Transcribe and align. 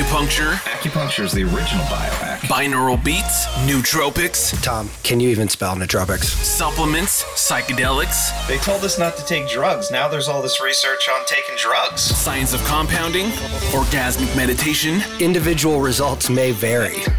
acupuncture, 0.00 0.52
Acupuncture 0.80 1.24
is 1.24 1.32
the 1.32 1.42
original 1.42 1.84
biohack. 1.86 2.38
binaural 2.48 3.02
beats, 3.04 3.44
nootropics, 3.66 4.60
Tom, 4.62 4.88
can 5.02 5.20
you 5.20 5.28
even 5.28 5.46
spell 5.48 5.76
nootropics? 5.76 6.24
supplements, 6.24 7.22
psychedelics, 7.34 8.30
They 8.48 8.56
told 8.58 8.82
us 8.84 8.98
not 8.98 9.16
to 9.18 9.24
take 9.26 9.48
drugs. 9.48 9.90
Now 9.90 10.08
there's 10.08 10.26
all 10.28 10.40
this 10.40 10.60
research 10.62 11.08
on 11.10 11.24
taking 11.26 11.54
drugs. 11.56 12.00
science 12.00 12.54
of 12.54 12.64
compounding, 12.64 13.26
orgasmic 13.72 14.34
meditation, 14.36 15.02
Individual 15.20 15.80
results 15.80 16.30
may 16.30 16.50
vary. 16.52 16.96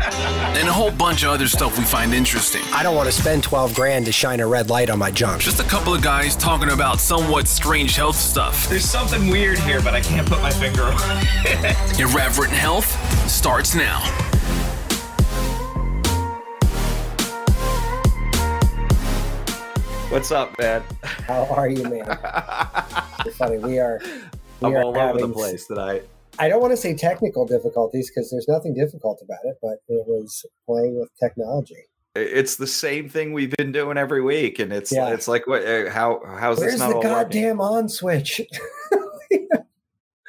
and 0.58 0.68
a 0.68 0.74
whole 0.74 0.92
bunch 0.92 1.24
of 1.24 1.30
other 1.30 1.48
stuff 1.48 1.78
we 1.78 1.84
find 1.84 2.14
interesting. 2.16 2.62
I 2.74 2.82
don't 2.82 2.96
want 2.96 3.08
to 3.08 3.12
spend 3.12 3.44
12 3.44 3.76
grand 3.76 4.06
to 4.08 4.12
shine 4.12 4.40
a 4.40 4.48
red 4.48 4.70
light 4.72 4.90
on 4.90 4.98
my 4.98 5.12
junk. 5.12 5.42
Just 5.42 5.60
a 5.60 5.64
couple 5.66 5.94
of 5.94 6.02
guys 6.02 6.36
talking 6.36 6.72
about 6.72 7.00
somewhat 7.00 7.48
strange 7.48 7.96
health 7.96 8.16
stuff. 8.16 8.68
There's 8.70 8.86
something 8.90 9.28
weird 9.30 9.60
here, 9.60 9.82
but 9.82 9.94
I 9.94 10.02
can't 10.02 10.28
put 10.28 10.42
my 10.42 10.50
finger 10.52 10.84
on 10.84 10.94
it. 11.46 12.00
Irreverent 12.00 12.52
Health 12.52 12.71
starts 12.80 13.76
now. 13.76 14.00
What's 20.10 20.32
up, 20.32 20.58
man? 20.60 20.84
How 21.04 21.46
are 21.46 21.70
you, 21.70 21.84
man? 21.84 22.06
You're 23.26 23.34
funny. 23.34 23.58
We 23.60 23.80
are. 23.80 24.02
We 24.60 24.68
I'm 24.68 24.76
are 24.76 24.82
all 24.84 24.98
over 24.98 25.20
the 25.20 25.30
place 25.30 25.68
tonight. 25.68 26.04
I 26.38 26.50
don't 26.50 26.60
want 26.60 26.72
to 26.72 26.78
say 26.78 26.94
technical 26.96 27.46
difficulties 27.46 28.10
because 28.10 28.30
there's 28.30 28.48
nothing 28.50 28.74
difficult 28.74 29.22
about 29.24 29.40
it, 29.46 29.56
but 29.62 29.78
it 29.88 30.06
was 30.06 30.46
playing 30.66 31.00
with 31.00 31.10
technology. 31.18 31.78
It's 32.16 32.58
the 32.58 32.68
same 32.68 33.08
thing 33.08 33.32
we've 33.32 33.56
been 33.58 33.72
doing 33.72 33.98
every 33.98 34.22
week, 34.22 34.60
and 34.60 34.74
it's 34.74 34.92
Yeah. 34.92 35.14
it's 35.14 35.30
like 35.30 35.48
what? 35.48 35.66
uh, 35.66 35.90
How 35.90 36.22
how's 36.38 36.60
Where's 36.60 36.74
this 36.74 36.80
not 36.82 36.90
the 36.90 36.96
all 36.96 37.02
working? 37.02 37.42
goddamn 37.42 37.62
on 37.62 37.88
switch? 37.88 38.42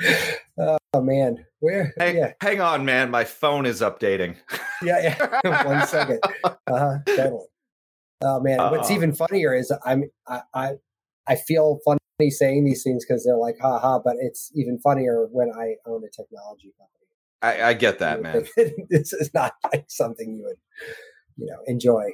oh 0.58 1.00
man, 1.00 1.44
where? 1.60 1.92
Hey, 1.98 2.16
Yeah, 2.16 2.32
hang 2.40 2.60
on, 2.60 2.84
man. 2.84 3.10
My 3.10 3.24
phone 3.24 3.66
is 3.66 3.80
updating. 3.80 4.36
yeah, 4.82 5.16
yeah. 5.44 5.64
One 5.64 5.86
second. 5.86 6.20
Uh-huh. 6.44 6.98
Oh 8.24 8.40
man, 8.40 8.58
what's 8.70 8.88
Uh-oh. 8.88 8.94
even 8.96 9.12
funnier 9.12 9.54
is 9.54 9.72
I'm 9.84 10.04
I 10.28 10.40
I, 10.54 10.70
I 11.26 11.34
feel 11.36 11.80
funny 11.84 11.98
saying 12.30 12.64
these 12.64 12.82
things 12.84 13.04
because 13.04 13.24
they're 13.24 13.36
like 13.36 13.56
ha 13.60 13.78
ha, 13.78 13.98
but 13.98 14.16
it's 14.20 14.50
even 14.54 14.78
funnier 14.78 15.26
when 15.32 15.50
I 15.50 15.74
own 15.86 16.02
a 16.04 16.10
technology 16.10 16.72
company. 16.78 16.88
I, 17.42 17.70
I 17.70 17.72
get 17.74 17.98
that, 17.98 18.22
man. 18.22 18.46
this 18.88 19.12
is 19.12 19.34
not 19.34 19.54
like 19.64 19.86
something 19.88 20.36
you 20.36 20.44
would, 20.44 20.56
you 21.36 21.46
know, 21.46 21.58
enjoy. 21.66 22.04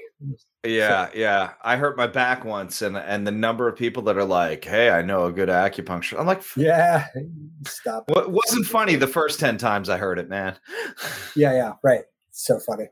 Yeah, 0.64 1.08
yeah. 1.14 1.52
I 1.62 1.76
hurt 1.76 1.96
my 1.96 2.06
back 2.06 2.44
once, 2.44 2.82
and 2.82 2.96
and 2.96 3.26
the 3.26 3.30
number 3.30 3.68
of 3.68 3.76
people 3.76 4.02
that 4.04 4.16
are 4.16 4.24
like, 4.24 4.64
"Hey, 4.64 4.90
I 4.90 5.02
know 5.02 5.26
a 5.26 5.32
good 5.32 5.48
acupuncture." 5.48 6.18
I'm 6.18 6.26
like, 6.26 6.42
Yeah, 6.56 7.06
stop. 7.66 8.08
"What 8.10 8.30
wasn't 8.30 8.66
funny 8.66 8.96
the 8.96 9.06
first 9.06 9.38
ten 9.40 9.56
times 9.58 9.88
I 9.88 9.98
heard 9.98 10.18
it, 10.18 10.28
man." 10.28 10.56
Yeah, 11.36 11.52
yeah, 11.52 11.72
right. 11.84 12.02
So 12.32 12.58
funny. 12.58 12.86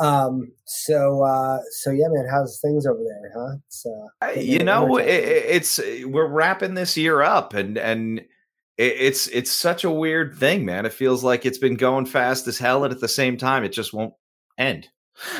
Um, 0.00 0.52
so 0.64 1.22
uh, 1.24 1.58
so 1.80 1.90
yeah, 1.90 2.06
man, 2.08 2.26
how's 2.30 2.60
things 2.60 2.86
over 2.86 3.00
there, 3.02 3.32
huh? 3.34 3.56
It's, 3.66 3.84
uh, 3.86 4.40
you 4.40 4.62
know, 4.62 4.96
it, 4.96 5.08
it- 5.08 5.44
it's 5.48 5.80
we're 6.06 6.28
wrapping 6.28 6.74
this 6.74 6.96
year 6.96 7.22
up, 7.22 7.54
and 7.54 7.76
and 7.76 8.20
it, 8.20 8.26
it's 8.98 9.26
it's 9.28 9.50
such 9.50 9.82
a 9.84 9.90
weird 9.90 10.36
thing, 10.36 10.64
man. 10.64 10.86
It 10.86 10.92
feels 10.92 11.24
like 11.24 11.44
it's 11.44 11.58
been 11.58 11.74
going 11.74 12.06
fast 12.06 12.46
as 12.46 12.58
hell, 12.58 12.84
and 12.84 12.92
at 12.94 13.00
the 13.00 13.08
same 13.08 13.36
time, 13.36 13.64
it 13.64 13.72
just 13.72 13.92
won't 13.92 14.14
end. 14.56 14.88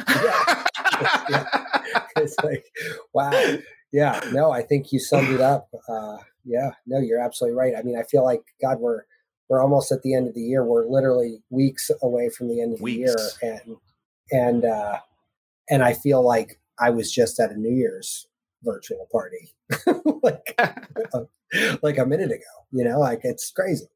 Yeah. 0.09 1.65
it's 2.17 2.37
like, 2.43 2.65
wow. 3.13 3.57
Yeah, 3.93 4.21
no, 4.33 4.51
I 4.51 4.63
think 4.63 4.91
you 4.91 4.99
summed 4.99 5.29
it 5.29 5.41
up. 5.41 5.69
Uh, 5.89 6.17
yeah, 6.45 6.71
no, 6.87 6.99
you're 6.99 7.21
absolutely 7.21 7.57
right. 7.57 7.75
I 7.79 7.83
mean, 7.83 7.97
I 7.97 8.03
feel 8.05 8.25
like 8.25 8.43
God, 8.61 8.81
we're 8.81 9.03
we're 9.49 9.63
almost 9.63 9.93
at 9.93 10.03
the 10.03 10.15
end 10.15 10.29
of 10.29 10.35
the 10.35 10.41
year. 10.41 10.65
We're 10.65 10.87
literally 10.87 11.43
weeks 11.51 11.91
away 12.03 12.31
from 12.31 12.49
the 12.49 12.61
end 12.61 12.73
of 12.75 12.81
the 12.81 12.91
year, 12.91 13.17
and 13.43 13.77
and 14.31 14.65
uh, 14.65 14.99
and 15.69 15.83
I 15.85 15.93
feel 15.93 16.23
like 16.23 16.59
I 16.79 16.91
was 16.91 17.13
just 17.13 17.39
at 17.39 17.51
a 17.51 17.57
New 17.57 17.75
Year's 17.75 18.27
virtual 18.63 19.07
party, 19.13 19.55
like 20.23 20.59
like 21.83 21.99
a 21.99 22.07
minute 22.07 22.31
ago. 22.31 22.43
You 22.71 22.85
know, 22.85 22.99
like 22.99 23.21
it's 23.25 23.51
crazy. 23.51 23.87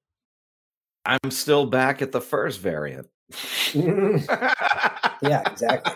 I'm 1.07 1.31
still 1.31 1.67
back 1.67 2.03
at 2.03 2.13
the 2.13 2.21
first 2.21 2.61
variant. 2.61 3.09
yeah, 3.75 5.43
exactly. 5.51 5.93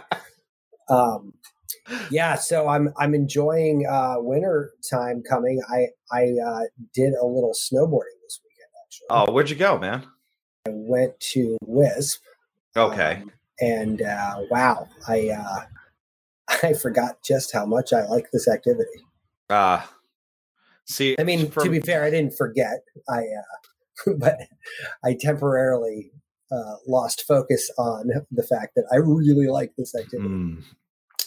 Um, 0.89 1.35
yeah, 2.11 2.35
so 2.35 2.69
I'm 2.69 2.93
I'm 2.99 3.15
enjoying 3.15 3.87
uh, 3.87 4.17
winter 4.19 4.73
time 4.91 5.23
coming. 5.29 5.61
I 5.69 5.87
I 6.13 6.35
uh, 6.45 6.61
did 6.95 7.15
a 7.15 7.25
little 7.27 7.53
snowboarding 7.55 8.19
this 8.23 8.41
weekend. 8.45 8.71
Actually, 8.85 9.07
Oh, 9.11 9.33
where'd 9.33 9.51
you 9.51 9.57
go, 9.57 9.79
man? 9.79 10.05
I 10.67 10.71
went 10.73 11.19
to 11.33 11.57
Wisp. 11.63 12.21
Okay. 12.77 13.21
um, 13.23 13.33
and 13.61 14.03
uh, 14.03 14.43
wow, 14.51 14.89
I 15.09 15.31
uh, 15.31 15.65
I 16.63 16.73
forgot 16.75 17.23
just 17.25 17.53
how 17.53 17.67
much 17.67 17.93
I 17.93 18.05
like 18.07 18.31
this 18.33 18.49
activity. 18.49 19.05
Uh 19.49 19.83
see, 20.87 21.17
I 21.19 21.25
mean, 21.25 21.51
for- 21.51 21.63
to 21.65 21.71
be 21.71 21.81
fair, 21.81 22.05
I 22.05 22.11
didn't 22.11 22.37
forget. 22.37 22.81
I 23.09 23.19
uh, 23.21 24.13
but 24.19 24.39
I 25.05 25.17
temporarily 25.19 26.13
uh, 26.53 26.75
lost 26.87 27.25
focus 27.27 27.71
on 27.79 28.11
the 28.31 28.43
fact 28.43 28.75
that 28.77 28.85
I 28.93 28.97
really 28.97 29.47
like 29.47 29.73
this 29.77 29.95
activity. 29.95 30.29
Mm. 30.29 30.65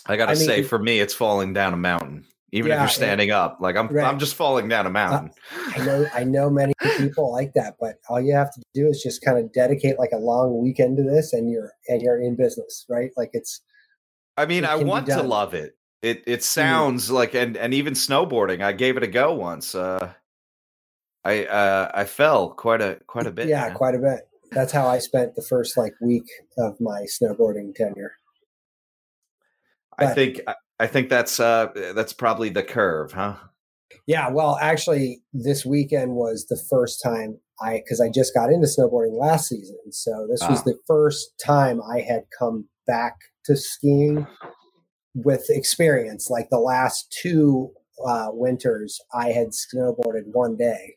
I 0.06 0.18
gotta 0.18 0.32
I 0.32 0.36
say, 0.36 0.64
for 0.64 0.80
me, 0.80 1.00
it's 1.00 1.14
falling 1.14 1.54
down 1.54 1.74
a 1.74 1.78
mountain. 1.78 2.26
Even 2.52 2.72
if 2.72 2.78
you're 2.78 2.88
standing 2.88 3.32
up, 3.32 3.58
like 3.62 3.76
I'm, 3.76 3.88
Right. 3.88 4.06
Uh, 4.06 4.10
I'm 4.10 4.20
just 4.20 4.36
falling 4.36 4.68
down 4.68 4.86
a 4.86 4.92
mountain. 4.92 5.32
I 5.76 5.84
know 5.84 6.06
I 6.14 6.24
know 6.24 6.52
many 6.52 6.74
people 6.98 7.32
like 7.32 7.54
that, 7.54 7.78
but 7.80 7.96
all 8.10 8.22
you 8.22 8.36
have 8.36 8.54
to 8.54 8.62
do 8.76 8.88
is 8.88 9.02
just 9.02 9.24
kind 9.24 9.40
of 9.40 9.52
dedicate 9.52 9.98
like 9.98 10.12
a 10.14 10.20
long 10.20 10.62
weekend 10.62 10.98
to 10.98 11.04
this 11.04 11.34
and 11.34 11.50
you're 11.50 11.72
and 11.88 12.02
you're 12.04 12.22
in 12.22 12.36
business, 12.36 12.86
right? 12.88 13.10
Like 13.18 13.32
it's 13.34 13.62
I 14.38 14.46
mean, 14.46 14.64
it 14.64 14.70
I 14.70 14.76
want 14.76 15.08
to 15.08 15.24
love 15.24 15.54
it. 15.54 15.76
It 16.02 16.24
it 16.28 16.44
sounds 16.44 17.10
like, 17.10 17.34
and 17.34 17.56
and 17.56 17.74
even 17.74 17.94
snowboarding. 17.94 18.62
I 18.62 18.74
gave 18.74 18.98
it 18.98 19.04
a 19.04 19.08
go 19.08 19.34
once. 19.34 19.74
Uh, 19.74 20.12
I 21.24 21.46
uh, 21.46 21.92
I 21.94 22.04
fell 22.04 22.50
quite 22.50 22.82
a 22.82 23.00
quite 23.08 23.26
a 23.26 23.32
bit. 23.32 23.48
yeah, 23.48 23.68
man. 23.68 23.76
quite 23.76 23.96
a 23.96 24.00
bit. 24.00 24.28
That's 24.54 24.72
how 24.72 24.88
I 24.88 25.00
spent 25.00 25.36
the 25.36 25.42
first 25.42 25.78
like 25.78 25.94
week 26.02 26.26
of 26.58 26.80
my 26.80 27.06
snowboarding 27.06 27.74
tenure. 27.76 28.14
I 29.98 30.08
think 30.08 30.42
I, 30.80 30.88
think 30.88 31.10
that's 31.10 31.40
uh 31.40 31.68
that's 31.96 32.14
probably 32.14 32.50
the 32.50 32.64
curve, 32.64 33.14
huh? 33.14 33.36
Yeah, 34.08 34.30
well, 34.30 34.58
actually, 34.60 35.22
this 35.34 35.66
weekend 35.66 36.16
was 36.16 36.48
the 36.50 36.62
first 36.70 37.02
time 37.02 37.40
I 37.62 37.78
because 37.84 38.02
I 38.02 38.10
just 38.10 38.34
got 38.34 38.50
into 38.52 38.68
snowboarding 38.68 39.20
last 39.20 39.50
season, 39.50 39.92
so 39.92 40.28
this 40.30 40.42
was 40.50 40.60
Ah. 40.62 40.64
the 40.66 40.80
first 40.88 41.34
time 41.44 41.82
I 41.82 42.02
had 42.02 42.24
come 42.38 42.68
back 42.88 43.16
to 43.46 43.56
skiing 43.56 44.28
with 45.16 45.46
experience. 45.50 46.30
Like 46.30 46.50
the 46.50 46.60
last 46.60 47.16
two 47.22 47.72
uh, 48.06 48.30
winters, 48.32 49.00
I 49.14 49.30
had 49.30 49.50
snowboarded 49.50 50.24
one 50.26 50.58
day 50.58 50.96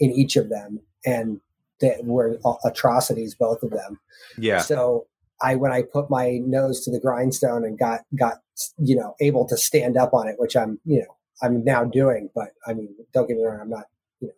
in 0.00 0.10
each 0.10 0.36
of 0.36 0.48
them, 0.48 0.80
and 1.06 1.40
they 1.82 1.98
were 2.02 2.38
atrocities, 2.64 3.34
both 3.34 3.62
of 3.62 3.70
them. 3.70 4.00
Yeah. 4.38 4.60
So 4.60 5.06
I 5.42 5.56
when 5.56 5.72
I 5.72 5.82
put 5.82 6.08
my 6.08 6.38
nose 6.38 6.82
to 6.84 6.90
the 6.90 7.00
grindstone 7.00 7.64
and 7.64 7.78
got 7.78 8.02
got 8.18 8.38
you 8.78 8.96
know 8.96 9.14
able 9.20 9.46
to 9.48 9.56
stand 9.56 9.98
up 9.98 10.14
on 10.14 10.28
it, 10.28 10.36
which 10.38 10.56
I'm 10.56 10.80
you 10.86 11.00
know 11.00 11.16
I'm 11.42 11.62
now 11.64 11.84
doing, 11.84 12.30
but 12.34 12.50
I 12.66 12.72
mean 12.72 12.94
don't 13.12 13.28
get 13.28 13.36
me 13.36 13.44
wrong, 13.44 13.60
I'm 13.60 13.70
not 13.70 13.86
you 14.20 14.28
know 14.28 14.34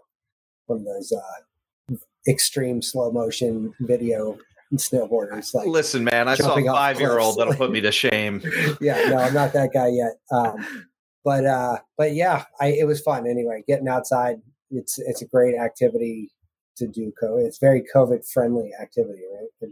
one 0.67 0.81
of 0.81 0.85
those 0.87 1.13
uh, 1.13 1.95
extreme 2.27 2.83
slow 2.83 3.13
motion 3.13 3.75
video 3.81 4.39
snowboarders 4.75 5.55
like 5.55 5.69
Listen, 5.69 6.03
man, 6.03 6.27
I 6.27 6.35
saw 6.35 6.57
a 6.57 6.65
five 6.65 6.99
year 6.99 7.19
old 7.19 7.37
that'll 7.37 7.55
put 7.55 7.71
me 7.71 7.81
to 7.83 7.93
shame. 7.93 8.43
yeah 8.81 9.09
no 9.11 9.19
I'm 9.19 9.35
not 9.35 9.53
that 9.53 9.73
guy 9.73 9.89
yet. 9.89 10.15
Um, 10.33 10.89
but 11.25 11.47
uh, 11.47 11.79
but 11.97 12.15
yeah, 12.15 12.45
I, 12.61 12.69
it 12.69 12.87
was 12.87 13.01
fun 13.01 13.27
anyway. 13.27 13.65
Getting 13.67 13.89
outside, 13.89 14.37
it's 14.71 14.99
it's 14.99 15.23
a 15.23 15.27
great 15.27 15.55
activity 15.55 16.31
to 16.77 16.87
do. 16.87 17.13
Co- 17.21 17.39
it's 17.39 17.59
very 17.59 17.85
COVID 17.95 18.29
friendly 18.31 18.71
activity, 18.81 19.23
right? 19.33 19.71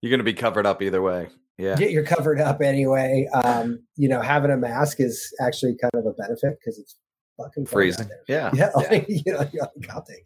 You're 0.00 0.10
gonna 0.10 0.22
be 0.24 0.34
covered 0.34 0.66
up 0.66 0.82
either 0.82 1.02
way. 1.02 1.28
Yeah. 1.58 1.76
get 1.76 1.90
you're 1.90 2.04
covered 2.04 2.40
up 2.40 2.62
anyway. 2.62 3.28
Um, 3.44 3.82
you 3.96 4.08
know, 4.08 4.22
having 4.22 4.50
a 4.50 4.56
mask 4.56 4.98
is 4.98 5.32
actually 5.40 5.76
kind 5.76 5.92
of 5.94 6.06
a 6.06 6.14
benefit 6.14 6.58
because 6.58 6.78
it's 6.78 6.96
fucking 7.36 7.66
Freezing. 7.66 8.08
Yeah. 8.28 8.50
Yeah, 8.54 8.70
like, 8.74 9.06
you 9.08 9.22
know, 9.26 9.46
you're 9.52 9.62
like, 9.62 9.90
I'll 9.90 10.02
take 10.02 10.18
it. 10.18 10.24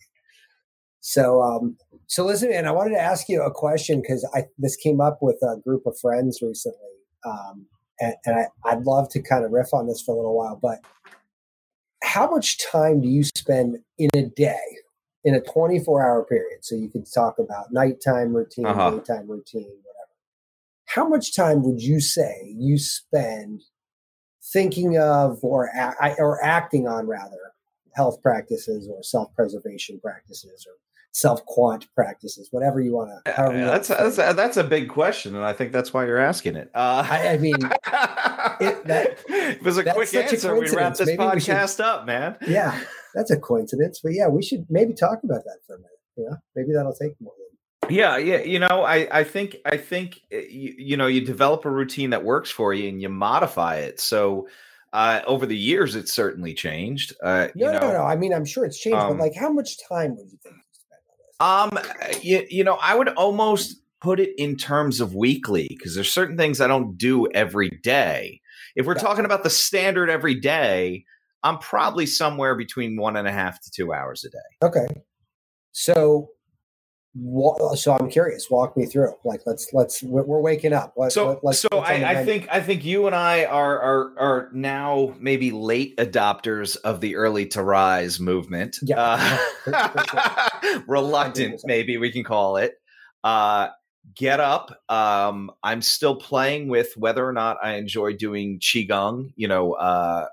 So, 1.00 1.42
um, 1.42 1.76
so 2.06 2.24
listen, 2.24 2.50
and 2.52 2.66
I 2.66 2.70
wanted 2.70 2.94
to 2.94 3.00
ask 3.00 3.28
you 3.28 3.42
a 3.42 3.50
question 3.50 4.00
because 4.00 4.26
I 4.34 4.44
this 4.58 4.76
came 4.76 5.00
up 5.00 5.18
with 5.20 5.36
a 5.42 5.60
group 5.60 5.86
of 5.86 5.98
friends 5.98 6.40
recently, 6.40 6.78
um, 7.26 7.66
and, 8.00 8.14
and 8.24 8.36
I, 8.36 8.46
I'd 8.70 8.84
love 8.84 9.08
to 9.10 9.20
kind 9.20 9.44
of 9.44 9.50
riff 9.50 9.74
on 9.74 9.86
this 9.86 10.00
for 10.00 10.14
a 10.14 10.16
little 10.16 10.36
while. 10.36 10.58
But 10.60 10.78
how 12.02 12.30
much 12.30 12.58
time 12.58 13.00
do 13.00 13.08
you 13.08 13.24
spend 13.24 13.78
in 13.98 14.10
a 14.14 14.22
day, 14.22 14.78
in 15.24 15.34
a 15.34 15.40
24 15.40 16.02
hour 16.02 16.24
period? 16.24 16.64
So 16.64 16.74
you 16.74 16.88
could 16.88 17.10
talk 17.12 17.38
about 17.38 17.72
nighttime 17.72 18.34
routine, 18.34 18.66
Uh-huh. 18.66 18.90
daytime 18.90 19.28
routine, 19.28 19.62
whatever. 19.82 20.10
How 20.86 21.08
much 21.08 21.34
time 21.34 21.62
would 21.64 21.82
you 21.82 22.00
say 22.00 22.54
you 22.56 22.78
spend 22.78 23.62
thinking 24.52 24.98
of 24.98 25.42
or 25.42 25.66
a- 25.66 26.14
or 26.18 26.42
acting 26.44 26.86
on 26.86 27.06
rather 27.06 27.52
health 27.94 28.20
practices 28.22 28.88
or 28.88 29.02
self 29.02 29.34
preservation 29.34 29.98
practices 30.00 30.66
or 30.68 30.74
self 31.12 31.44
quant 31.46 31.86
practices, 31.94 32.48
whatever 32.50 32.80
you 32.80 32.92
want 32.92 33.10
to. 33.24 33.40
Uh, 33.40 33.50
that's 33.50 33.88
that's 33.88 34.18
a, 34.18 34.34
that's 34.34 34.56
a 34.56 34.64
big 34.64 34.88
question, 34.88 35.34
and 35.34 35.44
I 35.44 35.52
think 35.52 35.72
that's 35.72 35.94
why 35.94 36.04
you're 36.06 36.18
asking 36.18 36.56
it. 36.56 36.70
Uh, 36.74 37.06
I, 37.08 37.28
I 37.28 37.38
mean, 37.38 37.54
it, 38.60 38.84
that, 38.86 39.18
it 39.28 39.62
was 39.62 39.78
a 39.78 39.84
quick 39.84 40.12
answer. 40.14 40.54
We 40.58 40.68
wrap 40.70 40.96
this 40.96 41.06
maybe 41.06 41.22
podcast 41.22 41.76
should, 41.76 41.86
up, 41.86 42.04
man. 42.04 42.36
Yeah, 42.46 42.78
that's 43.14 43.30
a 43.30 43.38
coincidence, 43.38 44.00
but 44.02 44.12
yeah, 44.12 44.28
we 44.28 44.42
should 44.42 44.66
maybe 44.68 44.92
talk 44.92 45.20
about 45.24 45.44
that 45.44 45.58
for 45.66 45.76
a 45.76 45.78
minute. 45.78 45.90
You 46.16 46.24
know, 46.30 46.36
maybe 46.54 46.72
that'll 46.72 46.94
take 46.94 47.12
more. 47.20 47.32
Yeah, 47.90 48.16
yeah. 48.16 48.38
You 48.38 48.58
know, 48.58 48.82
I, 48.82 49.08
I 49.10 49.24
think 49.24 49.56
I 49.66 49.76
think 49.76 50.20
eh, 50.30 50.42
you, 50.48 50.74
you 50.78 50.96
know 50.96 51.06
you 51.06 51.20
develop 51.20 51.64
a 51.64 51.70
routine 51.70 52.10
that 52.10 52.24
works 52.24 52.50
for 52.50 52.72
you 52.72 52.88
and 52.88 53.00
you 53.00 53.08
modify 53.08 53.76
it. 53.76 54.00
So 54.00 54.48
uh, 54.92 55.20
over 55.26 55.46
the 55.46 55.56
years, 55.56 55.96
it's 55.96 56.12
certainly 56.12 56.54
changed. 56.54 57.14
Uh, 57.22 57.48
no, 57.54 57.66
you 57.66 57.72
know, 57.72 57.80
no, 57.80 57.92
no. 57.92 58.02
I 58.04 58.16
mean, 58.16 58.32
I'm 58.32 58.44
sure 58.44 58.64
it's 58.64 58.78
changed, 58.78 58.98
um, 58.98 59.16
but 59.16 59.24
like, 59.24 59.34
how 59.34 59.52
much 59.52 59.76
time 59.88 60.16
would 60.16 60.30
you 60.30 60.38
think 60.42 60.54
you 60.54 60.62
spend 60.72 61.70
on 61.70 61.72
this? 61.72 62.14
Um, 62.14 62.22
you, 62.22 62.46
you 62.48 62.64
know, 62.64 62.78
I 62.80 62.94
would 62.94 63.08
almost 63.10 63.80
put 64.00 64.20
it 64.20 64.34
in 64.38 64.56
terms 64.56 65.00
of 65.00 65.14
weekly 65.14 65.66
because 65.68 65.94
there's 65.94 66.12
certain 66.12 66.36
things 66.36 66.60
I 66.60 66.68
don't 66.68 66.96
do 66.96 67.26
every 67.32 67.70
day. 67.82 68.40
If 68.76 68.86
we're 68.86 68.94
talking 68.94 69.24
about 69.24 69.42
the 69.42 69.50
standard 69.50 70.10
every 70.10 70.34
day, 70.34 71.04
I'm 71.44 71.58
probably 71.58 72.06
somewhere 72.06 72.56
between 72.56 72.96
one 72.96 73.16
and 73.16 73.28
a 73.28 73.32
half 73.32 73.60
to 73.62 73.70
two 73.70 73.92
hours 73.92 74.24
a 74.24 74.30
day. 74.30 74.66
Okay. 74.66 74.86
So 75.72 76.30
so 77.74 77.96
I'm 77.96 78.10
curious. 78.10 78.50
Walk 78.50 78.76
me 78.76 78.86
through. 78.86 79.14
Like, 79.24 79.42
let's 79.46 79.72
let's 79.72 80.02
we're 80.02 80.40
waking 80.40 80.72
up. 80.72 80.94
Let, 80.96 81.12
so 81.12 81.38
let's, 81.44 81.60
so 81.60 81.68
I, 81.72 82.20
I 82.20 82.24
think 82.24 82.48
I 82.50 82.60
think 82.60 82.84
you 82.84 83.06
and 83.06 83.14
I 83.14 83.44
are 83.44 83.80
are 83.80 84.18
are 84.18 84.50
now 84.52 85.14
maybe 85.20 85.52
late 85.52 85.96
adopters 85.98 86.76
of 86.78 87.00
the 87.00 87.14
early 87.14 87.46
to 87.48 87.62
rise 87.62 88.18
movement. 88.18 88.78
Yeah, 88.82 88.96
uh, 88.98 89.38
for, 89.62 89.72
for 89.72 90.04
sure. 90.10 90.84
reluctant 90.88 91.60
maybe 91.64 91.98
we 91.98 92.10
can 92.10 92.24
call 92.24 92.56
it. 92.56 92.74
Uh, 93.22 93.68
get 94.16 94.40
up. 94.40 94.76
Um, 94.88 95.52
I'm 95.62 95.82
still 95.82 96.16
playing 96.16 96.66
with 96.68 96.96
whether 96.96 97.26
or 97.26 97.32
not 97.32 97.58
I 97.62 97.74
enjoy 97.74 98.14
doing 98.14 98.58
qigong. 98.58 99.32
You 99.36 99.46
know, 99.46 99.74
uh, 99.74 100.26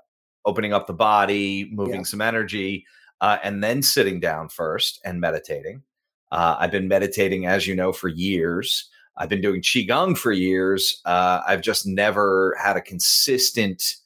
opening 0.44 0.72
up 0.72 0.86
the 0.86 0.92
body, 0.92 1.70
moving 1.72 1.96
yeah. 1.96 2.02
some 2.02 2.20
energy, 2.20 2.86
uh, 3.20 3.38
and 3.42 3.62
then 3.62 3.82
sitting 3.82 4.20
down 4.20 4.48
first 4.48 5.00
and 5.04 5.20
meditating. 5.20 5.82
Uh, 6.30 6.56
I've 6.58 6.70
been 6.70 6.88
meditating, 6.88 7.46
as 7.46 7.66
you 7.66 7.74
know, 7.74 7.92
for 7.92 8.08
years. 8.08 8.88
I've 9.16 9.28
been 9.28 9.42
doing 9.42 9.60
Qigong 9.60 10.16
for 10.16 10.32
years. 10.32 11.00
Uh, 11.04 11.40
I've 11.46 11.60
just 11.60 11.86
never 11.86 12.56
had 12.58 12.76
a 12.76 12.80
consistent, 12.80 13.96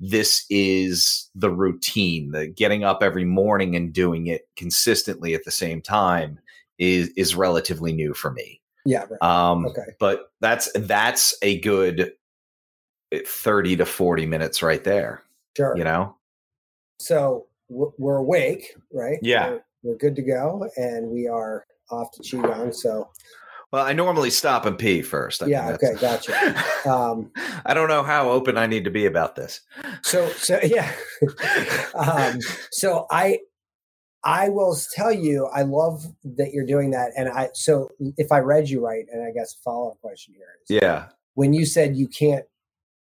this 0.00 0.46
is 0.48 1.30
the 1.34 1.50
routine. 1.50 2.30
The 2.32 2.46
getting 2.46 2.82
up 2.82 3.02
every 3.02 3.24
morning 3.24 3.76
and 3.76 3.92
doing 3.92 4.26
it 4.26 4.48
consistently 4.56 5.34
at 5.34 5.44
the 5.44 5.50
same 5.50 5.82
time 5.82 6.38
is 6.78 7.08
is 7.16 7.34
relatively 7.34 7.92
new 7.92 8.14
for 8.14 8.30
me. 8.30 8.60
Yeah. 8.84 9.04
Right. 9.10 9.22
Um, 9.22 9.66
okay. 9.66 9.94
But 9.98 10.30
that's 10.40 10.70
that's 10.74 11.36
a 11.42 11.60
good 11.60 12.12
eh, 13.12 13.20
30 13.26 13.76
to 13.76 13.86
40 13.86 14.26
minutes 14.26 14.62
right 14.62 14.82
there. 14.82 15.22
Sure. 15.56 15.74
You 15.76 15.84
know? 15.84 16.16
So 16.98 17.46
we're 17.68 18.16
awake, 18.16 18.74
right? 18.92 19.18
Yeah. 19.22 19.48
We're, 19.48 19.62
we're 19.82 19.96
good 19.96 20.16
to 20.16 20.22
go, 20.22 20.68
and 20.76 21.08
we 21.08 21.28
are 21.28 21.64
off 21.90 22.10
to 22.12 22.22
Qigong. 22.22 22.74
So, 22.74 23.08
well, 23.72 23.86
I 23.86 23.94
normally 23.94 24.28
stop 24.28 24.66
and 24.66 24.78
pee 24.78 25.00
first. 25.00 25.42
I 25.42 25.46
yeah. 25.46 25.70
okay. 25.70 25.94
Gotcha. 26.00 26.54
Um, 26.86 27.32
I 27.64 27.74
don't 27.74 27.88
know 27.88 28.04
how 28.04 28.30
open 28.30 28.56
I 28.56 28.66
need 28.66 28.84
to 28.84 28.92
be 28.92 29.06
about 29.06 29.34
this. 29.34 29.60
So, 30.02 30.28
so 30.28 30.60
yeah. 30.62 30.92
um, 31.96 32.38
so 32.70 33.06
I, 33.10 33.40
I 34.22 34.50
will 34.50 34.76
tell 34.94 35.10
you, 35.10 35.46
I 35.46 35.62
love 35.62 36.06
that 36.22 36.52
you're 36.52 36.64
doing 36.64 36.92
that. 36.92 37.10
And 37.16 37.28
I, 37.28 37.48
so 37.54 37.88
if 38.16 38.30
I 38.30 38.38
read 38.38 38.68
you 38.68 38.86
right, 38.86 39.04
and 39.12 39.26
I 39.26 39.32
guess 39.32 39.54
follow 39.64 39.90
up 39.90 40.00
question 40.00 40.34
here 40.34 40.46
is, 40.62 40.80
yeah, 40.80 41.08
when 41.34 41.52
you 41.52 41.66
said 41.66 41.96
you 41.96 42.06
can't 42.06 42.44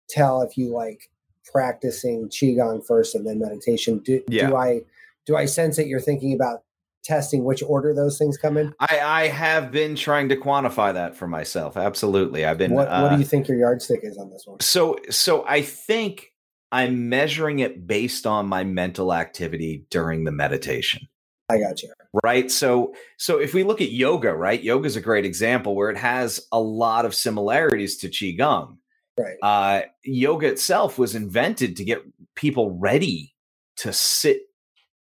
tell 0.08 0.42
if 0.42 0.56
you 0.56 0.72
like 0.72 1.10
practicing 1.52 2.28
qigong 2.28 2.84
first 2.86 3.14
and 3.14 3.26
then 3.26 3.38
meditation, 3.38 3.98
do, 3.98 4.22
yeah. 4.28 4.48
do 4.48 4.56
I 4.56 4.80
do 5.26 5.36
I 5.36 5.46
sense 5.46 5.76
that 5.76 5.86
you're 5.86 6.00
thinking 6.00 6.34
about 6.34 6.62
testing 7.04 7.44
which 7.44 7.62
order 7.62 7.94
those 7.94 8.18
things 8.18 8.36
come 8.36 8.56
in? 8.56 8.74
I, 8.80 9.00
I 9.00 9.28
have 9.28 9.70
been 9.70 9.94
trying 9.94 10.28
to 10.30 10.36
quantify 10.36 10.94
that 10.94 11.16
for 11.16 11.26
myself. 11.26 11.76
Absolutely, 11.76 12.44
I've 12.44 12.58
been. 12.58 12.72
What, 12.72 12.88
uh, 12.88 13.02
what 13.02 13.12
do 13.12 13.18
you 13.18 13.24
think 13.24 13.48
your 13.48 13.58
yardstick 13.58 14.00
is 14.02 14.18
on 14.18 14.30
this 14.30 14.44
one? 14.46 14.60
So, 14.60 14.98
so 15.10 15.44
I 15.46 15.62
think 15.62 16.32
I'm 16.72 17.08
measuring 17.08 17.60
it 17.60 17.86
based 17.86 18.26
on 18.26 18.46
my 18.46 18.64
mental 18.64 19.14
activity 19.14 19.86
during 19.90 20.24
the 20.24 20.32
meditation. 20.32 21.08
I 21.48 21.58
got 21.58 21.82
you. 21.82 21.92
Right. 22.22 22.50
So, 22.50 22.94
so 23.18 23.38
if 23.38 23.52
we 23.52 23.64
look 23.64 23.80
at 23.80 23.92
yoga, 23.92 24.34
right, 24.34 24.62
yoga 24.62 24.86
is 24.86 24.96
a 24.96 25.00
great 25.00 25.26
example 25.26 25.76
where 25.76 25.90
it 25.90 25.98
has 25.98 26.40
a 26.50 26.60
lot 26.60 27.04
of 27.04 27.14
similarities 27.14 27.98
to 27.98 28.08
qigong. 28.08 28.78
Right. 29.18 29.36
Uh, 29.42 29.82
yoga 30.02 30.48
itself 30.48 30.98
was 30.98 31.14
invented 31.14 31.76
to 31.76 31.84
get 31.84 32.02
people 32.34 32.72
ready 32.72 33.34
to 33.76 33.92
sit 33.92 34.42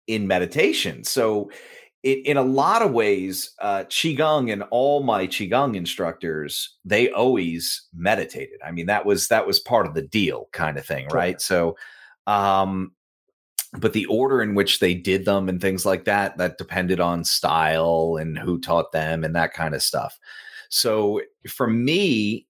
in 0.06 0.26
meditation. 0.26 1.04
So, 1.04 1.50
it, 2.02 2.24
in 2.24 2.36
a 2.36 2.42
lot 2.42 2.82
of 2.82 2.92
ways, 2.92 3.52
uh, 3.60 3.84
qigong 3.88 4.52
and 4.52 4.62
all 4.70 5.02
my 5.02 5.26
qigong 5.26 5.74
instructors, 5.74 6.76
they 6.84 7.10
always 7.10 7.88
meditated. 7.94 8.60
I 8.64 8.70
mean, 8.70 8.86
that 8.86 9.04
was 9.04 9.28
that 9.28 9.46
was 9.46 9.58
part 9.58 9.86
of 9.86 9.94
the 9.94 10.02
deal, 10.02 10.48
kind 10.52 10.78
of 10.78 10.86
thing, 10.86 11.08
right? 11.08 11.40
So, 11.40 11.76
um, 12.28 12.92
but 13.78 13.92
the 13.92 14.06
order 14.06 14.40
in 14.40 14.54
which 14.54 14.78
they 14.78 14.94
did 14.94 15.24
them 15.24 15.48
and 15.48 15.60
things 15.60 15.84
like 15.84 16.04
that 16.04 16.36
that 16.38 16.58
depended 16.58 17.00
on 17.00 17.24
style 17.24 18.18
and 18.20 18.38
who 18.38 18.60
taught 18.60 18.92
them 18.92 19.24
and 19.24 19.34
that 19.34 19.52
kind 19.52 19.74
of 19.74 19.82
stuff. 19.82 20.18
So, 20.68 21.22
for 21.48 21.66
me, 21.66 22.45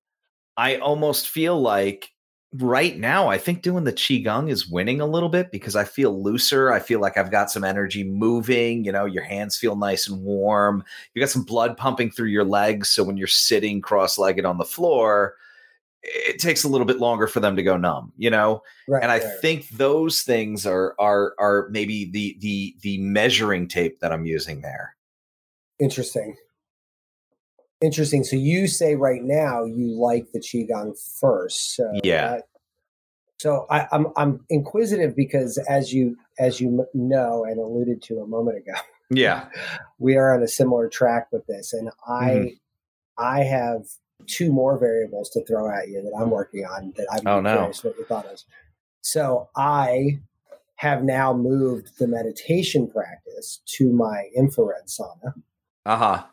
I 0.56 0.76
almost 0.76 1.29
feel 1.29 1.61
like 1.61 2.11
right 2.55 2.97
now, 2.97 3.29
I 3.29 3.38
think 3.38 3.62
doing 3.62 3.85
the 3.85 3.93
qigong 3.93 4.50
is 4.50 4.69
winning 4.69 5.00
a 5.00 5.06
little 5.06 5.29
bit 5.29 5.50
because 5.50 5.76
I 5.76 5.85
feel 5.85 6.23
looser. 6.23 6.73
I 6.73 6.81
feel 6.81 7.00
like 7.00 7.17
I've 7.17 7.31
got 7.31 7.50
some 7.50 7.64
energy 7.64 8.05
moving. 8.05 8.85
You 8.85 8.93
know, 8.93 9.05
your 9.05 9.25
hands 9.25 9.56
feel 9.56 9.76
nice 9.76 10.08
and 10.08 10.23
warm. 10.23 10.85
You 11.14 11.20
got 11.20 11.31
some 11.31 11.44
blood 11.44 11.76
pumping 11.76 12.11
through 12.11 12.29
your 12.29 12.44
legs, 12.44 12.91
so 12.91 13.05
when 13.05 13.17
you're 13.17 13.26
sitting 13.26 13.81
cross-legged 13.81 14.44
on 14.44 14.58
the 14.58 14.64
floor, 14.64 15.35
it 16.03 16.38
takes 16.38 16.64
a 16.64 16.69
little 16.69 16.87
bit 16.87 16.99
longer 16.99 17.26
for 17.26 17.41
them 17.41 17.56
to 17.56 17.62
go 17.62 17.76
numb. 17.76 18.12
You 18.17 18.31
know, 18.31 18.62
right, 18.88 19.02
and 19.02 19.12
I 19.12 19.19
right. 19.19 19.41
think 19.41 19.69
those 19.70 20.23
things 20.23 20.67
are 20.67 20.94
are 20.99 21.35
are 21.38 21.69
maybe 21.70 22.11
the 22.11 22.37
the 22.41 22.76
the 22.81 22.99
measuring 22.99 23.69
tape 23.69 24.00
that 24.00 24.12
I'm 24.12 24.25
using 24.25 24.62
there. 24.62 24.97
Interesting. 25.79 26.37
Interesting. 27.83 28.25
So 28.25 28.37
you 28.37 28.68
say 28.68 28.95
right 28.95 29.23
now 29.23 29.64
you 29.64 29.88
like 29.88 30.33
the 30.33 30.40
qigong 30.40 30.97
first. 31.21 31.76
So 31.76 31.90
yeah. 32.02 32.37
That, 32.37 32.42
so 33.38 33.66
I, 33.71 33.87
I'm 33.92 34.06
I'm 34.16 34.45
inquisitive 34.49 35.14
because 35.14 35.59
as 35.68 35.92
you 35.92 36.16
as 36.38 36.59
you 36.59 36.87
know 36.95 37.45
and 37.45 37.59
alluded 37.59 38.00
to 38.04 38.21
a 38.21 38.26
moment 38.26 38.56
ago, 38.56 38.73
yeah, 39.11 39.49
we 39.99 40.16
are 40.16 40.35
on 40.35 40.42
a 40.42 40.49
similar 40.49 40.88
track 40.88 41.28
with 41.30 41.47
this, 41.47 41.75
and 41.75 41.90
I 42.09 42.25
mm-hmm. 42.25 42.47
I 43.23 43.40
have 43.40 43.83
two 44.26 44.50
more 44.50 44.78
variables 44.78 45.28
to 45.30 45.45
throw 45.45 45.71
at 45.71 45.88
you 45.88 46.00
that 46.00 46.18
I'm 46.18 46.30
working 46.30 46.64
on 46.64 46.95
that 46.97 47.06
I'm 47.12 47.26
oh, 47.26 47.42
curious 47.42 47.85
no. 47.85 47.90
what 47.90 47.99
your 47.99 48.06
thought 48.06 48.33
is. 48.33 48.47
So 49.02 49.50
I 49.54 50.18
have 50.76 51.04
now 51.04 51.35
moved 51.35 51.99
the 51.99 52.09
meditation 52.09 52.88
practice 52.88 53.61
to 53.66 53.92
my 53.92 54.30
infrared 54.35 54.87
sauna. 54.87 55.35
Uh 55.85 55.97
huh 55.97 56.25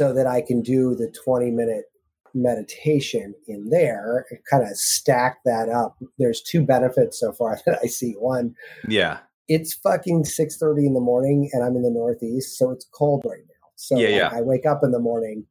so 0.00 0.14
that 0.14 0.26
I 0.26 0.40
can 0.40 0.62
do 0.62 0.94
the 0.94 1.12
20 1.26 1.50
minute 1.50 1.84
meditation 2.32 3.34
in 3.46 3.68
there 3.68 4.24
and 4.30 4.38
kind 4.50 4.62
of 4.62 4.74
stack 4.78 5.40
that 5.44 5.68
up. 5.68 5.98
There's 6.18 6.40
two 6.40 6.62
benefits 6.62 7.20
so 7.20 7.32
far 7.32 7.58
that 7.66 7.78
I 7.82 7.86
see. 7.86 8.12
One, 8.12 8.54
yeah, 8.88 9.18
it's 9.46 9.74
fucking 9.74 10.24
6:30 10.24 10.86
in 10.86 10.94
the 10.94 11.00
morning 11.00 11.50
and 11.52 11.62
I'm 11.62 11.76
in 11.76 11.82
the 11.82 11.90
Northeast, 11.90 12.56
so 12.56 12.70
it's 12.70 12.86
cold 12.94 13.26
right 13.28 13.42
now. 13.46 13.68
So 13.76 13.98
yeah, 13.98 14.08
yeah. 14.08 14.30
I 14.32 14.40
wake 14.40 14.64
up 14.64 14.80
in 14.82 14.90
the 14.90 14.98
morning 14.98 15.44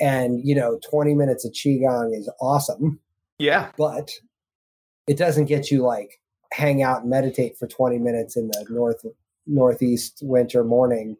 and 0.00 0.40
you 0.42 0.56
know 0.56 0.80
20 0.90 1.14
minutes 1.14 1.44
of 1.44 1.52
qigong 1.52 2.12
is 2.12 2.28
awesome. 2.40 2.98
Yeah. 3.38 3.70
But 3.78 4.10
it 5.06 5.16
doesn't 5.16 5.44
get 5.44 5.70
you 5.70 5.82
like 5.82 6.20
hang 6.50 6.82
out 6.82 7.02
and 7.02 7.10
meditate 7.10 7.56
for 7.56 7.68
20 7.68 7.98
minutes 7.98 8.36
in 8.36 8.48
the 8.48 8.66
north 8.68 9.04
northeast 9.46 10.18
winter 10.22 10.64
morning 10.64 11.16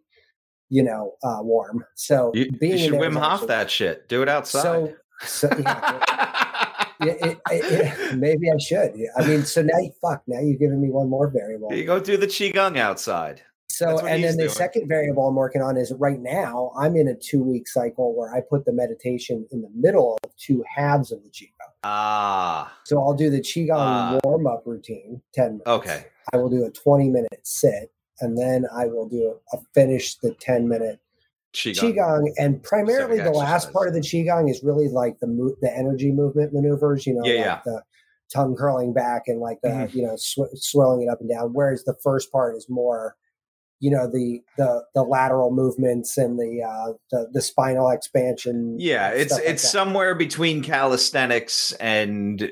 you 0.69 0.83
know, 0.83 1.15
uh, 1.23 1.39
warm. 1.41 1.85
So 1.95 2.33
you, 2.35 2.51
you 2.61 2.79
should 2.79 2.95
Wim 2.95 3.19
Hof 3.19 3.47
that 3.47 3.71
shit. 3.71 4.09
Do 4.09 4.23
it 4.23 4.29
outside. 4.29 4.97
So, 5.23 5.49
so 5.49 5.59
yeah, 5.59 6.75
it, 7.01 7.39
it, 7.51 7.65
it, 8.11 8.17
maybe 8.17 8.51
I 8.51 8.59
should. 8.59 8.95
I 9.17 9.27
mean, 9.27 9.45
so 9.45 9.63
now 9.63 9.79
you 9.79 9.93
fuck. 10.01 10.23
Now 10.27 10.41
you've 10.41 10.59
given 10.59 10.81
me 10.81 10.91
one 10.91 11.09
more 11.09 11.29
variable. 11.29 11.73
You 11.73 11.85
go 11.85 12.01
do 12.01 12.17
the 12.17 12.27
qigong 12.27 12.77
outside. 12.79 13.43
So, 13.69 14.07
and 14.07 14.25
then 14.25 14.39
the 14.39 14.49
second 14.49 14.89
variable 14.89 15.29
I'm 15.29 15.35
working 15.35 15.61
on 15.61 15.77
is 15.77 15.93
right 15.99 16.19
now 16.19 16.73
I'm 16.79 16.97
in 16.97 17.09
a 17.09 17.15
two 17.15 17.43
week 17.43 17.69
cycle 17.69 18.17
where 18.17 18.35
I 18.35 18.41
put 18.41 18.65
the 18.65 18.73
meditation 18.73 19.47
in 19.53 19.61
the 19.61 19.69
middle 19.75 20.19
of 20.25 20.35
two 20.37 20.65
halves 20.75 21.13
of 21.13 21.23
the 21.23 21.29
qigong. 21.29 21.73
Ah. 21.85 22.75
So 22.85 22.99
I'll 22.99 23.13
do 23.13 23.29
the 23.29 23.41
qigong 23.41 24.17
uh, 24.17 24.21
warm 24.25 24.47
up 24.47 24.63
routine, 24.65 25.21
ten 25.35 25.59
minutes. 25.59 25.67
Okay. 25.67 26.07
I 26.33 26.39
will 26.39 26.49
do 26.49 26.65
a 26.65 26.71
20 26.71 27.11
minute 27.11 27.41
sit 27.45 27.93
and 28.21 28.37
then 28.37 28.67
I 28.75 28.87
will 28.87 29.09
do 29.09 29.37
a, 29.53 29.59
finish 29.75 30.17
the 30.17 30.33
ten 30.41 30.69
minute 30.69 31.01
qigong. 31.55 31.95
qigong. 31.95 32.33
and 32.39 32.63
primarily 32.63 33.21
the 33.21 33.31
last 33.31 33.73
part 33.73 33.89
of 33.89 33.95
the 33.95 34.01
qigong 34.01 34.51
is 34.51 34.63
really 34.63 34.89
like 34.89 35.19
the 35.21 35.27
mo- 35.27 35.57
the 35.63 35.75
energy 35.75 36.13
movement 36.13 36.53
maneuvers. 36.53 37.07
You 37.07 37.15
know, 37.15 37.25
yeah, 37.25 37.35
like 37.35 37.45
yeah. 37.45 37.61
the 37.65 37.83
tongue 38.33 38.57
curling 38.57 38.93
back 38.93 39.23
and 39.29 39.41
like 39.41 39.59
the 39.63 39.69
Mhm. 39.69 39.95
you 39.95 40.03
know 40.03 40.17
sw- 40.17 40.53
swirling 40.55 41.03
it 41.03 41.09
up 41.09 41.21
and 41.21 41.31
down. 41.31 41.53
Whereas 41.53 41.85
the 41.85 41.95
first 42.03 42.31
part 42.33 42.57
is 42.57 42.67
more 42.69 43.17
you 43.81 43.91
know 43.91 44.07
the 44.11 44.41
the 44.57 44.85
the 44.95 45.03
lateral 45.03 45.53
movements 45.53 46.17
and 46.17 46.39
the 46.39 46.63
uh 46.67 46.93
the, 47.11 47.29
the 47.33 47.43
spinal 47.43 47.91
expansion 47.91 48.77
Yeah, 48.79 49.11
it's 49.11 49.33
like 49.33 49.43
it's 49.45 49.63
that. 49.63 49.69
somewhere 49.69 50.15
between 50.15 50.63
calisthenics 50.63 51.73
and 51.73 52.43
uh, 52.43 52.47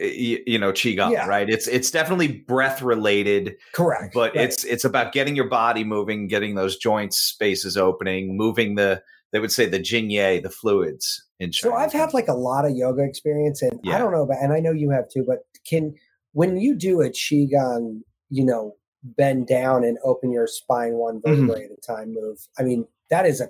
y- 0.00 0.40
you 0.46 0.58
know 0.58 0.72
qigong, 0.72 1.12
Yeah. 1.12 1.26
right? 1.26 1.48
It's 1.48 1.66
it's 1.66 1.90
definitely 1.90 2.28
breath 2.46 2.80
related, 2.82 3.56
correct 3.74 4.14
but 4.14 4.34
right. 4.34 4.44
it's 4.44 4.64
it's 4.64 4.84
about 4.84 5.12
getting 5.12 5.34
your 5.34 5.48
body 5.48 5.84
moving, 5.84 6.28
getting 6.28 6.54
those 6.54 6.76
joint 6.76 7.12
spaces 7.12 7.76
opening, 7.76 8.36
moving 8.36 8.76
the 8.76 9.02
they 9.32 9.40
would 9.40 9.52
say 9.52 9.66
the 9.66 9.78
jinye, 9.78 10.42
the 10.42 10.48
fluids 10.50 11.24
in 11.40 11.52
so 11.52 11.74
i've 11.74 11.92
had 11.92 12.12
like 12.14 12.26
a 12.28 12.34
lot 12.34 12.64
of 12.64 12.72
yoga 12.76 13.02
experience 13.02 13.62
and 13.62 13.78
i 13.86 13.96
don't 13.98 14.10
know 14.10 14.22
about 14.22 14.38
and 14.42 14.52
i 14.52 14.58
know 14.58 14.72
you 14.72 14.90
have 14.90 15.08
too 15.08 15.24
but 15.24 15.38
can 15.68 15.94
when 16.32 16.56
you 16.56 16.74
do 16.74 17.00
a 17.00 17.08
qigong 17.10 18.00
you 18.28 18.44
know 18.44 18.74
bend 19.02 19.46
down 19.46 19.84
and 19.84 19.98
open 20.04 20.30
your 20.32 20.46
spine 20.46 20.94
one 20.94 21.20
Mhm. 21.20 21.50
at 21.50 21.70
a 21.70 21.76
time 21.80 22.12
move 22.14 22.38
i 22.58 22.62
mean 22.62 22.86
that 23.10 23.26
is 23.26 23.40
a 23.40 23.48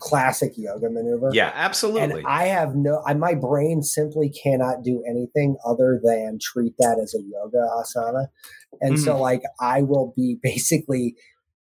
classic 0.00 0.52
yoga 0.56 0.88
maneuver 0.88 1.30
Yeah, 1.34 1.52
absolutely. 1.54 2.20
and 2.20 2.26
i 2.26 2.44
have 2.46 2.74
no 2.74 3.02
I, 3.06 3.12
my 3.14 3.34
brain 3.34 3.82
simply 3.82 4.30
cannot 4.30 4.82
do 4.82 5.02
anything 5.06 5.56
other 5.64 6.00
than 6.02 6.38
treat 6.40 6.74
that 6.78 6.98
as 6.98 7.14
a 7.14 7.20
yoga 7.22 7.58
asana 7.78 8.28
and 8.80 8.98
so 8.98 9.12
Mm-hmm. 9.12 9.20
like 9.20 9.42
i 9.60 9.82
will 9.82 10.14
be 10.16 10.38
basically 10.42 11.16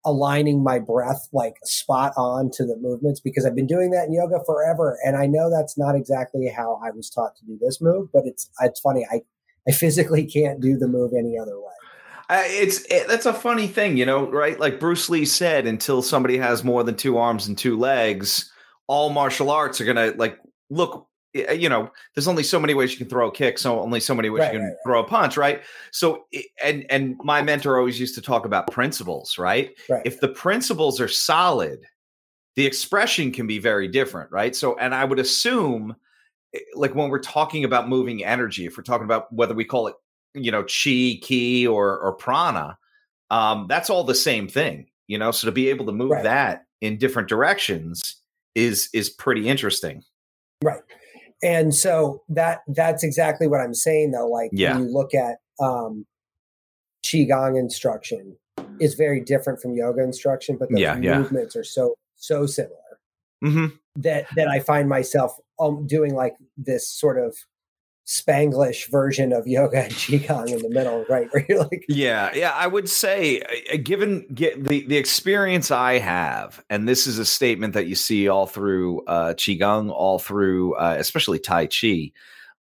aligning 0.04 0.64
my 0.64 0.78
breath 0.78 1.28
like 1.32 1.56
spot 1.62 2.12
on 2.16 2.50
to 2.54 2.64
the 2.64 2.76
movements 2.80 3.20
because 3.20 3.44
i've 3.44 3.54
been 3.54 3.66
doing 3.66 3.90
that 3.90 4.06
in 4.06 4.14
yoga 4.14 4.40
forever 4.46 4.98
and 5.04 5.14
i 5.16 5.26
know 5.26 5.50
that's 5.50 5.76
not 5.76 5.94
exactly 5.94 6.48
how 6.48 6.80
i 6.82 6.90
was 6.90 7.10
taught 7.10 7.36
to 7.36 7.44
do 7.44 7.58
this 7.60 7.80
move 7.82 8.08
but 8.12 8.22
it's 8.24 8.48
it's 8.62 8.80
funny 8.80 9.06
i 9.12 9.20
i 9.68 9.72
physically 9.72 10.24
can't 10.24 10.58
do 10.60 10.76
the 10.78 10.88
move 10.88 11.12
any 11.16 11.38
other 11.38 11.58
way 11.60 11.66
Uh, 12.32 12.44
it's 12.46 12.80
it, 12.86 13.06
that's 13.08 13.26
a 13.26 13.34
funny 13.34 13.66
thing, 13.66 13.98
you 13.98 14.06
know, 14.06 14.30
right? 14.30 14.58
Like 14.58 14.80
Bruce 14.80 15.10
Lee 15.10 15.26
said, 15.26 15.66
until 15.66 16.00
somebody 16.00 16.38
has 16.38 16.64
more 16.64 16.82
than 16.82 16.94
two 16.94 17.18
arms 17.18 17.46
and 17.46 17.58
two 17.58 17.78
legs, 17.78 18.50
all 18.86 19.10
martial 19.10 19.50
arts 19.50 19.82
are 19.82 19.84
gonna 19.84 20.14
like 20.16 20.38
look. 20.70 21.06
You 21.34 21.68
know, 21.68 21.90
there's 22.14 22.28
only 22.28 22.42
so 22.42 22.58
many 22.58 22.72
ways 22.72 22.92
you 22.92 22.96
can 22.96 23.08
throw 23.08 23.28
a 23.28 23.32
kick, 23.32 23.58
so 23.58 23.80
only 23.80 24.00
so 24.00 24.14
many 24.14 24.30
ways 24.30 24.40
Right, 24.40 24.54
you 24.54 24.60
can 24.60 24.68
right, 24.68 24.76
throw 24.82 25.02
a 25.02 25.06
punch, 25.06 25.36
right? 25.36 25.62
So, 25.90 26.24
and 26.62 26.86
and 26.88 27.16
my 27.22 27.42
mentor 27.42 27.76
always 27.78 28.00
used 28.00 28.14
to 28.14 28.22
talk 28.22 28.46
about 28.46 28.70
principles, 28.70 29.36
right? 29.36 29.78
right 29.90 30.02
If 30.06 30.20
the 30.20 30.28
principles 30.28 31.02
are 31.02 31.08
solid, 31.08 31.80
the 32.56 32.64
expression 32.64 33.30
can 33.30 33.46
be 33.46 33.58
very 33.58 33.88
different, 33.88 34.30
right? 34.30 34.56
So, 34.56 34.78
and 34.78 34.94
I 34.94 35.04
would 35.04 35.18
assume, 35.18 35.96
like 36.74 36.94
when 36.94 37.10
we're 37.10 37.18
talking 37.18 37.64
about 37.64 37.90
moving 37.90 38.24
energy, 38.24 38.64
if 38.64 38.78
we're 38.78 38.84
talking 38.84 39.04
about 39.04 39.30
whether 39.32 39.54
we 39.54 39.66
call 39.66 39.88
it, 39.88 39.96
you 40.34 40.50
know, 40.50 40.62
chi, 40.62 41.18
ki, 41.22 41.66
or 41.66 41.98
or 41.98 42.12
prana, 42.12 42.78
um, 43.30 43.66
that's 43.68 43.90
all 43.90 44.04
the 44.04 44.14
same 44.14 44.48
thing, 44.48 44.86
you 45.06 45.18
know. 45.18 45.30
So 45.30 45.46
to 45.46 45.52
be 45.52 45.68
able 45.68 45.86
to 45.86 45.92
move 45.92 46.10
Right. 46.10 46.22
that 46.22 46.66
in 46.80 46.98
different 46.98 47.28
directions 47.28 48.16
is 48.54 48.88
is 48.92 49.08
pretty 49.10 49.48
interesting. 49.48 50.02
Right. 50.62 50.82
And 51.42 51.74
so 51.74 52.22
that 52.28 52.60
that's 52.68 53.02
exactly 53.02 53.48
what 53.48 53.60
I'm 53.60 53.74
saying 53.74 54.12
though. 54.12 54.28
Like 54.28 54.50
Yeah. 54.52 54.74
when 54.74 54.86
you 54.86 54.92
look 54.92 55.14
at 55.14 55.38
um 55.60 56.06
Qigong 57.04 57.58
instruction 57.58 58.36
is 58.78 58.94
very 58.94 59.20
different 59.20 59.60
from 59.60 59.74
yoga 59.74 60.02
instruction, 60.02 60.56
but 60.56 60.68
the 60.70 60.80
Yeah, 60.80 60.98
yeah. 61.00 61.18
movements 61.18 61.56
are 61.56 61.64
so 61.64 61.94
so 62.16 62.46
similar 62.46 62.78
hmm 63.42 63.66
that 63.96 64.26
that 64.36 64.48
I 64.48 64.60
find 64.60 64.88
myself 64.88 65.36
um, 65.58 65.86
doing 65.86 66.14
like 66.14 66.34
this 66.56 66.88
sort 66.88 67.18
of 67.18 67.36
Spanglish 68.06 68.90
version 68.90 69.32
of 69.32 69.46
yoga 69.46 69.84
and 69.84 69.92
Qigong 69.92 70.50
in 70.50 70.60
the 70.60 70.68
middle, 70.68 71.04
right? 71.08 71.28
Where 71.30 71.46
you're 71.48 71.60
like, 71.60 71.84
Yeah, 71.88 72.30
yeah, 72.34 72.50
I 72.50 72.66
would 72.66 72.88
say, 72.88 73.40
uh, 73.40 73.76
given 73.82 74.26
get 74.34 74.64
the 74.64 74.84
the 74.86 74.96
experience 74.96 75.70
I 75.70 75.98
have, 75.98 76.64
and 76.68 76.88
this 76.88 77.06
is 77.06 77.18
a 77.18 77.24
statement 77.24 77.74
that 77.74 77.86
you 77.86 77.94
see 77.94 78.28
all 78.28 78.46
through 78.46 79.04
uh, 79.06 79.34
qigong, 79.34 79.90
all 79.90 80.18
through 80.18 80.74
uh, 80.74 80.96
especially 80.98 81.38
Tai 81.38 81.66
Chi. 81.66 82.10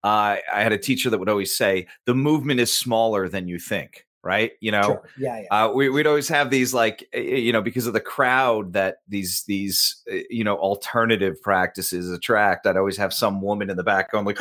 Uh, 0.03 0.37
I 0.53 0.63
had 0.63 0.71
a 0.71 0.77
teacher 0.77 1.09
that 1.09 1.19
would 1.19 1.29
always 1.29 1.55
say, 1.55 1.87
"The 2.05 2.15
movement 2.15 2.59
is 2.59 2.75
smaller 2.75 3.29
than 3.29 3.47
you 3.47 3.59
think." 3.59 4.05
Right? 4.21 4.51
You 4.59 4.73
know, 4.73 4.83
sure, 4.83 5.09
yeah, 5.17 5.43
yeah, 5.43 5.65
uh, 5.65 5.71
we, 5.71 5.87
we'd 5.87 6.05
always 6.05 6.27
have 6.27 6.49
these 6.49 6.73
like 6.73 7.07
you 7.13 7.53
know 7.53 7.61
because 7.61 7.87
of 7.87 7.93
the 7.93 8.01
crowd 8.01 8.73
that 8.73 8.97
these 9.07 9.43
these 9.47 10.03
uh, 10.11 10.17
you 10.29 10.43
know 10.43 10.57
alternative 10.57 11.41
practices 11.41 12.11
attract 12.11 12.67
i'd 12.67 12.75
always 12.75 12.97
have 12.97 13.13
some 13.13 13.41
woman 13.41 13.69
in 13.69 13.77
the 13.77 13.83
back 13.83 14.11
going 14.11 14.25
like 14.25 14.37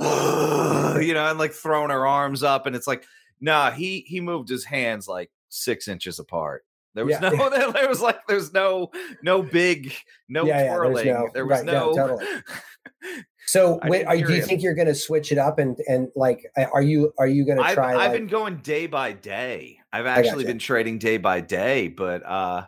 you 1.00 1.14
know 1.14 1.26
and 1.28 1.38
like 1.38 1.52
throwing 1.52 1.90
her 1.90 2.06
arms 2.06 2.42
up 2.42 2.66
and 2.66 2.74
it's 2.76 2.86
like 2.86 3.04
nah 3.40 3.70
he 3.70 4.00
he 4.06 4.20
moved 4.20 4.48
his 4.48 4.64
hands 4.64 5.06
like 5.08 5.30
six 5.48 5.88
inches 5.88 6.18
apart 6.18 6.64
there 6.94 7.04
was 7.04 7.12
Yeah. 7.20 7.30
no 7.30 7.50
there, 7.50 7.72
there 7.72 7.88
was 7.88 8.00
like 8.00 8.26
there's 8.26 8.52
no 8.52 8.90
no 9.22 9.42
big 9.42 9.92
no 10.28 10.44
Yeah, 10.46 10.62
yeah, 10.64 10.74
twirling 10.76 11.06
no- 11.06 11.28
there 11.34 11.46
was 11.46 11.58
right, 11.58 11.64
no, 11.66 11.92
no 11.92 11.96
totally. 11.96 12.26
So, 13.46 13.78
wait, 13.84 14.06
are, 14.06 14.16
do 14.16 14.22
you 14.22 14.36
you. 14.36 14.42
think 14.42 14.62
you're 14.62 14.74
going 14.74 14.88
to 14.88 14.94
switch 14.94 15.30
it 15.30 15.36
up 15.36 15.58
and 15.58 15.78
and 15.86 16.08
like, 16.16 16.50
are 16.72 16.80
you 16.80 17.12
are 17.18 17.26
you 17.26 17.44
going 17.44 17.58
to 17.58 17.74
try? 17.74 17.90
I've 17.90 17.96
like, 17.96 18.12
been 18.12 18.26
going 18.26 18.56
day 18.58 18.86
by 18.86 19.12
day. 19.12 19.78
I've 19.92 20.06
actually 20.06 20.44
been 20.44 20.58
trading 20.58 20.98
day 20.98 21.18
by 21.18 21.40
day, 21.42 21.88
but 21.88 22.24
uh 22.24 22.66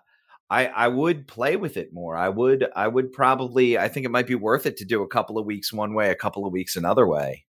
I 0.50 0.66
I 0.66 0.88
would 0.88 1.26
play 1.26 1.56
with 1.56 1.76
it 1.76 1.92
more. 1.92 2.16
I 2.16 2.28
would 2.28 2.66
I 2.76 2.86
would 2.88 3.12
probably 3.12 3.78
I 3.78 3.88
think 3.88 4.06
it 4.06 4.10
might 4.10 4.26
be 4.26 4.34
worth 4.36 4.66
it 4.66 4.76
to 4.78 4.84
do 4.84 5.02
a 5.02 5.08
couple 5.08 5.38
of 5.38 5.46
weeks 5.46 5.72
one 5.72 5.94
way, 5.94 6.10
a 6.10 6.14
couple 6.14 6.46
of 6.46 6.52
weeks 6.52 6.76
another 6.76 7.06
way. 7.06 7.44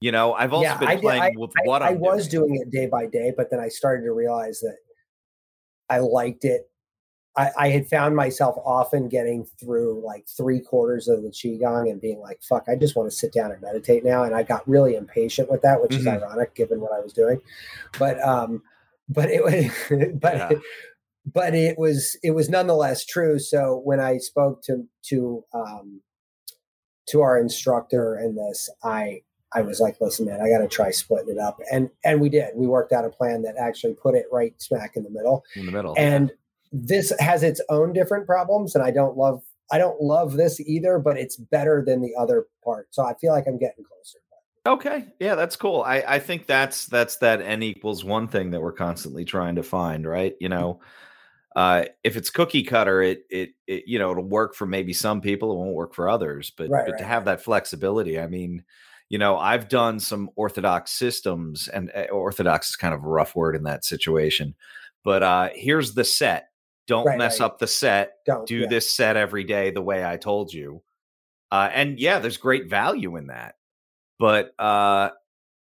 You 0.00 0.12
know, 0.12 0.32
I've 0.32 0.52
also 0.52 0.62
Yeah, 0.68 0.78
been 0.78 0.88
I 0.88 0.94
did- 0.94 1.02
playing 1.02 1.38
with 1.38 1.50
I, 1.58 1.62
what 1.66 1.82
I 1.82 1.88
I'm 1.88 1.98
was 2.00 2.28
doing. 2.28 2.48
doing 2.50 2.60
it 2.62 2.70
day 2.70 2.86
by 2.86 3.06
day, 3.06 3.32
but 3.36 3.50
then 3.50 3.58
I 3.58 3.68
started 3.68 4.04
to 4.04 4.12
realize 4.12 4.60
that 4.60 4.76
I 5.90 5.98
liked 5.98 6.44
it. 6.44 6.70
I, 7.36 7.50
I 7.58 7.68
had 7.70 7.88
found 7.88 8.14
myself 8.16 8.56
often 8.64 9.08
getting 9.08 9.44
through 9.60 10.02
like 10.04 10.26
three 10.28 10.60
quarters 10.60 11.08
of 11.08 11.22
the 11.22 11.30
qigong 11.30 11.90
and 11.90 12.00
being 12.00 12.20
like, 12.20 12.40
"Fuck, 12.42 12.64
I 12.68 12.74
just 12.76 12.94
want 12.96 13.10
to 13.10 13.16
sit 13.16 13.32
down 13.32 13.50
and 13.52 13.60
meditate 13.60 14.04
now." 14.04 14.22
And 14.24 14.34
I 14.34 14.42
got 14.44 14.68
really 14.68 14.94
impatient 14.96 15.50
with 15.50 15.62
that, 15.62 15.80
which 15.82 15.94
is 15.94 16.04
Mhm. 16.04 16.20
ironic 16.22 16.54
given 16.54 16.80
what 16.80 16.92
I 16.92 17.00
was 17.00 17.12
doing. 17.12 17.40
But 17.98 18.20
um, 18.22 18.62
but 19.08 19.30
it 19.30 19.42
was 19.42 19.66
but 20.20 20.34
Yeah. 20.36 20.50
But 21.32 21.54
it 21.54 21.78
was 21.78 22.16
it 22.22 22.32
was 22.32 22.48
nonetheless 22.48 23.04
true. 23.04 23.38
So 23.38 23.80
when 23.84 24.00
I 24.00 24.18
spoke 24.18 24.62
to 24.64 24.84
to 25.06 25.44
um, 25.52 26.00
to 27.08 27.20
our 27.22 27.38
instructor 27.38 28.18
in 28.18 28.36
this, 28.36 28.68
I 28.82 29.22
I 29.54 29.62
was 29.62 29.80
like, 29.80 29.96
listen, 30.00 30.26
man, 30.26 30.40
I 30.40 30.48
got 30.48 30.58
to 30.58 30.68
try 30.68 30.90
splitting 30.90 31.30
it 31.30 31.38
up, 31.38 31.58
and 31.70 31.90
and 32.04 32.20
we 32.20 32.28
did. 32.28 32.50
We 32.54 32.66
worked 32.66 32.92
out 32.92 33.04
a 33.04 33.10
plan 33.10 33.42
that 33.42 33.56
actually 33.56 33.94
put 33.94 34.14
it 34.14 34.26
right 34.32 34.54
smack 34.58 34.96
in 34.96 35.02
the 35.02 35.10
middle, 35.10 35.44
in 35.54 35.66
the 35.66 35.72
middle. 35.72 35.94
and 35.96 36.32
this 36.70 37.12
has 37.18 37.42
its 37.42 37.60
own 37.68 37.92
different 37.92 38.26
problems, 38.26 38.74
and 38.74 38.84
I 38.84 38.90
don't 38.90 39.16
love 39.16 39.42
I 39.70 39.78
don't 39.78 40.00
love 40.00 40.34
this 40.34 40.60
either, 40.60 40.98
but 40.98 41.18
it's 41.18 41.36
better 41.36 41.82
than 41.86 42.00
the 42.00 42.14
other 42.18 42.46
part. 42.64 42.88
So 42.90 43.04
I 43.04 43.14
feel 43.14 43.32
like 43.32 43.46
I'm 43.46 43.58
getting 43.58 43.84
closer. 43.84 44.18
Okay. 44.66 45.06
Yeah, 45.18 45.34
that's 45.34 45.56
cool. 45.56 45.80
I, 45.80 46.04
I 46.06 46.18
think 46.18 46.46
that's 46.46 46.86
that's 46.86 47.16
that 47.16 47.40
n 47.40 47.62
equals 47.62 48.04
one 48.04 48.28
thing 48.28 48.50
that 48.50 48.60
we're 48.60 48.72
constantly 48.72 49.24
trying 49.24 49.54
to 49.54 49.62
find, 49.62 50.06
right? 50.06 50.34
You 50.40 50.50
know, 50.50 50.80
uh, 51.58 51.86
if 52.04 52.16
it's 52.16 52.30
cookie 52.30 52.62
cutter, 52.62 53.02
it, 53.02 53.24
it 53.30 53.50
it 53.66 53.82
you 53.88 53.98
know 53.98 54.12
it'll 54.12 54.22
work 54.22 54.54
for 54.54 54.64
maybe 54.64 54.92
some 54.92 55.20
people, 55.20 55.50
it 55.50 55.56
won't 55.56 55.74
work 55.74 55.92
for 55.92 56.08
others. 56.08 56.52
But 56.56 56.70
Right, 56.70 56.86
but 56.86 56.92
right, 56.92 56.98
to 57.00 57.04
have 57.04 57.24
that 57.24 57.42
flexibility, 57.42 58.20
I 58.20 58.28
mean, 58.28 58.62
you 59.08 59.18
know, 59.18 59.36
I've 59.36 59.68
done 59.68 59.98
some 59.98 60.30
orthodox 60.36 60.92
systems, 60.92 61.66
and 61.66 61.90
uh, 61.96 62.02
orthodox 62.12 62.70
is 62.70 62.76
kind 62.76 62.94
of 62.94 63.02
a 63.02 63.08
rough 63.08 63.34
word 63.34 63.56
in 63.56 63.64
that 63.64 63.84
situation. 63.84 64.54
But 65.02 65.24
uh, 65.24 65.48
here's 65.52 65.94
the 65.94 66.04
set. 66.04 66.50
Don't 66.86 67.06
Right, 67.06 67.18
mess 67.18 67.40
up 67.40 67.58
the 67.58 67.66
set 67.66 68.18
Don't 68.24 68.46
do 68.46 68.60
yeah. 68.60 68.68
this 68.68 68.88
set 68.88 69.16
every 69.16 69.42
day 69.42 69.72
the 69.72 69.82
way 69.82 70.06
I 70.06 70.16
told 70.16 70.52
you. 70.52 70.80
Uh, 71.50 71.70
and 71.74 71.98
yeah, 71.98 72.20
there's 72.20 72.36
great 72.36 72.70
value 72.70 73.16
in 73.16 73.26
that. 73.26 73.56
But 74.20 74.52
uh, 74.60 75.10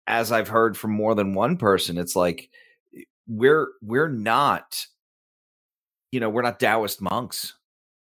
as 0.07 0.31
I've 0.31 0.47
heard 0.47 0.75
from 0.75 0.89
more 0.89 1.13
than 1.13 1.35
one 1.35 1.57
person, 1.57 1.99
it's 1.99 2.15
like 2.15 2.49
we're 3.27 3.67
we're 3.83 4.09
not, 4.09 4.87
you 6.13 6.19
know, 6.19 6.29
we're 6.29 6.43
not 6.43 6.59
Taoist 6.59 7.01
monks. 7.01 7.55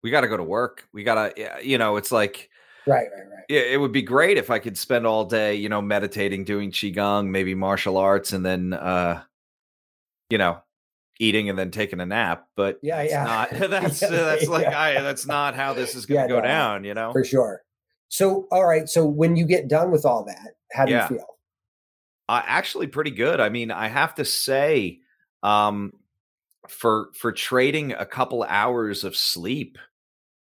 We 0.03 0.11
got 0.11 0.21
to 0.21 0.27
go 0.27 0.35
to 0.35 0.43
work. 0.43 0.85
We 0.91 1.03
got 1.05 1.35
to, 1.35 1.59
you 1.63 1.77
know, 1.77 1.95
it's 1.95 2.11
like 2.11 2.49
right, 2.85 3.07
right, 3.15 3.27
right. 3.31 3.45
yeah, 3.47 3.61
it 3.61 3.79
would 3.79 3.93
be 3.93 4.01
great 4.01 4.37
if 4.37 4.51
I 4.51 4.59
could 4.59 4.77
spend 4.77 5.07
all 5.07 5.23
day, 5.23 5.55
you 5.55 5.69
know, 5.69 5.81
meditating, 5.81 6.43
doing 6.43 6.71
qigong, 6.71 7.27
maybe 7.29 7.55
martial 7.55 7.95
arts, 7.97 8.33
and 8.33 8.45
then, 8.45 8.73
uh, 8.73 9.23
you 10.29 10.37
know, 10.37 10.59
eating 11.21 11.49
and 11.49 11.57
then 11.57 11.71
taking 11.71 12.01
a 12.01 12.05
nap. 12.05 12.47
But 12.57 12.79
Yeah, 12.83 13.01
yeah. 13.01 13.23
not. 13.23 13.49
That's 13.69 14.01
Yeah, 14.01 14.09
that's 14.09 14.47
like 14.49 14.63
yeah. 14.63 14.79
I. 14.79 15.01
That's 15.01 15.25
not 15.25 15.55
how 15.55 15.73
this 15.73 15.95
is 15.95 16.05
going 16.05 16.27
to 16.27 16.33
Yeah, 16.33 16.41
go 16.41 16.41
no, 16.41 16.47
down. 16.47 16.83
You 16.83 16.95
know. 16.95 17.13
for 17.13 17.23
sure. 17.23 17.61
So 18.09 18.45
all 18.51 18.65
right, 18.65 18.89
so 18.89 19.05
when 19.05 19.37
you 19.37 19.45
get 19.45 19.69
done 19.69 19.89
with 19.89 20.05
all 20.05 20.25
that, 20.25 20.55
how 20.73 20.85
do 20.85 20.91
you 20.91 21.01
feel? 21.07 21.25
Uh, 22.27 22.41
actually, 22.45 22.87
pretty 22.87 23.11
good. 23.11 23.39
I 23.39 23.47
mean, 23.47 23.71
I 23.71 23.87
have 23.87 24.15
to 24.15 24.25
say, 24.25 24.99
um, 25.43 25.93
for 26.69 27.09
for 27.13 27.31
trading 27.31 27.93
a 27.93 28.05
couple 28.05 28.43
hours 28.43 29.03
of 29.03 29.15
sleep 29.15 29.77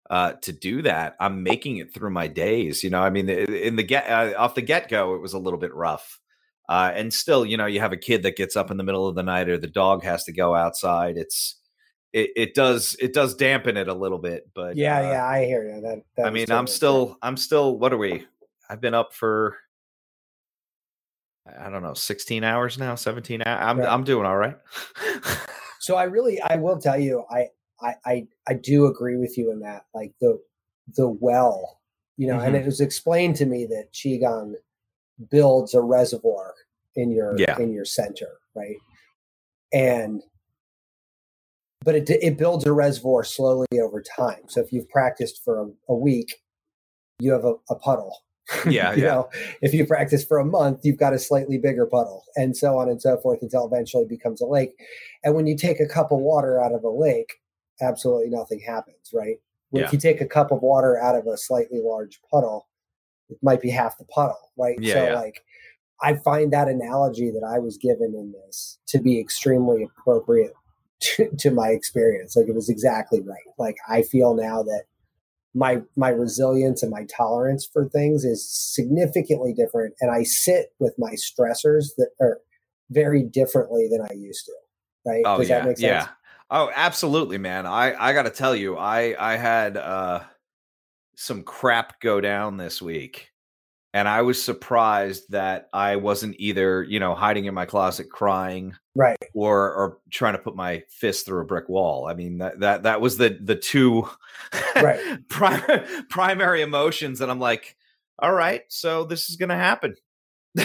uh, 0.09 0.33
to 0.43 0.53
do 0.53 0.83
that, 0.83 1.17
I'm 1.21 1.43
making 1.43 1.77
it 1.79 1.95
through 1.95 2.11
my 2.11 2.27
days. 2.27 2.83
You 2.83 2.91
know, 2.91 3.01
I 3.01 3.11
mean, 3.11 3.29
in 3.29 3.77
the 3.77 3.83
get 3.83 4.09
uh, 4.09 4.35
off 4.37 4.55
the 4.55 4.63
get 4.63 4.89
go, 4.89 5.15
it 5.15 5.21
was 5.21 5.33
a 5.33 5.39
little 5.39 5.59
bit 5.59 5.75
rough. 5.75 6.19
Uh, 6.69 6.93
and 6.95 7.13
still, 7.13 7.45
you 7.45 7.57
know, 7.57 7.67
you 7.67 7.81
have 7.81 7.93
a 7.93 7.97
kid 7.97 8.23
that 8.23 8.37
gets 8.37 8.55
up 8.57 8.71
in 8.71 8.77
the 8.77 8.85
middle 8.85 9.09
of 9.09 9.15
the 9.15 9.23
night, 9.23 9.49
or 9.49 9.59
the 9.59 9.67
dog 9.67 10.05
has 10.05 10.25
to 10.25 10.33
go 10.33 10.55
outside. 10.55 11.17
It's 11.17 11.57
it, 12.13 12.31
it 12.37 12.55
does 12.55 12.97
it 13.01 13.13
does 13.13 13.35
dampen 13.35 13.77
it 13.77 13.89
a 13.89 13.95
little 13.95 14.19
bit, 14.19 14.49
but 14.55 14.77
yeah, 14.77 14.99
uh, 14.99 15.11
yeah, 15.13 15.27
I 15.27 15.45
hear 15.45 15.65
you. 15.65 15.81
That, 15.81 16.03
that 16.17 16.27
I 16.27 16.31
mean, 16.31 16.47
totally 16.47 16.59
I'm 16.59 16.67
still 16.67 17.19
I'm 17.23 17.37
still 17.37 17.79
what 17.79 17.93
are 17.93 17.99
we? 17.99 18.27
I've 18.69 18.81
been 18.81 18.95
up 18.95 19.15
for 19.15 19.57
I 21.59 21.71
don't 21.71 21.83
know, 21.83 21.95
16 21.95 22.45
hours 22.45 22.79
now, 22.79 22.95
17 22.95 23.43
hours. 23.45 23.59
I'm 23.61 23.79
Right. 23.79 23.89
I'm 23.89 24.05
doing 24.05 24.27
all 24.27 24.37
right. 24.37 24.57
So 25.81 25.97
I 25.97 26.05
really, 26.05 26.41
I 26.43 26.57
will 26.57 26.79
tell 26.79 26.99
you, 27.01 27.25
I, 27.31 27.49
I, 27.81 27.95
I, 28.05 28.27
I 28.49 28.55
do 28.55 28.87
agree 28.87 29.17
with 29.17 29.37
you 29.37 29.51
in 29.51 29.61
that. 29.61 29.87
Like 29.95 30.13
the, 30.21 30.41
the 30.97 31.09
well, 31.09 31.81
you 32.17 32.29
know, 32.29 32.39
and 32.39 32.55
Mhm. 32.55 32.61
it 32.61 32.67
was 32.67 32.81
explained 32.81 33.37
to 33.37 33.47
me 33.47 33.65
that 33.67 33.93
qigong 33.93 34.55
builds 35.31 35.75
a 35.75 35.81
reservoir 35.81 36.55
in 36.97 37.11
your 37.11 37.37
Yeah. 37.39 37.59
in 37.59 37.73
your 37.73 37.85
center, 37.87 38.39
right? 38.55 38.77
And 39.73 40.23
but 41.83 41.95
it 41.95 42.11
it 42.11 42.37
builds 42.37 42.67
a 42.67 42.73
reservoir 42.73 43.25
slowly 43.25 43.67
over 43.81 44.03
time. 44.03 44.43
So 44.49 44.61
if 44.61 44.73
you've 44.73 44.89
practiced 44.91 45.43
for 45.43 45.63
a, 45.63 45.71
a 45.89 45.95
week, 45.95 46.43
you 47.19 47.33
have 47.33 47.45
a, 47.45 47.55
a 47.71 47.75
puddle. 47.75 48.19
Yeah, 48.67 48.93
you 48.95 49.03
yeah. 49.03 49.09
know, 49.09 49.31
if 49.63 49.73
you 49.73 49.87
practice 49.87 50.25
for 50.25 50.39
a 50.39 50.45
month, 50.45 50.81
you've 50.83 50.99
got 50.99 51.13
a 51.13 51.19
slightly 51.19 51.59
bigger 51.59 51.87
puddle, 51.87 52.25
and 52.37 52.57
so 52.57 52.79
on 52.79 52.89
and 52.89 53.01
so 53.01 53.17
forth 53.19 53.41
until 53.43 53.67
eventually 53.67 54.05
it 54.05 54.09
becomes 54.09 54.41
a 54.41 54.47
lake. 54.47 54.73
And 55.25 55.35
when 55.35 55.47
you 55.47 55.57
take 55.57 55.81
a 55.81 55.87
cup 55.87 56.13
of 56.13 56.19
water 56.19 56.61
out 56.61 56.73
of 56.73 56.85
a 56.85 56.91
lake, 56.91 57.41
absolutely 57.81 58.31
nothing 58.31 58.61
happens, 58.61 59.11
right? 59.15 59.37
Yeah. 59.73 59.85
If 59.85 59.93
you 59.93 59.99
take 59.99 60.21
a 60.21 60.27
cup 60.27 60.51
of 60.51 60.63
water 60.63 60.99
out 61.01 61.15
of 61.15 61.27
a 61.27 61.37
slightly 61.37 61.81
large 61.81 62.21
puddle, 62.31 62.69
it 63.29 63.39
might 63.43 63.61
be 63.61 63.71
half 63.71 63.99
the 63.99 64.05
puddle, 64.05 64.51
right? 64.57 64.77
Yeah, 64.81 64.95
so 64.95 65.05
yeah. 65.05 65.15
like 65.15 65.43
I 66.03 66.15
find 66.15 66.53
that 66.53 66.69
analogy 66.69 67.31
that 67.31 67.47
I 67.47 67.59
was 67.59 67.77
given 67.77 68.15
in 68.15 68.33
this 68.33 68.79
to 68.89 68.99
be 68.99 69.21
extremely 69.21 69.83
appropriate 69.85 70.55
to, 71.01 71.31
to 71.39 71.51
my 71.51 71.69
experience. 71.69 72.37
Like 72.37 72.49
it 72.49 72.55
was 72.55 72.69
exactly 72.69 73.21
right. 73.21 73.39
Like 73.59 73.77
I 73.89 74.03
feel 74.03 74.35
now 74.35 74.63
that 74.63 74.85
my 75.55 75.83
my 75.97 76.11
resilience 76.11 76.83
and 76.83 76.91
my 76.91 77.05
tolerance 77.17 77.69
for 77.73 77.89
things 77.89 78.25
is 78.25 78.49
significantly 78.49 79.53
different 79.53 79.95
and 80.01 80.11
I 80.11 80.23
sit 80.23 80.73
with 80.79 80.95
my 80.99 81.13
stressors 81.13 81.87
that 81.97 82.11
are 82.21 82.39
very 82.91 83.23
differently 83.23 83.89
than 83.91 84.01
I 84.03 84.15
used 84.15 84.47
to. 84.47 84.53
Right? 85.07 85.23
Oh 85.25 85.39
Does 85.39 85.49
yeah, 85.49 85.59
that 85.61 85.67
make 85.67 85.79
sense? 85.79 86.05
yeah. 86.05 86.09
Oh, 86.51 86.71
absolutely, 86.75 87.39
man. 87.39 87.67
I 87.67 87.95
I 87.99 88.13
got 88.13 88.25
to 88.25 88.31
tell 88.31 88.55
you, 88.55 88.77
I 88.77 89.15
I 89.19 89.37
had 89.37 89.77
uh 89.77 90.21
some 91.17 91.43
crap 91.43 92.01
go 92.01 92.21
down 92.21 92.57
this 92.57 92.81
week. 92.81 93.31
And 93.93 94.09
I 94.09 94.23
was 94.23 94.41
surprised 94.43 95.31
that 95.31 95.69
I 95.73 95.97
wasn't 95.97 96.37
either, 96.39 96.83
you 96.85 97.01
know, 97.01 97.15
hiding 97.15 97.47
in 97.47 97.55
my 97.55 97.67
closet 97.67 98.09
crying 98.11 98.75
Right. 98.95 99.17
or 99.35 99.73
or 99.75 99.99
trying 100.11 100.35
to 100.35 100.39
put 100.39 100.55
my 100.55 100.85
fist 100.89 101.27
through 101.27 101.41
a 101.43 101.45
brick 101.45 101.69
wall. 101.69 102.07
I 102.07 102.15
mean, 102.15 102.39
that 102.39 102.61
that 102.61 102.83
that 102.85 103.01
was 103.01 103.17
the 103.19 103.37
the 103.43 103.57
two 103.57 104.09
Right. 104.77 105.01
pri- 105.29 105.87
primary 106.09 106.63
emotions 106.63 107.21
and 107.21 107.31
I'm 107.31 107.41
like, 107.41 107.77
all 108.21 108.33
right, 108.33 108.63
so 108.69 109.05
this 109.05 109.29
is 109.29 109.37
going 109.37 109.49
to 109.49 109.57
happen. 109.57 109.95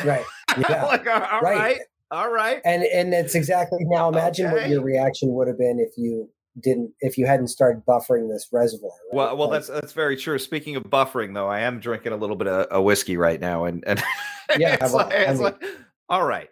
Right. 0.03 0.25
Yeah. 0.57 0.85
like, 0.85 1.05
all 1.07 1.21
all 1.21 1.41
Right. 1.41 1.57
right. 1.57 1.79
All 2.11 2.31
right. 2.31 2.61
and 2.63 2.83
and 2.83 3.13
it's 3.13 3.33
exactly 3.35 3.79
now 3.81 4.07
imagine 4.09 4.51
what 4.51 4.69
your 4.69 4.81
reaction 4.83 5.33
would 5.33 5.47
have 5.47 5.57
been 5.57 5.79
if 5.79 5.97
you 5.97 6.29
didn't 6.59 6.93
if 7.01 7.17
you 7.17 7.25
hadn't 7.25 7.47
started 7.49 7.83
buffering 7.85 8.29
this 8.29 8.47
reservoir. 8.51 8.91
right? 8.91 9.15
Well, 9.17 9.37
well, 9.37 9.49
Like, 9.49 9.57
that's 9.61 9.67
that's 9.67 9.93
very 9.93 10.15
true. 10.17 10.39
Speaking 10.39 10.75
of 10.75 10.83
buffering, 10.83 11.33
though, 11.33 11.47
I 11.47 11.61
am 11.61 11.79
drinking 11.79 12.13
a 12.13 12.17
little 12.17 12.35
bit 12.35 12.47
of, 12.47 12.65
of 12.67 12.83
whiskey 12.83 13.17
right 13.17 13.39
now, 13.39 13.65
and 13.65 13.83
and 13.87 14.01
Yeah, 14.57 14.77
well, 14.81 14.93
like, 14.93 15.13
I 15.15 15.33
mean- 15.33 15.41
like, 15.41 15.63
all 16.09 16.25
right, 16.25 16.49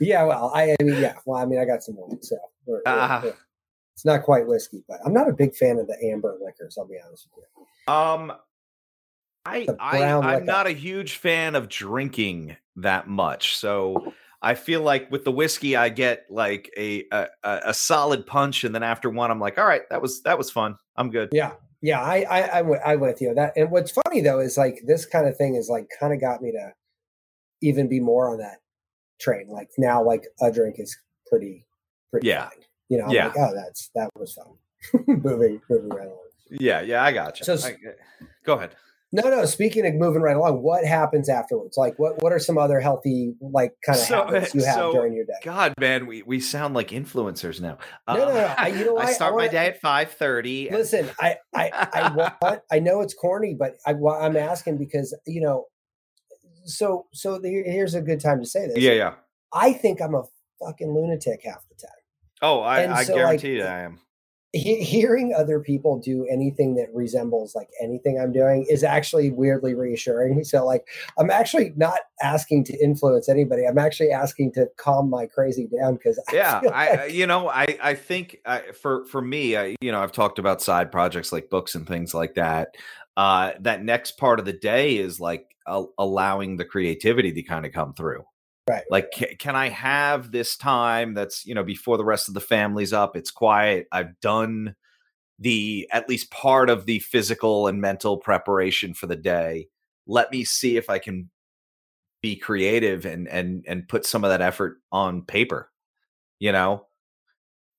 yeah. 0.00 0.24
Well, 0.24 0.50
I, 0.54 0.72
I 0.78 0.82
mean, 0.82 1.00
yeah. 1.00 1.14
Well, 1.24 1.40
I 1.40 1.46
mean, 1.46 1.58
I 1.60 1.64
got 1.64 1.82
some 1.82 1.96
wine, 1.96 2.22
so 2.22 2.36
we're- 2.66 2.82
we're- 2.84 2.96
Ah. 2.98 3.20
we're- 3.22 3.34
it's 3.94 4.04
not 4.04 4.22
quite 4.22 4.46
whiskey, 4.46 4.84
but 4.88 4.98
I'm 5.04 5.12
not 5.12 5.28
a 5.28 5.32
big 5.32 5.56
fan 5.56 5.78
of 5.78 5.88
the 5.88 5.96
amber 6.12 6.36
liquors. 6.40 6.76
I'll 6.78 6.86
be 6.86 6.98
honest 7.04 7.26
with 7.34 7.44
you. 7.88 7.92
um, 7.92 8.32
I 9.44 9.66
I 9.80 10.02
I'm 10.04 10.24
liquor. 10.24 10.44
not 10.44 10.66
a 10.66 10.70
huge 10.72 11.16
fan 11.16 11.54
of 11.56 11.68
drinking 11.68 12.56
that 12.76 13.08
much, 13.08 13.56
so 13.56 14.12
I 14.40 14.54
feel 14.54 14.82
like 14.82 15.10
with 15.10 15.24
the 15.24 15.32
whiskey, 15.32 15.74
I 15.76 15.88
get 15.88 16.26
like 16.30 16.70
a 16.76 17.04
a, 17.12 17.26
a 17.44 17.74
solid 17.74 18.26
punch, 18.26 18.64
and 18.64 18.74
then 18.74 18.82
after 18.82 19.10
one, 19.10 19.30
I'm 19.30 19.40
like, 19.40 19.58
all 19.58 19.66
right, 19.66 19.82
that 19.90 20.00
was 20.00 20.22
that 20.22 20.38
was 20.38 20.50
fun. 20.50 20.76
I'm 20.96 21.10
good. 21.10 21.30
Yeah, 21.32 21.52
yeah. 21.82 22.00
I 22.00 22.22
I 22.22 22.40
I 22.58 22.62
went, 22.62 22.82
I 22.84 22.96
with 22.96 23.20
you 23.20 23.34
that. 23.34 23.54
And 23.56 23.70
what's 23.70 23.90
funny 23.90 24.20
though 24.20 24.38
is 24.38 24.56
like 24.56 24.80
this 24.86 25.04
kind 25.06 25.26
of 25.26 25.36
thing 25.36 25.54
is 25.56 25.68
like 25.68 25.88
kind 25.98 26.12
of 26.12 26.20
got 26.20 26.40
me 26.40 26.52
to 26.52 26.72
even 27.62 27.88
be 27.88 27.98
more 28.00 28.30
on 28.30 28.38
that 28.38 28.58
train. 29.20 29.48
Like 29.48 29.70
now, 29.76 30.02
like 30.04 30.24
a 30.40 30.52
drink 30.52 30.76
is 30.78 30.96
pretty 31.26 31.66
pretty 32.10 32.28
Yeah. 32.28 32.48
fine. 32.48 32.58
You 32.88 32.98
know, 32.98 33.04
I'm 33.06 33.10
Yeah. 33.10 33.26
like, 33.26 33.36
oh, 33.38 33.54
that's 33.54 33.90
that 33.96 34.10
was 34.16 34.34
fun. 34.34 35.04
moving 35.08 35.60
moving 35.68 35.88
right 35.90 36.06
along. 36.06 36.18
Yeah, 36.50 36.80
yeah, 36.80 37.02
I 37.02 37.12
got 37.12 37.40
you. 37.40 37.44
So 37.44 37.54
I- 37.68 37.72
uh, 37.72 38.26
go 38.44 38.54
ahead. 38.54 38.76
No, 39.10 39.22
no. 39.30 39.44
Speaking 39.46 39.86
of 39.86 39.94
moving 39.94 40.20
right 40.20 40.36
along, 40.36 40.62
what 40.62 40.84
happens 40.84 41.30
afterwards? 41.30 41.76
Like, 41.78 41.98
what 41.98 42.22
what 42.22 42.30
are 42.32 42.38
some 42.38 42.58
other 42.58 42.78
healthy 42.78 43.34
like 43.40 43.72
kind 43.84 43.98
of 43.98 44.04
So- 44.04 44.24
habits 44.26 44.54
you 44.54 44.64
have 44.66 44.74
so- 44.74 44.92
during 44.92 45.14
your 45.14 45.24
day? 45.24 45.32
God, 45.42 45.72
man, 45.80 46.06
we, 46.06 46.22
we 46.22 46.40
sound 46.40 46.74
like 46.74 46.88
influencers 46.88 47.58
now. 47.60 47.78
No, 48.06 48.16
no, 48.16 48.28
um, 48.28 48.34
no, 48.34 48.54
I- 48.58 48.68
you 48.68 48.84
know 48.84 48.94
what? 48.94 49.06
I 49.06 49.08
I 49.08 49.12
start 49.12 49.32
my 49.32 49.36
wanna- 49.38 49.50
day 49.52 49.66
at 49.68 49.80
five 49.80 50.10
thirty. 50.12 50.68
Listen, 50.70 51.08
I 51.20 51.36
I 51.54 51.70
I 51.72 52.32
want. 52.42 52.60
I 52.70 52.78
know 52.80 53.00
it's 53.00 53.14
corny, 53.14 53.54
but 53.58 53.76
I, 53.86 53.92
I'm 53.92 54.36
asking 54.36 54.76
because 54.78 55.16
you 55.26 55.40
know. 55.40 55.64
So 56.64 57.06
so 57.14 57.38
the, 57.38 57.48
here's 57.64 57.94
a 57.94 58.02
good 58.02 58.20
time 58.20 58.40
to 58.40 58.46
say 58.46 58.66
this. 58.66 58.76
Yeah, 58.78 58.92
yeah. 58.92 59.14
I 59.54 59.72
think 59.72 60.02
I'm 60.02 60.14
a 60.14 60.24
fucking 60.62 60.92
lunatic 60.92 61.40
half 61.44 61.64
the 61.70 61.74
time. 61.76 61.94
Oh, 62.42 62.60
I, 62.60 62.80
And 62.82 62.92
I 62.92 63.04
so, 63.04 63.14
like, 63.14 63.22
guarantee 63.22 63.56
you 63.56 63.64
I 63.64 63.80
am. 63.80 64.00
He, 64.52 64.82
hearing 64.82 65.34
other 65.36 65.60
people 65.60 65.98
do 65.98 66.26
anything 66.30 66.74
that 66.76 66.88
resembles 66.94 67.54
like 67.54 67.68
anything 67.82 68.18
I'm 68.18 68.32
doing 68.32 68.64
is 68.68 68.82
actually 68.82 69.30
weirdly 69.30 69.74
reassuring. 69.74 70.42
So 70.44 70.64
like 70.64 70.86
I'm 71.18 71.30
actually 71.30 71.74
not 71.76 71.98
asking 72.22 72.64
to 72.64 72.78
influence 72.82 73.28
anybody. 73.28 73.66
I'm 73.66 73.76
actually 73.76 74.10
asking 74.10 74.52
to 74.52 74.68
calm 74.78 75.10
my 75.10 75.26
crazy 75.26 75.68
down 75.78 75.94
because 75.94 76.18
Yeah, 76.32 76.60
feel 76.60 76.70
I, 76.70 76.88
I 76.88 77.04
you 77.06 77.26
know 77.26 77.50
I 77.50 77.76
I 77.82 77.94
think 77.94 78.38
I, 78.46 78.62
for 78.72 79.04
for 79.04 79.20
me, 79.20 79.56
I 79.56 79.76
you 79.80 79.92
know 79.92 80.00
I've 80.00 80.12
talked 80.12 80.38
about 80.38 80.62
side 80.62 80.90
projects 80.90 81.30
like 81.30 81.50
books 81.50 81.74
and 81.74 81.86
things 81.86 82.14
like 82.14 82.34
that. 82.34 82.76
Uh, 83.18 83.52
that 83.60 83.82
next 83.82 84.16
part 84.16 84.38
of 84.38 84.46
the 84.46 84.52
day 84.52 84.96
is 84.96 85.20
like 85.20 85.44
allowing 85.98 86.56
the 86.56 86.64
creativity 86.64 87.32
to 87.32 87.42
kind 87.42 87.66
of 87.66 87.72
come 87.72 87.92
through. 87.92 88.24
Right. 88.68 88.84
Like, 88.90 89.10
ca- 89.14 89.36
can 89.38 89.56
I 89.56 89.68
have 89.70 90.30
this 90.30 90.56
time 90.56 91.14
that's 91.14 91.46
you 91.46 91.54
know 91.54 91.64
before 91.64 91.96
the 91.96 92.04
rest 92.04 92.28
of 92.28 92.34
the 92.34 92.40
family's 92.40 92.92
up? 92.92 93.16
It's 93.16 93.30
quiet. 93.30 93.88
I've 93.90 94.18
done 94.20 94.74
the 95.38 95.88
at 95.92 96.08
least 96.08 96.30
part 96.30 96.68
of 96.68 96.84
the 96.86 96.98
physical 96.98 97.66
and 97.68 97.80
mental 97.80 98.18
preparation 98.18 98.92
for 98.94 99.06
the 99.06 99.16
day. 99.16 99.68
Let 100.06 100.30
me 100.32 100.44
see 100.44 100.76
if 100.76 100.90
I 100.90 100.98
can 100.98 101.30
be 102.22 102.36
creative 102.36 103.06
and 103.06 103.28
and 103.28 103.64
and 103.68 103.88
put 103.88 104.04
some 104.04 104.24
of 104.24 104.30
that 104.30 104.40
effort 104.40 104.78
on 104.90 105.22
paper. 105.22 105.70
You 106.40 106.52
know, 106.52 106.86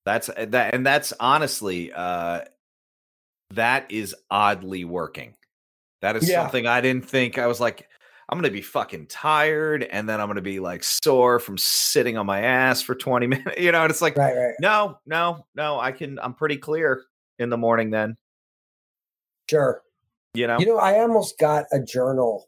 that's 0.05 0.29
uh, 0.29 0.45
that, 0.49 0.73
and 0.73 0.85
that's 0.85 1.13
honestly 1.19 1.91
uh 1.93 2.41
that 3.51 3.91
is 3.91 4.15
oddly 4.31 4.85
working. 4.85 5.35
That 6.01 6.15
is 6.15 6.29
Yeah. 6.29 6.43
something 6.43 6.65
I 6.65 6.81
didn't 6.81 7.09
think. 7.09 7.37
I 7.37 7.47
was 7.47 7.59
like, 7.59 7.88
I'm 8.29 8.37
gonna 8.37 8.51
be 8.51 8.61
fucking 8.61 9.07
tired, 9.07 9.83
and 9.83 10.07
then 10.07 10.21
I'm 10.21 10.27
gonna 10.27 10.41
be 10.41 10.59
like 10.59 10.83
sore 10.83 11.39
from 11.39 11.57
sitting 11.57 12.17
on 12.17 12.25
my 12.25 12.41
ass 12.41 12.81
for 12.81 12.93
20 12.95 13.27
minutes. 13.27 13.59
You 13.59 13.71
know, 13.71 13.81
and 13.81 13.89
it's 13.89 14.01
like, 14.01 14.15
right, 14.17 14.35
right, 14.35 14.53
no, 14.61 14.99
no, 15.05 15.45
no. 15.55 15.79
I 15.79 15.91
can. 15.91 16.19
I'm 16.19 16.33
pretty 16.33 16.57
clear 16.57 17.03
in 17.39 17.49
the 17.49 17.57
morning. 17.57 17.89
Then 17.89 18.17
sure. 19.49 19.81
you 20.33 20.45
know. 20.47 20.59
You 20.59 20.67
know, 20.67 20.77
I 20.77 20.99
almost 20.99 21.39
got 21.39 21.65
a 21.71 21.79
journal, 21.79 22.47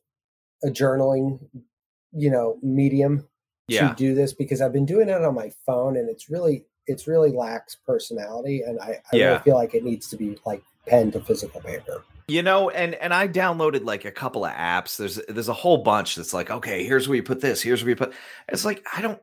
a 0.63 0.67
journaling, 0.67 1.39
you 2.11 2.29
know, 2.29 2.59
medium 2.61 3.27
yeah. 3.67 3.89
to 3.89 3.95
do 3.95 4.13
this 4.13 4.33
because 4.33 4.61
I've 4.61 4.73
been 4.73 4.85
doing 4.85 5.09
it 5.09 5.23
on 5.23 5.33
my 5.33 5.51
phone 5.65 5.97
and 5.97 6.09
it's 6.09 6.29
really 6.29 6.65
it's 6.87 7.07
really 7.07 7.31
lacks 7.31 7.75
personality 7.85 8.61
and 8.61 8.79
I, 8.79 8.99
I 9.11 9.15
Yeah. 9.15 9.25
really 9.27 9.39
feel 9.39 9.55
like 9.55 9.73
it 9.75 9.83
needs 9.83 10.09
to 10.09 10.17
be 10.17 10.37
like 10.45 10.61
pen 10.87 11.11
to 11.11 11.21
physical 11.21 11.61
paper. 11.61 12.03
You 12.31 12.43
know, 12.43 12.69
and 12.69 12.95
and 12.95 13.13
I 13.13 13.27
downloaded 13.27 13.83
like 13.83 14.05
a 14.05 14.11
couple 14.11 14.45
of 14.45 14.53
apps. 14.53 14.95
There's 14.95 15.19
there's 15.27 15.49
a 15.49 15.53
whole 15.53 15.79
bunch 15.79 16.15
that's 16.15 16.33
like, 16.33 16.49
okay, 16.49 16.85
here's 16.85 17.09
where 17.09 17.17
you 17.17 17.23
put 17.23 17.41
this, 17.41 17.61
here's 17.61 17.83
where 17.83 17.89
you 17.89 17.95
put. 17.97 18.13
It's 18.47 18.63
like 18.63 18.85
I 18.95 19.01
don't 19.01 19.21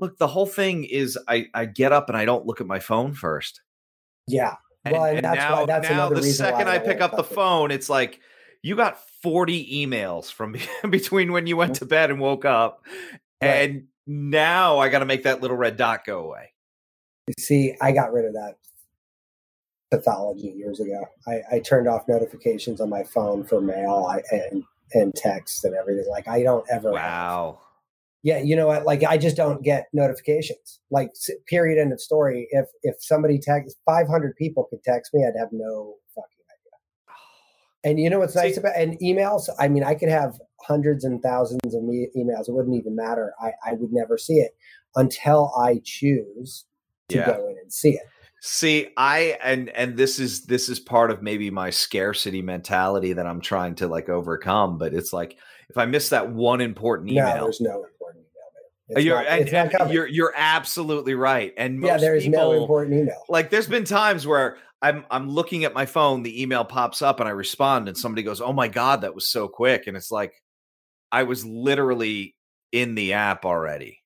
look. 0.00 0.18
The 0.18 0.26
whole 0.26 0.46
thing 0.46 0.82
is 0.82 1.16
I 1.28 1.46
I 1.54 1.66
get 1.66 1.92
up 1.92 2.08
and 2.08 2.16
I 2.18 2.24
don't 2.24 2.46
look 2.46 2.60
at 2.60 2.66
my 2.66 2.80
phone 2.80 3.14
first. 3.14 3.60
Yeah. 4.26 4.56
And, 4.84 4.92
Well, 4.94 5.04
and 5.04 5.18
and 5.18 5.24
that's 5.24 5.36
why- 5.38 5.58
now, 5.60 5.66
that's 5.66 5.90
now 5.90 6.08
the 6.08 6.14
why 6.16 6.20
second 6.22 6.68
I 6.68 6.74
I 6.74 6.78
pick 6.80 7.00
up 7.00 7.12
the 7.12 7.18
it. 7.18 7.26
phone, 7.26 7.70
it's 7.70 7.88
like 7.88 8.18
you 8.62 8.74
got 8.74 8.98
40 9.22 9.86
emails 9.86 10.32
from 10.32 10.56
between 10.90 11.32
when 11.32 11.46
you 11.46 11.56
went 11.56 11.74
mm-hmm. 11.74 11.84
to 11.84 11.86
bed 11.86 12.10
and 12.10 12.18
woke 12.18 12.44
up, 12.44 12.84
Right. 13.40 13.48
and 13.48 13.84
now 14.06 14.78
I 14.78 14.88
got 14.88 14.98
to 15.00 15.06
make 15.06 15.22
that 15.22 15.40
little 15.40 15.56
red 15.56 15.76
dot 15.76 16.04
go 16.04 16.24
away. 16.24 16.52
You 17.28 17.34
see, 17.38 17.76
I 17.80 17.92
got 17.92 18.12
rid 18.12 18.24
of 18.24 18.32
that 18.32 18.56
pathology 19.90 20.54
years 20.56 20.80
ago. 20.80 21.04
I, 21.26 21.40
I 21.56 21.58
turned 21.60 21.88
off 21.88 22.06
notifications 22.08 22.80
on 22.80 22.88
my 22.88 23.02
phone 23.02 23.44
for 23.44 23.60
mail 23.60 24.06
I, 24.08 24.20
and 24.34 24.62
and 24.92 25.14
text 25.14 25.64
and 25.64 25.74
everything. 25.74 26.06
Like 26.10 26.28
I 26.28 26.42
don't 26.42 26.64
ever. 26.70 26.92
Wow. 26.92 27.60
Yeah, 28.22 28.38
you 28.42 28.54
know 28.54 28.66
what? 28.66 28.84
Like 28.84 29.02
I 29.02 29.16
just 29.16 29.36
don't 29.36 29.62
get 29.62 29.88
notifications. 29.92 30.80
Like 30.90 31.10
period. 31.46 31.80
End 31.80 31.92
of 31.92 32.00
story. 32.00 32.48
If 32.50 32.66
if 32.82 32.96
somebody 33.00 33.38
texts, 33.38 33.78
five 33.86 34.08
hundred 34.08 34.36
people 34.36 34.66
could 34.70 34.82
text 34.84 35.12
me, 35.14 35.24
I'd 35.26 35.38
have 35.38 35.48
no 35.52 35.94
fucking 36.14 36.24
idea. 36.50 37.16
And 37.82 37.98
you 37.98 38.10
know 38.10 38.18
what's 38.18 38.36
nice 38.36 38.58
about 38.58 38.76
and 38.76 38.98
emails? 39.00 39.48
I 39.58 39.68
mean, 39.68 39.84
I 39.84 39.94
could 39.94 40.10
have 40.10 40.38
hundreds 40.60 41.04
and 41.04 41.22
thousands 41.22 41.74
of 41.74 41.82
me- 41.82 42.10
emails. 42.14 42.46
It 42.48 42.52
wouldn't 42.52 42.76
even 42.76 42.94
matter. 42.94 43.32
I, 43.40 43.52
I 43.64 43.72
would 43.72 43.90
never 43.92 44.18
see 44.18 44.34
it 44.34 44.52
until 44.96 45.50
I 45.58 45.80
choose 45.82 46.66
to 47.08 47.16
Yeah. 47.16 47.26
go 47.26 47.48
in 47.48 47.56
and 47.56 47.72
see 47.72 47.92
it. 47.92 48.02
See, 48.42 48.88
I 48.96 49.38
and 49.42 49.68
and 49.70 49.96
this 49.96 50.18
is 50.18 50.46
this 50.46 50.70
is 50.70 50.80
part 50.80 51.10
of 51.10 51.22
maybe 51.22 51.50
my 51.50 51.68
scarcity 51.68 52.40
mentality 52.40 53.12
that 53.12 53.26
I'm 53.26 53.42
trying 53.42 53.74
to 53.76 53.86
like 53.86 54.08
overcome. 54.08 54.78
But 54.78 54.94
it's 54.94 55.12
like 55.12 55.36
if 55.68 55.76
I 55.76 55.84
miss 55.84 56.08
that 56.08 56.30
one 56.30 56.62
important 56.62 57.12
No, 57.12 57.20
email, 57.20 57.44
there's 57.44 57.60
no 57.60 57.84
important 57.84 58.24
email. 58.24 58.96
It's 58.96 59.04
you're 59.04 59.16
not, 59.16 59.26
and, 59.26 59.42
it's 59.42 59.52
not 59.52 59.74
and 59.78 59.92
you're 59.92 60.06
you're 60.06 60.32
absolutely 60.34 61.14
right. 61.14 61.52
And 61.58 61.80
most 61.80 61.88
yeah, 61.88 61.96
there 61.98 62.16
is 62.16 62.26
no 62.26 62.52
important 62.52 62.96
email. 62.96 63.22
like 63.28 63.50
there's 63.50 63.68
been 63.68 63.84
times 63.84 64.26
where 64.26 64.56
I'm 64.80 65.04
I'm 65.10 65.28
looking 65.28 65.64
at 65.64 65.74
my 65.74 65.84
phone, 65.84 66.22
the 66.22 66.42
email 66.42 66.64
pops 66.64 67.02
up, 67.02 67.20
and 67.20 67.28
I 67.28 67.32
respond, 67.32 67.88
and 67.88 67.96
somebody 67.96 68.22
goes, 68.22 68.40
"Oh 68.40 68.54
my 68.54 68.68
god, 68.68 69.02
that 69.02 69.14
was 69.14 69.28
so 69.28 69.48
quick!" 69.48 69.86
And 69.86 69.98
it's 69.98 70.10
like 70.10 70.32
I 71.12 71.24
was 71.24 71.44
literally 71.44 72.34
in 72.72 72.94
the 72.94 73.12
app 73.12 73.44
already. 73.44 73.98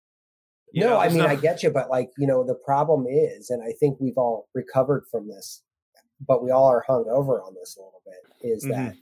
You 0.75 0.81
no, 0.81 0.89
know, 0.91 0.97
I 0.99 1.09
mean 1.09 1.23
I 1.23 1.37
get 1.37 1.63
you, 1.63 1.71
but 1.71 1.89
like 1.89 2.11
you 2.19 2.27
know, 2.27 2.43
the 2.45 2.55
problem 2.57 3.07
is, 3.09 3.51
and 3.51 3.63
I 3.63 3.73
think 3.73 3.99
we've 4.01 4.19
all 4.19 4.49
recovered 4.55 5.05
from 5.11 5.29
this, 5.29 5.63
but 6.27 6.43
we 6.43 6.51
all 6.51 6.67
are 6.67 6.85
hung 6.87 7.07
over 7.09 7.41
on 7.43 7.55
this 7.55 7.77
a 7.77 7.81
little 7.81 8.03
bit. 8.05 8.49
Is 8.49 8.65
Mhm. 8.65 8.71
that 8.71 8.97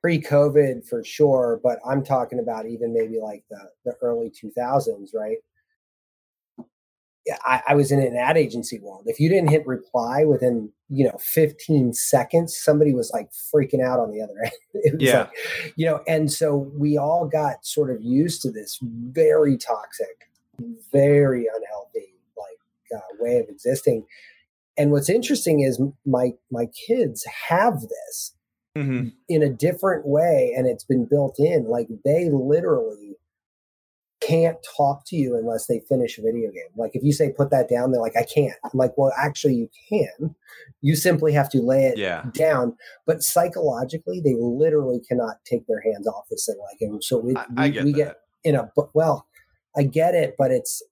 pre-COVID 0.00 0.86
for 0.88 1.02
sure? 1.04 1.60
But 1.62 1.78
I'm 1.84 2.04
talking 2.04 2.38
about 2.38 2.66
even 2.66 2.92
maybe 2.94 3.18
like 3.18 3.44
the 3.50 3.70
the 3.84 3.94
early 4.00 4.30
2000s, 4.30 5.12
right? 5.12 5.38
Yeah, 7.26 7.36
I, 7.44 7.62
I 7.70 7.74
was 7.74 7.92
in 7.92 8.00
an 8.00 8.16
ad 8.16 8.38
agency 8.38 8.78
world. 8.78 9.02
If 9.06 9.20
you 9.20 9.28
didn't 9.28 9.50
hit 9.50 9.66
reply 9.66 10.24
within 10.24 10.72
you 10.88 11.04
know 11.04 11.18
15 11.18 11.92
seconds, 11.94 12.56
somebody 12.56 12.94
was 12.94 13.10
like 13.12 13.30
freaking 13.32 13.84
out 13.84 13.98
on 14.00 14.10
the 14.12 14.22
other 14.22 14.38
end. 14.44 14.52
It 14.72 14.94
was 14.94 15.02
Yeah. 15.02 15.18
like, 15.18 15.32
you 15.76 15.84
know, 15.86 16.02
and 16.06 16.30
so 16.32 16.56
we 16.56 16.96
all 16.96 17.26
got 17.26 17.66
sort 17.66 17.90
of 17.90 18.00
used 18.02 18.40
to 18.42 18.52
this 18.52 18.78
very 18.82 19.58
toxic 19.58 20.29
very 20.92 21.46
unhealthy 21.46 22.14
like 22.36 22.96
uh, 22.96 23.06
way 23.18 23.38
of 23.38 23.48
existing. 23.48 24.04
And 24.78 24.90
what's 24.92 25.10
interesting 25.10 25.60
is 25.60 25.80
my 26.06 26.30
my 26.50 26.66
kids 26.86 27.24
have 27.48 27.80
this 27.82 28.34
Mhm. 28.78 29.12
in 29.28 29.42
a 29.42 29.50
different 29.50 30.06
way 30.06 30.54
and 30.56 30.68
it's 30.68 30.84
been 30.84 31.04
built 31.04 31.40
in 31.40 31.64
like 31.68 31.88
they 32.04 32.30
literally 32.30 33.16
can't 34.20 34.58
talk 34.76 35.02
to 35.06 35.16
you 35.16 35.34
unless 35.34 35.66
they 35.66 35.80
finish 35.88 36.18
a 36.18 36.22
video 36.22 36.50
game. 36.52 36.68
Like 36.76 36.92
if 36.94 37.02
you 37.02 37.12
say 37.12 37.32
put 37.32 37.50
that 37.50 37.68
down 37.68 37.90
they're 37.90 38.00
like 38.00 38.16
i 38.16 38.22
can't. 38.24 38.54
I'm 38.64 38.70
like 38.74 38.96
well 38.96 39.12
actually 39.18 39.54
you 39.54 39.68
can. 39.88 40.34
You 40.82 40.94
simply 40.94 41.32
have 41.32 41.50
to 41.50 41.60
lay 41.60 41.86
it 41.86 41.98
yeah, 41.98 42.24
down. 42.32 42.76
But 43.06 43.22
psychologically 43.22 44.20
they 44.20 44.34
literally 44.38 45.00
cannot 45.00 45.36
take 45.44 45.66
their 45.66 45.80
hands 45.80 46.06
off 46.06 46.26
this 46.30 46.46
thing 46.46 46.56
like 46.70 46.78
and 46.80 47.02
so 47.02 47.18
we, 47.18 47.34
I, 47.36 47.46
I 47.56 47.64
we- 47.66 47.70
get 47.72 47.84
we 47.84 47.92
get 47.92 48.16
in 48.44 48.54
a 48.54 48.70
well 48.94 49.26
i 49.76 49.82
get 49.82 50.14
it 50.14 50.34
but 50.38 50.50
it's 50.50 50.82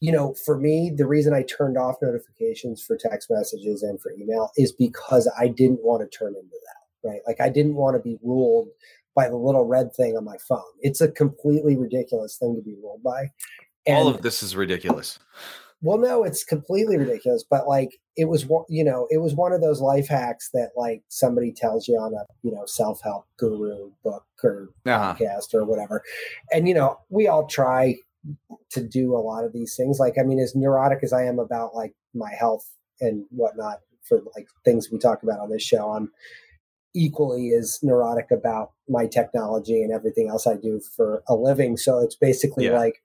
you 0.00 0.12
know 0.12 0.34
for 0.44 0.58
me 0.58 0.90
the 0.90 1.06
reason 1.06 1.32
i 1.32 1.42
turned 1.42 1.76
off 1.76 1.96
notifications 2.02 2.82
for 2.82 2.96
text 2.96 3.30
messages 3.30 3.82
and 3.82 4.00
for 4.00 4.12
email 4.12 4.50
is 4.56 4.72
because 4.72 5.30
i 5.38 5.46
didn't 5.46 5.82
want 5.82 6.02
to 6.02 6.18
turn 6.18 6.34
into 6.34 6.56
that 6.64 7.08
right 7.08 7.20
like 7.26 7.40
i 7.40 7.48
didn't 7.48 7.74
want 7.74 7.94
to 7.94 8.02
be 8.02 8.18
ruled 8.22 8.68
by 9.14 9.28
the 9.28 9.36
little 9.36 9.66
red 9.66 9.92
thing 9.94 10.16
on 10.16 10.24
my 10.24 10.36
phone 10.48 10.62
it's 10.80 11.00
a 11.00 11.08
completely 11.08 11.76
ridiculous 11.76 12.36
thing 12.36 12.54
to 12.56 12.62
be 12.62 12.74
ruled 12.82 13.02
by 13.02 13.28
All 13.86 14.08
of 14.08 14.22
this 14.22 14.42
is 14.42 14.54
ridiculous. 14.54 15.18
Well, 15.82 15.98
no, 15.98 16.24
it's 16.24 16.44
completely 16.44 16.96
ridiculous. 16.96 17.44
But 17.48 17.66
like, 17.66 17.98
it 18.16 18.26
was 18.26 18.44
one, 18.46 18.64
you 18.68 18.84
know, 18.84 19.06
it 19.10 19.18
was 19.18 19.34
one 19.34 19.52
of 19.52 19.60
those 19.60 19.80
life 19.80 20.08
hacks 20.08 20.50
that 20.52 20.70
like 20.76 21.02
somebody 21.08 21.52
tells 21.52 21.88
you 21.88 21.94
on 21.96 22.12
a 22.14 22.24
you 22.42 22.52
know 22.52 22.64
self 22.66 23.00
help 23.02 23.24
guru 23.38 23.90
book 24.04 24.24
or 24.44 24.68
Uh-huh. 24.86 25.14
podcast 25.14 25.54
or 25.54 25.64
whatever. 25.64 26.02
And 26.52 26.68
you 26.68 26.74
know, 26.74 26.98
we 27.08 27.28
all 27.28 27.46
try 27.46 27.96
to 28.72 28.82
do 28.86 29.14
a 29.16 29.18
lot 29.18 29.44
of 29.44 29.52
these 29.54 29.74
things. 29.76 29.98
Like, 29.98 30.14
I 30.18 30.22
mean, 30.22 30.38
as 30.38 30.54
neurotic 30.54 30.98
as 31.02 31.12
I 31.12 31.24
am 31.24 31.38
about 31.38 31.74
like 31.74 31.94
my 32.14 32.32
health 32.38 32.68
and 33.00 33.24
whatnot 33.30 33.78
for 34.02 34.20
like 34.36 34.48
things 34.64 34.90
we 34.90 34.98
talk 34.98 35.22
about 35.22 35.40
on 35.40 35.48
this 35.50 35.62
show, 35.62 35.90
I'm 35.92 36.10
equally 36.94 37.52
as 37.52 37.78
neurotic 37.82 38.30
about 38.30 38.72
my 38.88 39.06
technology 39.06 39.82
and 39.82 39.92
everything 39.92 40.28
else 40.28 40.46
I 40.46 40.56
do 40.56 40.80
for 40.96 41.22
a 41.28 41.34
living. 41.34 41.76
So 41.76 42.00
it's 42.00 42.16
basically 42.16 42.66
Yeah. 42.66 42.76
like, 42.78 43.00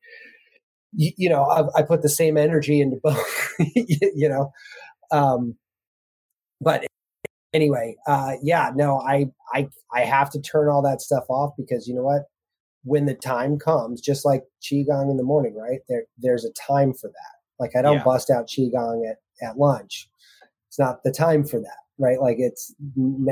you, 0.96 1.12
you 1.18 1.30
know, 1.30 1.44
I, 1.44 1.80
I 1.80 1.82
put 1.84 2.02
the 2.02 2.10
same 2.10 2.38
energy 2.38 2.82
into 2.82 2.98
both, 3.04 3.54
you, 3.60 3.98
you 4.16 4.30
know. 4.30 4.52
Um, 5.12 5.56
but 6.62 6.86
anyway, 7.54 7.96
uh, 8.08 8.34
yeah, 8.42 8.72
no, 8.76 9.00
I, 9.00 9.28
I, 9.54 9.68
I 9.94 10.02
have 10.02 10.30
to 10.32 10.42
turn 10.42 10.70
all 10.70 10.82
that 10.84 11.02
stuff 11.02 11.26
off 11.30 11.54
because 11.58 11.88
you 11.88 11.96
know 11.96 12.04
what? 12.04 12.24
When 12.84 13.06
the 13.06 13.16
time 13.16 13.58
comes, 13.58 14.02
just 14.02 14.26
like 14.26 14.44
qigong 14.62 15.10
in 15.10 15.18
the 15.18 15.24
morning, 15.24 15.56
right? 15.56 15.80
There, 15.90 16.04
there's 16.18 16.46
a 16.46 16.52
time 16.52 16.94
for 16.94 17.08
that. 17.08 17.36
Like 17.60 17.72
I 17.76 17.82
don't 17.82 17.98
Yeah. 17.98 18.04
bust 18.04 18.30
out 18.30 18.48
qigong 18.48 19.10
at 19.10 19.18
at 19.48 19.58
lunch. 19.58 20.10
It's 20.68 20.78
not 20.78 21.04
the 21.04 21.12
time 21.12 21.46
for 21.46 21.60
that, 21.60 21.78
right? 21.98 22.20
Like 22.20 22.38
it's 22.40 22.74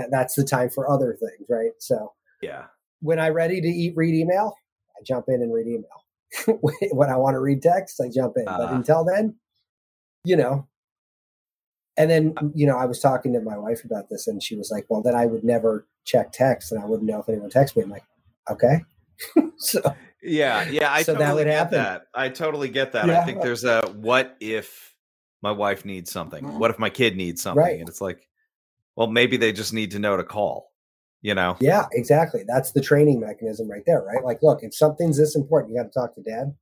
that's 0.10 0.36
the 0.36 0.44
time 0.46 0.70
for 0.70 0.90
other 0.90 1.18
things, 1.20 1.48
right? 1.50 1.72
So 1.80 2.14
Yeah. 2.42 2.66
when 3.02 3.20
I'm 3.20 3.34
ready 3.34 3.62
to 3.62 3.68
eat, 3.68 3.94
read 3.96 4.16
email, 4.16 4.56
I 4.98 5.04
jump 5.06 5.26
in 5.28 5.42
and 5.42 5.54
read 5.54 5.68
email. 5.68 6.03
when 6.92 7.10
I 7.10 7.18
want 7.18 7.36
to 7.36 7.40
read 7.40 7.62
text, 7.62 8.02
I 8.02 8.10
jump 8.10 8.34
in. 8.38 8.46
but 8.46 8.60
Uh-huh. 8.62 8.76
until 8.76 9.04
then, 9.06 9.36
you 10.26 10.36
know. 10.36 10.68
And 11.96 12.10
then, 12.10 12.34
you 12.56 12.66
know, 12.66 12.76
I 12.78 12.86
was 12.86 13.00
talking 13.00 13.34
to 13.34 13.40
my 13.42 13.56
wife 13.58 13.84
about 13.84 14.10
this, 14.10 14.28
and 14.28 14.42
she 14.42 14.56
was 14.56 14.72
like, 14.72 14.86
"Well, 14.90 15.04
then 15.04 15.14
I 15.16 15.28
would 15.28 15.44
never 15.44 15.88
check 16.06 16.32
text, 16.32 16.72
and 16.72 16.82
I 16.82 16.86
wouldn't 16.88 17.08
know 17.08 17.20
if 17.20 17.30
anyone 17.30 17.52
texted 17.52 17.78
me." 17.78 17.84
I'm 17.84 17.90
like, 17.92 18.04
"Okay." 18.50 18.82
so 19.58 19.80
Yeah, 20.22 20.68
yeah, 20.70 20.92
I 20.92 21.04
So 21.04 21.14
that 21.14 21.20
totally 21.20 21.36
would 21.44 21.50
get 21.50 21.56
happen. 21.58 21.78
that. 21.78 22.08
I 22.16 22.30
totally 22.30 22.70
get 22.70 22.94
that. 22.94 23.10
I 23.10 23.24
think 23.26 23.42
there's 23.42 23.64
a 23.64 23.82
what 23.96 24.36
if 24.40 24.96
my 25.44 25.52
wife 25.52 25.86
needs 25.86 26.12
something? 26.12 26.58
What 26.58 26.72
if 26.72 26.80
my 26.80 26.90
kid 26.90 27.16
needs 27.16 27.44
something? 27.44 27.64
Right. 27.64 27.80
And 27.80 27.88
it's 27.88 28.02
like, 28.02 28.28
well, 28.96 29.08
maybe 29.08 29.38
they 29.38 29.52
just 29.52 29.72
need 29.74 29.92
to 29.92 30.00
know 30.00 30.18
to 30.18 30.24
call. 30.24 30.72
You 31.24 31.34
know? 31.34 31.56
yeah, 31.62 31.86
exactly. 31.94 32.44
That's 32.46 32.74
the 32.74 32.82
training 32.82 33.20
mechanism 33.22 33.72
right 33.72 33.82
there, 33.88 34.04
right? 34.04 34.24
Like, 34.24 34.40
look, 34.44 34.62
if 34.62 34.76
something's 34.76 35.18
this 35.18 35.36
important, 35.36 35.72
you 35.74 35.78
got 35.82 35.92
to 35.92 36.00
talk 36.00 36.14
to 36.16 36.22
dad. 36.22 36.54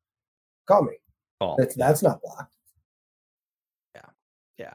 Call 0.68 0.84
me. 0.84 0.94
Call. 1.42 1.56
That's 1.58 1.76
that's 1.76 2.04
not 2.04 2.22
blocked. 2.22 2.54
yeah. 3.96 4.02
Yeah. 4.60 4.74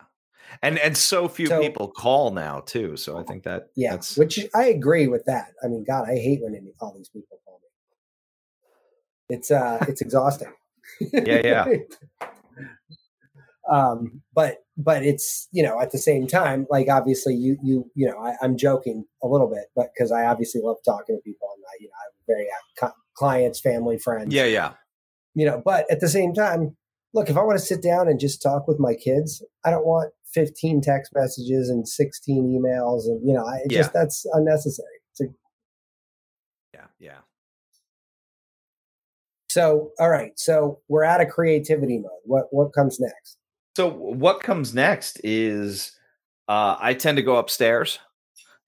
And 0.63 0.79
and 0.81 0.97
so 0.97 1.29
few 1.29 1.47
So- 1.47 1.61
people 1.61 1.87
call 1.89 2.33
now 2.33 2.61
too. 2.61 2.97
So 2.97 3.17
I 3.17 3.23
think 3.23 3.45
that 3.45 3.69
Yeah, 3.77 3.93
that's 3.93 4.17
which 4.19 4.41
I 4.57 4.65
agree 4.67 5.07
with 5.07 5.25
that. 5.27 5.53
I 5.63 5.69
mean, 5.69 5.85
God, 5.85 6.09
I 6.09 6.17
hate 6.17 6.43
when 6.43 6.55
any, 6.57 6.73
all 6.81 6.93
these 6.97 7.09
people 7.09 7.39
call 7.45 7.61
me. 7.63 9.37
It's 9.37 9.51
uh, 9.53 9.79
it's 9.89 10.01
exhausting. 10.01 10.53
Yeah, 11.13 11.41
yeah. 11.45 11.67
um, 13.71 14.23
but 14.35 14.59
but 14.77 15.03
it's 15.05 15.49
you 15.53 15.63
know 15.63 15.81
at 15.81 15.91
the 15.93 15.99
same 15.99 16.27
time, 16.27 16.67
like 16.71 16.89
obviously 16.89 17.35
you 17.35 17.57
you 17.63 17.91
you 17.95 18.07
know 18.07 18.19
I, 18.19 18.35
I'm 18.43 18.57
joking 18.57 19.05
a 19.23 19.27
little 19.29 19.49
bit, 19.49 19.65
but 19.75 19.89
because 19.95 20.13
I 20.13 20.25
obviously 20.27 20.61
love 20.63 20.77
talking 20.85 21.17
to 21.17 21.23
people 21.23 21.49
and 21.57 21.65
I 21.65 21.75
you 21.81 21.89
know 21.89 21.93
I'm 22.05 22.13
very 22.29 22.47
uh, 22.83 22.91
clients, 23.15 23.61
family, 23.61 23.99
friends. 23.99 24.35
yeah, 24.35 24.45
yeah. 24.45 24.73
you 25.35 25.47
know 25.47 25.63
but 25.65 25.85
at 25.91 26.01
the 26.01 26.09
same 26.09 26.35
time 26.35 26.77
look 27.15 27.31
if 27.31 27.37
i 27.37 27.43
want 27.43 27.59
to 27.59 27.65
sit 27.65 27.83
down 27.83 28.09
and 28.09 28.21
just 28.21 28.43
talk 28.43 28.69
with 28.69 28.79
my 28.79 28.95
kids 28.95 29.43
i 29.65 29.71
don't 29.71 29.87
want 29.87 30.13
15 30.35 30.83
text 30.83 31.13
messages 31.15 31.71
and 31.71 31.89
16 31.89 32.45
emails 32.45 33.07
and 33.07 33.27
you 33.27 33.33
know 33.35 33.45
i 33.47 33.57
it 33.65 33.71
just 33.71 33.93
that's 33.93 34.27
unnecessary 34.35 34.87
so, 35.15 35.25
Yeah, 36.75 36.87
yeah. 36.99 37.19
so 39.49 39.93
all 39.99 40.11
right 40.11 40.33
so 40.37 40.81
we're 40.89 41.05
out 41.05 41.21
of 41.23 41.29
creativity 41.31 41.99
mode 41.99 42.11
what 42.25 42.47
what 42.51 42.73
comes 42.75 42.99
next 43.01 43.39
So 43.77 43.91
what 43.91 44.43
comes 44.43 44.73
next 44.73 45.21
is 45.23 45.93
uh 46.49 46.77
I 46.81 46.95
tend 46.95 47.19
to 47.19 47.23
go 47.23 47.37
upstairs 47.37 47.99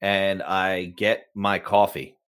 and 0.02 0.42
I 0.42 0.84
get 0.84 1.28
my 1.34 1.60
coffee. 1.60 2.18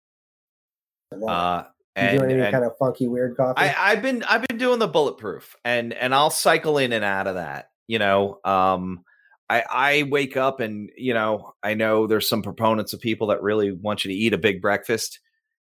Uh 1.13 1.65
you 1.95 2.03
and, 2.03 2.19
doing 2.19 2.31
any 2.31 2.41
and 2.41 2.53
kind 2.53 2.65
of 2.65 2.79
funky 2.79 3.07
weird 3.07 3.37
coffee 3.37 3.61
I, 3.61 3.75
I've 3.93 4.01
been 4.01 4.23
I've 4.23 4.49
been 4.49 4.57
doing 4.57 4.79
the 4.79 4.89
bulletproof 4.89 5.57
and 5.63 5.93
and 5.93 6.15
I'll 6.15 6.31
cycle 6.31 6.79
in 6.79 6.95
and 6.95 7.05
out 7.05 7.27
of 7.27 7.35
that. 7.35 7.69
You 7.87 7.99
know, 7.99 8.41
um, 8.47 9.05
I 9.51 9.63
I 9.71 10.03
wake 10.05 10.39
up 10.39 10.61
and 10.61 10.89
you 10.97 11.13
know 11.13 11.53
I 11.63 11.75
know 11.75 12.07
there's 12.07 12.31
some 12.31 12.41
proponents 12.41 12.95
of 12.95 13.01
people 13.01 13.27
that 13.27 13.43
really 13.43 13.73
want 13.73 14.07
you 14.07 14.11
to 14.11 14.17
eat 14.17 14.33
a 14.33 14.39
big 14.39 14.63
breakfast. 14.63 15.21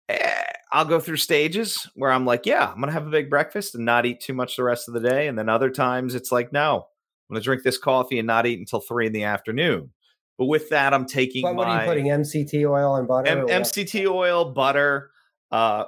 eh, 0.09 0.41
I'll 0.71 0.85
go 0.85 0.99
through 0.99 1.17
stages 1.17 1.87
where 1.93 2.11
I'm 2.11 2.25
like, 2.25 2.47
yeah, 2.47 2.67
I'm 2.67 2.79
gonna 2.79 2.93
have 2.93 3.05
a 3.05 3.11
big 3.11 3.29
breakfast 3.29 3.75
and 3.75 3.85
not 3.85 4.07
eat 4.07 4.21
too 4.21 4.33
much 4.33 4.55
the 4.55 4.63
rest 4.63 4.87
of 4.87 4.95
the 4.95 5.07
day, 5.07 5.27
and 5.27 5.37
then 5.37 5.49
other 5.49 5.69
times 5.69 6.15
it's 6.15 6.31
like, 6.31 6.51
no, 6.51 6.87
I'm 7.29 7.35
gonna 7.35 7.43
drink 7.43 7.63
this 7.63 7.77
coffee 7.77 8.19
and 8.19 8.27
not 8.27 8.45
eat 8.45 8.59
until 8.59 8.79
three 8.79 9.07
in 9.07 9.13
the 9.13 9.23
afternoon. 9.23 9.91
But 10.37 10.45
with 10.45 10.69
that, 10.69 10.93
I'm 10.93 11.05
taking 11.05 11.43
But 11.43 11.55
what 11.55 11.67
my 11.67 11.77
are 11.77 11.81
you 11.81 11.87
putting? 11.87 12.05
MCT 12.07 12.69
oil 12.69 12.95
and 12.95 13.07
butter? 13.07 13.27
M- 13.27 13.47
MCT 13.47 14.05
oil, 14.09 14.51
butter. 14.51 15.11
Uh, 15.49 15.85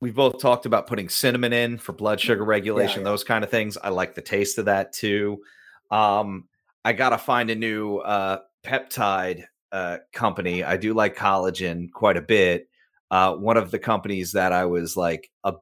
we've 0.00 0.14
both 0.14 0.40
talked 0.40 0.66
about 0.66 0.86
putting 0.86 1.08
cinnamon 1.08 1.52
in 1.52 1.78
for 1.78 1.92
blood 1.92 2.20
sugar 2.20 2.44
regulation, 2.44 3.00
yeah. 3.00 3.04
those 3.04 3.22
kind 3.22 3.44
of 3.44 3.50
things. 3.50 3.76
I 3.76 3.90
like 3.90 4.14
the 4.14 4.22
taste 4.22 4.58
of 4.58 4.64
that 4.64 4.92
too. 4.92 5.42
Um, 5.90 6.48
I 6.84 6.92
gotta 6.92 7.18
find 7.18 7.50
a 7.50 7.54
new 7.54 7.98
uh, 7.98 8.40
peptide 8.64 9.44
uh, 9.72 9.98
company. 10.12 10.64
I 10.64 10.76
do 10.76 10.94
like 10.94 11.16
collagen 11.16 11.90
quite 11.92 12.16
a 12.16 12.22
bit. 12.22 12.68
Uh, 13.10 13.34
one 13.34 13.56
of 13.56 13.70
the 13.70 13.78
companies 13.78 14.32
that 14.32 14.52
I 14.52 14.64
was 14.64 14.96
like 14.96 15.30
a 15.44 15.54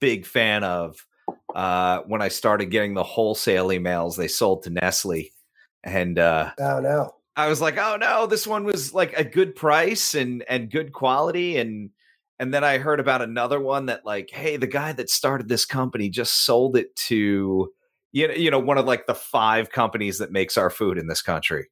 big 0.00 0.26
fan 0.26 0.64
of 0.64 0.96
uh, 1.54 2.00
when 2.06 2.22
I 2.22 2.28
started 2.28 2.66
getting 2.66 2.94
the 2.94 3.02
wholesale 3.02 3.68
emails, 3.68 4.16
they 4.16 4.28
sold 4.28 4.62
to 4.64 4.70
Nestle, 4.70 5.32
and 5.84 6.18
uh, 6.18 6.50
Oh 6.58 6.80
no. 6.80 7.14
I 7.36 7.48
was 7.48 7.60
like, 7.60 7.76
oh 7.76 7.96
no, 8.00 8.26
this 8.26 8.46
one 8.46 8.64
was 8.64 8.94
like 8.94 9.12
a 9.18 9.24
good 9.24 9.54
price 9.54 10.14
and 10.14 10.42
and 10.48 10.70
good 10.70 10.92
quality 10.92 11.58
and 11.58 11.90
and 12.38 12.52
then 12.52 12.64
I 12.64 12.78
heard 12.78 13.00
about 13.00 13.22
another 13.22 13.60
one 13.60 13.86
that 13.86 14.04
like, 14.04 14.30
hey, 14.30 14.56
the 14.56 14.66
guy 14.66 14.92
that 14.92 15.08
started 15.08 15.48
this 15.48 15.64
company 15.64 16.08
just 16.08 16.44
sold 16.44 16.76
it 16.76 16.94
to 17.08 17.72
you 18.12 18.28
know, 18.28 18.34
you 18.34 18.50
know, 18.50 18.58
one 18.58 18.78
of 18.78 18.86
like 18.86 19.06
the 19.06 19.14
five 19.14 19.70
companies 19.70 20.18
that 20.18 20.32
makes 20.32 20.56
our 20.56 20.70
food 20.70 20.96
in 20.96 21.06
this 21.08 21.20
country. 21.22 21.68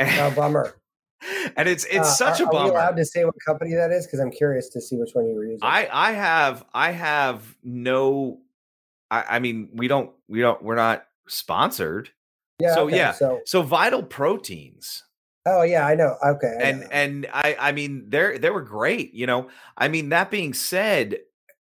Oh 0.00 0.32
bummer. 0.34 0.74
and 1.56 1.68
it's 1.68 1.84
it's 1.84 2.08
Uh, 2.08 2.14
such 2.14 2.40
are, 2.40 2.44
a 2.44 2.46
Are 2.46 2.52
we 2.52 2.58
bummer. 2.58 2.70
allowed 2.72 2.96
to 2.96 3.04
say 3.04 3.24
what 3.24 3.34
company 3.46 3.74
that 3.74 3.90
is? 3.90 4.06
Because 4.06 4.20
I'm 4.20 4.30
curious 4.30 4.68
to 4.70 4.80
see 4.80 4.96
which 4.96 5.10
one 5.12 5.26
you 5.26 5.34
were 5.34 5.44
using. 5.44 5.60
I 5.62 5.88
I 5.92 6.12
have 6.12 6.64
I 6.72 6.90
have 6.90 7.54
no 7.62 8.38
I, 9.22 9.36
I 9.36 9.38
mean 9.38 9.70
we 9.72 9.88
don't 9.88 10.10
we 10.28 10.40
don't 10.40 10.62
we're 10.62 10.76
not 10.76 11.04
sponsored. 11.28 12.10
yeah. 12.58 12.74
so, 12.74 12.86
okay, 12.86 12.96
yeah. 12.96 13.12
So 13.12 13.40
So 13.44 13.62
vital 13.62 14.02
proteins 14.02 15.04
oh 15.46 15.62
yeah, 15.62 15.86
I 15.86 15.94
know. 15.94 16.16
Okay. 16.24 16.54
I 16.58 16.62
and 16.62 16.80
know. 16.80 16.86
and 16.90 17.26
I 17.32 17.56
I 17.58 17.72
mean 17.72 18.06
they're 18.08 18.38
they 18.38 18.50
were 18.50 18.62
great. 18.62 19.14
You 19.14 19.26
know, 19.26 19.48
I 19.76 19.88
mean 19.88 20.10
that 20.10 20.30
being 20.30 20.54
said, 20.54 21.18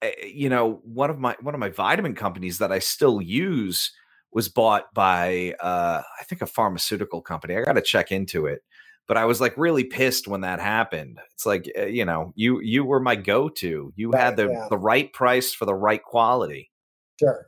eh, 0.02 0.12
you 0.26 0.50
know 0.50 0.82
one 0.84 1.10
of 1.10 1.20
my 1.20 1.36
one 1.42 1.54
of 1.54 1.60
my 1.60 1.70
vitamin 1.70 2.16
companies 2.16 2.58
that 2.60 2.72
I 2.72 2.80
still 2.80 3.22
use 3.22 3.92
was 4.32 4.50
bought 4.50 4.94
by 4.94 5.56
uh 5.60 6.02
I 6.20 6.24
think 6.24 6.42
a 6.42 6.48
pharmaceutical 6.48 7.22
company. 7.22 7.56
I 7.56 7.62
got 7.62 7.74
to 7.74 7.82
check 7.82 8.12
into 8.12 8.46
it. 8.46 8.62
But 9.08 9.16
I 9.16 9.24
was 9.24 9.40
like 9.40 9.58
really 9.58 9.86
pissed 9.86 10.28
when 10.28 10.42
that 10.42 10.60
happened. 10.60 11.20
It's 11.34 11.46
like 11.46 11.72
eh, 11.76 11.86
you 11.86 12.06
know, 12.06 12.34
you 12.36 12.60
you 12.62 12.84
were 12.84 13.00
my 13.00 13.16
go-to. 13.16 13.94
You 13.96 14.12
Right, 14.12 14.22
had 14.22 14.36
the 14.36 14.50
yeah. 14.50 14.68
the 14.70 14.78
right 14.78 15.12
price 15.14 15.54
for 15.54 15.66
the 15.66 15.76
right 15.76 16.04
quality. 16.04 16.72
Sure. 17.20 17.48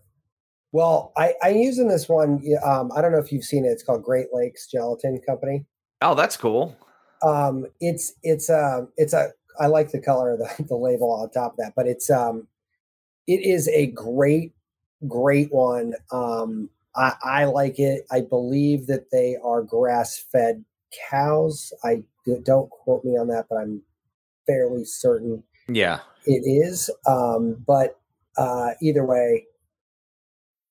Well, 0.72 1.14
I, 1.18 1.34
I'm 1.42 1.56
using 1.58 1.88
this 1.88 2.08
one. 2.08 2.44
Um, 2.64 2.92
I 2.96 3.02
don't 3.02 3.12
know 3.12 3.18
if 3.20 3.32
you've 3.32 3.44
seen 3.44 3.66
it. 3.66 3.70
It's 3.70 3.84
called 3.84 4.04
Great 4.04 4.28
Lakes 4.34 4.68
Gelatin 4.68 5.20
Company. 5.26 5.66
Oh, 6.02 6.14
that's 6.16 6.38
cool. 6.38 6.76
Um, 7.26 7.66
it's 7.80 8.14
it's 8.24 8.50
a 8.50 8.88
it's 8.98 9.14
a 9.14 9.30
I 9.60 9.66
like 9.68 9.92
the 9.92 10.00
color 10.00 10.34
of 10.34 10.40
the, 10.40 10.64
the 10.70 10.76
label 10.76 11.12
on 11.12 11.30
top 11.32 11.54
of 11.54 11.58
that, 11.58 11.74
but 11.76 11.88
it's 11.88 12.10
um 12.10 12.48
it 13.28 13.44
is 13.44 13.68
a 13.70 13.88
great 13.88 14.54
great 15.08 15.52
one. 15.52 15.94
Um, 16.12 16.70
I, 16.96 17.14
I 17.24 17.46
like 17.46 17.80
it. 17.80 18.06
I 18.12 18.22
believe 18.22 18.88
that 18.88 19.12
they 19.12 19.38
are 19.44 19.62
grass 19.64 20.24
fed 20.32 20.64
cows. 21.10 21.72
I 21.84 22.04
don't 22.44 22.70
quote 22.70 23.04
me 23.04 23.18
on 23.18 23.28
that, 23.30 23.46
but 23.50 23.58
I'm 23.58 23.82
fairly 24.48 24.84
certain 24.86 25.44
Yeah. 25.68 26.00
it 26.26 26.42
is. 26.46 26.90
Um, 27.06 27.64
but 27.66 28.00
uh, 28.38 28.72
either 28.82 29.06
way, 29.06 29.46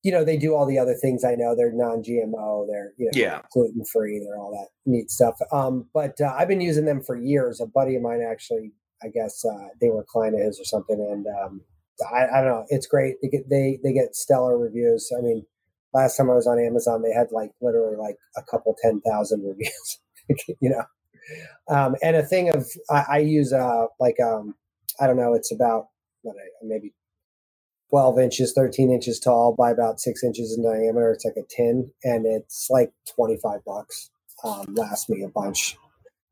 you 0.09 0.14
know, 0.14 0.25
they 0.25 0.38
do 0.38 0.55
all 0.55 0.64
the 0.64 0.79
other 0.79 0.94
things 0.94 1.23
I 1.23 1.35
know. 1.35 1.55
They're 1.55 1.71
non 1.71 2.03
GMO, 2.03 2.66
they're, 2.66 2.92
you 2.97 3.05
know, 3.07 3.11
Yeah. 3.12 3.42
gluten 3.53 3.85
free, 3.85 4.18
they're 4.25 4.38
all 4.38 4.53
that 4.53 4.68
neat 4.90 5.11
stuff. 5.11 5.35
Um, 5.53 5.87
but 5.92 6.18
uh, 6.18 6.35
I've 6.38 6.49
been 6.49 6.62
using 6.62 6.87
them 6.87 7.03
for 7.03 7.14
years. 7.14 7.61
A 7.61 7.66
buddy 7.66 7.94
of 7.94 8.01
mine 8.01 8.23
actually, 8.27 8.73
I 9.03 9.09
guess, 9.09 9.44
uh, 9.44 9.68
they 9.83 9.90
were 9.90 10.01
a 10.01 10.05
client 10.05 10.35
of 10.35 10.40
his 10.40 10.59
or 10.59 10.64
something. 10.64 10.99
And 10.99 11.27
um, 11.27 11.61
I, 12.11 12.38
I 12.38 12.40
don't 12.40 12.47
know, 12.53 12.64
it's 12.71 12.87
great. 12.87 13.16
They 13.21 13.29
get, 13.29 13.51
they, 13.51 13.79
they 13.85 13.92
get 13.92 14.16
stellar 14.16 14.57
reviews. 14.57 15.12
I 15.18 15.21
mean, 15.21 15.44
last 15.92 16.16
time 16.16 16.31
I 16.31 16.35
was 16.35 16.47
on 16.47 16.59
Amazon, 16.59 17.03
they 17.03 17.12
had 17.12 17.27
like 17.33 17.51
literally 17.61 17.97
like 17.97 18.16
a 18.38 18.42
couple 18.51 18.75
10,000 18.83 19.42
reviews, 19.47 19.99
you 20.62 20.71
know? 20.71 20.85
Um, 21.68 21.97
and 22.03 22.16
a 22.16 22.23
thing 22.23 22.49
of, 22.49 22.66
I, 22.90 23.05
I 23.11 23.18
use 23.18 23.53
uh, 23.53 23.87
like, 24.01 24.16
um, 24.21 24.55
I 25.01 25.07
don't 25.07 25.18
know, 25.18 25.35
it's 25.35 25.53
about 25.53 25.88
what, 26.23 26.37
I- 26.37 26.64
maybe 26.64 26.94
12 27.90 28.18
inches, 28.18 28.53
13 28.53 28.92
inches 28.92 29.18
tall 29.18 29.55
by 29.57 29.70
about 29.70 30.01
six 30.01 30.22
inches 30.22 30.57
in 30.57 30.62
diameter. 30.62 31.12
It's 31.12 31.24
like 31.24 31.37
a 31.37 31.46
tin 31.48 31.90
and 32.05 32.27
it's 32.27 32.68
like 32.70 32.92
25 33.14 33.61
bucks. 33.64 34.11
Um, 34.44 34.66
lasts 34.74 35.09
me 35.09 35.22
a 35.22 35.29
bunch. 35.29 35.77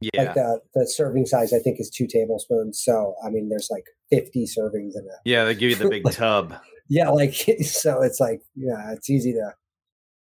Yeah. 0.00 0.22
Like 0.22 0.34
the, 0.34 0.60
the 0.74 0.86
serving 0.86 1.26
size, 1.26 1.52
I 1.52 1.58
think, 1.58 1.80
is 1.80 1.90
two 1.90 2.06
tablespoons. 2.06 2.80
So, 2.84 3.14
I 3.24 3.30
mean, 3.30 3.48
there's 3.48 3.68
like 3.70 3.84
50 4.10 4.44
servings 4.44 4.92
in 4.94 5.04
it. 5.04 5.20
yeah, 5.24 5.44
they 5.44 5.54
give 5.54 5.70
you 5.70 5.76
the 5.76 5.88
big 5.88 6.04
tub. 6.12 6.54
Yeah, 6.88 7.08
like 7.08 7.34
so 7.62 8.02
it's 8.02 8.20
like 8.20 8.42
yeah, 8.54 8.92
it's 8.92 9.10
easy 9.10 9.32
to. 9.32 9.52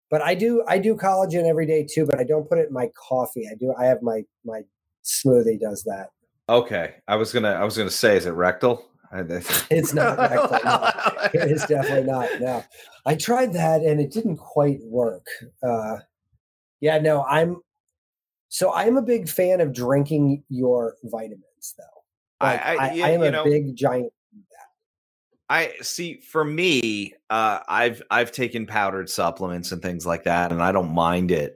But 0.10 0.22
I 0.22 0.36
do 0.36 0.64
I 0.68 0.78
do 0.78 0.96
collagen 0.96 1.50
every 1.50 1.66
day 1.66 1.86
too, 1.90 2.06
but 2.06 2.20
I 2.20 2.24
don't 2.24 2.48
put 2.48 2.60
it 2.60 2.68
in 2.68 2.74
my 2.74 2.90
coffee. 3.10 3.48
I 3.52 3.56
do 3.56 3.74
I 3.78 3.86
have 3.86 4.02
my 4.02 4.24
my 4.46 4.62
smoothie 5.04 5.60
does 5.60 5.84
that. 5.84 6.10
Okay. 6.48 6.96
I 7.08 7.16
was 7.16 7.34
gonna 7.34 7.52
I 7.52 7.64
was 7.64 7.78
gonna 7.78 7.90
say, 7.90 8.16
is 8.16 8.26
it 8.26 8.32
rectal? 8.32 8.86
It's 9.14 9.94
not 9.94 10.18
rectal. 10.20 11.40
It 11.42 11.52
is 11.52 11.66
definitely 11.66 12.04
not. 12.12 12.30
No, 12.40 12.64
I 13.06 13.16
tried 13.16 13.54
that 13.54 13.82
and 13.82 14.00
it 14.02 14.12
didn't 14.12 14.38
quite 14.38 14.80
work. 14.84 15.26
Uh, 15.64 15.98
yeah, 16.82 17.00
no, 17.00 17.24
I'm. 17.24 17.58
So 18.50 18.74
I'm 18.74 18.96
a 18.98 19.02
big 19.02 19.28
fan 19.28 19.60
of 19.62 19.74
drinking 19.74 20.44
your 20.50 20.96
vitamins, 21.04 21.76
though. 21.78 21.84
I- 22.40 22.52
Like, 22.52 22.62
I- 22.66 22.76
I, 22.90 22.94
yeah, 22.94 23.06
I 23.06 23.10
am 23.12 23.22
a 23.24 23.32
know- 23.32 23.44
big 23.44 23.76
giant. 23.76 24.12
I 25.48 25.74
see. 25.82 26.20
For 26.22 26.44
me, 26.44 27.14
uh, 27.30 27.60
I've 27.68 28.02
I've 28.10 28.32
taken 28.32 28.66
powdered 28.66 29.10
supplements 29.12 29.72
and 29.72 29.80
things 29.82 30.04
like 30.06 30.24
that, 30.24 30.52
and 30.52 30.62
I 30.62 30.72
don't 30.72 30.94
mind 30.94 31.30
it. 31.32 31.56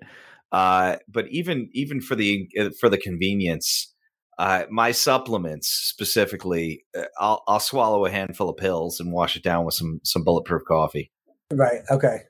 Uh, 0.52 0.98
but 1.08 1.28
even 1.30 1.70
even 1.74 2.00
for 2.00 2.16
the 2.16 2.48
uh, 2.60 2.70
for 2.80 2.88
the 2.90 3.00
convenience, 3.00 3.92
uh, 4.40 4.64
my 4.72 4.92
supplements 4.92 5.68
specifically, 5.68 6.84
uh, 6.98 7.04
I'll 7.20 7.44
I'll 7.48 7.60
swallow 7.60 8.06
a 8.06 8.10
handful 8.10 8.50
of 8.50 8.58
pills 8.58 9.00
and 9.00 9.12
wash 9.12 9.36
it 9.36 9.44
down 9.44 9.66
with 9.66 9.76
some 9.76 10.02
some 10.04 10.24
bulletproof 10.24 10.64
coffee. 10.66 11.12
Right. 11.54 11.82
Okay. 11.92 12.22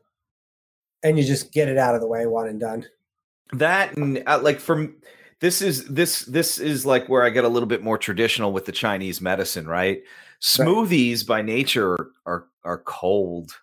And 1.03 1.17
you 1.17 1.23
just 1.23 1.53
get 1.53 1.69
it 1.69 1.77
out 1.77 1.95
of 1.95 2.01
the 2.01 2.07
way, 2.07 2.25
one 2.25 2.47
and 2.49 2.59
done. 2.59 2.85
that 3.53 3.95
and 3.97 4.21
uh, 4.27 4.39
like 4.41 4.59
from 4.59 4.95
this 5.39 5.61
is 5.61 5.85
this 5.85 6.21
this 6.25 6.59
is 6.59 6.85
like 6.85 7.07
where 7.09 7.23
i 7.23 7.29
get 7.29 7.43
a 7.43 7.49
little 7.49 7.67
bit 7.67 7.81
more 7.83 7.97
traditional 7.97 8.51
with 8.51 8.65
the 8.65 8.71
chinese 8.71 9.21
medicine 9.21 9.67
right 9.67 10.03
smoothies 10.41 11.25
by 11.25 11.41
nature 11.41 12.11
are 12.25 12.45
are 12.63 12.79
cold 12.85 13.59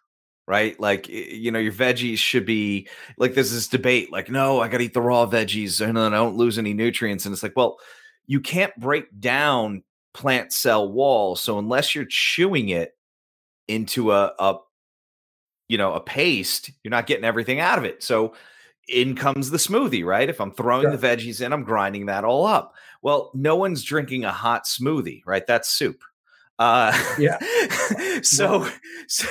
right 0.48 0.78
like 0.80 1.08
you 1.08 1.50
know 1.50 1.58
your 1.58 1.72
veggies 1.72 2.18
should 2.18 2.44
be 2.44 2.88
like 3.16 3.34
there's 3.34 3.52
this 3.52 3.68
debate 3.68 4.10
like 4.10 4.28
no 4.28 4.60
i 4.60 4.68
gotta 4.68 4.84
eat 4.84 4.94
the 4.94 5.00
raw 5.00 5.24
veggies 5.24 5.80
and 5.80 5.96
then 5.96 6.12
i 6.12 6.16
don't 6.16 6.36
lose 6.36 6.58
any 6.58 6.74
nutrients 6.74 7.24
and 7.24 7.32
it's 7.32 7.42
like 7.42 7.56
well 7.56 7.78
you 8.26 8.40
can't 8.40 8.74
break 8.78 9.06
down 9.20 9.82
plant 10.14 10.52
cell 10.52 10.90
walls 10.90 11.40
so 11.40 11.58
unless 11.58 11.94
you're 11.94 12.06
chewing 12.08 12.68
it 12.70 12.92
into 13.68 14.12
a, 14.12 14.32
a 14.38 14.56
you 15.68 15.76
know 15.76 15.92
a 15.92 16.00
paste 16.00 16.70
you're 16.82 16.90
not 16.90 17.06
getting 17.06 17.24
everything 17.24 17.60
out 17.60 17.78
of 17.78 17.84
it 17.84 18.02
so 18.02 18.34
in 18.88 19.16
comes 19.16 19.50
the 19.50 19.56
smoothie, 19.56 20.04
right? 20.04 20.28
If 20.28 20.40
I'm 20.40 20.52
throwing 20.52 20.84
Sure. 20.84 20.96
the 20.96 21.06
veggies 21.08 21.44
in, 21.44 21.52
I'm 21.52 21.64
grinding 21.64 22.06
that 22.06 22.24
all 22.24 22.46
up. 22.46 22.74
Well, 23.02 23.32
no 23.34 23.56
one's 23.56 23.82
drinking 23.82 24.24
a 24.24 24.30
hot 24.30 24.64
smoothie, 24.64 25.22
right? 25.26 25.44
That's 25.44 25.68
soup. 25.68 26.02
Uh, 26.58 26.92
Yeah. 27.18 27.38
so, 28.22 28.68
so, 29.08 29.26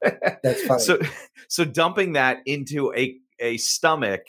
That's 0.00 0.62
funny. 0.66 0.80
so, 0.80 0.98
so 1.48 1.64
dumping 1.64 2.12
that 2.12 2.38
into 2.46 2.94
a 2.94 3.16
a 3.40 3.56
stomach 3.56 4.22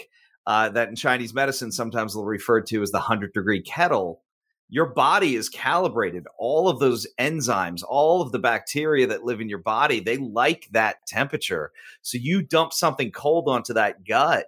uh, 0.50 0.68
that 0.68 0.90
in 0.90 0.96
Chinese 0.96 1.32
medicine 1.32 1.72
sometimes 1.72 2.14
they'll 2.14 2.26
refer 2.26 2.60
to 2.60 2.82
as 2.82 2.90
the 2.90 3.00
hundred 3.00 3.32
degree 3.34 3.62
kettle. 3.62 4.24
Your 4.68 4.88
body 4.88 5.36
is 5.36 5.48
calibrated. 5.48 6.26
All 6.40 6.68
of 6.68 6.80
those 6.80 7.06
enzymes, 7.20 7.84
all 7.88 8.22
of 8.24 8.32
the 8.32 8.40
bacteria 8.40 9.06
that 9.08 9.24
live 9.24 9.42
in 9.42 9.50
your 9.50 9.60
body, 9.60 10.00
they 10.00 10.18
like 10.18 10.68
that 10.72 11.06
temperature. 11.06 11.72
So 12.02 12.18
you 12.18 12.42
dump 12.42 12.74
something 12.74 13.12
cold 13.12 13.48
onto 13.48 13.74
that 13.74 14.04
gut, 14.08 14.48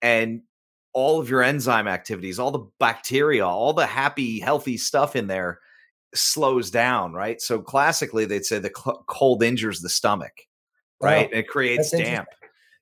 and 0.00 0.40
all 0.94 1.20
of 1.20 1.28
your 1.28 1.42
enzyme 1.42 1.86
activities, 1.86 2.38
all 2.38 2.50
the 2.50 2.66
bacteria, 2.80 3.46
all 3.46 3.74
the 3.74 3.84
happy, 3.84 4.40
healthy 4.40 4.78
stuff 4.78 5.14
in 5.14 5.26
there 5.26 5.60
slows 6.14 6.70
down, 6.70 7.12
right? 7.12 7.42
So 7.42 7.60
classically, 7.60 8.24
they'd 8.24 8.46
say 8.46 8.58
the 8.58 8.72
cl- 8.74 9.04
cold 9.06 9.42
injures 9.42 9.80
the 9.80 9.90
stomach, 9.90 10.32
right? 11.02 11.30
Wow. 11.30 11.38
it 11.38 11.48
creates 11.48 11.90
damp. 11.90 12.28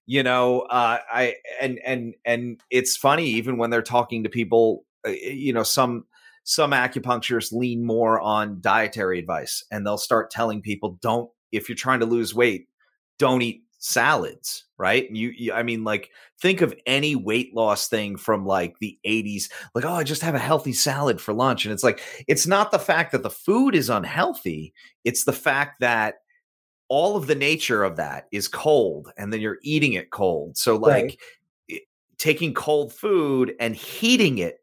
You 0.06 0.22
know, 0.22 0.60
uh, 0.62 0.98
I 1.10 1.36
and 1.60 1.78
and 1.84 2.14
and 2.24 2.60
it's 2.70 2.96
funny 2.96 3.26
even 3.26 3.56
when 3.56 3.70
they're 3.70 3.82
talking 3.82 4.24
to 4.24 4.28
people, 4.28 4.84
uh, 5.06 5.10
you 5.10 5.52
know, 5.52 5.62
some 5.62 6.04
some 6.44 6.72
acupuncturists 6.72 7.52
lean 7.52 7.84
more 7.84 8.20
on 8.20 8.60
dietary 8.60 9.18
advice 9.18 9.64
and 9.70 9.86
they'll 9.86 9.96
start 9.96 10.30
telling 10.30 10.60
people 10.60 10.98
don't 11.00 11.30
if 11.52 11.68
you're 11.68 11.76
trying 11.76 12.00
to 12.00 12.06
lose 12.06 12.34
weight, 12.34 12.68
don't 13.18 13.40
eat 13.42 13.62
salads, 13.78 14.64
right? 14.78 15.08
You, 15.10 15.32
you, 15.36 15.52
I 15.52 15.62
mean, 15.62 15.84
like, 15.84 16.10
think 16.40 16.62
of 16.62 16.74
any 16.86 17.14
weight 17.16 17.54
loss 17.54 17.86
thing 17.86 18.16
from 18.16 18.46
like 18.46 18.78
the 18.78 18.98
80s, 19.06 19.50
like, 19.74 19.84
oh, 19.84 19.92
I 19.92 20.04
just 20.04 20.22
have 20.22 20.34
a 20.34 20.38
healthy 20.38 20.72
salad 20.72 21.20
for 21.20 21.32
lunch. 21.34 21.64
And 21.64 21.72
it's 21.72 21.84
like, 21.84 22.00
it's 22.26 22.46
not 22.46 22.72
the 22.72 22.78
fact 22.78 23.12
that 23.12 23.22
the 23.22 23.30
food 23.30 23.74
is 23.74 23.90
unhealthy, 23.90 24.72
it's 25.04 25.24
the 25.24 25.32
fact 25.32 25.80
that 25.80 26.16
all 26.88 27.16
of 27.16 27.26
the 27.26 27.34
nature 27.34 27.82
of 27.82 27.96
that 27.96 28.26
is 28.30 28.48
cold 28.48 29.10
and 29.16 29.32
then 29.32 29.40
you're 29.40 29.58
eating 29.62 29.94
it 29.94 30.10
cold. 30.10 30.56
So, 30.56 30.76
like, 30.76 31.04
right. 31.04 31.18
it, 31.68 31.82
taking 32.18 32.54
cold 32.54 32.92
food 32.92 33.54
and 33.60 33.74
heating 33.74 34.38
it 34.38 34.58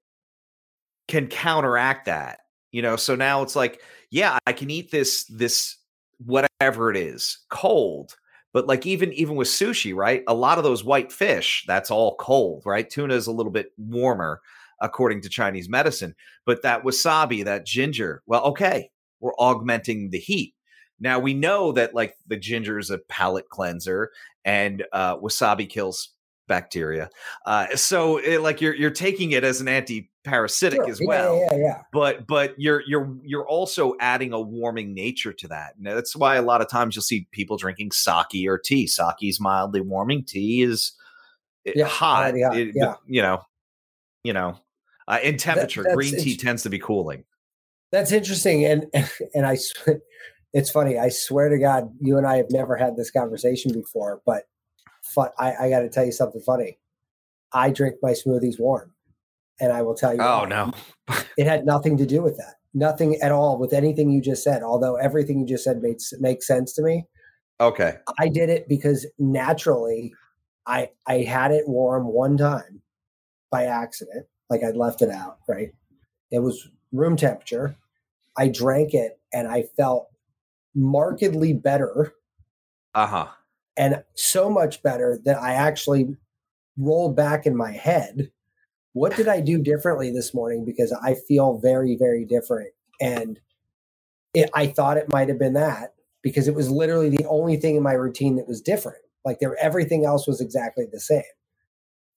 can 1.07 1.27
counteract 1.27 2.05
that, 2.05 2.39
you 2.71 2.81
know? 2.81 2.95
So 2.95 3.15
now 3.15 3.41
it's 3.41 3.55
like, 3.55 3.81
yeah, 4.09 4.37
I 4.45 4.53
can 4.53 4.69
eat 4.69 4.91
this, 4.91 5.25
this, 5.25 5.77
whatever 6.25 6.91
it 6.91 6.97
is, 6.97 7.39
cold 7.49 8.15
but 8.53 8.67
like 8.67 8.85
even 8.85 9.13
even 9.13 9.35
with 9.35 9.47
sushi, 9.47 9.95
right? 9.95 10.23
A 10.27 10.33
lot 10.33 10.57
of 10.57 10.63
those 10.63 10.83
white 10.83 11.11
fish, 11.11 11.63
that's 11.67 11.91
all 11.91 12.15
cold, 12.15 12.63
right? 12.65 12.89
Tuna 12.89 13.13
is 13.13 13.27
a 13.27 13.31
little 13.31 13.51
bit 13.51 13.71
warmer 13.77 14.41
according 14.81 15.21
to 15.21 15.29
Chinese 15.29 15.69
medicine, 15.69 16.15
but 16.45 16.63
that 16.63 16.83
wasabi, 16.83 17.45
that 17.45 17.65
ginger, 17.65 18.23
well, 18.25 18.43
okay, 18.43 18.89
we're 19.19 19.35
augmenting 19.37 20.09
the 20.09 20.17
heat. 20.17 20.55
Now 21.01 21.19
we 21.19 21.33
know 21.33 21.71
that 21.73 21.93
like 21.93 22.15
the 22.27 22.37
ginger 22.37 22.79
is 22.79 22.89
a 22.89 22.99
palate 22.99 23.49
cleanser 23.49 24.11
and 24.45 24.85
uh, 24.93 25.17
wasabi 25.17 25.67
kills 25.67 26.13
bacteria. 26.47 27.09
Uh, 27.45 27.75
so 27.75 28.17
it, 28.17 28.41
like 28.41 28.61
you're 28.61 28.75
you're 28.75 28.91
taking 28.91 29.31
it 29.31 29.43
as 29.43 29.61
an 29.61 29.67
anti-parasitic 29.67 30.81
sure. 30.81 30.89
as 30.89 31.01
well. 31.03 31.37
Yeah, 31.37 31.47
yeah, 31.51 31.57
yeah. 31.57 31.81
But 31.91 32.27
but 32.27 32.53
you're 32.57 32.83
you're 32.85 33.17
you're 33.23 33.47
also 33.47 33.95
adding 33.99 34.33
a 34.33 34.39
warming 34.39 34.93
nature 34.93 35.33
to 35.33 35.47
that. 35.47 35.75
And 35.77 35.85
that's 35.85 36.15
why 36.15 36.35
a 36.35 36.41
lot 36.41 36.61
of 36.61 36.69
times 36.69 36.95
you'll 36.95 37.03
see 37.03 37.27
people 37.31 37.57
drinking 37.57 37.91
sake 37.91 38.47
or 38.47 38.59
tea. 38.59 38.85
Sake 38.85 39.15
is 39.23 39.39
mildly 39.39 39.81
warming. 39.81 40.23
Tea 40.25 40.61
is 40.61 40.91
eh, 41.65 41.73
yeah, 41.75 41.85
hot. 41.85 42.33
hot. 42.37 42.57
It, 42.57 42.75
yeah. 42.75 42.95
You 43.07 43.21
know, 43.21 43.41
you 44.23 44.33
know, 44.33 44.57
uh, 45.07 45.19
in 45.23 45.37
temperature, 45.37 45.83
that, 45.83 45.95
green 45.95 46.15
tea 46.17 46.37
tends 46.37 46.63
to 46.63 46.69
be 46.69 46.79
cooling. 46.79 47.23
That's 47.91 48.11
interesting, 48.11 48.65
and 48.65 48.85
and 49.33 49.45
I, 49.45 49.57
it's 50.53 50.69
funny. 50.69 50.97
I 50.97 51.09
swear 51.09 51.49
to 51.49 51.57
God, 51.57 51.91
you 51.99 52.17
and 52.17 52.27
I 52.27 52.37
have 52.37 52.51
never 52.51 52.75
had 52.75 52.95
this 52.95 53.11
conversation 53.11 53.71
before, 53.71 54.21
but 54.25 54.43
fun. 55.03 55.29
I, 55.39 55.53
I 55.53 55.69
got 55.69 55.79
to 55.79 55.89
tell 55.89 56.05
you 56.05 56.11
something 56.11 56.41
funny. 56.41 56.77
I 57.53 57.69
drink 57.69 57.95
my 58.01 58.11
smoothies 58.11 58.59
warm, 58.59 58.93
and 59.59 59.71
I 59.71 59.81
will 59.81 59.95
tell 59.95 60.13
you. 60.13 60.21
Oh 60.21 60.45
no, 60.45 60.71
it 61.37 61.47
had 61.47 61.65
nothing 61.65 61.97
to 61.97 62.05
do 62.05 62.21
with 62.21 62.37
that. 62.37 62.55
Nothing 62.73 63.19
at 63.21 63.31
all 63.31 63.57
with 63.57 63.73
anything 63.73 64.11
you 64.11 64.21
just 64.21 64.43
said. 64.43 64.63
Although 64.63 64.95
everything 64.95 65.39
you 65.39 65.45
just 65.45 65.63
said 65.63 65.81
makes 65.81 66.13
makes 66.19 66.47
sense 66.47 66.73
to 66.73 66.81
me. 66.81 67.05
Okay. 67.59 67.97
I 68.19 68.27
did 68.27 68.49
it 68.49 68.67
because 68.67 69.05
naturally, 69.19 70.13
I 70.65 70.89
I 71.07 71.19
had 71.19 71.51
it 71.51 71.67
warm 71.67 72.07
one 72.07 72.37
time 72.37 72.81
by 73.51 73.65
accident. 73.65 74.25
Like 74.49 74.63
I'd 74.63 74.75
left 74.75 75.01
it 75.01 75.09
out. 75.09 75.37
Right. 75.47 75.71
It 76.31 76.39
was 76.39 76.69
room 76.91 77.15
temperature. 77.15 77.75
I 78.37 78.47
drank 78.47 78.93
it 78.93 79.19
and 79.33 79.47
I 79.47 79.65
felt 79.77 80.07
markedly 80.75 81.53
better. 81.53 82.13
Uh 82.93 83.07
huh 83.07 83.27
and 83.77 84.03
so 84.15 84.49
much 84.49 84.83
better 84.83 85.19
that 85.25 85.41
I 85.41 85.53
actually 85.53 86.15
rolled 86.77 87.15
back 87.15 87.45
in 87.45 87.55
my 87.55 87.71
head. 87.71 88.31
What 88.93 89.15
did 89.15 89.27
I 89.27 89.39
do 89.39 89.57
differently 89.57 90.11
this 90.11 90.33
morning? 90.33 90.65
Because 90.65 90.95
I 91.03 91.15
feel 91.27 91.57
very, 91.57 91.95
very 91.97 92.25
different. 92.25 92.69
And 92.99 93.39
it, 94.33 94.49
I 94.53 94.67
thought 94.67 94.97
it 94.97 95.09
might 95.09 95.29
have 95.29 95.39
been 95.39 95.53
that 95.53 95.93
because 96.21 96.47
it 96.47 96.55
was 96.55 96.69
literally 96.69 97.09
the 97.09 97.25
only 97.27 97.57
thing 97.57 97.75
in 97.75 97.83
my 97.83 97.93
routine 97.93 98.35
that 98.35 98.47
was 98.47 98.61
different. 98.61 98.99
Like 99.23 99.39
there, 99.39 99.55
everything 99.59 100.05
else 100.05 100.27
was 100.27 100.41
exactly 100.41 100.85
the 100.91 100.99
same. 100.99 101.23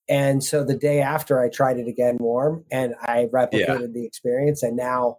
And 0.09 0.45
so 0.45 0.65
the 0.65 0.77
day 0.77 1.01
after, 1.01 1.41
I 1.41 1.49
tried 1.49 1.79
it 1.79 1.89
again 1.89 2.19
warm, 2.21 2.67
and 2.71 2.95
I 3.01 3.27
replicated 3.33 3.81
yeah. 3.81 3.87
the 3.91 4.05
experience. 4.05 4.63
And 4.63 4.77
now, 4.77 5.17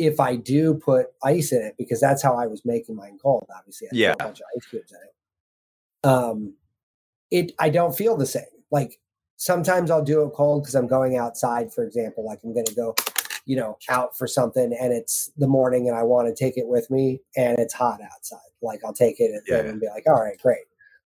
if 0.00 0.18
I 0.18 0.34
do 0.36 0.74
put 0.74 1.06
ice 1.22 1.52
in 1.52 1.62
it, 1.62 1.74
because 1.78 2.00
that's 2.00 2.22
how 2.22 2.34
I 2.34 2.46
was 2.46 2.64
making 2.64 2.96
mine 2.96 3.18
cold, 3.22 3.46
obviously, 3.56 3.88
I 3.88 3.90
yeah, 3.92 4.12
a 4.12 4.16
bunch 4.16 4.40
of 4.40 4.46
ice 4.56 4.66
cubes 4.66 4.90
in 4.90 4.98
it 4.98 5.14
um, 6.04 6.54
it 7.30 7.52
I 7.58 7.70
don't 7.70 7.96
feel 7.96 8.16
the 8.16 8.26
same. 8.26 8.44
Like 8.70 9.00
sometimes 9.36 9.90
I'll 9.90 10.04
do 10.04 10.22
it 10.22 10.30
cold 10.30 10.62
because 10.62 10.74
I'm 10.74 10.86
going 10.86 11.16
outside, 11.16 11.72
for 11.72 11.84
example, 11.84 12.24
like 12.24 12.40
I'm 12.44 12.52
going 12.52 12.66
to 12.66 12.74
go, 12.74 12.94
you 13.46 13.56
know, 13.56 13.78
out 13.88 14.16
for 14.16 14.26
something 14.26 14.76
and 14.78 14.92
it's 14.92 15.30
the 15.36 15.48
morning 15.48 15.88
and 15.88 15.96
I 15.96 16.02
want 16.02 16.28
to 16.28 16.44
take 16.44 16.56
it 16.56 16.66
with 16.66 16.90
me 16.90 17.20
and 17.36 17.58
it's 17.58 17.74
hot 17.74 18.00
outside. 18.02 18.38
Like 18.62 18.80
I'll 18.84 18.94
take 18.94 19.20
it 19.20 19.30
and, 19.32 19.42
yeah. 19.46 19.70
and 19.70 19.80
be 19.80 19.88
like, 19.88 20.04
all 20.06 20.20
right, 20.20 20.38
great. 20.40 20.64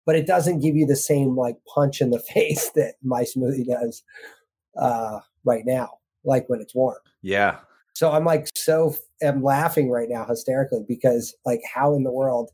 But 0.04 0.16
it 0.16 0.26
doesn't 0.26 0.60
give 0.60 0.76
you 0.76 0.86
the 0.86 0.96
same 0.96 1.36
like 1.36 1.56
punch 1.72 2.00
in 2.00 2.10
the 2.10 2.20
face 2.34 2.70
that 2.70 2.94
my 3.02 3.22
smoothie 3.22 3.66
does 3.66 4.02
uh, 4.76 5.20
right 5.44 5.64
now, 5.66 5.98
like 6.24 6.48
when 6.48 6.60
it's 6.60 6.74
warm. 6.74 6.98
Yeah. 7.22 7.58
So 7.96 8.12
I'm 8.12 8.26
like 8.26 8.46
so 8.54 8.94
I'm 9.22 9.42
laughing 9.42 9.90
right 9.90 10.10
now 10.10 10.26
hysterically 10.26 10.84
because 10.86 11.34
like 11.46 11.62
how 11.74 11.94
in 11.94 12.02
the 12.04 12.12
world 12.12 12.50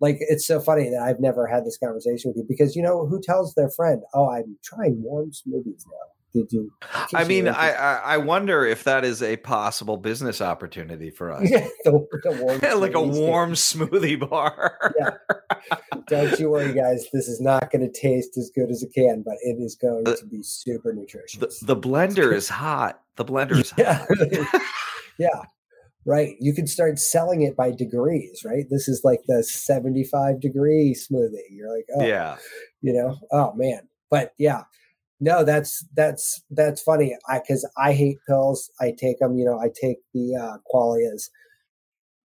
like 0.00 0.16
it's 0.22 0.44
so 0.44 0.58
funny 0.58 0.90
that 0.90 1.00
I've 1.00 1.20
never 1.20 1.46
had 1.46 1.64
this 1.64 1.78
conversation 1.78 2.30
with 2.30 2.38
you 2.38 2.44
because 2.48 2.74
you 2.74 2.82
know 2.82 3.06
who 3.06 3.20
tells 3.20 3.54
their 3.54 3.70
friend, 3.70 4.02
"Oh, 4.12 4.28
I'm 4.28 4.58
trying 4.64 5.00
warm 5.00 5.30
smoothies 5.30 5.84
now." 5.86 6.21
Did 6.32 6.50
you? 6.50 6.72
I 7.14 7.24
mean, 7.24 7.46
I, 7.46 7.72
I 7.72 8.16
wonder 8.16 8.64
if 8.64 8.84
that 8.84 9.04
is 9.04 9.22
a 9.22 9.36
possible 9.36 9.98
business 9.98 10.40
opportunity 10.40 11.10
for 11.10 11.30
us. 11.30 11.50
Yeah, 11.50 11.66
the, 11.84 12.06
the 12.22 12.76
like 12.76 12.94
a 12.94 13.02
warm 13.02 13.52
smoothie 13.52 14.28
bar. 14.28 14.94
yeah. 14.98 15.76
Don't 16.08 16.38
you 16.38 16.50
worry, 16.50 16.72
guys. 16.72 17.06
This 17.12 17.28
is 17.28 17.40
not 17.40 17.70
going 17.70 17.82
to 17.82 18.00
taste 18.00 18.36
as 18.38 18.50
good 18.54 18.70
as 18.70 18.82
it 18.82 18.92
can, 18.94 19.22
but 19.22 19.34
it 19.42 19.56
is 19.60 19.76
going 19.76 20.04
the, 20.04 20.16
to 20.16 20.26
be 20.26 20.42
super 20.42 20.92
nutritious. 20.92 21.60
The, 21.60 21.74
the 21.74 21.80
blender 21.80 22.32
is 22.32 22.48
hot. 22.48 23.00
The 23.16 23.24
blender 23.24 23.60
is 23.60 23.70
hot. 23.70 23.78
Yeah. 23.78 24.60
yeah 25.18 25.42
right? 26.04 26.34
You 26.40 26.52
can 26.54 26.66
start 26.66 26.98
selling 26.98 27.42
it 27.42 27.56
by 27.56 27.70
degrees, 27.70 28.42
right? 28.44 28.64
This 28.68 28.88
is 28.88 29.02
like 29.04 29.20
the 29.26 29.42
75 29.42 30.40
degree 30.40 30.94
smoothie. 30.94 31.38
You're 31.50 31.74
like, 31.74 31.86
oh, 31.96 32.04
yeah, 32.04 32.36
you 32.80 32.92
know, 32.92 33.16
oh 33.30 33.52
man. 33.54 33.88
But 34.10 34.34
yeah, 34.38 34.62
no, 35.22 35.44
that's 35.44 35.84
that's 35.94 36.42
that's 36.50 36.82
funny. 36.82 37.16
I 37.28 37.38
because 37.38 37.68
I 37.78 37.92
hate 37.92 38.18
pills. 38.26 38.68
I 38.80 38.90
take 38.90 39.20
them. 39.20 39.38
You 39.38 39.44
know, 39.44 39.58
I 39.60 39.68
take 39.68 39.98
the 40.12 40.34
uh, 40.34 40.56
Qualias, 40.68 41.30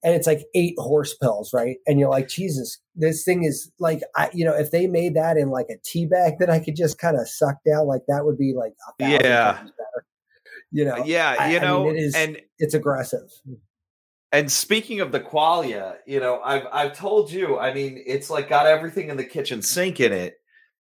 and 0.03 0.15
it's 0.15 0.27
like 0.27 0.47
eight 0.55 0.75
horse 0.79 1.13
pills, 1.13 1.53
right? 1.53 1.77
And 1.87 2.01
you're 2.01 2.09
like, 2.09 2.29
Jesus, 2.29 2.79
this 2.95 3.23
thing 3.23 3.45
is 3.45 3.71
like, 3.79 4.01
I 4.17 4.31
you 4.33 4.47
know, 4.47 4.55
if 4.55 4.71
they 4.71 4.87
made 4.87 5.15
that 5.15 5.37
in 5.37 5.51
like 5.51 5.67
a 5.69 5.77
tea 5.85 6.07
bag 6.07 6.39
that 6.39 6.49
I 6.49 6.59
could 6.59 6.75
just 6.75 6.99
kind 6.99 7.19
of 7.19 7.29
suck 7.29 7.57
down, 7.67 7.87
like 7.87 8.01
that 8.09 8.25
would 8.25 8.39
be 8.39 8.55
like 8.57 8.73
yeah. 8.99 9.63
You 10.73 10.87
know, 10.87 11.05
yeah, 11.05 11.49
you 11.51 11.59
I, 11.59 11.61
know, 11.61 11.83
I 11.83 11.93
mean, 11.93 11.97
it 11.97 12.03
is, 12.03 12.15
and 12.15 12.41
it's 12.59 12.75
aggressive. 12.75 13.31
And 14.33 14.51
speaking 14.51 15.01
of 15.01 15.13
the 15.13 15.21
qualia, 15.21 15.97
you 16.07 16.19
know, 16.19 16.41
I've 16.43 16.67
I've 16.73 16.97
told 16.97 17.31
you, 17.31 17.59
I 17.59 17.75
mean, 17.75 18.03
it's 18.07 18.31
like 18.31 18.49
got 18.49 18.67
everything 18.67 19.11
in 19.11 19.19
the 19.19 19.25
kitchen 19.25 19.61
sink 19.61 20.01
in 20.01 20.15
it. 20.15 20.37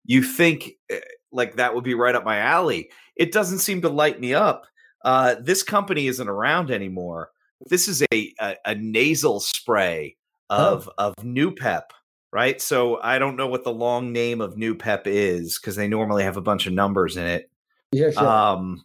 You 0.04 0.22
think 0.22 0.72
eh, 0.90 1.00
like 1.32 1.56
that 1.56 1.74
would 1.74 1.84
be 1.84 1.94
right 1.94 2.14
up 2.14 2.24
my 2.24 2.38
alley. 2.38 2.90
It 3.16 3.32
doesn't 3.32 3.58
seem 3.58 3.82
to 3.82 3.88
light 3.88 4.20
me 4.20 4.34
up. 4.34 4.64
Uh, 5.04 5.36
this 5.40 5.62
company 5.62 6.06
isn't 6.06 6.28
around 6.28 6.70
anymore. 6.70 7.30
This 7.66 7.88
is 7.88 8.02
a 8.12 8.34
a, 8.40 8.56
a 8.64 8.74
nasal 8.74 9.40
spray 9.40 10.16
of 10.50 10.88
oh. 10.98 11.08
of 11.08 11.16
Noopept, 11.16 11.90
right? 12.32 12.60
So 12.60 13.00
I 13.00 13.18
don't 13.18 13.36
know 13.36 13.48
what 13.48 13.64
the 13.64 13.72
long 13.72 14.12
name 14.12 14.40
of 14.40 14.54
Noopept 14.54 15.06
is 15.06 15.58
because 15.58 15.76
they 15.76 15.88
normally 15.88 16.24
have 16.24 16.36
a 16.36 16.42
bunch 16.42 16.66
of 16.66 16.72
numbers 16.72 17.16
in 17.16 17.24
it. 17.24 17.50
Yeah, 17.92 18.10
sure. 18.10 18.26
Um, 18.26 18.84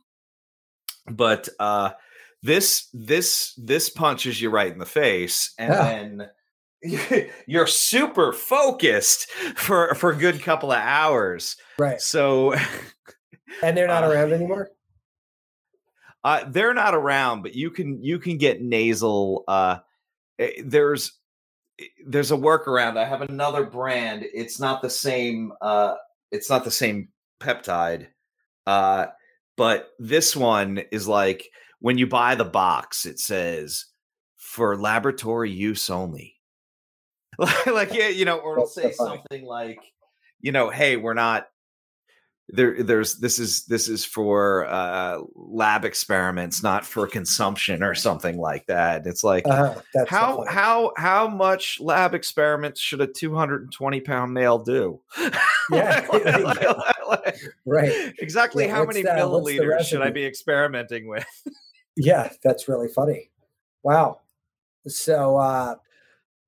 but 1.10 1.49
uh, 1.60 1.91
this 2.43 2.88
this 2.93 3.53
this 3.57 3.89
punches 3.89 4.41
you 4.41 4.49
right 4.49 4.71
in 4.71 4.79
the 4.79 4.86
face, 4.86 5.53
and 5.57 5.73
yeah. 5.73 5.83
then 5.91 6.29
you're 7.47 7.67
super 7.67 8.31
focused 8.31 9.29
for 9.56 9.93
for 9.95 10.12
a 10.12 10.15
good 10.15 10.41
couple 10.41 10.71
of 10.71 10.79
hours. 10.79 11.58
Right. 11.79 11.99
So, 12.02 12.54
and 13.63 13.75
they're 13.75 13.87
not 13.87 14.04
uh, 14.04 14.08
around 14.08 14.33
anymore. 14.33 14.69
Uh, 16.23 16.43
they're 16.49 16.73
not 16.73 16.93
around, 16.93 17.41
but 17.41 17.56
you 17.56 17.71
can 17.71 18.04
you 18.04 18.19
can 18.19 18.37
get 18.37 18.62
nasal. 18.62 19.43
Uh, 19.47 19.77
eh, 20.39 20.62
there's 20.63 21.13
eh, 21.79 21.85
there's 22.06 22.31
a 22.31 22.37
workaround. 22.37 22.97
I 22.97 23.06
have 23.06 23.21
another 23.21 23.63
brand. 23.63 24.25
It's 24.33 24.60
not 24.60 24.81
the 24.81 24.89
same. 24.89 25.54
Uh, 25.62 25.95
it's 26.31 26.49
not 26.49 26.63
the 26.63 26.71
same 26.71 27.10
peptide. 27.39 28.08
Uh, 28.65 29.08
but 29.56 29.89
this 29.97 30.35
one 30.35 30.83
is 30.91 31.08
like 31.08 31.49
when 31.79 31.97
you 31.97 32.08
buy 32.08 32.35
the 32.35 32.45
box, 32.45 33.06
it 33.06 33.19
says 33.19 33.85
for 34.35 34.77
laboratory 34.77 35.52
use 35.52 35.89
only. 35.89 36.37
like, 37.67 37.94
yeah, 37.94 38.10
you 38.10 38.25
know, 38.25 38.38
or 38.38 38.54
it'll 38.54 38.67
say 38.67 38.92
something 38.92 39.46
like, 39.46 39.79
you 40.42 40.52
know, 40.52 40.69
hey, 40.69 40.98
we're 40.98 41.13
not 41.13 41.48
there 42.50 42.81
there's 42.81 43.15
this 43.15 43.40
is 43.40 43.65
this 43.65 43.90
is 43.90 44.06
for 44.06 44.65
uh 44.67 45.19
lab 45.35 45.83
experiments 45.83 46.63
not 46.63 46.85
for 46.85 47.06
consumption 47.06 47.83
or 47.83 47.94
something 47.94 48.38
like 48.38 48.65
that. 48.67 49.06
It's 49.06 49.23
like 49.23 49.44
that's 49.44 50.10
how 50.10 50.46
how 50.48 50.94
how 50.96 51.27
much 51.27 51.79
lab 51.81 52.13
experiments 52.13 52.79
should 52.79 53.02
a 53.02 53.08
220 53.08 54.00
pound 54.02 54.33
male 54.33 54.60
do? 54.60 55.02
Yeah, 55.71 56.08
right. 57.65 58.13
exactly 58.19 58.65
Yeah, 58.65 58.75
how 58.75 58.85
many 58.85 59.02
the 59.02 59.10
milliliters 59.10 59.81
should 59.81 60.02
i 60.02 60.10
be 60.10 60.25
experimenting 60.25 61.08
with? 61.08 61.25
Yeah, 61.98 62.31
that's 62.44 62.69
really 62.69 62.88
funny. 62.88 63.29
Wow. 63.83 64.21
So 64.88 65.35
uh 65.35 65.75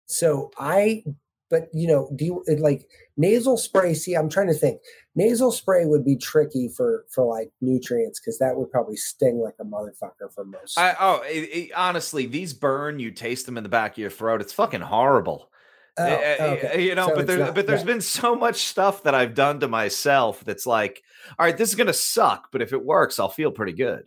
so 0.10 0.52
I 0.58 1.04
but 1.50 1.68
you 1.74 1.88
know, 1.88 2.12
do 2.16 2.26
you 2.26 2.44
like 2.60 2.88
nasal 3.18 3.58
spray? 3.58 3.94
See, 3.96 4.14
I'm 4.14 4.30
trying 4.30 4.48
to 4.48 4.54
think. 4.54 4.80
Nasal 5.16 5.52
spray 5.52 5.86
would 5.86 6.06
be 6.06 6.16
tricky 6.16 6.70
for 6.76 7.06
for 7.10 7.26
like 7.26 7.52
nutrients 7.60 8.20
because 8.20 8.38
that 8.40 8.56
would 8.56 8.70
probably 8.70 8.96
sting 8.96 9.40
like 9.40 9.56
a 9.60 9.64
motherfucker 9.66 10.32
for 10.34 10.46
most. 10.46 10.78
I, 10.78 10.96
oh 11.00 11.22
it, 11.28 11.50
it- 11.52 11.72
honestly 11.76 12.26
these 12.28 12.54
burn 12.54 13.00
you 13.00 13.10
taste 13.12 13.46
them 13.48 13.58
in 13.58 13.64
the 13.64 13.70
back 13.70 13.94
of 13.94 13.98
your 13.98 14.12
throat 14.12 14.42
it's 14.42 14.54
fucking 14.54 14.82
horrible 14.82 15.50
Oh, 15.98 16.04
Uh, 16.06 16.08
uh, 16.40 16.44
okay. 16.44 16.84
you 16.86 16.96
know 16.96 17.08
So 17.08 17.16
but 17.16 17.28
there 17.28 17.38
not- 17.40 17.56
but 17.56 17.66
there's 17.68 17.82
yeah. 17.82 17.86
been 17.88 18.02
so 18.02 18.36
much 18.36 18.58
stuff 18.68 19.04
that 19.04 19.14
i've 19.16 19.34
done 19.34 19.60
to 19.62 19.68
myself 19.68 20.46
that's 20.46 20.66
like 20.68 21.02
all 21.38 21.46
right 21.46 21.58
this 21.58 21.68
is 21.70 21.76
gonna 21.76 21.92
suck 21.92 22.50
but 22.54 22.62
if 22.62 22.72
it 22.72 22.86
works 22.86 23.20
i'll 23.20 23.28
feel 23.28 23.52
pretty 23.52 23.74
good 23.74 24.04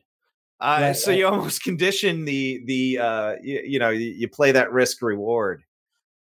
uh, 0.60 0.78
Right, 0.80 0.96
so 0.96 1.10
right. 1.10 1.18
you 1.18 1.26
almost 1.32 1.62
condition 1.64 2.24
the 2.24 2.62
the 2.66 2.98
uh 2.98 3.34
you, 3.42 3.60
you 3.66 3.78
know 3.80 3.90
you, 3.90 4.08
you 4.16 4.28
play 4.28 4.52
that 4.52 4.72
risk 4.72 5.02
reward 5.02 5.64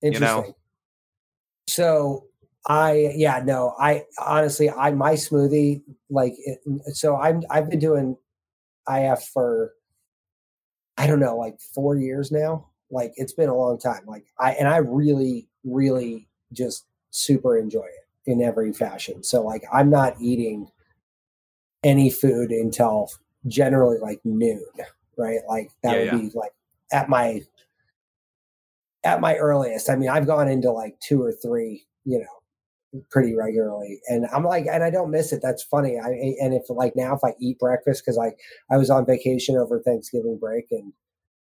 you 0.09 0.21
know? 0.21 0.47
Interesting. 0.47 0.55
So 1.67 2.27
I 2.67 3.13
yeah 3.17 3.41
no 3.45 3.75
I 3.79 4.05
honestly 4.19 4.69
I 4.71 4.91
my 4.93 5.15
smoothie 5.15 5.83
like 6.11 6.35
it, 6.39 6.61
so 6.95 7.17
I'm 7.17 7.43
I've 7.51 7.71
been 7.71 7.79
doing 7.79 8.17
IF 8.87 9.23
for 9.29 9.75
I 10.97 11.07
don't 11.07 11.21
know 11.21 11.37
like 11.37 11.61
four 11.61 11.97
years 11.97 12.31
now. 12.31 12.69
Like 12.91 13.13
it's 13.17 13.33
been 13.33 13.49
a 13.49 13.57
long 13.57 13.79
time. 13.79 14.05
Like 14.07 14.27
I 14.39 14.53
and 14.53 14.69
I 14.69 14.79
really 14.79 15.49
really 15.65 16.29
just 16.53 16.87
super 17.11 17.57
enjoy 17.59 17.85
it 17.87 18.31
in 18.31 18.43
every 18.43 18.73
fashion. 18.73 19.23
So 19.23 19.43
like 19.43 19.65
I'm 19.73 19.91
not 19.91 20.21
eating 20.21 20.71
any 21.83 22.11
food 22.11 22.51
until 22.51 23.09
generally 23.47 23.99
like 23.99 24.21
noon 24.25 24.65
right? 25.17 25.41
Like 25.49 25.71
that 25.83 25.97
Yeah, 25.97 26.01
would 26.01 26.11
be 26.11 26.31
like 26.35 26.53
at 26.93 27.09
my 27.09 27.43
at 29.05 29.21
my 29.21 29.37
earliest. 29.37 29.89
I 29.91 29.97
mean, 29.97 30.09
I've 30.09 30.27
gone 30.27 30.49
into 30.49 30.71
like 30.71 30.99
two 31.01 31.23
or 31.23 31.33
three, 31.33 31.87
you 32.05 32.19
know, 32.19 33.01
pretty 33.11 33.35
regularly, 33.35 34.01
and 34.09 34.27
I'm 34.35 34.45
like, 34.45 34.67
and 34.67 34.83
I 34.83 34.91
don't 34.91 35.11
miss 35.11 35.33
it. 35.33 35.41
That's 35.43 35.63
funny. 35.63 35.99
I 35.99 36.09
and 36.41 36.55
if 36.55 36.65
like 36.69 36.95
now, 36.97 37.15
if 37.15 37.21
I 37.25 37.35
eat 37.41 37.59
breakfast 37.59 38.03
because 38.05 38.19
I 38.19 38.33
I 38.73 38.77
was 38.77 38.91
on 38.91 39.07
vacation 39.07 39.57
over 39.57 39.81
Thanksgiving 39.81 40.39
break 40.39 40.67
and 40.71 40.93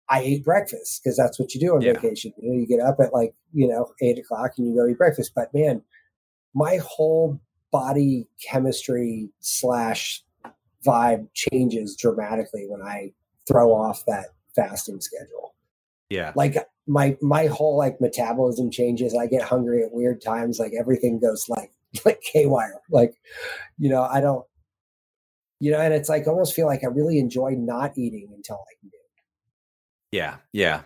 I 0.10 0.22
ate 0.22 0.44
breakfast 0.44 1.02
because 1.04 1.18
that's 1.18 1.40
what 1.40 1.54
you 1.54 1.60
do 1.60 1.76
on 1.76 1.82
Yeah. 1.82 1.94
vacation. 1.94 2.34
You 2.38 2.52
know, 2.52 2.60
you 2.60 2.68
get 2.68 2.80
up 2.80 2.98
at 3.00 3.14
like 3.14 3.34
you 3.54 3.68
know 3.68 3.94
eight 4.02 4.20
o'clock 4.20 4.52
and 4.58 4.68
you 4.68 4.76
go 4.76 4.88
eat 4.88 4.98
breakfast. 4.98 5.32
But 5.36 5.54
man, 5.54 5.82
my 6.54 6.78
whole 6.78 7.40
body 7.72 8.28
chemistry 8.48 9.30
slash 9.40 10.24
vibe 10.86 11.28
changes 11.34 11.96
dramatically 11.96 12.68
when 12.70 12.82
I 12.82 13.14
throw 13.48 13.74
off 13.74 14.06
that 14.06 14.28
fasting 14.56 15.02
schedule 15.02 15.56
yeah 16.10 16.32
like 16.36 16.56
my 16.88 17.18
my 17.22 17.46
whole 17.48 17.78
like 17.78 18.00
metabolism 18.02 18.70
changes 18.70 19.16
i 19.20 19.26
get 19.26 19.42
hungry 19.42 19.84
at 19.84 19.94
weird 19.94 20.22
times 20.22 20.60
like 20.60 20.74
everything 20.78 21.20
goes 21.20 21.48
like 21.48 21.72
like 22.06 22.22
k-wire 22.22 22.82
like 22.92 23.14
you 23.78 23.90
know 23.90 24.04
i 24.04 24.20
don't 24.20 24.46
you 25.60 25.72
know 25.72 25.80
and 25.80 25.94
it's 25.94 26.10
like 26.10 26.28
almost 26.28 26.54
feel 26.54 26.66
like 26.68 26.84
i 26.84 26.88
really 26.88 27.20
enjoy 27.20 27.52
not 27.52 27.98
eating 27.98 28.28
until 28.36 28.58
like 28.58 28.78
noon 28.84 28.92
yeah 30.12 30.36
yeah. 30.52 30.82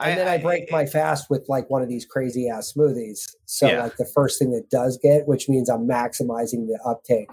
And 0.00 0.18
then 0.18 0.28
i 0.28 0.38
break 0.38 0.70
my 0.70 0.86
fast 0.86 1.28
with 1.28 1.44
like 1.48 1.68
one 1.68 1.82
of 1.82 1.88
these 1.88 2.06
crazy 2.06 2.48
ass 2.48 2.72
smoothies. 2.76 3.28
So 3.46 3.66
Yeah. 3.68 3.82
like 3.82 3.96
the 3.96 4.06
first 4.14 4.38
thing 4.38 4.50
that 4.52 4.70
does 4.70 4.98
get 5.02 5.26
which 5.26 5.48
means 5.48 5.68
i'm 5.68 5.86
maximizing 5.88 6.66
the 6.66 6.78
uptake 6.86 7.30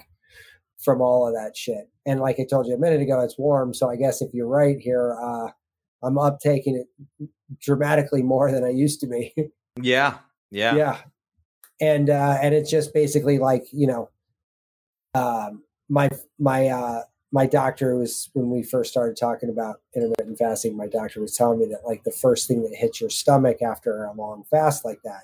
from 0.80 1.02
all 1.02 1.28
of 1.28 1.34
that 1.36 1.56
shit. 1.56 1.90
And 2.06 2.20
like 2.20 2.40
i 2.40 2.46
told 2.50 2.68
you 2.68 2.74
a 2.74 2.80
minute 2.80 3.02
ago 3.02 3.20
it's 3.22 3.38
warm. 3.38 3.74
So 3.74 3.90
i 3.90 3.96
guess 3.96 4.22
if 4.22 4.34
you're 4.34 4.48
right 4.48 4.80
here 4.80 5.16
uh 5.22 5.52
i'm 6.04 6.16
uptaking 6.16 6.76
it 6.76 6.88
dramatically 7.60 8.22
more 8.22 8.52
than 8.52 8.64
i 8.64 8.70
used 8.70 9.00
to 9.00 9.08
be. 9.08 9.34
Yeah 9.82 10.18
yeah. 10.52 10.76
Yeah. 10.76 10.98
And 11.80 12.10
uh 12.10 12.38
and 12.42 12.54
it's 12.54 12.70
just 12.70 12.94
basically 12.94 13.40
like 13.40 13.66
you 13.72 13.88
know 13.88 14.10
um 15.16 15.64
my 15.90 16.10
my 16.38 16.68
uh 16.68 17.02
my 17.32 17.46
doctor 17.48 17.98
was 17.98 18.30
when 18.34 18.50
we 18.50 18.62
first 18.62 18.92
started 18.92 19.16
talking 19.18 19.50
about 19.50 19.78
intermittent 19.96 20.38
fasting 20.38 20.78
my 20.78 20.88
doctor 20.88 21.22
was 21.22 21.36
telling 21.36 21.60
me 21.60 21.66
that 21.66 21.86
like 21.86 22.04
the 22.04 22.12
first 22.12 22.48
thing 22.48 22.62
that 22.64 22.76
hits 22.76 23.02
your 23.02 23.10
stomach 23.10 23.62
after 23.62 24.04
a 24.04 24.14
long 24.14 24.44
fast 24.52 24.86
like 24.86 25.00
that 25.04 25.24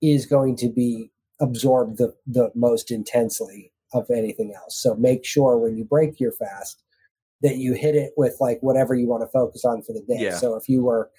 is 0.00 0.26
going 0.26 0.54
to 0.56 0.68
be 0.68 1.10
absorbed 1.40 1.98
the 1.98 2.14
the 2.26 2.52
most 2.54 2.90
intensely 2.90 3.72
of 3.94 4.10
anything 4.10 4.54
else. 4.54 4.80
So 4.80 4.94
make 4.94 5.24
sure 5.24 5.58
when 5.58 5.76
you 5.76 5.84
break 5.84 6.18
your 6.20 6.32
fast 6.32 6.82
that 7.42 7.56
you 7.56 7.74
hit 7.74 7.94
it 7.94 8.12
with 8.16 8.36
like 8.40 8.58
whatever 8.60 8.94
you 8.94 9.08
want 9.08 9.22
to 9.22 9.28
focus 9.32 9.64
on 9.64 9.82
for 9.82 9.92
the 9.92 10.00
day 10.08 10.22
Yeah. 10.24 10.36
so 10.36 10.54
if 10.54 10.68
you 10.68 10.84
were 10.84 11.10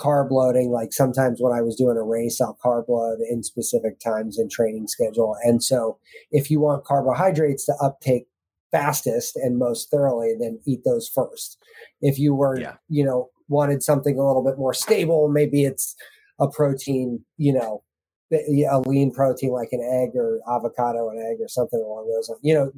carb 0.00 0.30
loading. 0.30 0.70
Like 0.70 0.92
sometimes 0.92 1.40
when 1.40 1.52
I 1.52 1.60
was 1.60 1.74
doing 1.76 1.96
a 1.96 2.02
race, 2.02 2.40
I'll 2.40 2.56
carb 2.64 2.88
load 2.88 3.18
in 3.28 3.42
specific 3.42 3.98
times 3.98 4.38
in 4.38 4.48
training 4.48 4.86
schedule. 4.86 5.36
And 5.42 5.62
so 5.62 5.98
if 6.30 6.50
you 6.50 6.60
want 6.60 6.84
carbohydrates 6.84 7.66
to 7.66 7.74
uptake 7.82 8.26
fastest 8.70 9.34
and 9.36 9.58
most 9.58 9.90
thoroughly, 9.90 10.34
then 10.38 10.60
eat 10.66 10.80
those 10.84 11.08
first. 11.08 11.58
If 12.00 12.18
you 12.18 12.34
were, 12.34 12.60
Yeah. 12.60 12.76
you 12.88 13.04
know, 13.04 13.30
wanted 13.48 13.82
something 13.82 14.18
a 14.18 14.26
little 14.26 14.44
bit 14.44 14.58
more 14.58 14.74
stable, 14.74 15.28
maybe 15.28 15.64
it's 15.64 15.96
a 16.38 16.46
protein, 16.48 17.24
you 17.36 17.52
know, 17.54 17.82
eh, 18.30 18.64
a 18.70 18.78
lean 18.80 19.10
protein 19.10 19.50
like 19.50 19.70
an 19.72 19.80
egg 19.80 20.10
or 20.14 20.40
avocado 20.48 21.08
and 21.08 21.18
egg 21.18 21.38
or 21.40 21.48
something 21.48 21.80
along 21.80 22.08
those 22.14 22.28
lines. 22.28 22.40
You 22.44 22.54
know, 22.54 22.72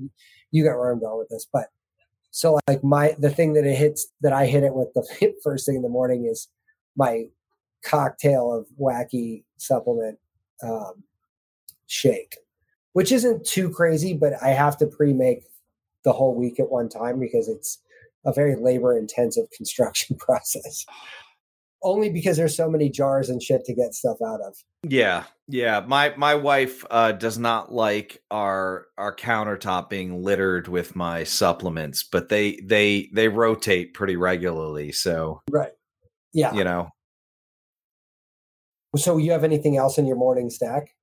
you 0.52 0.64
got 0.64 0.78
where 0.78 0.90
I'm 0.90 1.00
going 1.00 1.18
with 1.18 1.28
this, 1.28 1.46
but 1.52 1.66
so 2.30 2.58
like 2.68 2.82
my 2.84 3.14
the 3.18 3.30
thing 3.30 3.54
that 3.54 3.66
it 3.66 3.76
hits 3.76 4.06
that 4.20 4.32
I 4.32 4.46
hit 4.46 4.62
it 4.62 4.74
with 4.74 4.92
the 4.94 5.34
first 5.42 5.66
thing 5.66 5.76
in 5.76 5.82
the 5.82 5.88
morning 5.88 6.26
is 6.26 6.48
my 6.96 7.26
cocktail 7.84 8.52
of 8.52 8.66
wacky 8.78 9.44
supplement 9.56 10.18
um, 10.62 11.02
shake, 11.86 12.36
which 12.92 13.12
isn't 13.12 13.46
too 13.46 13.70
crazy, 13.70 14.14
but 14.14 14.34
I 14.42 14.48
have 14.48 14.76
to 14.78 14.86
pre-make 14.86 15.44
the 16.04 16.12
whole 16.12 16.34
week 16.34 16.60
at 16.60 16.70
one 16.70 16.88
time 16.88 17.18
because 17.18 17.48
it's 17.48 17.78
a 18.24 18.32
very 18.32 18.54
labor-intensive 18.56 19.50
construction 19.56 20.16
process. 20.16 20.84
Only 21.82 22.10
because 22.10 22.36
there's 22.36 22.56
so 22.56 22.68
many 22.68 22.90
jars 22.90 23.30
and 23.30 23.42
shit 23.42 23.64
to 23.64 23.74
get 23.74 23.94
stuff 23.94 24.18
out 24.24 24.40
of. 24.42 24.54
Yeah, 24.82 25.24
yeah. 25.48 25.80
My 25.86 26.14
my 26.16 26.34
wife 26.34 26.84
uh, 26.90 27.12
does 27.12 27.38
not 27.38 27.72
like 27.72 28.22
our 28.30 28.86
our 28.98 29.14
countertop 29.14 29.88
being 29.88 30.22
littered 30.22 30.68
with 30.68 30.94
my 30.94 31.24
supplements, 31.24 32.02
but 32.02 32.28
they 32.28 32.56
they 32.62 33.08
they 33.14 33.28
rotate 33.28 33.94
pretty 33.94 34.16
regularly. 34.16 34.92
So 34.92 35.42
Right. 35.50 35.72
Yeah. 36.32 36.54
you 36.54 36.64
know, 36.64 36.90
So 38.96 39.16
you 39.16 39.32
have 39.32 39.44
anything 39.44 39.76
else 39.76 39.98
in 39.98 40.06
your 40.06 40.16
morning 40.16 40.50
stack? 40.50 40.94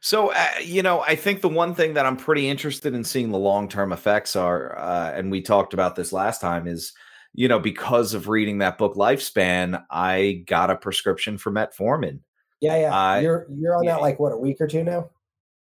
so 0.00 0.32
uh, 0.32 0.48
you 0.62 0.82
know, 0.82 1.00
I 1.00 1.16
think 1.16 1.40
the 1.40 1.48
one 1.48 1.74
thing 1.74 1.94
that 1.94 2.06
I'm 2.06 2.16
pretty 2.16 2.48
interested 2.48 2.94
in 2.94 3.04
seeing 3.04 3.30
the 3.30 3.38
long 3.38 3.68
term 3.68 3.92
effects 3.92 4.36
are, 4.36 4.78
uh, 4.78 5.12
and 5.12 5.30
we 5.30 5.42
talked 5.42 5.74
about 5.74 5.96
this 5.96 6.12
last 6.12 6.40
time, 6.40 6.66
is 6.66 6.92
you 7.38 7.46
know 7.46 7.60
because 7.60 8.14
of 8.14 8.26
reading 8.26 8.58
that 8.58 8.78
book 8.78 8.96
Lifespan, 8.96 9.84
I 9.92 10.42
got 10.46 10.70
a 10.70 10.76
prescription 10.76 11.38
for 11.38 11.52
metformin. 11.52 12.18
Yeah, 12.60 12.76
yeah. 12.76 13.20
You're 13.20 13.46
you're 13.48 13.76
on 13.76 13.84
yeah. 13.84 13.92
that 13.94 14.00
like 14.00 14.18
what 14.18 14.32
a 14.32 14.36
week 14.36 14.60
or 14.60 14.66
two 14.66 14.82
now? 14.82 15.10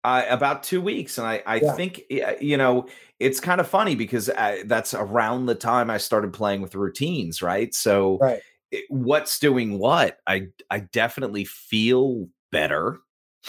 Uh, 0.05 0.25
about 0.31 0.63
two 0.63 0.81
weeks, 0.81 1.19
and 1.19 1.27
I, 1.27 1.43
I 1.45 1.57
Yeah. 1.57 1.73
think 1.73 2.03
you 2.41 2.57
know 2.57 2.87
it's 3.19 3.41
kind 3.41 3.61
of 3.61 3.67
funny 3.67 3.97
because 3.97 4.29
uh, 4.29 4.59
that's 4.67 4.95
around 4.95 5.47
the 5.47 5.57
time 5.57 5.91
I 5.91 5.99
started 5.99 6.33
playing 6.33 6.63
with 6.63 6.77
routines, 6.77 7.43
right? 7.43 7.75
So, 7.75 8.19
Right. 8.19 8.41
it- 8.71 8.85
what's 8.89 9.41
doing 9.41 9.81
what? 9.81 10.19
I 10.29 10.51
I 10.71 10.79
definitely 10.93 11.45
feel 11.45 12.29
better, 12.53 13.01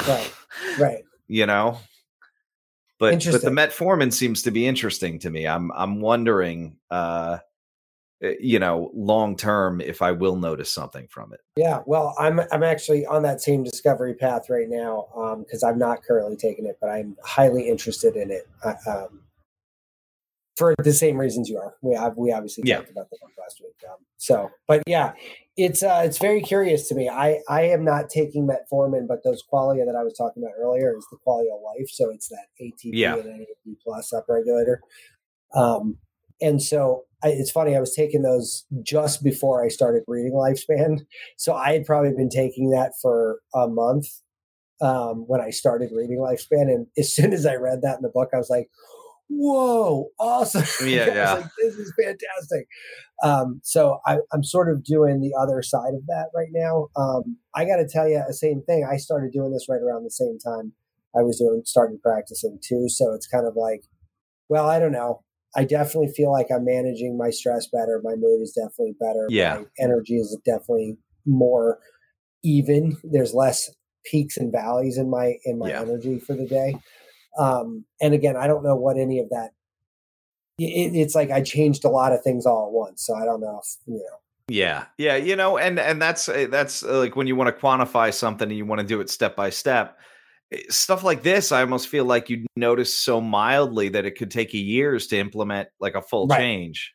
Right. 0.08 0.34
Right. 0.80 1.04
you 1.28 1.46
know. 1.46 1.78
But 2.98 3.24
but 3.32 3.44
the 3.44 3.52
metformin 3.52 4.12
seems 4.12 4.42
to 4.42 4.52
be 4.52 4.66
interesting 4.66 5.20
to 5.20 5.30
me. 5.30 5.46
I'm 5.48 5.72
I'm 5.74 6.02
wondering, 6.02 6.78
uh, 6.90 7.38
you 8.22 8.60
know, 8.60 8.92
long 8.94 9.36
term 9.36 9.82
if 9.82 10.02
I 10.02 10.12
will 10.12 10.36
notice 10.36 10.72
something 10.72 11.08
from 11.10 11.34
it. 11.34 11.40
Yeah, 11.56 11.82
well, 11.86 12.16
I'm 12.20 12.42
I'm 12.52 12.64
actually 12.64 13.06
on 13.06 13.24
that 13.24 13.42
same 13.42 13.64
discovery 13.64 14.14
path 14.14 14.50
right 14.50 14.70
now 14.70 15.36
because 15.40 15.64
I'm 15.64 15.80
not 15.80 16.04
currently 16.04 16.36
taking 16.36 16.66
it, 16.66 16.78
but 16.82 16.90
I'm 16.90 17.16
highly 17.24 17.68
interested 17.68 18.16
in 18.16 18.32
it. 18.32 18.48
I, 18.64 18.76
um, 18.90 19.22
for 20.58 20.76
the 20.84 20.92
same 20.92 21.18
reasons 21.18 21.48
you 21.48 21.58
are. 21.58 21.76
We 21.82 21.96
have, 21.96 22.18
we 22.18 22.34
obviously 22.34 22.64
Yeah. 22.66 22.80
talked 22.80 22.92
about 22.92 23.10
that 23.10 23.20
last 23.40 23.62
week. 23.62 23.76
Um, 23.90 23.96
so, 24.18 24.52
but 24.68 24.84
yeah, 24.86 25.14
it's 25.56 25.82
uh, 25.82 26.02
it's 26.04 26.18
very 26.18 26.42
curious 26.42 26.90
to 26.90 26.96
me. 26.96 27.08
I 27.08 27.40
I 27.48 27.62
am 27.64 27.86
not 27.86 28.10
taking 28.10 28.46
metformin, 28.46 29.08
but 29.08 29.24
those 29.24 29.42
qualia 29.42 29.86
that 29.86 29.96
I 29.96 30.04
was 30.04 30.14
talking 30.18 30.44
about 30.44 30.56
earlier 30.60 30.98
is 30.98 31.08
the 31.10 31.18
qualia 31.26 31.62
life. 31.64 31.90
So 31.90 32.10
it's 32.10 32.28
that 32.28 32.48
ATP 32.62 32.92
Yeah. 32.92 33.16
and 33.16 33.26
NAD 33.26 33.78
plus 33.82 34.12
upregulator. 34.14 34.80
Um, 35.54 35.98
and 36.42 36.62
so 36.62 37.04
I, 37.24 37.30
it's 37.30 37.52
funny. 37.52 37.76
I 37.76 37.80
was 37.80 37.94
taking 37.94 38.22
those 38.22 38.66
just 38.82 39.24
before 39.24 39.64
I 39.64 39.68
started 39.68 40.04
reading 40.08 40.34
Lifespan. 40.34 41.06
So 41.38 41.54
I 41.54 41.74
had 41.74 41.86
probably 41.86 42.14
been 42.16 42.30
taking 42.30 42.70
that 42.72 42.94
for 43.02 43.40
a 43.54 43.68
month 43.68 44.08
um, 44.82 45.26
when 45.28 45.42
I 45.42 45.50
started 45.50 45.90
reading 45.94 46.20
Lifespan. 46.20 46.74
And 46.74 46.88
as 46.98 47.14
soon 47.14 47.34
as 47.34 47.46
I 47.46 47.56
read 47.56 47.82
that 47.82 47.98
in 47.98 48.02
the 48.02 48.10
book, 48.14 48.30
I 48.34 48.38
was 48.38 48.50
like, 48.50 48.70
whoa, 49.28 50.10
awesome. 50.20 50.64
Yeah, 50.88 51.08
yeah. 51.08 51.34
like, 51.34 51.46
this 51.62 51.76
is 51.76 51.94
fantastic. 52.02 52.68
Um, 53.24 53.60
so 53.64 54.00
I, 54.06 54.20
I'm 54.32 54.44
sort 54.44 54.72
of 54.72 54.84
doing 54.84 55.20
the 55.20 55.34
other 55.40 55.62
side 55.62 55.94
of 55.94 56.06
that 56.08 56.28
right 56.34 56.50
now. 56.52 56.88
Um, 56.96 57.38
I 57.54 57.66
got 57.66 57.78
to 57.78 57.88
tell 57.88 58.08
you 58.08 58.24
the 58.26 58.34
same 58.34 58.64
thing. 58.64 58.88
I 58.90 58.98
started 58.98 59.32
doing 59.32 59.52
this 59.52 59.68
right 59.70 59.82
around 59.82 60.04
the 60.04 60.12
same 60.12 60.40
time 60.40 60.74
I 61.16 61.22
was 61.22 61.38
doing, 61.38 61.64
starting 61.66 62.00
practicing 62.02 62.60
too. 62.64 62.88
So 62.88 63.14
it's 63.14 63.28
kind 63.28 63.46
of 63.46 63.56
like, 63.56 63.84
well, 64.48 64.68
I 64.68 64.80
don't 64.80 64.92
know. 64.92 65.24
I 65.56 65.64
definitely 65.64 66.12
feel 66.16 66.32
like 66.32 66.48
I'm 66.54 66.66
managing 66.66 67.18
my 67.18 67.32
stress 67.32 67.68
better. 67.68 68.00
My 68.04 68.16
mood 68.16 68.42
is 68.42 68.52
definitely 68.52 68.96
better. 69.00 69.28
Yeah. 69.30 69.56
My 69.56 69.66
energy 69.80 70.18
is 70.18 70.38
definitely 70.46 70.98
more 71.26 71.80
even. 72.44 72.98
There's 73.04 73.34
less 73.34 73.70
peaks 74.06 74.38
and 74.38 74.52
valleys 74.52 74.98
in 74.98 75.10
my 75.10 75.36
in 75.46 75.58
my 75.60 75.70
Yeah. 75.70 75.82
energy 75.82 76.20
for 76.20 76.36
the 76.36 76.46
day. 76.46 76.76
Um, 77.38 77.86
and 78.02 78.14
again, 78.14 78.36
I 78.36 78.48
don't 78.48 78.64
know 78.64 78.76
what 78.76 78.98
any 78.98 79.20
of 79.20 79.30
that. 79.30 79.52
It, 80.58 80.96
it's 80.96 81.16
like 81.16 81.32
I 81.32 81.42
changed 81.42 81.86
a 81.86 81.90
lot 81.90 82.12
of 82.12 82.22
things 82.22 82.46
all 82.46 82.68
at 82.68 82.74
once, 82.74 83.06
so 83.06 83.16
I 83.16 83.26
don't 83.26 83.40
know 83.42 83.62
if 83.64 83.78
you 83.86 83.96
know. 83.96 84.18
Yeah, 84.50 84.86
yeah, 84.98 85.16
you 85.16 85.36
know, 85.36 85.58
and 85.58 85.80
and 85.80 86.02
that's 86.02 86.28
uh, 86.28 86.48
that's 86.50 86.84
uh, 86.84 86.98
like 87.00 87.16
when 87.16 87.28
you 87.28 87.36
want 87.36 87.56
to 87.56 87.62
quantify 87.62 88.14
something 88.14 88.50
and 88.50 88.58
you 88.58 88.66
want 88.66 88.82
to 88.82 88.88
do 88.88 89.00
it 89.00 89.10
step 89.10 89.36
by 89.36 89.52
step. 89.52 89.98
Eh, 90.52 90.62
Stuff 90.70 91.04
like 91.04 91.24
this, 91.24 91.52
I 91.52 91.62
almost 91.62 91.88
feel 91.88 92.06
like 92.06 92.30
you'd 92.30 92.46
notice 92.56 92.94
so 92.94 93.22
mildly 93.22 93.90
that 93.90 94.06
it 94.06 94.12
could 94.18 94.32
take 94.32 94.54
you 94.54 94.62
years 94.62 95.08
to 95.08 95.18
implement 95.18 95.70
like 95.80 95.96
a 95.96 96.02
full 96.02 96.28
Right. 96.28 96.38
change. 96.40 96.94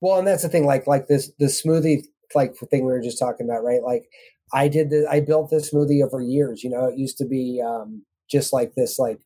Well, 0.00 0.18
and 0.18 0.26
that's 0.28 0.42
the 0.42 0.48
thing, 0.48 0.66
like 0.66 0.86
like 0.86 1.06
this 1.08 1.30
the 1.38 1.46
smoothie 1.46 2.04
like 2.34 2.54
thing 2.56 2.84
we 2.84 2.92
were 2.92 3.00
just 3.00 3.18
talking 3.18 3.46
about, 3.48 3.64
right? 3.64 3.82
Like 3.82 4.06
I 4.52 4.68
did 4.68 4.90
the 4.90 5.06
I 5.10 5.20
built 5.20 5.50
this 5.50 5.72
smoothie 5.72 6.04
over 6.04 6.20
years. 6.20 6.62
You 6.62 6.70
know, 6.70 6.86
it 6.86 6.98
used 6.98 7.18
to 7.18 7.24
be 7.24 7.62
um, 7.64 8.02
just 8.30 8.52
like 8.52 8.74
this, 8.74 8.98
like 8.98 9.20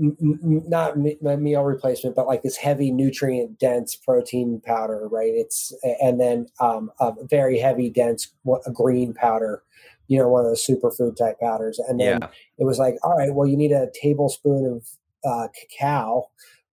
m- 0.00 0.16
m- 0.20 0.62
not 0.68 0.98
me- 0.98 1.18
meal 1.22 1.62
replacement, 1.62 2.16
but 2.16 2.26
like 2.26 2.42
this 2.42 2.56
heavy 2.56 2.90
nutrient 2.90 3.58
dense 3.58 3.96
protein 3.96 4.60
powder, 4.64 5.08
right? 5.08 5.32
It's 5.32 5.72
and 6.02 6.20
then 6.20 6.46
um, 6.60 6.90
a 7.00 7.12
very 7.24 7.58
heavy 7.58 7.90
dense 7.90 8.32
green 8.74 9.14
powder. 9.14 9.62
You 10.10 10.18
know, 10.18 10.28
one 10.28 10.44
of 10.44 10.50
those 10.50 10.66
superfood 10.66 11.16
type 11.16 11.38
powders, 11.40 11.78
and 11.88 12.00
then 12.00 12.18
Yeah, 12.20 12.28
it 12.58 12.64
was 12.64 12.78
like, 12.78 12.96
all 13.04 13.16
right, 13.16 13.32
well, 13.32 13.46
you 13.48 13.56
need 13.56 13.72
a 13.72 13.88
tablespoon 14.02 14.66
of 14.66 14.88
uh, 15.24 15.48
cacao, 15.54 16.24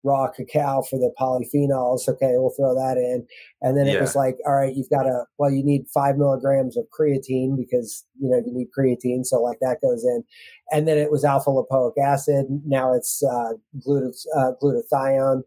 raw 0.03 0.27
cacao 0.27 0.81
for 0.89 0.97
the 0.97 1.11
polyphenols. 1.19 2.07
Okay, 2.09 2.33
we'll 2.33 2.53
throw 2.57 2.73
that 2.73 2.97
in. 2.97 3.27
And 3.61 3.77
then 3.77 3.88
it 3.88 3.93
Yeah. 3.93 4.01
was 4.01 4.15
like, 4.15 4.38
all 4.45 4.55
right, 4.55 4.75
you've 4.75 4.89
got 4.89 5.05
a, 5.05 5.25
well, 5.38 5.51
you 5.51 5.63
need 5.63 5.85
five 5.93 6.17
milligrams 6.17 6.77
of 6.77 6.85
creatine 6.97 7.55
because, 7.57 8.05
you 8.19 8.29
know, 8.29 8.41
you 8.45 8.53
need 8.53 8.69
creatine. 8.77 9.25
So 9.25 9.41
like 9.41 9.59
that 9.61 9.81
goes 9.81 10.03
in. 10.03 10.23
And 10.71 10.88
then 10.88 10.97
it 10.97 11.11
was 11.11 11.23
alpha 11.23 11.49
lipoic 11.49 11.97
acid. 12.03 12.45
Now 12.65 12.93
it's 12.93 13.21
uh, 13.23 13.53
glut- 13.85 14.25
uh, 14.35 14.51
glutathione. 14.61 15.43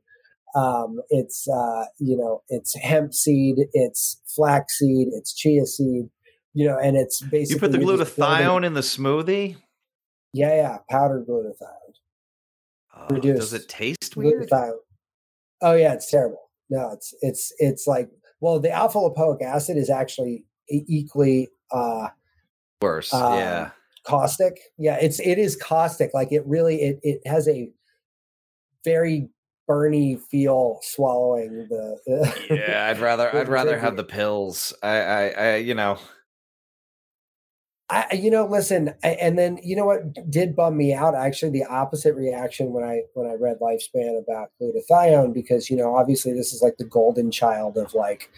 Um, 0.54 1.00
it's, 1.10 1.48
uh, 1.48 1.84
you 1.98 2.16
know, 2.16 2.42
it's 2.48 2.76
hemp 2.76 3.14
seed, 3.14 3.56
it's 3.72 4.20
flax 4.26 4.78
seed, 4.78 5.08
it's 5.12 5.32
chia 5.32 5.64
seed, 5.64 6.10
you 6.54 6.66
know, 6.66 6.78
and 6.78 6.96
it's 6.96 7.20
basically. 7.20 7.54
you 7.54 7.60
put 7.60 7.72
the 7.72 7.78
you're 7.84 7.96
just 7.96 8.16
building- 8.16 8.34
glutathione 8.46 8.66
in 8.66 8.74
the 8.74 8.80
smoothie. 8.80 9.56
Yeah, 10.32 10.54
yeah, 10.54 10.78
powdered 10.88 11.26
glutathione. 11.26 11.94
Oh, 12.96 13.06
Reduced. 13.14 13.40
does 13.40 13.52
it 13.52 13.68
taste 13.68 14.16
weird? 14.16 14.48
Glutathione. 14.48 14.72
Oh 15.62 15.74
yeah, 15.74 15.92
it's 15.94 16.10
terrible. 16.10 16.50
No, 16.70 16.90
it's 16.92 17.14
it's 17.20 17.52
it's 17.58 17.86
like 17.86 18.08
well, 18.40 18.58
the 18.60 18.70
alpha 18.70 18.98
lipoic 18.98 19.42
acid 19.42 19.76
is 19.76 19.90
actually 19.90 20.44
equally 20.68 21.48
uh, 21.72 22.08
Worse, 22.80 23.12
Um, 23.12 23.34
yeah. 23.34 23.70
caustic. 24.06 24.58
Yeah, 24.78 24.96
it's 25.00 25.20
it 25.20 25.38
is 25.38 25.56
caustic. 25.56 26.14
Like 26.14 26.32
it 26.32 26.46
really 26.46 26.80
it 26.80 27.00
it 27.02 27.26
has 27.26 27.46
a 27.48 27.70
very 28.84 29.28
burny 29.68 30.18
feel 30.30 30.78
swallowing 30.82 31.66
the. 31.68 32.32
Yeah, 32.50 32.88
I'd 32.88 32.98
rather 33.00 33.34
I'd 33.34 33.46
the 33.46 33.50
rather 33.50 33.78
have 33.78 33.96
the 33.96 34.04
pills. 34.04 34.72
I 34.82 34.96
I, 35.00 35.28
I 35.28 35.56
you 35.56 35.74
know, 35.74 35.98
I, 37.90 38.14
you 38.14 38.30
know, 38.30 38.46
listen, 38.46 38.94
I, 39.02 39.08
and 39.20 39.36
then 39.38 39.58
you 39.62 39.74
know 39.76 39.84
what 39.84 40.30
did 40.30 40.54
bum 40.54 40.76
me 40.76 40.94
out? 40.94 41.14
Actually, 41.14 41.50
the 41.50 41.64
opposite 41.64 42.14
reaction 42.14 42.72
when 42.72 42.84
I 42.84 43.02
when 43.14 43.26
I 43.28 43.34
read 43.34 43.58
Lifespan 43.60 44.18
about 44.18 44.50
glutathione, 44.60 45.34
because 45.34 45.68
you 45.68 45.76
know, 45.76 45.96
obviously, 45.96 46.32
this 46.32 46.52
is 46.52 46.62
like 46.62 46.76
the 46.78 46.84
golden 46.84 47.30
child 47.30 47.76
of 47.76 47.92
like 47.94 48.30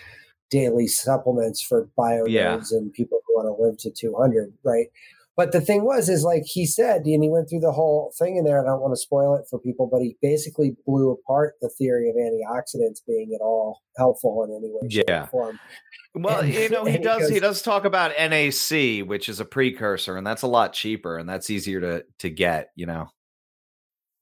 daily 0.51 0.87
supplements 0.87 1.63
for 1.63 1.89
bio 1.97 2.25
Yeah. 2.27 2.61
and 2.73 2.93
people 2.93 3.21
who 3.27 3.35
want 3.35 3.47
to 3.57 3.63
live 3.63 3.77
to 3.79 3.91
two 3.91 4.15
hundred, 4.17 4.53
right? 4.65 4.87
But 5.35 5.53
the 5.53 5.63
thing 5.63 5.83
was, 5.85 6.11
is 6.11 6.25
like 6.25 6.43
he 6.45 6.67
said, 6.67 7.03
and 7.07 7.23
he 7.23 7.31
went 7.31 7.49
through 7.49 7.61
the 7.61 7.73
whole 7.73 8.13
thing 8.19 8.37
in 8.37 8.45
there. 8.45 8.61
I 8.61 8.65
don't 8.69 8.83
want 8.83 8.93
to 8.93 9.01
spoil 9.01 9.35
it 9.35 9.47
for 9.49 9.59
people, 9.59 9.89
but 9.91 10.03
he 10.03 10.17
basically 10.21 10.77
blew 10.87 11.11
apart 11.11 11.55
the 11.63 11.71
theory 11.71 12.11
of 12.11 12.17
antioxidants 12.17 12.99
being 13.07 13.33
at 13.35 13.43
all 13.43 13.81
helpful 13.97 14.45
in 14.45 14.51
any 14.55 14.71
way, 14.71 14.89
shape, 14.91 15.05
Yeah. 15.09 15.23
or 15.25 15.27
form. 15.29 15.61
well, 16.15 16.41
And- 16.41 16.53
you 16.53 16.69
know, 16.69 16.85
he 16.85 16.97
and 16.97 16.99
he 16.99 17.03
does 17.05 17.29
he 17.31 17.41
does 17.41 17.63
talk 17.63 17.87
about 17.87 18.13
NAC, 18.19 19.07
which 19.09 19.31
is 19.31 19.41
a 19.41 19.47
precursor, 19.47 20.19
and 20.19 20.27
that's 20.27 20.43
a 20.43 20.47
lot 20.49 20.75
cheaper 20.75 21.17
and 21.17 21.27
that's 21.29 21.49
easier 21.49 21.81
to 21.81 22.05
to 22.19 22.29
get. 22.29 22.69
You 22.77 22.87
know, 22.87 23.09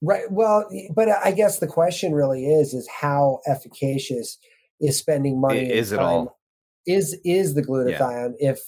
Right. 0.03 0.31
Well, 0.31 0.67
but 0.95 1.09
I 1.11 1.33
guess 1.33 1.59
the 1.59 1.67
question 1.67 2.13
really 2.13 2.47
is: 2.47 2.73
is 2.73 2.89
how 2.89 3.41
efficacious 3.47 4.39
is 4.81 4.97
spending 4.97 5.41
money? 5.41 5.71
is 5.71 5.91
it 5.93 5.99
all? 5.99 6.39
Is 6.87 7.19
is 7.25 7.55
the 7.55 7.63
glutathione? 7.63 8.35
If 8.39 8.61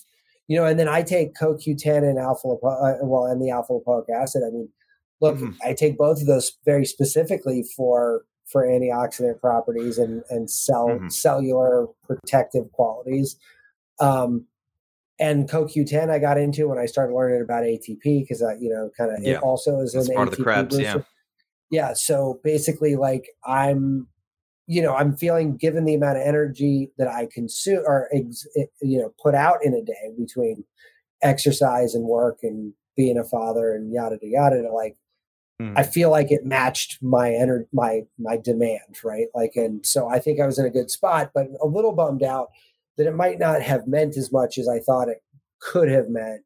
you 0.53 0.59
know, 0.59 0.67
and 0.67 0.79
then 0.79 0.87
I 0.87 1.01
take 1.01 1.35
CoQ10 1.35 2.07
and 2.07 2.19
alpha 2.19 2.47
uh, 2.47 2.99
well, 3.01 3.25
and 3.25 3.41
the 3.41 3.49
alpha 3.49 3.73
lipoic 3.73 4.11
acid. 4.11 4.43
I 4.47 4.51
mean, 4.51 4.69
look, 5.23 5.39
Mhm. 5.39 5.57
I 5.65 5.73
take 5.73 5.97
both 5.97 6.21
of 6.21 6.27
those 6.27 6.59
very 6.67 6.85
specifically 6.85 7.63
for 7.75 8.27
for 8.45 8.67
antioxidant 8.67 9.41
properties 9.41 9.97
and 9.97 10.23
and 10.29 10.51
cell 10.51 10.89
Mhm. 10.89 11.11
cellular 11.11 11.87
protective 12.07 12.71
qualities. 12.73 13.39
Um, 13.99 14.47
and 15.19 15.49
CoQ10 15.49 16.11
I 16.11 16.19
got 16.19 16.37
into 16.37 16.69
when 16.69 16.79
I 16.79 16.85
started 16.85 17.15
learning 17.15 17.41
about 17.41 17.65
ATP 17.65 18.21
because 18.21 18.43
I, 18.43 18.53
you 18.57 18.69
know, 18.69 18.91
kind 18.95 19.11
of 19.11 19.23
Yeah. 19.23 19.37
it 19.39 19.43
also 19.43 19.81
is 19.81 19.95
That's 19.95 20.11
an 20.11 20.17
part 20.17 20.29
of 20.29 20.37
the 20.37 20.43
ATP 20.43 20.45
Krebs, 20.45 20.77
booster 20.77 21.07
yeah. 21.71 21.89
yeah 21.89 21.93
so 21.95 22.41
basically 22.45 22.97
like 22.97 23.25
i'm 23.47 24.07
you 24.67 24.81
know 24.83 24.95
i'm 24.95 25.17
feeling 25.17 25.57
given 25.57 25.85
the 25.85 25.95
amount 25.95 26.17
of 26.17 26.23
energy 26.27 26.91
that 26.99 27.09
i 27.09 27.27
consume 27.33 27.83
or 27.87 28.09
ex, 28.15 28.47
you 28.81 28.99
know 28.99 29.13
put 29.23 29.35
out 29.35 29.59
in 29.65 29.75
a 29.75 29.83
day 29.83 30.11
between 30.19 30.65
exercise 31.23 31.95
and 31.95 32.05
work 32.05 32.39
and 32.43 32.73
being 32.97 33.19
a 33.19 33.25
father 33.25 33.73
and 33.75 33.93
yada 33.93 34.19
yada 34.23 34.57
yada 34.61 34.73
like 34.73 34.97
Mhm. 35.61 35.75
i 35.77 35.83
feel 35.83 36.11
like 36.11 36.33
it 36.33 36.47
matched 36.47 37.03
my 37.03 37.31
energy 37.33 37.67
my 37.73 38.03
my 38.19 38.37
demand 38.39 38.97
right 39.05 39.27
like 39.35 39.53
and 39.55 39.85
so 39.85 40.09
i 40.09 40.19
think 40.19 40.41
i 40.41 40.47
was 40.47 40.59
in 40.59 40.65
a 40.65 40.71
good 40.71 40.91
spot 40.91 41.31
but 41.35 41.47
a 41.61 41.67
little 41.67 41.93
bummed 41.93 42.23
out 42.23 42.49
that 42.97 43.07
it 43.07 43.15
might 43.15 43.39
not 43.39 43.61
have 43.63 43.87
meant 43.87 44.17
as 44.17 44.33
much 44.33 44.57
as 44.59 44.67
i 44.69 44.79
thought 44.81 45.09
it 45.09 45.23
could 45.61 45.89
have 45.91 46.09
meant 46.09 46.43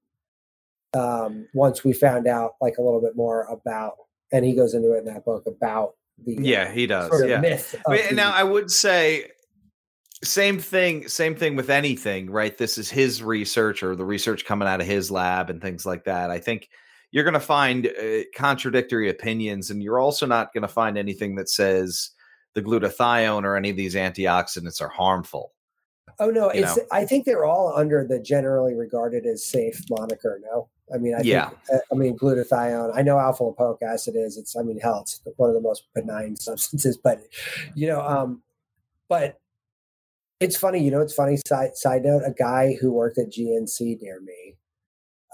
um 0.94 1.46
once 1.54 1.84
we 1.84 1.92
found 1.92 2.26
out 2.26 2.52
like 2.60 2.78
a 2.78 2.82
little 2.82 3.00
bit 3.00 3.16
more 3.16 3.42
about 3.44 3.94
and 4.32 4.44
he 4.44 4.54
goes 4.54 4.74
into 4.74 4.92
it 4.92 4.98
in 4.98 5.04
that 5.04 5.24
book 5.24 5.44
about 5.46 5.94
the 6.24 6.36
uh, 6.38 6.40
yeah, 6.40 6.72
he 6.72 6.86
does. 6.86 7.08
sort 7.08 7.24
of 7.24 7.30
yeah. 7.30 7.40
myth. 7.40 7.74
The- 7.86 8.14
now 8.14 8.32
I 8.32 8.42
would 8.42 8.70
say 8.70 9.30
same 10.24 10.58
thing 10.58 11.06
same 11.08 11.34
thing 11.36 11.56
with 11.56 11.68
anything 11.68 12.30
right 12.30 12.56
this 12.56 12.78
is 12.78 12.88
his 12.88 13.22
research 13.22 13.82
or 13.82 13.94
the 13.94 14.04
research 14.04 14.46
coming 14.46 14.66
out 14.66 14.80
of 14.80 14.86
his 14.86 15.10
lab 15.10 15.50
and 15.50 15.60
things 15.60 15.84
like 15.84 16.04
that 16.04 16.30
i 16.30 16.38
think 16.38 16.70
you're 17.12 17.22
going 17.22 17.34
to 17.34 17.38
find 17.38 17.86
uh, 17.86 18.20
contradictory 18.34 19.10
opinions 19.10 19.70
and 19.70 19.82
you're 19.82 19.98
also 19.98 20.24
not 20.24 20.54
going 20.54 20.62
to 20.62 20.68
find 20.68 20.96
anything 20.96 21.34
that 21.34 21.50
says 21.50 22.12
the 22.54 22.62
glutathione 22.62 23.44
or 23.44 23.56
any 23.56 23.68
of 23.68 23.76
these 23.76 23.94
antioxidants 23.94 24.80
are 24.80 24.88
harmful 24.88 25.52
oh 26.18 26.30
no, 26.30 26.52
you 26.52 26.64
it's. 26.64 26.76
know. 26.76 26.84
I 26.92 27.04
think 27.04 27.24
they're 27.24 27.44
all 27.44 27.72
under 27.76 28.06
the 28.08 28.20
generally 28.20 28.74
regarded 28.74 29.26
as 29.26 29.44
safe 29.44 29.84
moniker. 29.90 30.40
No, 30.42 30.68
I 30.94 30.98
mean, 30.98 31.14
I 31.14 31.22
Yeah. 31.22 31.48
think. 31.48 31.60
uh, 31.74 31.78
I 31.92 31.94
mean, 31.96 32.16
glutathione. 32.16 32.92
I 32.94 33.02
know 33.02 33.18
alpha 33.18 33.42
lipoic 33.42 33.82
acid 33.82 34.14
is. 34.16 34.36
It's. 34.36 34.56
I 34.56 34.62
mean, 34.62 34.78
hell, 34.78 35.00
it's 35.02 35.20
one 35.36 35.48
of 35.50 35.54
the 35.54 35.60
most 35.60 35.84
benign 35.94 36.36
substances. 36.40 36.96
But 36.96 37.22
you 37.74 37.86
know, 37.86 38.00
um, 38.00 38.42
but 39.08 39.38
it's 40.40 40.56
funny. 40.56 40.82
You 40.82 40.90
know, 40.90 41.00
it's 41.00 41.14
funny. 41.14 41.38
Side 41.46 41.76
side 41.76 42.04
note: 42.04 42.22
a 42.24 42.32
guy 42.32 42.76
who 42.80 42.92
worked 42.92 43.18
at 43.18 43.30
GNC 43.30 44.00
near 44.00 44.20
me, 44.20 44.56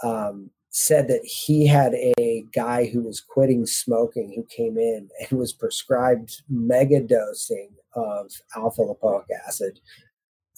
um, 0.03 0.50
said 0.70 1.09
that 1.09 1.22
he 1.24 1.66
had 1.66 1.92
a 1.94 2.44
guy 2.55 2.86
who 2.86 3.03
was 3.03 3.20
quitting 3.20 3.66
smoking 3.66 4.32
who 4.34 4.44
came 4.44 4.78
in 4.78 5.09
and 5.30 5.38
was 5.38 5.53
prescribed 5.53 6.42
mega 6.48 7.00
dosing 7.00 7.70
of 7.94 8.32
alpha 8.57 8.80
lipoic 8.80 9.24
acid 9.46 9.78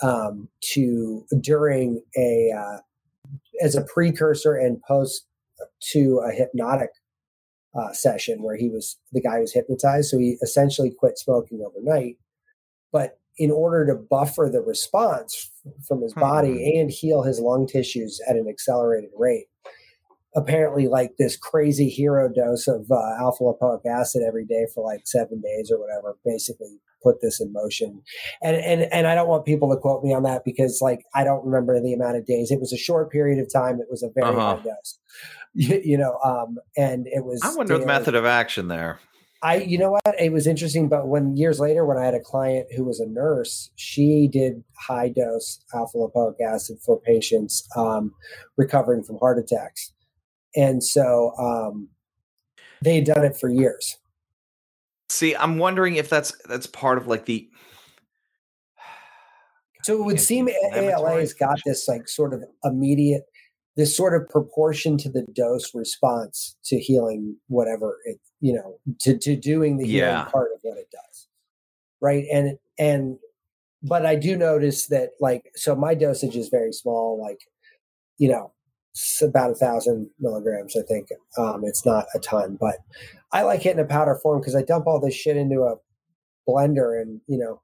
um, 0.03 0.49
to 0.61 1.26
during 1.40 2.01
a 2.16 2.53
uh, 2.57 2.78
as 3.62 3.74
a 3.76 3.82
precursor 3.84 4.55
and 4.55 4.80
post 4.86 5.26
to 5.92 6.18
a 6.26 6.32
hypnotic 6.32 6.90
uh, 7.78 7.92
session 7.92 8.42
where 8.42 8.57
he 8.57 8.68
was 8.68 8.96
the 9.12 9.20
guy 9.20 9.34
who 9.36 9.40
was 9.40 9.52
hypnotized 9.52 10.09
so 10.11 10.18
he 10.18 10.36
essentially 10.42 10.90
quit 10.96 11.18
smoking 11.18 11.64
overnight 11.66 12.16
but 12.92 13.18
in 13.36 13.50
order 13.50 13.84
to 13.84 13.94
buffer 13.96 14.48
the 14.52 14.61
response 14.61 15.50
from 15.88 16.00
his 16.02 16.14
body 16.14 16.52
Hmm. 16.52 16.80
and 16.80 16.90
heal 16.90 17.22
his 17.22 17.40
lung 17.40 17.66
tissues 17.66 18.20
at 18.28 18.36
an 18.36 18.46
accelerated 18.48 19.11
rate 19.16 19.46
apparently 20.36 20.88
like 20.88 21.16
this 21.18 21.36
crazy 21.36 21.88
hero 21.88 22.28
dose 22.28 22.66
of 22.68 22.90
uh, 22.90 23.14
alpha 23.20 23.42
lipoic 23.44 23.84
acid 23.86 24.22
every 24.26 24.44
day 24.44 24.66
for 24.74 24.84
like 24.84 25.02
seven 25.07 25.40
days 25.40 25.70
or 25.70 25.78
whatever 25.80 26.16
basically 26.24 26.80
put 27.05 27.20
this 27.20 27.40
in 27.40 27.52
motion 27.52 28.02
and 28.42 28.57
and 28.57 28.82
and 28.92 29.07
i 29.07 29.14
don't 29.14 29.28
want 29.28 29.44
people 29.44 29.70
to 29.70 29.76
quote 29.76 30.02
me 30.02 30.12
on 30.12 30.22
that 30.24 30.44
because 30.44 30.80
like 30.82 31.05
i 31.14 31.22
don't 31.22 31.44
remember 31.44 31.80
the 31.80 31.92
amount 31.92 32.16
of 32.16 32.26
days 32.26 32.50
it 32.50 32.59
was 32.59 32.72
a 32.72 32.76
short 32.76 33.12
period 33.12 33.38
of 33.38 33.52
time 33.52 33.78
it 33.78 33.86
was 33.90 34.02
a 34.02 34.09
very 34.14 34.26
Uh-huh. 34.28 34.57
high 34.57 34.62
dose 34.62 34.98
you, 35.55 35.80
you 35.84 35.98
know 35.98 36.18
um 36.24 36.59
and 36.76 37.07
it 37.07 37.24
was 37.24 37.40
I 37.44 37.55
wonder 37.55 37.78
the 37.78 37.86
method 37.86 38.14
of 38.16 38.24
action 38.24 38.68
there. 38.68 38.98
I, 39.42 39.57
you 39.57 39.76
know 39.76 39.90
what? 39.90 40.14
It 40.18 40.32
was 40.32 40.46
interesting, 40.46 40.88
but 40.88 41.07
when 41.07 41.36
years 41.36 41.61
later, 41.61 41.84
when 41.84 41.98
I 41.98 42.05
had 42.07 42.14
a 42.14 42.20
client 42.20 42.66
who 42.74 42.82
was 42.82 42.98
a 42.98 43.07
nurse, 43.07 43.70
she 43.76 44.26
did 44.26 44.64
high 44.78 45.11
dose 45.11 45.61
alpha 45.74 45.98
lipoic 45.98 46.40
acid 46.40 46.78
for 46.80 46.98
patients 46.98 47.68
um, 47.76 48.14
recovering 48.57 49.02
from 49.02 49.18
heart 49.18 49.38
attacks, 49.38 49.92
and 50.57 50.82
so 50.82 51.34
um, 51.38 51.88
they 52.80 52.94
had 52.96 53.05
done 53.05 53.22
it 53.22 53.36
for 53.36 53.50
years. 53.50 53.98
See, 55.14 55.36
I'm 55.36 55.58
wondering 55.58 55.94
if 55.94 56.10
that's 56.10 56.32
that's 56.46 56.66
part 56.66 56.98
of 56.98 57.06
like 57.06 57.26
the 57.26 57.48
So 59.84 59.94
it 59.94 60.04
would 60.04 60.20
seem 60.20 60.48
ALA's 60.72 61.32
got 61.34 61.60
this 61.64 61.86
like 61.86 62.08
sort 62.08 62.34
of 62.34 62.42
immediate, 62.64 63.22
this 63.76 63.96
sort 63.96 64.20
of 64.20 64.28
proportion 64.28 64.98
to 64.98 65.08
the 65.08 65.24
dose 65.32 65.72
response 65.72 66.56
to 66.64 66.80
healing 66.80 67.36
whatever 67.46 67.98
it, 68.06 68.18
you 68.40 68.54
know, 68.54 68.80
to, 69.02 69.16
to 69.18 69.36
doing 69.36 69.76
the 69.76 69.84
healing 69.86 70.00
Yeah. 70.00 70.24
part 70.24 70.48
of 70.52 70.58
what 70.62 70.78
it 70.78 70.88
does. 70.90 71.28
Right. 72.00 72.24
And, 72.32 72.58
and, 72.76 73.16
but 73.84 74.04
I 74.04 74.16
do 74.16 74.36
notice 74.36 74.88
that 74.88 75.10
like, 75.20 75.52
so 75.54 75.76
my 75.76 75.94
dosage 75.94 76.34
is 76.34 76.48
very 76.48 76.72
small, 76.72 77.20
like, 77.22 77.42
you 78.18 78.30
know, 78.30 78.52
it's 79.14 79.22
about 79.22 79.50
a 79.52 79.54
thousand 79.54 80.10
milligrams, 80.18 80.76
I 80.76 80.82
think. 80.82 81.08
Um, 81.38 81.62
it's 81.64 81.86
not 81.86 82.06
a 82.14 82.18
ton, 82.18 82.56
but 82.60 82.76
I 83.32 83.42
like 83.42 83.64
it 83.64 83.70
in 83.76 83.78
a 83.78 83.84
powder 83.84 84.18
form 84.20 84.40
because 84.40 84.56
I 84.56 84.62
dump 84.62 84.86
all 84.86 85.00
this 85.00 85.14
shit 85.14 85.36
into 85.36 85.60
a 85.62 85.76
blender 86.48 87.00
and, 87.00 87.20
you 87.28 87.38
know, 87.38 87.60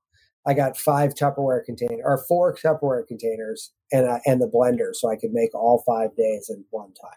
I 0.47 0.55
got 0.55 0.77
five 0.79 1.15
Tupperware 1.15 1.65
container 1.65 2.03
or 2.05 2.23
four 2.29 2.55
Tupperware 2.55 3.07
containers 3.07 3.73
and 3.93 4.09
uh, 4.09 4.21
and 4.25 4.41
the 4.41 4.47
blender, 4.47 4.95
so 4.95 5.11
I 5.11 5.17
could 5.17 5.33
make 5.33 5.55
all 5.55 5.83
five 5.87 6.17
days 6.17 6.49
in 6.49 6.65
one 6.71 6.95
time. 6.95 7.11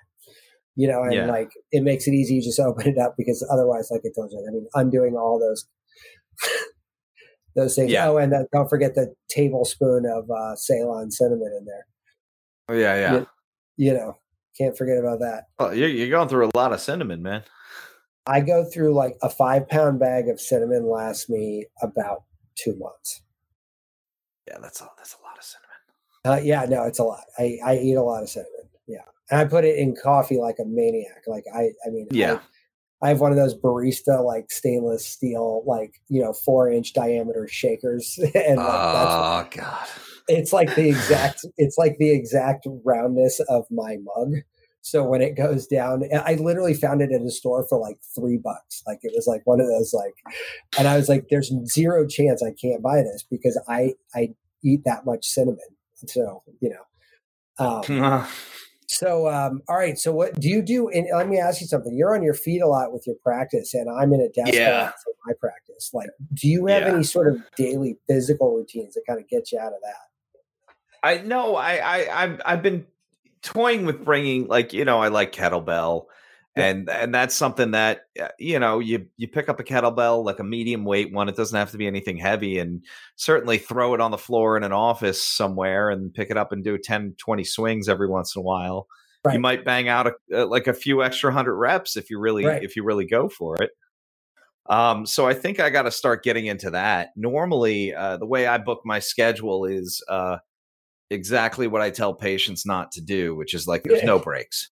You 0.75 0.89
know, 0.89 1.03
and 1.03 1.13
Yeah. 1.13 1.25
like 1.27 1.51
it 1.71 1.83
makes 1.83 2.05
it 2.05 2.13
easy. 2.13 2.35
You 2.35 2.41
just 2.41 2.59
open 2.59 2.87
it 2.87 2.97
up 2.97 3.15
because 3.17 3.47
otherwise, 3.49 3.87
like 3.91 4.01
I 4.05 4.09
told 4.13 4.31
you, 4.33 4.45
I 4.45 4.51
mean, 4.51 4.67
undoing 4.73 5.15
all 5.15 5.39
those 5.39 5.65
those 7.55 7.75
things. 7.75 7.91
Yeah. 7.91 8.09
Oh, 8.09 8.17
and 8.17 8.33
then 8.33 8.45
don't 8.51 8.67
forget 8.67 8.95
the 8.95 9.13
tablespoon 9.29 10.05
of 10.05 10.29
uh, 10.29 10.55
Ceylon 10.57 11.09
cinnamon 11.09 11.55
in 11.57 11.65
there. 11.65 11.85
Oh 12.67 12.73
yeah, 12.73 12.95
yeah. 12.95 13.13
Yeah. 13.13 13.25
You 13.77 13.93
know, 13.93 14.17
can't 14.57 14.77
forget 14.77 14.97
about 14.97 15.19
that. 15.19 15.47
Well, 15.59 15.73
you're, 15.73 15.89
you're 15.89 16.09
going 16.09 16.29
through 16.29 16.47
a 16.47 16.57
lot 16.57 16.73
of 16.73 16.79
cinnamon, 16.79 17.21
man. 17.21 17.43
I 18.25 18.39
go 18.39 18.63
through 18.63 18.93
like 18.93 19.17
a 19.21 19.29
five 19.29 19.67
pound 19.67 19.99
bag 19.99 20.29
of 20.29 20.39
cinnamon 20.39 20.85
lasts 20.87 21.29
me 21.29 21.65
about 21.81 22.23
two 22.55 22.75
months. 22.75 23.21
Yeah, 24.47 24.57
that's 24.61 24.81
a 24.81 24.89
that's 24.97 25.15
a 25.15 25.23
lot 25.23 25.37
of 25.37 25.43
cinnamon. 25.43 25.69
Uh, 26.25 26.41
yeah, 26.43 26.65
no, 26.65 26.83
it's 26.83 26.99
a 26.99 27.03
lot. 27.03 27.23
I, 27.37 27.57
I 27.65 27.77
eat 27.77 27.95
a 27.95 28.01
lot 28.01 28.23
of 28.23 28.29
cinnamon. 28.29 28.69
Yeah, 28.87 29.01
and 29.29 29.41
I 29.41 29.45
put 29.45 29.65
it 29.65 29.77
in 29.77 29.95
coffee 30.01 30.37
like 30.37 30.55
a 30.59 30.65
maniac. 30.65 31.23
Like 31.27 31.45
I, 31.53 31.71
I 31.85 31.89
mean, 31.89 32.07
Yeah. 32.11 32.35
I, 32.35 32.39
have 33.09 33.19
one 33.19 33.31
of 33.31 33.37
those 33.37 33.55
barista 33.55 34.23
like 34.23 34.51
stainless 34.51 35.05
steel, 35.05 35.63
like 35.65 36.01
you 36.07 36.21
know, 36.21 36.33
four 36.33 36.69
inch 36.71 36.93
diameter 36.93 37.47
shakers, 37.47 38.17
and 38.35 38.57
like, 38.57 38.67
that's 38.67 39.13
oh 39.13 39.47
god. 39.51 39.87
it's 40.27 40.53
like 40.53 40.73
the 40.75 40.89
exact, 40.89 41.45
it's 41.57 41.77
like 41.77 41.97
the 41.97 42.11
exact 42.11 42.67
roundness 42.85 43.39
of 43.49 43.65
my 43.69 43.97
mug. 44.03 44.35
So 44.81 45.03
when 45.03 45.21
it 45.21 45.37
goes 45.37 45.65
down, 45.65 46.03
I 46.13 46.35
literally 46.35 46.73
found 46.73 47.01
it 47.01 47.11
at 47.13 47.21
a 47.21 47.31
store 47.31 47.65
for 47.67 47.77
like 47.77 47.97
three 48.13 48.37
bucks. 48.37 48.83
Like 48.85 48.99
it 49.03 49.13
was 49.15 49.27
like 49.27 49.41
one 49.45 49.61
of 49.61 49.67
those 49.67 49.93
like, 49.93 50.13
and 50.77 50.87
I 50.87 50.97
was 50.97 51.07
like, 51.07 51.27
"There's 51.29 51.53
zero 51.65 52.05
chance 52.05 52.43
I 52.43 52.51
can't 52.51 52.83
buy 52.83 52.97
this 52.97 53.23
because 53.29 53.59
I 53.69 53.93
I 54.13 54.33
eat 54.63 54.81
that 54.85 55.05
much 55.05 55.25
cinnamon." 55.25 55.59
So 56.07 56.43
you 56.59 56.69
know, 56.69 57.65
um, 57.65 58.27
so 58.93 59.27
um, 59.29 59.61
all 59.67 59.75
right. 59.77 59.97
So 59.97 60.11
what 60.13 60.39
do 60.39 60.47
you 60.49 60.61
do? 60.61 60.89
And 60.89 61.07
let 61.13 61.27
me 61.27 61.39
ask 61.39 61.61
you 61.61 61.67
something. 61.67 61.95
You're 61.95 62.15
on 62.15 62.23
your 62.23 62.33
feet 62.33 62.61
a 62.61 62.67
lot 62.67 62.93
with 62.93 63.05
your 63.07 63.15
practice, 63.23 63.73
and 63.73 63.89
I'm 63.89 64.13
in 64.13 64.21
a 64.21 64.29
desk 64.29 64.53
Yeah. 64.53 64.91
my 65.25 65.33
practice. 65.39 65.91
Like, 65.93 66.09
do 66.33 66.47
you 66.47 66.65
have 66.67 66.83
Yeah. 66.83 66.93
any 66.93 67.03
sort 67.03 67.27
of 67.27 67.37
daily 67.55 67.97
physical 68.07 68.53
routines 68.55 68.93
that 68.95 69.03
kind 69.07 69.19
of 69.19 69.27
get 69.29 69.51
you 69.51 69.59
out 69.59 69.73
of 69.73 69.79
that? 69.81 69.95
I 71.01 71.17
know. 71.21 71.55
I 71.55 71.75
I 71.77 72.23
I've, 72.23 72.41
I've 72.45 72.61
been 72.61 72.85
toying 73.41 73.85
with 73.85 74.03
bringing 74.05 74.47
like 74.47 74.73
you 74.73 74.85
know 74.85 74.99
I 74.99 75.07
like 75.09 75.31
kettlebell, 75.33 76.05
Yeah. 76.55 76.67
and 76.67 76.89
and 76.89 77.15
that's 77.15 77.33
something 77.33 77.71
that 77.71 78.01
uh, 78.21 78.27
you 78.37 78.59
know 78.59 78.77
you 78.79 79.07
you 79.17 79.27
pick 79.27 79.49
up 79.49 79.59
a 79.59 79.63
kettlebell 79.63 80.23
like 80.23 80.39
a 80.39 80.43
medium 80.43 80.85
weight 80.85 81.11
one. 81.11 81.27
It 81.27 81.35
doesn't 81.35 81.57
have 81.57 81.71
to 81.71 81.77
be 81.77 81.87
anything 81.87 82.17
heavy, 82.17 82.59
and 82.59 82.83
certainly 83.15 83.57
throw 83.57 83.93
it 83.95 84.01
on 84.01 84.11
the 84.11 84.17
floor 84.19 84.55
in 84.55 84.63
an 84.63 84.71
office 84.71 85.21
somewhere 85.23 85.89
and 85.89 86.13
pick 86.13 86.29
it 86.29 86.37
up 86.37 86.51
and 86.51 86.63
do 86.63 86.77
10, 86.77 87.15
20 87.17 87.43
swings 87.43 87.89
every 87.89 88.07
once 88.07 88.35
in 88.35 88.39
a 88.41 88.43
while. 88.43 88.87
Right. 89.25 89.33
You 89.33 89.39
might 89.39 89.65
bang 89.65 89.87
out 89.87 90.05
a, 90.07 90.13
uh, 90.33 90.45
like 90.45 90.67
a 90.67 90.73
few 90.73 91.01
extra 91.01 91.31
hundred 91.33 91.55
reps 91.55 91.97
if 91.97 92.09
you 92.09 92.19
really 92.19 92.45
Right. 92.45 92.61
if 92.63 92.75
you 92.75 92.83
really 92.83 93.05
go 93.05 93.29
for 93.29 93.55
it. 93.61 93.71
Um, 94.69 95.05
so 95.05 95.25
I 95.27 95.33
think 95.33 95.59
I 95.59 95.69
got 95.69 95.83
to 95.83 95.91
start 95.91 96.23
getting 96.23 96.45
into 96.45 96.69
that. 96.71 97.09
Normally, 97.15 97.93
uh, 97.95 98.17
the 98.17 98.25
way 98.25 98.47
I 98.47 98.57
book 98.59 98.81
my 98.85 98.99
schedule 98.99 99.65
is 99.65 100.01
uh, 100.07 100.37
exactly 101.09 101.67
what 101.67 101.81
I 101.81 101.89
tell 101.89 102.13
patients 102.13 102.65
not 102.65 102.91
to 102.93 103.01
do, 103.01 103.35
which 103.35 103.53
is 103.53 103.65
like 103.67 103.83
there's 103.83 104.01
Yeah. 104.01 104.05
no 104.07 104.19
breaks. 104.19 104.69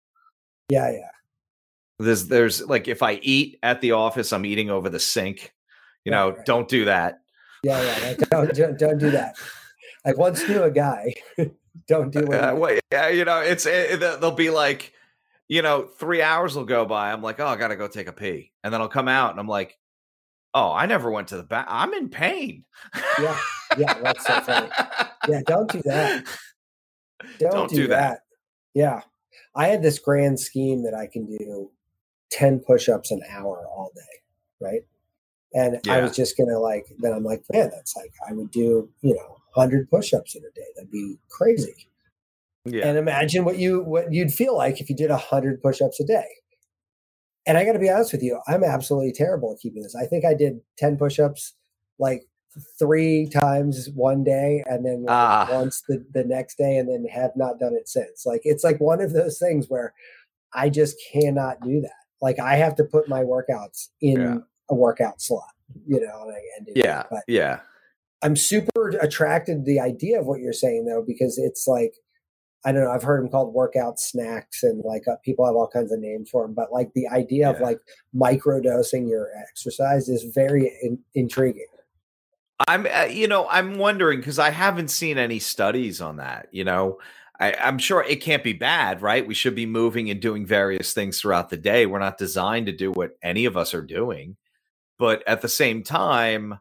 Yeah, 0.70 0.90
yeah. 0.90 1.08
There's 1.98 2.28
there's 2.28 2.64
like 2.64 2.86
if 2.88 3.02
I 3.02 3.14
eat 3.22 3.58
at 3.62 3.80
the 3.80 3.92
office, 3.92 4.32
I'm 4.32 4.46
eating 4.46 4.70
over 4.70 4.88
the 4.88 5.00
sink. 5.00 5.52
You 6.04 6.12
Right, 6.12 6.18
know, 6.18 6.30
right. 6.30 6.44
don't 6.46 6.68
do 6.68 6.84
that. 6.86 7.18
Yeah, 7.64 7.82
yeah. 7.82 8.06
like, 8.08 8.18
don't, 8.30 8.54
don't, 8.54 8.78
don't 8.78 8.98
do 8.98 9.10
that. 9.10 9.36
I 10.06 10.12
once 10.12 10.48
knew 10.48 10.62
a 10.62 10.70
guy. 10.70 11.12
don't 11.88 12.10
do 12.12 12.24
what. 12.24 12.36
Uh, 12.44 12.54
well, 12.56 12.78
yeah, 12.92 13.08
you 13.08 13.24
know, 13.24 13.40
it's 13.40 13.66
it, 13.66 14.00
it- 14.02 14.20
they'll 14.20 14.30
be 14.30 14.50
like, 14.50 14.92
you 15.48 15.60
know, 15.62 15.82
three 15.98 16.22
hours 16.22 16.54
will 16.54 16.64
go 16.64 16.84
by. 16.86 17.10
I'm 17.12 17.20
like, 17.22 17.40
oh, 17.40 17.46
I 17.46 17.56
gotta 17.56 17.74
go 17.76 17.88
take 17.88 18.06
a 18.06 18.12
pee, 18.12 18.52
and 18.62 18.72
then 18.72 18.80
I'll 18.80 18.88
come 18.88 19.08
out 19.08 19.32
and 19.32 19.40
I'm 19.40 19.48
like, 19.48 19.76
oh, 20.54 20.72
I 20.72 20.86
never 20.86 21.10
went 21.10 21.28
to 21.28 21.36
the 21.36 21.42
bath. 21.42 21.66
I'm 21.68 21.92
in 21.94 22.08
pain. 22.10 22.64
Yeah, 23.20 23.38
yeah, 23.76 23.94
that's 24.00 24.24
so 24.24 24.40
funny. 24.42 24.68
yeah, 25.28 25.40
don't 25.46 25.70
do 25.70 25.82
that. 25.84 26.24
Don't, 27.40 27.50
Don't 27.52 27.70
do, 27.70 27.76
do 27.76 27.86
that. 27.88 28.10
that. 28.10 28.20
Yeah, 28.74 29.00
I 29.56 29.66
had 29.66 29.82
this 29.82 29.98
grand 29.98 30.38
scheme 30.38 30.84
that 30.84 30.94
I 30.94 31.08
can 31.08 31.26
do 31.26 31.68
ten 32.30 32.60
push-ups 32.60 33.10
an 33.10 33.22
hour 33.30 33.66
all 33.66 33.90
day, 33.94 34.20
right? 34.60 34.82
And 35.54 35.80
I 35.88 36.00
was 36.02 36.14
just 36.16 36.36
gonna 36.36 36.58
like. 36.58 36.86
Then 36.98 37.12
I'm 37.12 37.24
like, 37.24 37.42
man, 37.52 37.70
that's 37.70 37.96
like 37.96 38.12
I 38.28 38.32
would 38.32 38.50
do, 38.50 38.88
you 39.02 39.14
know, 39.14 39.36
hundred 39.54 39.88
push-ups 39.90 40.34
in 40.36 40.42
a 40.42 40.50
day. 40.54 40.66
That'd 40.76 40.90
be 40.90 41.16
crazy. 41.30 41.88
Yeah, 42.64 42.86
and 42.88 42.98
imagine 42.98 43.44
what 43.44 43.56
you 43.58 43.82
what 43.82 44.12
you'd 44.12 44.32
feel 44.32 44.54
like 44.56 44.80
if 44.80 44.90
you 44.90 44.96
did 44.96 45.08
100 45.10 45.62
push-ups 45.62 46.00
a 46.00 46.04
day 46.04 46.26
and 47.46 47.56
i 47.56 47.64
got 47.64 47.72
to 47.72 47.78
be 47.78 47.88
honest 47.88 48.12
with 48.12 48.22
you 48.22 48.38
i'm 48.46 48.62
absolutely 48.62 49.12
terrible 49.12 49.52
at 49.54 49.60
keeping 49.60 49.82
this 49.82 49.94
i 49.94 50.04
think 50.04 50.26
i 50.26 50.34
did 50.34 50.60
10 50.76 50.98
push-ups 50.98 51.54
like 51.98 52.24
three 52.78 53.26
times 53.32 53.88
one 53.94 54.22
day 54.22 54.62
and 54.66 54.84
then 54.84 55.04
like 55.04 55.14
Ah. 55.14 55.48
once 55.50 55.82
the, 55.88 56.04
the 56.12 56.24
next 56.24 56.58
day 56.58 56.76
and 56.76 56.88
then 56.90 57.06
have 57.10 57.30
not 57.36 57.58
done 57.58 57.74
it 57.74 57.88
since 57.88 58.26
like 58.26 58.42
it's 58.44 58.64
like 58.64 58.80
one 58.80 59.00
of 59.00 59.14
those 59.14 59.38
things 59.38 59.66
where 59.70 59.94
i 60.52 60.68
just 60.68 60.96
cannot 61.10 61.58
do 61.62 61.80
that 61.80 61.97
like 62.20 62.38
i 62.38 62.56
have 62.56 62.74
to 62.76 62.84
put 62.84 63.08
my 63.08 63.22
workouts 63.22 63.88
in 64.00 64.20
Yeah. 64.20 64.38
a 64.70 64.74
workout 64.74 65.20
slot 65.20 65.44
you 65.86 66.00
know 66.00 66.22
and, 66.22 66.32
I, 66.32 66.40
and 66.56 66.66
do 66.66 66.72
yeah, 66.74 66.84
that. 66.98 67.06
but 67.10 67.22
yeah. 67.28 67.60
I'm 68.22 68.34
super 68.34 68.88
attracted 69.00 69.58
to 69.58 69.62
the 69.64 69.78
idea 69.78 70.18
of 70.18 70.26
what 70.26 70.40
you're 70.40 70.52
saying 70.52 70.86
though, 70.86 71.04
because 71.06 71.38
it's 71.38 71.68
like, 71.68 71.94
I 72.64 72.72
don't 72.72 72.82
know, 72.82 72.90
I've 72.90 73.04
heard 73.04 73.22
them 73.22 73.30
called 73.30 73.54
workout 73.54 74.00
snacks 74.00 74.64
and 74.64 74.82
like 74.84 75.06
uh, 75.06 75.14
people 75.24 75.46
have 75.46 75.54
all 75.54 75.68
kinds 75.68 75.92
of 75.92 76.00
names 76.00 76.28
for 76.28 76.42
them, 76.44 76.52
but 76.52 76.72
like 76.72 76.92
the 76.94 77.06
idea 77.06 77.48
of 77.48 77.60
Yeah. 77.60 77.66
like 77.66 77.78
microdosing 78.12 79.08
your 79.08 79.28
exercise 79.38 80.08
is 80.08 80.24
very 80.34 80.72
in- 80.82 80.98
intriguing. 81.14 81.66
I'm, 82.66 82.86
uh, 82.92 83.04
you 83.04 83.28
know, 83.28 83.46
I'm 83.48 83.78
wondering 83.78 84.18
because 84.18 84.40
I 84.40 84.50
haven't 84.50 84.88
seen 84.88 85.16
any 85.16 85.38
studies 85.38 86.00
on 86.00 86.16
that. 86.16 86.48
You 86.50 86.64
know, 86.64 86.98
I, 87.40 87.54
I'm 87.54 87.78
sure 87.78 88.02
it 88.02 88.20
can't 88.20 88.42
be 88.42 88.52
bad, 88.52 89.00
right? 89.00 89.26
We 89.26 89.34
should 89.34 89.54
be 89.54 89.66
moving 89.66 90.10
and 90.10 90.20
doing 90.20 90.44
various 90.44 90.92
things 90.92 91.20
throughout 91.20 91.50
the 91.50 91.56
day. 91.56 91.86
We're 91.86 92.00
not 92.00 92.18
designed 92.18 92.66
to 92.66 92.72
do 92.72 92.90
what 92.90 93.12
any 93.22 93.44
of 93.44 93.56
us 93.56 93.74
are 93.74 93.82
doing, 93.82 94.36
but 94.98 95.26
at 95.26 95.40
the 95.40 95.48
same 95.48 95.82
time, 95.82 96.58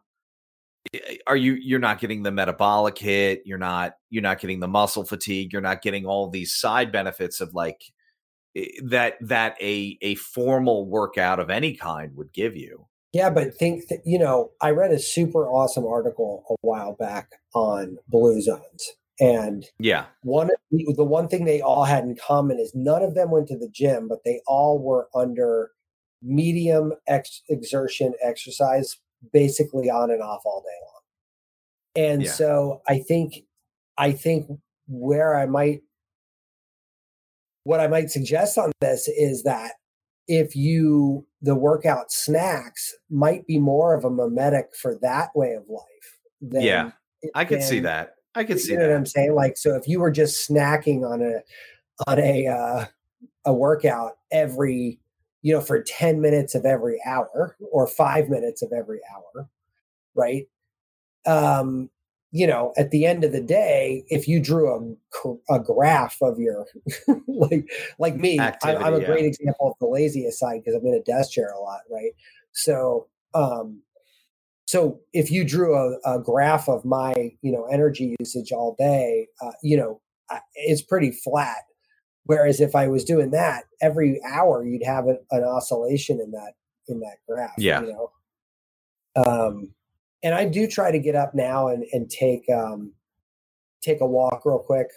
eh, 0.94 0.98
eh, 1.06 1.16
are 1.26 1.36
you 1.36 1.54
you're 1.54 1.80
not 1.80 2.00
getting 2.00 2.22
the 2.22 2.30
metabolic 2.30 2.96
hit 2.96 3.42
you're 3.44 3.58
not 3.58 3.94
you're 4.10 4.22
not 4.22 4.40
getting 4.40 4.60
the 4.60 4.68
muscle 4.68 5.04
fatigue 5.04 5.52
you're 5.52 5.62
not 5.62 5.82
getting 5.82 6.06
all 6.06 6.28
these 6.30 6.54
side 6.54 6.92
benefits 6.92 7.40
of 7.40 7.54
like 7.54 7.82
eh, 8.56 8.66
that 8.84 9.14
that 9.20 9.56
a 9.60 9.98
a 10.00 10.14
formal 10.16 10.86
workout 10.86 11.40
of 11.40 11.50
any 11.50 11.74
kind 11.74 12.14
would 12.16 12.32
give 12.32 12.56
you 12.56 12.86
yeah 13.12 13.28
but 13.28 13.54
think 13.54 13.88
that 13.88 14.00
you 14.06 14.18
know 14.18 14.50
i 14.60 14.70
read 14.70 14.92
a 14.92 14.98
super 14.98 15.48
awesome 15.48 15.84
article 15.84 16.44
a 16.50 16.54
while 16.66 16.94
back 16.94 17.32
on 17.54 17.98
blue 18.08 18.40
zones 18.40 18.92
and 19.20 19.64
yeah 19.78 20.06
one 20.22 20.48
the 20.70 21.04
one 21.04 21.26
thing 21.26 21.44
they 21.44 21.60
all 21.60 21.84
had 21.84 22.04
in 22.04 22.16
common 22.16 22.58
is 22.58 22.72
none 22.74 23.02
of 23.02 23.14
them 23.14 23.30
went 23.30 23.48
to 23.48 23.58
the 23.58 23.68
gym 23.68 24.06
but 24.06 24.18
they 24.24 24.40
all 24.46 24.78
were 24.78 25.08
under 25.14 25.70
medium 26.22 26.92
ex- 27.06 27.42
exertion 27.48 28.14
exercise 28.22 28.96
basically 29.32 29.90
on 29.90 30.10
and 30.10 30.22
off 30.22 30.42
all 30.44 30.62
day 30.62 32.02
long. 32.06 32.10
And 32.10 32.22
yeah. 32.24 32.32
so 32.32 32.82
I 32.88 32.98
think 32.98 33.44
I 33.96 34.12
think 34.12 34.48
where 34.86 35.36
I 35.36 35.46
might 35.46 35.82
what 37.64 37.80
I 37.80 37.88
might 37.88 38.10
suggest 38.10 38.56
on 38.56 38.72
this 38.80 39.08
is 39.08 39.42
that 39.42 39.72
if 40.26 40.54
you 40.54 41.26
the 41.42 41.54
workout 41.54 42.12
snacks 42.12 42.94
might 43.10 43.46
be 43.46 43.58
more 43.58 43.94
of 43.94 44.04
a 44.04 44.10
mimetic 44.10 44.66
for 44.80 44.98
that 45.02 45.30
way 45.34 45.52
of 45.52 45.68
life. 45.68 45.82
Than, 46.40 46.62
yeah, 46.62 46.92
I 47.34 47.44
could 47.44 47.62
see 47.62 47.80
that. 47.80 48.14
I 48.38 48.44
could 48.44 48.60
see 48.60 48.76
that. 48.76 48.92
I'm 48.92 49.06
saying. 49.06 49.34
Like, 49.34 49.56
so 49.56 49.74
if 49.74 49.88
you 49.88 50.00
were 50.00 50.10
just 50.10 50.48
snacking 50.48 51.08
on 51.08 51.22
a 51.22 51.40
on 52.10 52.18
a 52.18 52.46
uh, 52.46 52.84
a 53.44 53.52
workout 53.52 54.18
every 54.30 55.00
you 55.42 55.54
know, 55.54 55.60
for 55.60 55.82
10 55.82 56.20
minutes 56.20 56.54
of 56.54 56.64
every 56.64 57.00
hour 57.06 57.56
or 57.72 57.86
five 57.86 58.28
minutes 58.28 58.62
of 58.62 58.72
every 58.72 59.00
hour, 59.14 59.48
right? 60.14 60.48
Um, 61.26 61.90
you 62.30 62.46
know, 62.46 62.72
at 62.76 62.90
the 62.90 63.06
end 63.06 63.24
of 63.24 63.32
the 63.32 63.40
day, 63.40 64.04
if 64.08 64.28
you 64.28 64.40
drew 64.40 64.98
a, 65.18 65.54
a 65.54 65.60
graph 65.60 66.18
of 66.20 66.38
your, 66.38 66.66
like, 67.28 67.70
like 67.98 68.16
me, 68.16 68.38
Activity, 68.38 68.84
I, 68.84 68.88
am 68.88 68.94
a 68.94 69.00
yeah. 69.00 69.06
great 69.06 69.24
example 69.24 69.70
of 69.70 69.74
the 69.80 69.86
laziest 69.86 70.38
side 70.38 70.62
because 70.62 70.74
I'm 70.74 70.86
in 70.86 70.94
a 70.94 71.02
desk 71.02 71.30
chair 71.30 71.50
a 71.50 71.60
lot, 71.60 71.80
right? 71.90 72.12
So, 72.52 73.06
um, 73.34 73.80
so 74.68 75.00
if 75.14 75.30
you 75.30 75.44
drew 75.44 75.74
a, 75.74 75.98
a 76.04 76.20
graph 76.20 76.68
of 76.68 76.84
my, 76.84 77.14
you 77.40 77.50
know, 77.50 77.64
energy 77.72 78.14
usage 78.20 78.52
all 78.52 78.76
day, 78.78 79.26
uh, 79.40 79.52
you 79.62 79.78
know, 79.78 80.00
it's 80.54 80.82
pretty 80.82 81.10
flat 81.10 81.62
Whereas 82.28 82.60
if 82.60 82.74
I 82.74 82.88
was 82.88 83.04
doing 83.04 83.30
that 83.30 83.64
every 83.80 84.20
hour, 84.22 84.62
you'd 84.62 84.84
have 84.84 85.06
an, 85.06 85.18
an 85.30 85.44
oscillation 85.44 86.20
in 86.20 86.30
that 86.32 86.52
in 86.86 87.00
that 87.00 87.16
graph. 87.26 87.54
Yeah. 87.56 87.80
You 87.80 87.86
know. 87.86 88.10
Um, 89.16 89.70
and 90.22 90.34
I 90.34 90.44
do 90.44 90.66
try 90.66 90.90
to 90.90 90.98
get 90.98 91.14
up 91.14 91.34
now 91.34 91.68
and 91.68 91.86
and 91.90 92.10
take 92.10 92.42
um, 92.50 92.92
take 93.80 94.02
a 94.02 94.06
walk 94.06 94.42
real 94.44 94.58
quick 94.58 94.88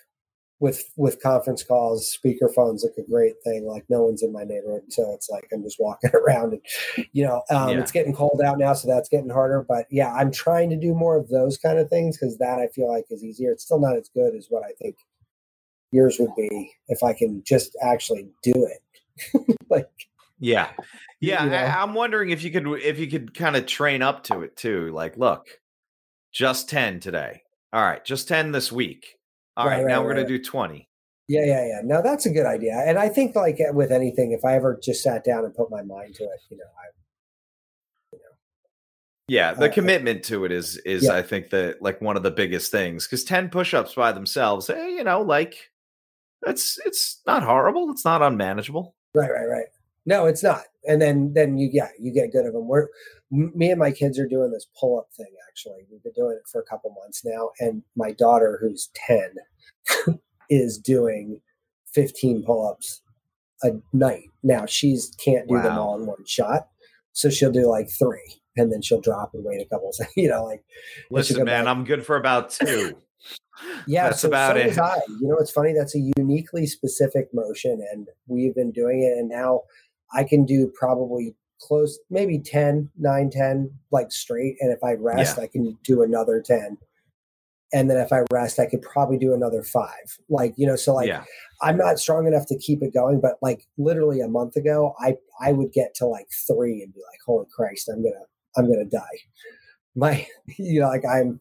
with 0.61 0.93
with 0.95 1.21
conference 1.21 1.63
calls. 1.63 2.17
Speakerphones 2.23 2.83
like 2.83 2.93
a 2.97 3.09
great 3.09 3.33
thing. 3.43 3.65
Like 3.65 3.83
no 3.89 4.03
one's 4.03 4.23
in 4.23 4.31
my 4.31 4.43
neighborhood, 4.43 4.83
so 4.89 5.11
it's 5.13 5.29
like 5.29 5.49
I'm 5.51 5.63
just 5.63 5.79
walking 5.79 6.11
around 6.13 6.53
and 6.53 7.07
you 7.11 7.25
know 7.25 7.41
um, 7.49 7.69
yeah. 7.69 7.79
it's 7.79 7.91
getting 7.91 8.15
cold 8.15 8.41
out 8.45 8.59
now, 8.59 8.73
so 8.73 8.87
that's 8.87 9.09
getting 9.09 9.29
harder. 9.29 9.65
But 9.67 9.87
yeah, 9.89 10.13
I'm 10.13 10.31
trying 10.31 10.69
to 10.69 10.77
do 10.77 10.93
more 10.93 11.17
of 11.17 11.27
those 11.27 11.57
kind 11.57 11.79
of 11.79 11.89
things 11.89 12.17
because 12.17 12.37
that 12.37 12.59
I 12.59 12.67
feel 12.67 12.89
like 12.89 13.05
is 13.09 13.25
easier. 13.25 13.51
It's 13.51 13.65
still 13.65 13.79
not 13.79 13.97
as 13.97 14.09
good 14.13 14.35
as 14.35 14.47
what 14.49 14.63
I 14.63 14.71
think 14.81 14.95
yours 15.91 16.17
would 16.19 16.33
be 16.37 16.71
if 16.87 17.03
I 17.03 17.11
can 17.11 17.43
just 17.45 17.75
actually 17.81 18.29
do 18.43 18.53
it. 18.55 19.57
like, 19.69 19.89
yeah, 20.39 20.69
yeah. 21.19 21.43
You 21.43 21.49
know? 21.49 21.55
I, 21.57 21.81
I'm 21.81 21.95
wondering 21.95 22.29
if 22.29 22.43
you 22.43 22.51
could 22.51 22.67
if 22.81 22.99
you 22.99 23.07
could 23.07 23.33
kind 23.33 23.55
of 23.55 23.65
train 23.65 24.03
up 24.03 24.23
to 24.25 24.41
it 24.41 24.55
too. 24.55 24.91
Like, 24.93 25.17
look, 25.17 25.47
just 26.31 26.69
ten 26.69 26.99
today. 26.99 27.41
All 27.73 27.81
right, 27.81 28.05
just 28.05 28.27
ten 28.27 28.51
this 28.51 28.71
week. 28.71 29.17
All 29.57 29.65
right, 29.65 29.77
right, 29.77 29.83
right 29.83 29.87
now 29.89 30.01
we're 30.01 30.09
right. 30.09 30.15
gonna 30.15 30.27
do 30.27 30.43
twenty. 30.43 30.87
Yeah, 31.27 31.45
yeah, 31.45 31.65
yeah. 31.65 31.81
No, 31.83 32.01
that's 32.01 32.25
a 32.25 32.29
good 32.29 32.45
idea. 32.45 32.73
And 32.85 32.97
I 32.99 33.07
think 33.07 33.35
like 33.35 33.57
with 33.71 33.91
anything, 33.91 34.31
if 34.31 34.43
I 34.43 34.55
ever 34.55 34.79
just 34.81 35.01
sat 35.01 35.23
down 35.23 35.45
and 35.45 35.53
put 35.53 35.69
my 35.71 35.81
mind 35.81 36.15
to 36.15 36.23
it, 36.23 36.39
you 36.49 36.57
know, 36.57 36.63
I 36.77 36.91
yeah, 39.31 39.53
the 39.53 39.69
uh, 39.69 39.73
commitment 39.73 40.25
to 40.25 40.43
it 40.43 40.51
is 40.51 40.75
is 40.79 41.03
yeah. 41.03 41.13
I 41.13 41.21
think 41.21 41.51
that 41.51 41.81
like 41.81 42.01
one 42.01 42.17
of 42.17 42.23
the 42.23 42.31
biggest 42.31 42.69
things 42.69 43.07
because 43.07 43.23
ten 43.23 43.47
push-ups 43.47 43.93
by 43.93 44.11
themselves, 44.11 44.67
hey, 44.67 44.95
you 44.95 45.05
know, 45.05 45.21
like 45.21 45.71
it's 46.45 46.77
it's 46.85 47.21
not 47.25 47.41
horrible. 47.41 47.89
It's 47.91 48.03
not 48.03 48.21
unmanageable. 48.21 48.93
Right, 49.15 49.31
right, 49.31 49.47
right. 49.47 49.67
No, 50.05 50.25
it's 50.25 50.43
not. 50.43 50.63
And 50.85 51.01
then 51.01 51.31
then 51.33 51.57
you 51.57 51.69
yeah 51.71 51.87
you 51.97 52.11
get 52.11 52.33
good 52.33 52.45
of 52.45 52.51
them. 52.51 52.67
We're 52.67 52.87
me 53.31 53.71
and 53.71 53.79
my 53.79 53.91
kids 53.91 54.19
are 54.19 54.27
doing 54.27 54.51
this 54.51 54.67
pull 54.79 54.99
up 54.99 55.07
thing. 55.15 55.33
Actually, 55.49 55.85
we've 55.89 56.03
been 56.03 56.11
doing 56.13 56.37
it 56.37 56.49
for 56.49 56.59
a 56.61 56.65
couple 56.65 56.95
months 57.01 57.23
now, 57.23 57.51
and 57.59 57.83
my 57.95 58.11
daughter, 58.11 58.59
who's 58.61 58.89
ten, 58.93 60.19
is 60.49 60.77
doing 60.77 61.41
fifteen 61.93 62.43
pull 62.45 62.67
ups 62.67 63.01
a 63.63 63.71
night. 63.93 64.25
Now 64.43 64.65
she's 64.65 65.15
can't 65.23 65.47
do 65.47 65.55
wow. 65.55 65.61
them 65.63 65.77
all 65.77 65.99
in 65.99 66.05
one 66.05 66.25
shot, 66.25 66.67
so 67.13 67.29
she'll 67.29 67.51
do 67.51 67.67
like 67.67 67.89
three, 67.89 68.41
and 68.57 68.71
then 68.71 68.81
she'll 68.81 69.01
drop 69.01 69.31
and 69.33 69.45
wait 69.45 69.61
a 69.61 69.65
couple. 69.65 69.91
Seconds, 69.93 70.13
you 70.17 70.29
know, 70.29 70.43
like 70.43 70.63
listen, 71.09 71.37
man, 71.37 71.65
back. 71.65 71.67
I'm 71.67 71.85
good 71.85 72.05
for 72.05 72.17
about 72.17 72.49
two. 72.65 72.97
Yeah, 73.87 74.05
that's 74.05 74.21
so, 74.21 74.27
about 74.27 74.55
so 74.55 74.61
it. 74.61 74.77
I. 74.77 74.99
You 75.21 75.29
know, 75.29 75.37
it's 75.39 75.51
funny. 75.51 75.73
That's 75.73 75.95
a 75.95 76.11
uniquely 76.17 76.67
specific 76.67 77.29
motion, 77.33 77.85
and 77.93 78.07
we've 78.27 78.55
been 78.55 78.71
doing 78.71 79.03
it. 79.03 79.17
And 79.17 79.29
now 79.29 79.61
I 80.13 80.25
can 80.25 80.45
do 80.45 80.71
probably 80.77 81.35
close, 81.61 81.99
maybe 82.09 82.39
10, 82.39 82.89
9, 82.97 83.29
10, 83.29 83.71
like 83.91 84.11
straight. 84.11 84.57
And 84.59 84.71
if 84.71 84.83
I 84.83 84.93
rest, 84.93 85.37
yeah. 85.37 85.43
I 85.43 85.47
can 85.47 85.77
do 85.83 86.01
another 86.01 86.41
10. 86.45 86.77
And 87.73 87.89
then 87.89 87.97
if 87.97 88.11
I 88.11 88.23
rest, 88.31 88.59
I 88.59 88.65
could 88.65 88.81
probably 88.81 89.17
do 89.17 89.33
another 89.33 89.63
five. 89.63 90.17
Like, 90.29 90.53
you 90.57 90.67
know, 90.67 90.75
so 90.75 90.93
like 90.95 91.07
yeah. 91.07 91.23
I'm 91.61 91.77
not 91.77 91.99
strong 91.99 92.27
enough 92.27 92.45
to 92.47 92.57
keep 92.57 92.83
it 92.83 92.93
going, 92.93 93.21
but 93.21 93.37
like 93.41 93.65
literally 93.77 94.19
a 94.19 94.27
month 94.27 94.57
ago, 94.57 94.93
I 94.99 95.15
I 95.39 95.53
would 95.53 95.71
get 95.71 95.95
to 95.95 96.05
like 96.05 96.27
three 96.47 96.81
and 96.81 96.93
be 96.93 96.99
like, 96.99 97.19
holy 97.25 97.45
Christ, 97.55 97.89
I'm 97.89 98.03
gonna 98.03 98.25
I'm 98.57 98.69
gonna 98.69 98.85
die. 98.85 98.99
My 99.95 100.27
you 100.59 100.81
know, 100.81 100.89
like 100.89 101.05
I'm 101.05 101.39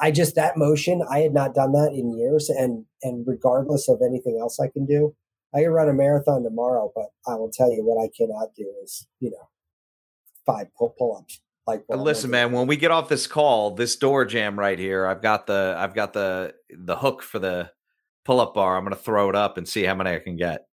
I 0.00 0.10
just 0.12 0.36
that 0.36 0.56
motion, 0.56 1.02
I 1.10 1.18
had 1.20 1.34
not 1.34 1.54
done 1.54 1.72
that 1.72 1.92
in 1.92 2.16
years, 2.16 2.48
and 2.48 2.84
and 3.02 3.26
regardless 3.26 3.88
of 3.88 4.00
anything 4.06 4.38
else 4.40 4.60
I 4.60 4.68
can 4.68 4.86
do, 4.86 5.14
I 5.52 5.62
can 5.62 5.70
run 5.70 5.88
a 5.88 5.92
marathon 5.92 6.44
tomorrow. 6.44 6.92
But 6.94 7.06
I 7.26 7.34
will 7.34 7.50
tell 7.52 7.72
you 7.72 7.84
what 7.84 8.02
I 8.02 8.08
cannot 8.16 8.54
do 8.56 8.72
is 8.84 9.08
you 9.18 9.30
know 9.30 9.48
five 10.46 10.68
pull 10.76 11.16
ups. 11.18 11.40
Like 11.66 11.84
listen, 11.88 12.30
man, 12.30 12.50
when 12.50 12.66
we 12.66 12.76
get 12.76 12.90
off 12.90 13.08
this 13.08 13.26
call, 13.26 13.74
this 13.74 13.94
door 13.94 14.24
jamb 14.24 14.58
right 14.58 14.78
here, 14.78 15.06
I've 15.06 15.22
got 15.22 15.46
the 15.46 15.76
I've 15.78 15.94
got 15.94 16.12
the 16.12 16.54
the 16.70 16.96
hook 16.96 17.22
for 17.22 17.38
the 17.38 17.70
pull 18.24 18.40
up 18.40 18.54
bar. 18.54 18.76
I'm 18.76 18.84
gonna 18.84 18.96
throw 18.96 19.28
it 19.28 19.36
up 19.36 19.56
and 19.56 19.68
see 19.68 19.84
how 19.84 19.94
many 19.94 20.10
I 20.10 20.18
can 20.18 20.36
get. 20.36 20.66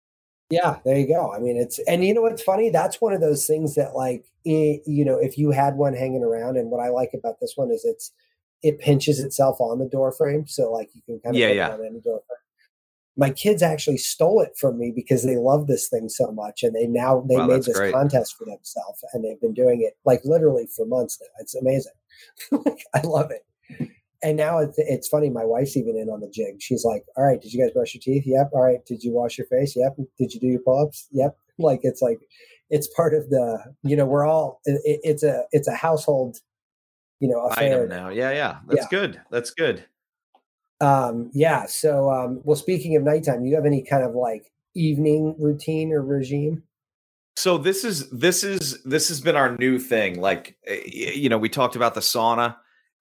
Yeah, 0.49 0.79
there 0.85 0.97
you 0.97 1.07
go. 1.07 1.33
I 1.33 1.39
mean, 1.39 1.57
it's 1.57 1.77
and 1.79 2.05
you 2.05 2.13
know 2.13 2.21
what's 2.21 2.41
funny? 2.41 2.69
That's 2.69 3.01
one 3.01 3.11
of 3.11 3.19
those 3.19 3.45
things 3.45 3.75
that 3.75 3.95
like 3.95 4.25
it, 4.45 4.81
you 4.85 5.03
know, 5.03 5.17
if 5.17 5.37
you 5.37 5.51
had 5.51 5.75
one 5.75 5.93
hanging 5.93 6.23
around, 6.23 6.55
and 6.55 6.71
what 6.71 6.79
I 6.79 6.87
like 6.89 7.11
about 7.13 7.41
this 7.41 7.53
one 7.55 7.69
is 7.69 7.83
it's 7.83 8.13
it 8.63 8.79
pinches 8.79 9.19
itself 9.19 9.59
on 9.59 9.79
the 9.79 9.89
door 9.89 10.13
frame, 10.13 10.47
so 10.47 10.71
like 10.71 10.89
you 10.93 11.01
can 11.01 11.19
kind 11.19 11.35
of 11.35 11.39
yeah, 11.39 11.49
yeah. 11.49 11.69
on 11.69 11.85
any 11.85 11.99
door 11.99 12.21
frame. 12.27 12.39
My 13.17 13.31
kids 13.31 13.63
actually 13.63 13.97
stole 13.97 14.41
it 14.41 14.55
from 14.57 14.77
me 14.77 14.91
because 14.95 15.23
they 15.23 15.37
love 15.37 15.67
this 15.67 15.89
thing 15.89 16.07
so 16.09 16.31
much, 16.31 16.63
and 16.63 16.75
they 16.75 16.87
now 16.87 17.25
they 17.27 17.37
wow, 17.37 17.47
made 17.47 17.63
this 17.63 17.77
great. 17.77 17.93
contest 17.93 18.35
for 18.37 18.45
themselves, 18.45 19.03
and 19.13 19.23
they've 19.23 19.41
been 19.41 19.53
doing 19.53 19.81
it 19.81 19.97
like 20.05 20.21
literally 20.23 20.67
for 20.75 20.85
months 20.85 21.19
now. 21.21 21.27
It's 21.39 21.55
amazing. 21.55 21.93
I 22.93 23.01
love 23.01 23.31
it. 23.31 23.43
And 24.23 24.35
now 24.35 24.57
it's, 24.59 24.77
it's 24.79 25.07
funny. 25.07 25.29
My 25.29 25.45
wife's 25.45 25.77
even 25.77 25.95
in 25.95 26.09
on 26.09 26.21
the 26.21 26.29
jig. 26.29 26.61
She's 26.61 26.83
like, 26.83 27.03
"All 27.15 27.23
right, 27.23 27.41
did 27.41 27.53
you 27.53 27.63
guys 27.63 27.71
brush 27.71 27.93
your 27.93 28.01
teeth? 28.01 28.23
Yep. 28.25 28.51
All 28.53 28.63
right, 28.63 28.85
did 28.85 29.03
you 29.03 29.11
wash 29.11 29.37
your 29.37 29.47
face? 29.47 29.75
Yep. 29.75 29.97
Did 30.17 30.33
you 30.33 30.39
do 30.39 30.47
your 30.47 30.61
pull-ups? 30.61 31.07
Yep." 31.11 31.37
Like 31.59 31.79
it's 31.83 32.01
like 32.01 32.19
it's 32.69 32.87
part 32.87 33.13
of 33.13 33.29
the 33.29 33.73
you 33.83 33.95
know 33.95 34.05
we're 34.05 34.25
all 34.25 34.61
it, 34.65 34.99
it's 35.03 35.23
a 35.23 35.43
it's 35.51 35.67
a 35.67 35.75
household 35.75 36.37
you 37.19 37.27
know, 37.27 37.47
affair. 37.47 37.83
Item 37.83 37.89
now. 37.89 38.09
Yeah, 38.09 38.31
yeah. 38.31 38.57
That's 38.67 38.81
yeah. 38.81 38.99
good. 38.99 39.21
That's 39.31 39.51
good. 39.51 39.85
Um, 40.79 41.31
yeah. 41.33 41.65
So, 41.65 42.11
um, 42.11 42.41
well, 42.43 42.55
speaking 42.55 42.95
of 42.95 43.03
nighttime, 43.03 43.45
you 43.45 43.55
have 43.55 43.65
any 43.65 43.81
kind 43.83 44.03
of 44.03 44.15
like 44.15 44.51
evening 44.75 45.35
routine 45.39 45.91
or 45.91 46.01
regime? 46.01 46.63
So 47.35 47.57
this 47.57 47.83
is 47.83 48.09
this 48.09 48.43
is 48.43 48.81
this 48.83 49.09
has 49.09 49.21
been 49.21 49.35
our 49.35 49.55
new 49.57 49.77
thing. 49.79 50.19
Like, 50.19 50.57
eh, 50.65 50.81
you 50.85 51.29
know, 51.29 51.37
we 51.37 51.49
talked 51.49 51.75
about 51.75 51.93
the 51.93 52.01
sauna. 52.01 52.55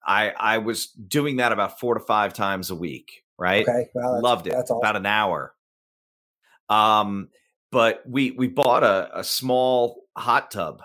I 0.05 0.31
I 0.37 0.57
was 0.59 0.87
doing 0.87 1.37
that 1.37 1.51
about 1.51 1.79
four 1.79 1.95
to 1.95 1.99
five 1.99 2.33
times 2.33 2.69
a 2.69 2.75
week. 2.75 3.23
Right. 3.39 3.67
Okay. 3.67 3.87
Well, 3.93 4.21
Loved 4.21 4.47
it. 4.47 4.53
That's 4.53 4.71
awesome. 4.71 4.77
about 4.77 4.95
an 4.95 5.05
hour. 5.05 5.53
Um, 6.69 7.29
but 7.71 8.03
we 8.07 8.31
we 8.31 8.47
bought 8.47 8.83
a, 8.83 9.19
a 9.19 9.23
small 9.23 10.03
hot 10.15 10.51
tub, 10.51 10.81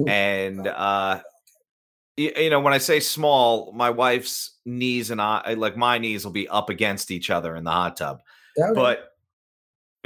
Ooh. 0.00 0.06
and 0.06 0.66
uh, 0.66 1.20
you 2.16 2.50
know 2.50 2.60
when 2.60 2.72
i 2.72 2.78
say 2.78 2.98
small 2.98 3.72
my 3.72 3.90
wife's 3.90 4.52
knees 4.64 5.10
and 5.10 5.20
i 5.20 5.54
like 5.54 5.76
my 5.76 5.98
knees 5.98 6.24
will 6.24 6.32
be 6.32 6.48
up 6.48 6.70
against 6.70 7.10
each 7.10 7.30
other 7.30 7.54
in 7.56 7.64
the 7.64 7.70
hot 7.70 7.96
tub 7.96 8.20
Okay. 8.58 8.72
but 8.74 9.12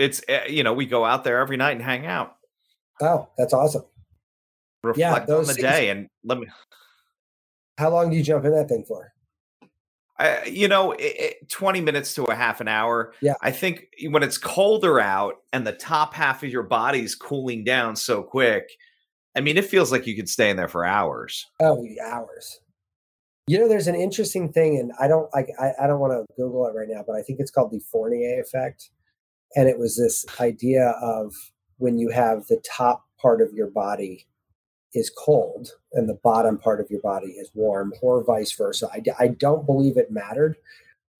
it's 0.00 0.22
eh, 0.28 0.46
you 0.48 0.62
know 0.62 0.72
we 0.72 0.86
go 0.86 1.04
out 1.04 1.24
there 1.24 1.38
every 1.38 1.56
night 1.56 1.72
and 1.72 1.82
hang 1.82 2.06
out, 2.06 2.36
oh, 3.00 3.28
that's 3.36 3.52
awesome. 3.52 3.84
reflect 4.82 5.28
on 5.28 5.36
those 5.36 5.54
the 5.54 5.60
day, 5.60 5.90
and 5.90 6.08
let 6.24 6.38
me. 6.38 6.48
How 7.78 7.90
long 7.90 8.10
do 8.10 8.16
you 8.16 8.22
jump 8.22 8.44
in 8.44 8.52
that 8.52 8.68
thing 8.68 8.84
for? 8.86 9.12
I, 10.18 10.44
you 10.44 10.68
know, 10.68 10.92
it, 10.92 11.02
it, 11.02 11.48
20 11.48 11.80
minutes 11.80 12.14
to 12.14 12.24
a 12.24 12.34
half 12.34 12.60
an 12.60 12.68
hour. 12.68 13.14
Yeah. 13.22 13.34
I 13.40 13.50
think 13.52 13.86
when 14.10 14.22
it's 14.22 14.36
colder 14.36 15.00
out 15.00 15.36
and 15.54 15.66
the 15.66 15.72
top 15.72 16.12
half 16.12 16.42
of 16.42 16.50
your 16.50 16.62
body's 16.62 17.14
cooling 17.14 17.64
down 17.64 17.96
so 17.96 18.22
quick, 18.22 18.68
I 19.36 19.40
mean, 19.40 19.56
it 19.56 19.64
feels 19.64 19.92
like 19.92 20.06
you 20.06 20.16
could 20.16 20.28
stay 20.28 20.50
in 20.50 20.56
there 20.56 20.68
for 20.68 20.84
hours. 20.84 21.46
Oh, 21.60 21.86
hours. 22.04 22.60
You 23.46 23.58
know, 23.58 23.68
there's 23.68 23.86
an 23.86 23.94
interesting 23.94 24.52
thing, 24.52 24.78
and 24.78 24.92
I 25.00 25.08
don't 25.08 25.28
like 25.34 25.48
I, 25.58 25.72
I 25.82 25.86
don't 25.86 26.00
want 26.00 26.12
to 26.12 26.34
Google 26.36 26.66
it 26.66 26.74
right 26.74 26.88
now, 26.88 27.02
but 27.06 27.16
I 27.16 27.22
think 27.22 27.40
it's 27.40 27.50
called 27.50 27.72
the 27.72 27.80
Fournier 27.90 28.40
effect. 28.40 28.90
And 29.56 29.68
it 29.68 29.78
was 29.78 29.96
this 29.96 30.24
idea 30.40 30.90
of 31.02 31.34
when 31.78 31.98
you 31.98 32.10
have 32.10 32.46
the 32.46 32.62
top 32.64 33.04
part 33.20 33.40
of 33.40 33.52
your 33.52 33.68
body 33.68 34.26
is 34.94 35.10
cold 35.10 35.70
and 35.92 36.08
the 36.08 36.18
bottom 36.22 36.58
part 36.58 36.80
of 36.80 36.90
your 36.90 37.00
body 37.00 37.32
is 37.32 37.50
warm, 37.54 37.92
or 38.02 38.24
vice 38.24 38.52
versa. 38.52 38.88
I, 38.92 39.02
I 39.18 39.28
don't 39.28 39.66
believe 39.66 39.96
it 39.96 40.10
mattered, 40.10 40.56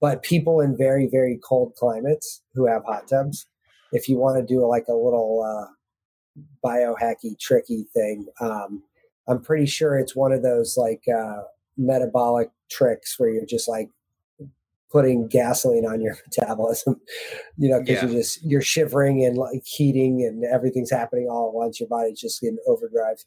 but 0.01 0.23
people 0.23 0.61
in 0.61 0.77
very, 0.77 1.07
very 1.07 1.39
cold 1.43 1.75
climates 1.77 2.43
who 2.55 2.67
have 2.67 2.85
hot 2.85 3.09
tubs, 3.09 3.47
if 3.93 4.09
you 4.09 4.19
want 4.19 4.39
to 4.39 4.55
do 4.55 4.67
like 4.67 4.87
a 4.89 4.93
little 4.93 5.43
uh, 5.43 5.73
biohacky, 6.65 7.39
tricky 7.39 7.87
thing, 7.95 8.27
um, 8.41 8.83
I'm 9.29 9.41
pretty 9.43 9.67
sure 9.67 9.99
it's 9.99 10.17
one 10.17 10.33
of 10.33 10.43
those 10.43 10.77
like 10.77 11.03
uh, 11.09 11.43
metabolic 11.77 12.51
tricks 12.71 13.15
where 13.19 13.31
you're 13.31 13.47
just 13.47 13.69
like 13.69 13.89
putting 14.91 15.29
gasoline 15.29 15.87
on 15.87 16.01
your 16.01 16.17
metabolism, 16.27 17.01
you 17.57 17.69
know, 17.71 17.81
because 17.81 18.03
Yeah. 18.03 18.09
you're 18.09 18.19
just 18.23 18.45
you're 18.45 18.63
shivering 18.63 19.25
and 19.25 19.37
like 19.39 19.63
heating 19.65 20.23
and 20.25 20.45
everything's 20.45 20.91
happening 20.91 21.29
all 21.31 21.49
at 21.49 21.55
once. 21.55 21.79
Your 21.81 21.89
body's 21.89 22.21
just 22.21 22.43
in 22.43 22.59
overdrive. 22.67 23.25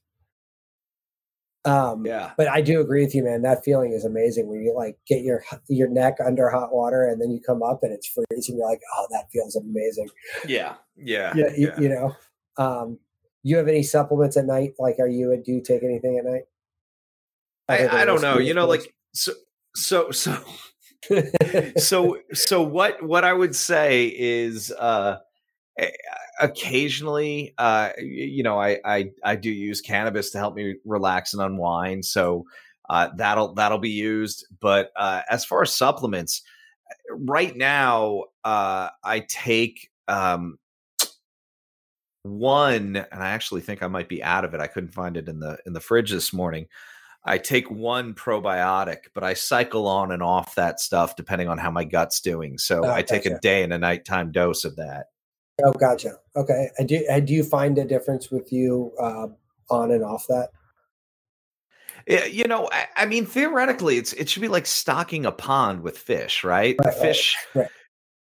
Um, 1.65 2.05
Yeah. 2.05 2.31
but 2.37 2.49
I 2.49 2.59
do 2.59 2.81
agree 2.81 3.05
with 3.05 3.15
you, 3.15 3.23
man. 3.23 3.41
That 3.43 3.63
feeling 3.63 3.93
is 3.93 4.03
amazing 4.03 4.49
when 4.49 4.61
you 4.61 4.73
like 4.75 4.97
get 5.07 5.21
your 5.21 5.43
your 5.69 5.87
neck 5.87 6.17
under 6.25 6.49
hot 6.49 6.73
water 6.73 7.07
and 7.07 7.21
then 7.21 7.31
you 7.31 7.39
come 7.39 7.63
up 7.63 7.79
and 7.83 7.93
it's 7.93 8.07
freezing. 8.07 8.57
You're 8.57 8.67
like, 8.69 8.81
oh, 8.97 9.07
that 9.11 9.31
feels 9.31 9.55
amazing. 9.55 10.09
Yeah. 10.45 10.75
Yeah. 10.97 11.33
Yeah, 11.35 11.49
you, 11.55 11.71
you 11.79 11.89
know. 11.89 12.13
Um, 12.57 12.99
you 13.43 13.57
have 13.57 13.67
any 13.67 13.83
supplements 13.83 14.37
at 14.37 14.45
night? 14.45 14.73
Like, 14.79 14.99
are 14.99 15.07
you 15.07 15.41
do 15.43 15.51
you 15.51 15.61
take 15.61 15.83
anything 15.83 16.17
at 16.17 16.25
night? 16.25 16.43
I, 17.69 18.01
I 18.01 18.05
don't 18.05 18.21
know. 18.21 18.39
You 18.39 18.53
know, 18.53 18.67
like, 18.67 18.93
so, 19.13 19.31
so, 19.73 20.11
so, 20.11 20.37
so 21.77 22.17
so 22.33 22.61
what 22.61 23.01
what 23.03 23.23
i 23.23 23.33
would 23.33 23.55
say 23.55 24.07
is 24.07 24.71
uh 24.71 25.17
eh, 25.77 25.89
occasionally 26.39 27.53
uh 27.57 27.89
you 27.99 28.43
know 28.43 28.59
I, 28.59 28.79
I 28.85 29.11
i 29.23 29.35
do 29.35 29.51
use 29.51 29.81
cannabis 29.81 30.31
to 30.31 30.37
help 30.37 30.55
me 30.55 30.75
relax 30.85 31.33
and 31.33 31.41
unwind 31.41 32.05
so 32.05 32.45
uh 32.89 33.09
that'll 33.15 33.53
that'll 33.53 33.79
be 33.79 33.89
used 33.89 34.47
but 34.59 34.91
uh 34.95 35.21
as 35.29 35.45
far 35.45 35.61
as 35.61 35.75
supplements 35.75 36.41
right 37.09 37.55
now 37.55 38.23
uh 38.43 38.89
i 39.03 39.25
take 39.27 39.89
um 40.07 40.57
one 42.23 42.95
and 42.95 43.23
i 43.23 43.29
actually 43.29 43.61
think 43.61 43.83
i 43.83 43.87
might 43.87 44.07
be 44.09 44.23
out 44.23 44.45
of 44.45 44.53
it 44.53 44.59
i 44.61 44.67
couldn't 44.67 44.93
find 44.93 45.17
it 45.17 45.27
in 45.27 45.39
the 45.39 45.57
in 45.65 45.73
the 45.73 45.79
fridge 45.79 46.11
this 46.11 46.33
morning 46.33 46.67
I 47.25 47.37
take 47.37 47.71
one 47.71 48.13
probiotic, 48.13 49.05
but 49.13 49.23
I 49.23 49.33
cycle 49.33 49.87
on 49.87 50.11
and 50.11 50.21
off 50.21 50.55
that 50.55 50.81
stuff 50.81 51.15
depending 51.15 51.47
on 51.47 51.57
how 51.57 51.71
my 51.71 51.85
gut's 51.85 52.19
doing. 52.19 52.57
So 52.57 52.83
Oh, 52.83 52.91
I 52.91 53.01
take 53.01 53.25
a 53.25 53.39
day 53.39 53.63
and 53.63 53.71
a 53.71 53.77
nighttime 53.77 54.31
dose 54.31 54.65
of 54.65 54.75
that. 54.75 55.05
oh, 55.63 55.71
gotcha. 55.71 56.15
Okay. 56.35 56.69
And 56.77 56.89
do 56.89 57.05
and 57.09 57.25
do 57.25 57.33
you 57.33 57.43
find 57.43 57.77
a 57.77 57.85
difference 57.85 58.29
with 58.29 58.51
you 58.51 58.91
uh, 58.99 59.27
on 59.69 59.91
and 59.91 60.03
off 60.03 60.25
that? 60.27 60.49
Yeah, 62.07 62.25
you 62.25 62.43
know, 62.45 62.67
I, 62.69 62.87
I 62.97 63.05
mean, 63.05 63.25
theoretically, 63.25 63.97
it's 63.97 64.11
it 64.13 64.27
should 64.27 64.41
be 64.41 64.49
like 64.49 64.65
stocking 64.65 65.25
a 65.25 65.31
pond 65.31 65.81
with 65.81 65.97
fish, 65.97 66.43
right? 66.43 66.75
The 66.77 66.83
Right, 66.83 66.93
right, 66.93 67.01
fish 67.01 67.37
right. 67.55 67.69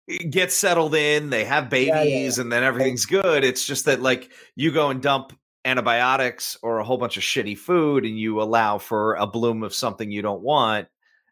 Get 0.06 0.52
settled 0.52 0.94
in, 0.94 1.30
they 1.30 1.44
have 1.44 1.64
yeah, 1.64 1.68
babies, 1.68 2.38
and 2.38 2.50
then 2.50 2.62
everything's 2.62 3.06
good. 3.06 3.44
It's 3.44 3.66
just 3.66 3.86
that 3.86 4.00
like 4.00 4.30
you 4.54 4.72
go 4.72 4.90
and 4.90 5.02
dump 5.02 5.32
antibiotics 5.64 6.56
or 6.62 6.78
a 6.78 6.84
whole 6.84 6.98
bunch 6.98 7.16
of 7.16 7.22
shitty 7.22 7.58
food, 7.58 8.04
and 8.04 8.18
you 8.18 8.40
allow 8.40 8.78
for 8.78 9.14
a 9.16 9.26
bloom 9.26 9.62
of 9.62 9.74
something 9.74 10.10
you 10.10 10.22
don't 10.22 10.42
want, 10.42 10.88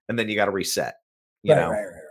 and 0.08 0.18
then 0.18 0.28
you 0.28 0.34
got 0.34 0.46
to 0.46 0.50
reset. 0.50 0.94
You 1.42 1.54
right, 1.54 1.60
know, 1.60 1.70
right, 1.70 1.84
right. 1.84 2.02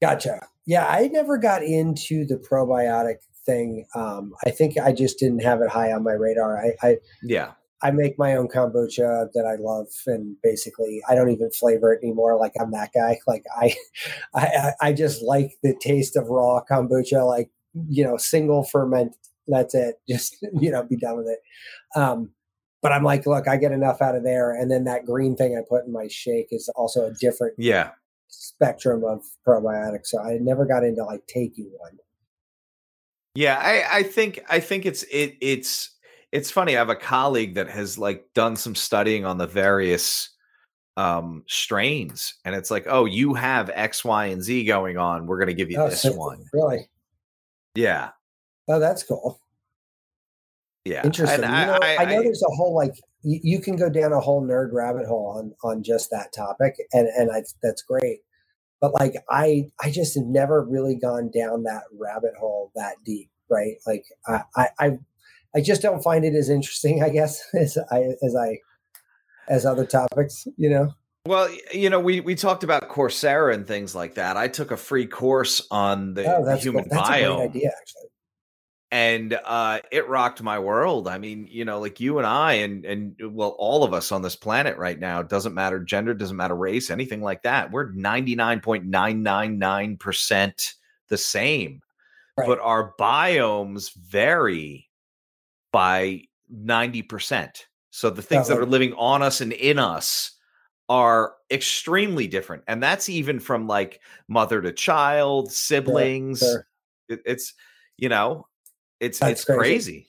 Gotcha. 0.00 0.46
Yeah, 0.66 0.86
I 0.86 1.08
never 1.08 1.38
got 1.38 1.62
into 1.62 2.24
the 2.26 2.36
probiotic 2.36 3.16
thing. 3.46 3.86
Um, 3.94 4.32
I 4.44 4.50
think 4.50 4.78
I 4.78 4.92
just 4.92 5.18
didn't 5.18 5.42
have 5.42 5.60
it 5.60 5.68
high 5.68 5.92
on 5.92 6.04
my 6.04 6.12
radar. 6.12 6.58
I, 6.58 6.72
I 6.82 6.96
yeah. 7.22 7.52
I 7.82 7.90
make 7.90 8.18
my 8.18 8.34
own 8.36 8.48
kombucha 8.48 9.28
that 9.34 9.44
I 9.46 9.56
love, 9.60 9.88
and 10.06 10.36
basically, 10.42 11.02
I 11.08 11.14
don't 11.14 11.30
even 11.30 11.50
flavor 11.50 11.92
it 11.92 12.00
anymore. 12.02 12.38
Like 12.38 12.52
I'm 12.60 12.70
that 12.72 12.90
guy. 12.94 13.18
Like 13.26 13.44
I, 13.60 13.74
I, 14.34 14.72
I- 14.80 14.92
just 14.92 15.22
like 15.22 15.52
the 15.62 15.74
taste 15.80 16.16
of 16.16 16.28
raw 16.28 16.60
kombucha. 16.70 17.26
Like 17.26 17.50
you 17.88 18.04
know, 18.04 18.16
single 18.16 18.64
ferment. 18.64 19.16
That's 19.48 19.74
it. 19.74 19.96
Just 20.08 20.36
you 20.60 20.70
know, 20.70 20.82
be 20.84 20.96
done 20.96 21.16
with 21.16 21.26
it. 21.28 21.40
Um, 21.98 22.30
but 22.80 22.92
I'm 22.92 23.02
like, 23.04 23.26
look, 23.26 23.48
I 23.48 23.56
get 23.56 23.72
enough 23.72 24.00
out 24.02 24.14
of 24.16 24.22
there, 24.24 24.52
and 24.52 24.70
then 24.70 24.84
that 24.84 25.04
green 25.06 25.36
thing 25.36 25.56
I 25.56 25.62
put 25.68 25.84
in 25.86 25.92
my 25.92 26.06
shake 26.08 26.48
is 26.50 26.68
also 26.76 27.06
a 27.06 27.12
different 27.14 27.54
Yeah. 27.58 27.90
spectrum 28.28 29.04
of 29.04 29.22
probiotics. 29.46 30.06
So 30.06 30.20
I 30.20 30.38
never 30.40 30.64
got 30.66 30.84
into 30.84 31.04
like 31.04 31.26
taking 31.26 31.70
one. 31.78 31.98
Yeah, 33.34 33.56
I, 33.58 33.98
I 33.98 34.02
think 34.02 34.40
I 34.48 34.60
think 34.60 34.84
it's 34.84 35.04
it 35.04 35.36
it's 35.40 35.90
it's 36.32 36.50
funny. 36.50 36.74
I 36.74 36.78
have 36.78 36.88
a 36.88 36.96
colleague 36.96 37.54
that 37.54 37.68
has 37.70 37.98
like 37.98 38.26
done 38.34 38.56
some 38.56 38.74
studying 38.74 39.24
on 39.24 39.38
the 39.38 39.46
various 39.46 40.30
um 40.96 41.44
strains, 41.46 42.34
and 42.44 42.54
it's 42.54 42.70
like, 42.70 42.86
oh, 42.88 43.04
you 43.06 43.34
have 43.34 43.70
X, 43.74 44.04
Y, 44.04 44.26
and 44.26 44.42
Z 44.42 44.64
going 44.64 44.98
on. 44.98 45.26
We're 45.26 45.38
gonna 45.38 45.54
give 45.54 45.70
you 45.70 45.78
Oh, 45.78 45.88
this 45.88 46.02
so- 46.02 46.12
one. 46.14 46.44
Really? 46.52 46.88
Yeah, 47.74 48.10
Oh, 48.68 48.78
that's 48.78 49.02
cool. 49.02 49.40
yeah. 50.84 51.02
Interesting. 51.04 51.44
And 51.44 51.60
you 51.60 51.66
know, 51.66 51.78
I, 51.82 52.04
know 52.04 52.18
I- 52.18 52.22
there's 52.22 52.42
a 52.42 52.54
whole 52.54 52.74
like 52.74 52.92
you, 53.22 53.40
you 53.42 53.60
can 53.60 53.76
go 53.76 53.88
down 53.88 54.12
a 54.12 54.20
whole 54.20 54.42
nerd 54.46 54.70
rabbit 54.72 55.06
hole 55.06 55.34
on 55.38 55.54
on 55.62 55.82
just 55.82 56.10
that 56.10 56.32
topic, 56.34 56.74
and 56.92 57.08
and 57.08 57.30
I, 57.32 57.42
that's 57.62 57.82
great. 57.82 58.20
But 58.80 58.92
like 59.00 59.14
I 59.30 59.70
I 59.80 59.90
just 59.90 60.14
have 60.16 60.26
never 60.26 60.64
really 60.64 60.96
gone 60.96 61.30
down 61.30 61.62
that 61.64 61.84
rabbit 61.98 62.32
hole 62.38 62.72
that 62.74 62.96
deep, 63.04 63.30
right? 63.48 63.76
Like 63.86 64.04
I 64.26 64.68
I 64.78 64.98
I, 65.54 65.60
just 65.60 65.82
don't 65.82 66.02
find 66.02 66.24
it 66.24 66.34
as 66.34 66.48
interesting, 66.48 67.02
I 67.02 67.10
guess, 67.10 67.42
as 67.54 67.76
I 67.90 68.14
as 68.22 68.34
I 68.36 68.58
as 69.48 69.66
other 69.66 69.84
topics. 69.86 70.46
You 70.56 70.70
know. 70.70 70.92
Well, 71.26 71.48
you 71.72 71.88
know, 71.90 72.00
we 72.00 72.20
we 72.20 72.34
talked 72.34 72.64
about 72.64 72.88
Coursera 72.88 73.54
and 73.54 73.64
things 73.66 73.94
like 73.94 74.14
that. 74.16 74.36
I 74.36 74.48
took 74.48 74.70
a 74.72 74.76
free 74.76 75.06
course 75.06 75.64
on 75.70 76.14
the, 76.14 76.24
Oh, 76.34 76.44
the 76.44 76.56
human 76.56 76.84
cool. 76.84 76.90
that's 76.98 77.08
a 77.08 77.12
biome. 77.12 77.44
idea, 77.48 77.68
actually. 77.68 78.08
and 78.90 79.38
uh 79.44 79.78
it 79.90 80.06
rocked 80.08 80.42
my 80.42 80.58
world 80.58 81.08
i 81.08 81.16
mean 81.16 81.46
you 81.50 81.64
know 81.64 81.80
like 81.80 81.98
you 81.98 82.18
and 82.18 82.26
i 82.26 82.52
and 82.54 82.84
and 82.84 83.14
well 83.30 83.54
all 83.58 83.84
of 83.84 83.94
us 83.94 84.12
on 84.12 84.20
this 84.20 84.36
planet 84.36 84.76
right 84.76 84.98
now 84.98 85.22
doesn't 85.22 85.54
matter 85.54 85.78
gender 85.80 86.12
doesn't 86.12 86.36
matter 86.36 86.54
race 86.56 86.90
anything 86.90 87.22
like 87.22 87.40
that 87.42 87.70
we're 87.70 87.90
99.999% 87.92 90.74
the 91.08 91.16
same 91.18 91.80
Right. 92.36 92.46
but 92.48 92.58
our 92.60 92.92
biomes 92.98 93.94
vary 93.94 94.88
by 95.72 96.22
90% 96.54 97.50
so 97.90 98.10
the 98.10 98.22
things 98.22 98.48
that 98.48 98.54
like- 98.54 98.62
are 98.62 98.66
living 98.66 98.92
on 98.94 99.22
us 99.22 99.40
and 99.40 99.52
in 99.52 99.78
us 99.78 100.32
are 100.88 101.34
extremely 101.50 102.26
different 102.26 102.62
and 102.66 102.82
that's 102.82 103.08
even 103.08 103.40
from 103.40 103.66
like 103.66 104.00
mother 104.28 104.60
to 104.60 104.72
child 104.72 105.50
siblings 105.50 106.40
sure. 106.40 106.66
it, 107.08 107.20
it's 107.24 107.54
you 107.96 108.08
know 108.08 108.46
it's 109.00 109.18
That's 109.18 109.40
it's 109.40 109.44
crazy. 109.44 109.58
crazy. 109.58 110.08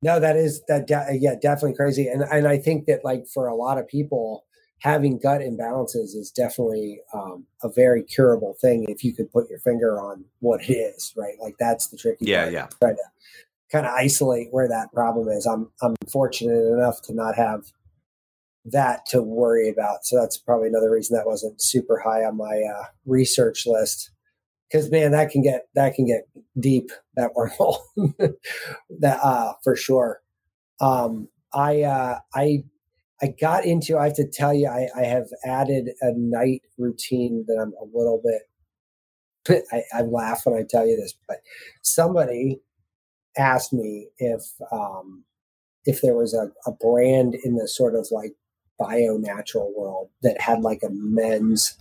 No, 0.00 0.18
that 0.18 0.36
is 0.36 0.62
that. 0.66 0.86
De- 0.88 1.18
yeah, 1.20 1.34
definitely 1.40 1.76
crazy. 1.76 2.08
And 2.08 2.22
and 2.22 2.48
I 2.48 2.56
think 2.56 2.86
that 2.86 3.04
like 3.04 3.26
for 3.26 3.46
a 3.46 3.54
lot 3.54 3.76
of 3.76 3.86
people, 3.86 4.46
having 4.78 5.18
gut 5.18 5.42
imbalances 5.42 6.16
is 6.16 6.32
definitely 6.34 7.02
um, 7.12 7.44
a 7.62 7.68
very 7.68 8.02
curable 8.02 8.56
thing 8.60 8.86
if 8.88 9.04
you 9.04 9.12
could 9.12 9.30
put 9.30 9.50
your 9.50 9.58
finger 9.58 10.00
on 10.00 10.24
what 10.40 10.62
it 10.62 10.72
is. 10.72 11.12
Right, 11.14 11.34
like 11.42 11.56
that's 11.60 11.88
the 11.88 11.98
tricky. 11.98 12.24
Yeah, 12.24 12.44
part. 12.44 12.52
yeah. 12.54 12.66
Try 12.80 12.90
to 12.92 13.02
kind 13.72 13.86
of 13.86 13.92
isolate 13.92 14.48
where 14.50 14.68
that 14.68 14.92
problem 14.92 15.28
is. 15.28 15.46
I'm 15.46 15.70
I'm 15.80 15.94
fortunate 16.10 16.72
enough 16.72 17.00
to 17.02 17.14
not 17.14 17.34
have 17.36 17.64
that 18.66 19.06
to 19.06 19.22
worry 19.22 19.68
about. 19.68 20.04
So 20.04 20.20
that's 20.20 20.36
probably 20.36 20.68
another 20.68 20.90
reason 20.90 21.16
that 21.16 21.26
wasn't 21.26 21.60
super 21.60 21.98
high 21.98 22.24
on 22.24 22.36
my 22.36 22.62
uh, 22.62 22.84
research 23.06 23.66
list. 23.66 24.10
Because 24.70 24.90
man, 24.90 25.10
that 25.12 25.30
can 25.30 25.42
get 25.42 25.66
that 25.74 25.94
can 25.94 26.06
get 26.06 26.28
deep 26.60 26.90
that 27.16 27.30
wormhole. 27.36 27.78
that 29.00 29.18
uh, 29.22 29.54
for 29.64 29.74
sure. 29.74 30.20
Um, 30.80 31.28
I 31.54 31.82
uh, 31.82 32.18
I 32.34 32.64
I 33.22 33.28
got 33.40 33.64
into. 33.64 33.98
I 33.98 34.04
have 34.04 34.16
to 34.16 34.26
tell 34.26 34.52
you, 34.52 34.68
I, 34.68 34.88
I 34.96 35.04
have 35.04 35.28
added 35.44 35.90
a 36.00 36.12
night 36.16 36.62
routine 36.76 37.44
that 37.46 37.58
I'm 37.60 37.72
a 37.80 37.96
little 37.96 38.20
bit 38.22 38.42
I, 39.72 39.82
I 39.92 40.02
laugh 40.02 40.42
when 40.44 40.58
I 40.58 40.64
tell 40.68 40.86
you 40.86 40.96
this, 40.96 41.14
but 41.26 41.38
somebody 41.82 42.60
asked 43.36 43.72
me 43.72 44.08
if 44.18 44.42
um, 44.70 45.24
if 45.84 46.00
there 46.02 46.14
was 46.14 46.34
a, 46.34 46.50
a 46.68 46.72
brand 46.72 47.34
in 47.44 47.56
the 47.56 47.68
sort 47.68 47.94
of 47.94 48.08
like 48.10 48.32
bio 48.78 49.16
natural 49.16 49.72
world 49.76 50.10
that 50.22 50.40
had 50.40 50.60
like 50.60 50.82
a 50.82 50.90
men's 50.90 51.76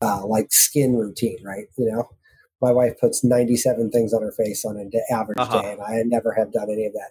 uh, 0.00 0.26
like 0.26 0.52
skin 0.52 0.96
routine, 0.96 1.38
right? 1.44 1.66
You 1.76 1.90
know, 1.90 2.08
my 2.60 2.72
wife 2.72 2.98
puts 3.00 3.24
97 3.24 3.90
things 3.90 4.12
on 4.12 4.22
her 4.22 4.32
face 4.32 4.64
on 4.64 4.76
an 4.76 4.90
average 5.10 5.38
Uh-huh. 5.38 5.60
day, 5.62 5.72
and 5.72 5.80
I 5.82 6.02
never 6.04 6.32
have 6.34 6.52
done 6.52 6.70
any 6.70 6.86
of 6.86 6.92
that. 6.94 7.10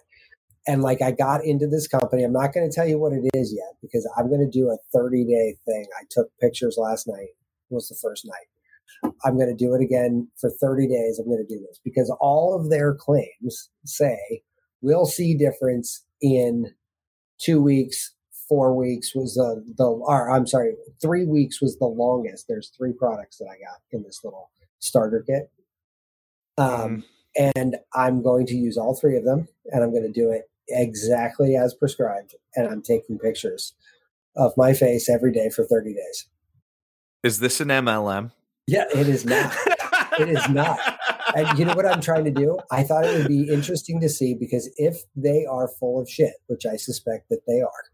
And 0.66 0.82
like 0.82 1.02
I 1.02 1.10
got 1.10 1.44
into 1.44 1.66
this 1.66 1.88
company, 1.88 2.22
I'm 2.22 2.32
not 2.32 2.52
going 2.54 2.68
to 2.68 2.74
tell 2.74 2.86
you 2.86 2.98
what 2.98 3.12
it 3.12 3.28
is 3.34 3.52
yet 3.52 3.74
because 3.82 4.08
I'm 4.16 4.28
going 4.28 4.40
to 4.40 4.50
do 4.50 4.70
a 4.70 4.76
30 4.92 5.24
day 5.24 5.56
thing. 5.64 5.86
I 6.00 6.04
took 6.10 6.28
pictures 6.40 6.76
last 6.78 7.08
night. 7.08 7.28
Was 7.70 7.88
the 7.88 7.96
first 7.96 8.26
night. 8.26 8.46
I'm 9.24 9.36
going 9.36 9.48
to 9.48 9.54
do 9.54 9.74
it 9.74 9.82
again 9.82 10.28
for 10.36 10.50
30 10.50 10.88
days. 10.88 11.18
I'm 11.18 11.26
going 11.26 11.44
to 11.46 11.54
do 11.54 11.60
this 11.60 11.80
because 11.84 12.14
all 12.20 12.54
of 12.58 12.70
their 12.70 12.94
claims 12.94 13.70
say 13.84 14.42
we'll 14.80 15.06
see 15.06 15.34
difference 15.34 16.04
in 16.20 16.72
two 17.38 17.60
weeks, 17.60 18.12
four 18.48 18.74
weeks 18.74 19.14
was 19.14 19.34
the 19.34 19.64
the. 19.76 19.84
Or 19.84 20.30
I'm 20.30 20.46
sorry, 20.46 20.74
three 21.00 21.24
weeks 21.24 21.60
was 21.60 21.78
the 21.78 21.86
longest. 21.86 22.46
There's 22.48 22.70
three 22.76 22.92
products 22.92 23.38
that 23.38 23.46
I 23.46 23.58
got 23.58 23.80
in 23.90 24.02
this 24.02 24.20
little 24.22 24.50
starter 24.78 25.24
kit. 25.26 25.50
Um, 26.58 27.04
and 27.36 27.76
I'm 27.94 28.22
going 28.22 28.46
to 28.46 28.54
use 28.54 28.76
all 28.76 28.94
three 28.94 29.16
of 29.16 29.24
them, 29.24 29.48
and 29.66 29.82
I'm 29.82 29.90
going 29.90 30.02
to 30.02 30.12
do 30.12 30.30
it 30.30 30.50
exactly 30.68 31.56
as 31.56 31.74
prescribed. 31.74 32.34
And 32.54 32.68
I'm 32.68 32.82
taking 32.82 33.18
pictures 33.18 33.74
of 34.36 34.52
my 34.56 34.74
face 34.74 35.08
every 35.08 35.32
day 35.32 35.48
for 35.50 35.64
30 35.64 35.94
days. 35.94 36.26
Is 37.22 37.38
this 37.38 37.60
an 37.60 37.68
MLM? 37.68 38.32
Yeah, 38.66 38.84
it 38.94 39.08
is 39.08 39.24
not. 39.24 39.54
It 40.18 40.28
is 40.28 40.48
not. 40.48 40.78
And 41.34 41.58
you 41.58 41.64
know 41.64 41.74
what 41.74 41.86
I'm 41.86 42.00
trying 42.00 42.24
to 42.24 42.30
do? 42.30 42.58
I 42.70 42.82
thought 42.82 43.04
it 43.06 43.16
would 43.16 43.28
be 43.28 43.48
interesting 43.48 44.00
to 44.00 44.08
see 44.08 44.34
because 44.34 44.70
if 44.76 45.02
they 45.16 45.46
are 45.46 45.68
full 45.68 46.00
of 46.00 46.08
shit, 46.08 46.34
which 46.46 46.66
I 46.66 46.76
suspect 46.76 47.28
that 47.30 47.40
they 47.46 47.60
are, 47.60 47.84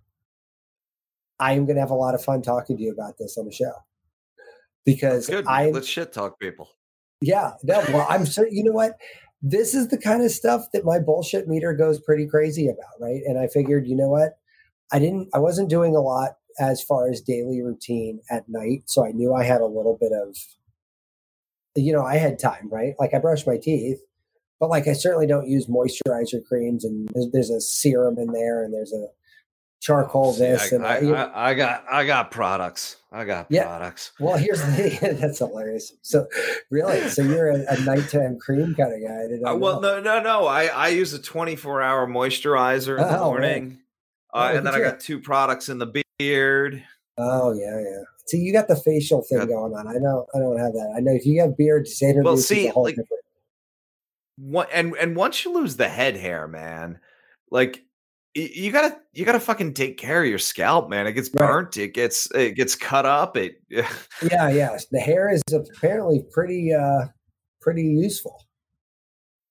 I 1.39 1.53
am 1.53 1.65
going 1.65 1.77
to 1.77 1.81
have 1.81 1.91
a 1.91 1.95
lot 1.95 2.15
of 2.15 2.25
fun 2.25 2.43
talking 2.43 2.77
to 2.77 2.83
you 2.83 2.93
about 2.93 3.15
this 3.19 3.39
on 3.39 3.47
the 3.47 3.53
show. 3.53 3.73
Because 4.85 5.31
I, 5.31 5.71
Let's 5.71 5.87
shit 5.87 6.13
talk 6.13 6.41
people. 6.41 6.69
yeah, 7.21 7.53
no, 7.63 7.85
well, 7.89 8.07
I'm 8.09 8.27
certain. 8.27 8.57
You 8.57 8.65
know 8.65 8.73
what? 8.73 8.93
This 9.41 9.75
is 9.75 9.89
the 9.89 9.99
kind 9.99 10.23
of 10.23 10.31
stuff 10.33 10.67
that 10.73 10.85
my 10.85 10.99
bullshit 10.99 11.47
meter 11.47 11.73
goes 11.73 12.01
pretty 12.01 12.27
crazy 12.27 12.67
about, 12.69 13.01
right? 13.01 13.21
And 13.27 13.39
I 13.39 13.47
figured, 13.47 13.87
you 13.87 13.95
know 13.95 14.09
what? 14.09 14.39
I 14.93 14.99
didn't. 14.99 15.29
I 15.35 15.39
wasn't 15.39 15.69
doing 15.71 15.95
a 15.95 16.01
lot 16.01 16.31
as 16.59 16.83
far 16.83 17.09
as 17.09 17.21
daily 17.21 17.63
routine 17.63 18.21
at 18.31 18.49
night, 18.49 18.85
so 18.87 19.07
I 19.07 19.13
knew 19.13 19.35
I 19.35 19.45
had 19.45 19.61
a 19.61 19.67
little 19.67 19.97
bit 20.01 20.11
of, 20.11 20.37
you 21.81 21.93
know, 21.93 22.05
I 22.05 22.17
had 22.17 22.39
time, 22.39 22.69
right? 22.71 22.95
Like 22.99 23.15
I 23.15 23.19
brush 23.19 23.47
my 23.47 23.57
teeth, 23.57 24.01
but 24.61 24.69
like 24.71 24.87
I 24.89 24.93
certainly 24.93 25.27
don't 25.27 25.49
use 25.49 25.67
moisturizer 25.67 26.45
creams, 26.47 26.85
and 26.85 27.09
there's, 27.15 27.31
there's 27.33 27.51
a 27.51 27.61
serum 27.61 28.19
in 28.19 28.33
there, 28.33 28.63
and 28.65 28.73
there's 28.75 28.93
a 28.93 29.07
charcoal 29.81 30.33
See, 30.33 30.41
this, 30.41 30.73
I, 30.73 30.77
and 30.77 30.85
I, 30.85 30.95
I, 31.23 31.51
I 31.51 31.55
got 31.55 31.85
I 31.91 32.05
got 32.05 32.31
products. 32.31 32.97
I 33.13 33.25
got 33.25 33.47
Yeah. 33.49 33.65
products. 33.65 34.13
well, 34.21 34.37
here's 34.37 34.61
the 34.61 34.73
thing. 34.73 35.17
That's 35.21 35.39
hilarious. 35.39 35.93
So, 36.03 36.27
really, 36.71 37.09
so 37.09 37.23
you're 37.23 37.51
a, 37.51 37.65
a 37.69 37.81
nighttime 37.81 38.39
cream 38.39 38.75
kind 38.75 38.93
of 38.93 39.09
guy? 39.09 39.51
Uh, 39.51 39.57
well, 39.57 39.81
know. 39.81 40.01
no, 40.01 40.19
no, 40.19 40.23
no. 40.23 40.47
I, 40.47 40.67
I 40.67 40.89
use 40.89 41.13
a 41.15 41.19
24 41.19 41.81
hour 41.81 42.07
moisturizer 42.07 42.99
in 43.01 43.09
the 43.09 43.19
Oh, 43.19 43.25
morning. 43.31 43.79
Oh, 44.35 44.41
Uh, 44.41 44.49
look 44.49 44.57
and 44.59 44.67
then 44.67 44.75
I 44.75 44.81
got 44.81 45.01
two 45.01 45.21
products 45.21 45.69
in 45.71 45.79
the 45.79 46.05
beard. 46.19 46.85
Oh 47.17 47.53
yeah, 47.53 47.81
yeah. 47.81 48.03
See, 48.29 48.39
you 48.39 48.53
got 48.53 48.69
the 48.69 48.77
facial 48.77 49.23
thing 49.23 49.39
Got- 49.39 49.49
going 49.49 49.75
on. 49.75 49.89
I 49.89 49.95
know. 49.95 50.27
I 50.35 50.39
don't 50.39 50.59
have 50.59 50.73
that. 50.73 50.95
I 50.97 51.01
know 51.01 51.13
if 51.13 51.25
you 51.27 51.41
have 51.41 51.57
beard, 51.57 51.89
St. 51.89 52.17
Introduce 52.17 52.47
see, 52.47 52.65
is 52.65 52.67
a 52.67 52.73
whole 52.73 52.85
like- 52.85 52.95
different. 52.97 53.23
What 54.37 54.69
and 54.73 54.95
and 55.01 55.17
once 55.17 55.45
you 55.45 55.53
lose 55.53 55.77
the 55.77 55.89
head 55.89 56.17
hair, 56.17 56.47
man, 56.47 57.01
like 57.51 57.83
you 58.35 58.71
gotta 58.71 58.97
you 59.13 59.25
gotta 59.25 59.41
fucking 59.41 59.75
take 59.75 59.99
care 59.99 60.23
of 60.23 60.29
your 60.29 60.39
scalp, 60.39 60.89
man. 60.89 61.09
It 61.09 61.15
gets 61.15 61.29
Right. 61.35 61.45
burnt, 61.49 61.77
it 61.77 61.93
gets 61.93 62.31
it 62.33 62.55
gets 62.55 62.77
cut 62.77 63.05
up. 63.05 63.37
It 63.37 63.61
Yeah, 63.71 64.49
yeah. 64.49 64.79
The 64.93 65.01
hair 65.01 65.29
is 65.33 65.43
apparently 65.53 66.23
pretty, 66.31 66.73
uh 66.73 67.07
pretty 67.61 67.83
useful. 67.83 68.37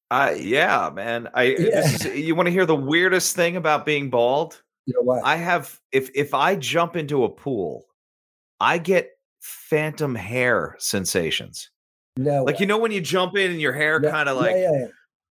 I 0.09 0.35
yeah, 0.35 0.89
man. 0.93 1.27
I 1.33 1.43
Yeah. 1.59 1.81
this 1.81 2.05
is, 2.05 2.17
you 2.17 2.33
want 2.35 2.47
to 2.47 2.51
hear 2.53 2.65
the 2.65 2.75
weirdest 2.75 3.35
thing 3.35 3.57
about 3.57 3.85
being 3.85 4.09
bald? 4.09 4.61
You 4.85 4.93
know 4.93 5.01
what? 5.01 5.25
I 5.25 5.35
have 5.35 5.77
if 5.91 6.09
if 6.15 6.33
I 6.33 6.55
jump 6.55 6.95
into 6.95 7.25
a 7.25 7.29
pool, 7.29 7.87
I 8.59 8.77
get 8.77 9.11
phantom 9.41 10.15
hair 10.15 10.75
sensations. 10.79 11.69
no, 12.17 12.43
Like 12.43 12.59
you 12.59 12.65
know 12.65 12.77
when 12.77 12.91
you 12.91 13.01
jump 13.01 13.35
in 13.37 13.51
and 13.51 13.61
your 13.61 13.73
hair 13.73 13.99
Yeah, 14.03 14.11
kind 14.11 14.27
of 14.29 14.37
like 14.37 14.55
yeah, 14.55 14.71
yeah. 14.71 14.87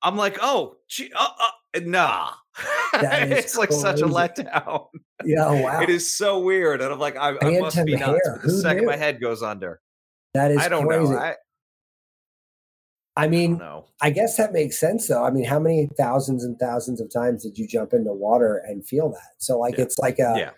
I'm 0.03 0.15
like, 0.15 0.37
oh, 0.41 0.77
gee, 0.87 1.11
uh, 1.17 1.27
uh, 1.27 1.79
nah. 1.83 2.31
That 2.93 3.23
is 3.31 3.45
it's 3.45 3.57
like 3.57 3.71
such 3.71 4.01
a 4.01 4.05
letdown. 4.05 4.85
Yeah, 5.25 5.47
oh, 5.47 5.61
wow. 5.63 5.81
It 5.81 5.89
is 5.89 6.11
so 6.11 6.39
weird, 6.39 6.81
and 6.81 6.93
I'm 6.93 6.99
like, 6.99 7.17
I, 7.17 7.35
I 7.41 7.59
must 7.59 7.83
be 7.83 7.95
nuts. 7.95 8.05
hair, 8.05 8.39
The 8.43 8.49
who 8.51 8.61
second 8.61 8.81
knew? 8.83 8.87
my 8.89 8.95
head 8.95 9.19
goes 9.19 9.41
under, 9.41 9.81
That 10.35 10.51
is 10.51 10.59
I 10.59 10.69
don't 10.69 10.85
crazy. 10.87 11.11
know. 11.11 11.17
I, 11.17 11.29
I 11.29 11.35
I 13.23 13.27
mean, 13.27 13.57
know. 13.57 13.85
I 13.99 14.11
guess 14.11 14.37
that 14.37 14.53
makes 14.53 14.79
sense 14.79 15.07
though. 15.07 15.23
I 15.23 15.31
mean, 15.31 15.45
how 15.45 15.59
many 15.59 15.89
thousands 15.97 16.43
and 16.43 16.57
thousands 16.59 17.01
of 17.01 17.11
times 17.11 17.41
did 17.43 17.57
you 17.57 17.67
jump 17.67 17.91
into 17.93 18.13
water 18.13 18.57
and 18.67 18.85
feel 18.87 19.09
that? 19.09 19.33
So 19.39 19.57
like 19.57 19.77
Yeah. 19.77 19.83
it's 19.85 19.97
like 19.97 20.19
a 20.19 20.35
yeah, 20.37 20.51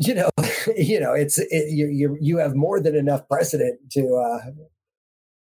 you 0.00 0.14
know, 0.14 0.30
you 0.76 1.00
know, 1.00 1.12
it's 1.12 1.38
it, 1.38 1.70
you 1.70 1.86
you 1.88 2.16
you 2.20 2.38
have 2.38 2.54
more 2.54 2.80
than 2.80 2.94
enough 2.96 3.28
precedent 3.28 3.78
to 3.92 4.16
uh 4.16 4.50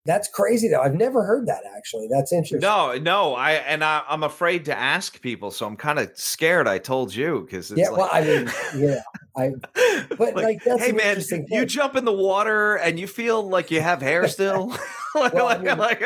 that's 0.07 0.29
crazy 0.29 0.69
though. 0.69 0.83
I've 0.83 0.95
never 0.95 1.25
heard 1.25 1.47
that 1.47 1.63
actually. 1.77 2.09
That's 2.11 2.31
interesting. 2.31 2.61
no, 2.61 2.95
no. 2.99 3.35
I 3.35 3.53
and 3.53 3.83
I, 3.83 4.03
I'm 4.07 4.23
afraid 4.23 4.67
to 4.67 4.77
ask 4.79 5.19
people, 5.23 5.51
so 5.51 5.67
I'm 5.67 5.77
kind 5.77 5.99
of 5.99 6.11
scared. 6.15 6.69
I 6.69 6.77
told 6.77 7.15
you 7.15 7.41
because 7.41 7.71
yeah, 7.75 7.89
well, 7.91 8.11
I 8.13 8.21
mean, 8.21 8.51
yeah, 8.77 9.01
I 9.35 9.53
but, 10.19 10.35
like, 10.35 10.63
that's 10.63 10.83
hey 10.83 10.91
an 10.91 10.97
man, 10.97 11.07
interesting 11.09 11.47
you 11.51 11.65
jump 11.65 11.97
in 11.97 12.05
the 12.05 12.13
water 12.13 12.75
and 12.77 13.01
you 13.01 13.07
feel 13.07 13.49
like 13.49 13.71
you 13.71 13.81
have 13.81 14.03
hair 14.03 14.29
still. 14.29 14.77
like, 15.15 15.33
Well, 15.33 15.49
I 15.49 15.57
mean, 15.57 15.79
like- 15.79 16.03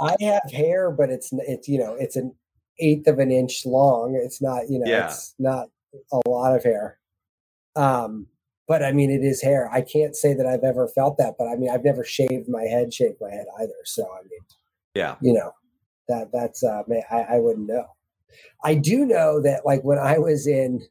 I 0.00 0.14
have 0.20 0.48
hair, 0.52 0.92
but 0.92 1.10
it's 1.10 1.30
it's 1.32 1.66
you 1.66 1.78
know 1.78 1.94
it's 1.98 2.14
an 2.14 2.32
eighth 2.78 3.08
of 3.08 3.18
an 3.18 3.32
inch 3.32 3.66
long. 3.66 4.14
It's 4.22 4.40
not 4.40 4.70
you 4.70 4.78
know 4.78 4.88
Yeah. 4.88 5.06
it's 5.06 5.34
not 5.40 5.66
a 6.12 6.20
lot 6.28 6.54
of 6.54 6.62
hair. 6.62 6.97
Um, 7.78 8.26
but 8.66 8.82
I 8.82 8.92
mean 8.92 9.10
it 9.10 9.24
is 9.24 9.40
hair. 9.40 9.70
I 9.72 9.80
can't 9.80 10.14
say 10.14 10.34
that 10.34 10.46
I've 10.46 10.64
ever 10.64 10.88
felt 10.88 11.16
that, 11.18 11.36
but 11.38 11.48
I 11.48 11.56
mean 11.56 11.70
I've 11.70 11.84
never 11.84 12.04
shaved 12.04 12.48
my 12.48 12.64
head, 12.64 12.92
shaved 12.92 13.16
my 13.20 13.30
head 13.30 13.46
either. 13.60 13.80
So 13.84 14.04
I 14.04 14.22
mean 14.22 14.40
yeah, 14.94 15.16
you 15.22 15.32
know 15.32 15.52
that 16.08 16.30
that's 16.32 16.62
uh 16.62 16.82
man, 16.86 17.02
I, 17.10 17.36
I 17.36 17.38
wouldn't 17.38 17.68
know. 17.68 17.86
I 18.62 18.74
do 18.74 19.06
know 19.06 19.40
that 19.42 19.64
like 19.64 19.82
when 19.82 19.98
I 19.98 20.18
was 20.18 20.46
in 20.46 20.86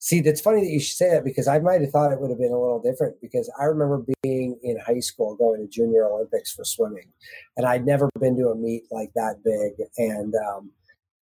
see 0.00 0.20
that's 0.20 0.40
funny 0.40 0.60
that 0.62 0.70
you 0.70 0.80
should 0.80 0.96
say 0.96 1.10
that 1.10 1.24
because 1.24 1.46
I 1.46 1.58
might 1.58 1.82
have 1.82 1.90
thought 1.90 2.10
it 2.10 2.20
would 2.20 2.30
have 2.30 2.38
been 2.38 2.52
a 2.52 2.58
little 2.58 2.80
different 2.82 3.20
because 3.20 3.52
I 3.60 3.64
remember 3.64 4.02
being 4.22 4.58
in 4.62 4.78
high 4.78 5.00
school 5.00 5.36
going 5.36 5.60
to 5.60 5.68
junior 5.68 6.06
Olympics 6.06 6.52
for 6.52 6.64
swimming 6.64 7.12
and 7.56 7.66
I'd 7.66 7.84
never 7.84 8.08
been 8.18 8.36
to 8.38 8.48
a 8.48 8.56
meet 8.56 8.84
like 8.90 9.12
that 9.14 9.44
big 9.44 9.86
and 9.98 10.34
um 10.34 10.70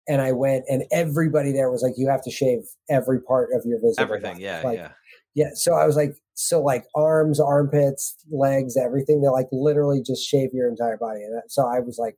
and 0.09 0.23
I 0.23 0.33
went 0.33 0.65
and 0.69 0.85
everybody 0.91 1.53
there 1.53 1.71
was 1.71 1.83
like 1.83 1.95
you 1.97 2.09
have 2.09 2.23
to 2.23 2.31
shave 2.31 2.65
every 2.89 3.21
part 3.21 3.51
of 3.53 3.65
your 3.67 3.79
visible 3.79 4.03
everything. 4.03 4.35
body." 4.35 4.45
Yeah, 4.45 4.63
like, 4.65 4.79
yeah. 4.79 4.93
Yeah, 5.39 5.51
so 5.55 5.75
I 5.75 5.87
was 5.87 5.95
like, 5.95 6.17
so 6.35 6.61
like 6.61 6.85
arms, 6.97 7.39
armpits, 7.39 8.17
legs, 8.29 8.77
everything. 8.77 9.21
They're 9.21 9.31
like 9.31 9.47
literally 9.53 10.03
just 10.03 10.29
shave 10.29 10.51
your 10.53 10.69
entire 10.69 10.97
body. 10.97 11.21
And 11.23 11.41
so 11.47 11.65
I 11.65 11.79
was 11.79 11.97
like, 11.97 12.17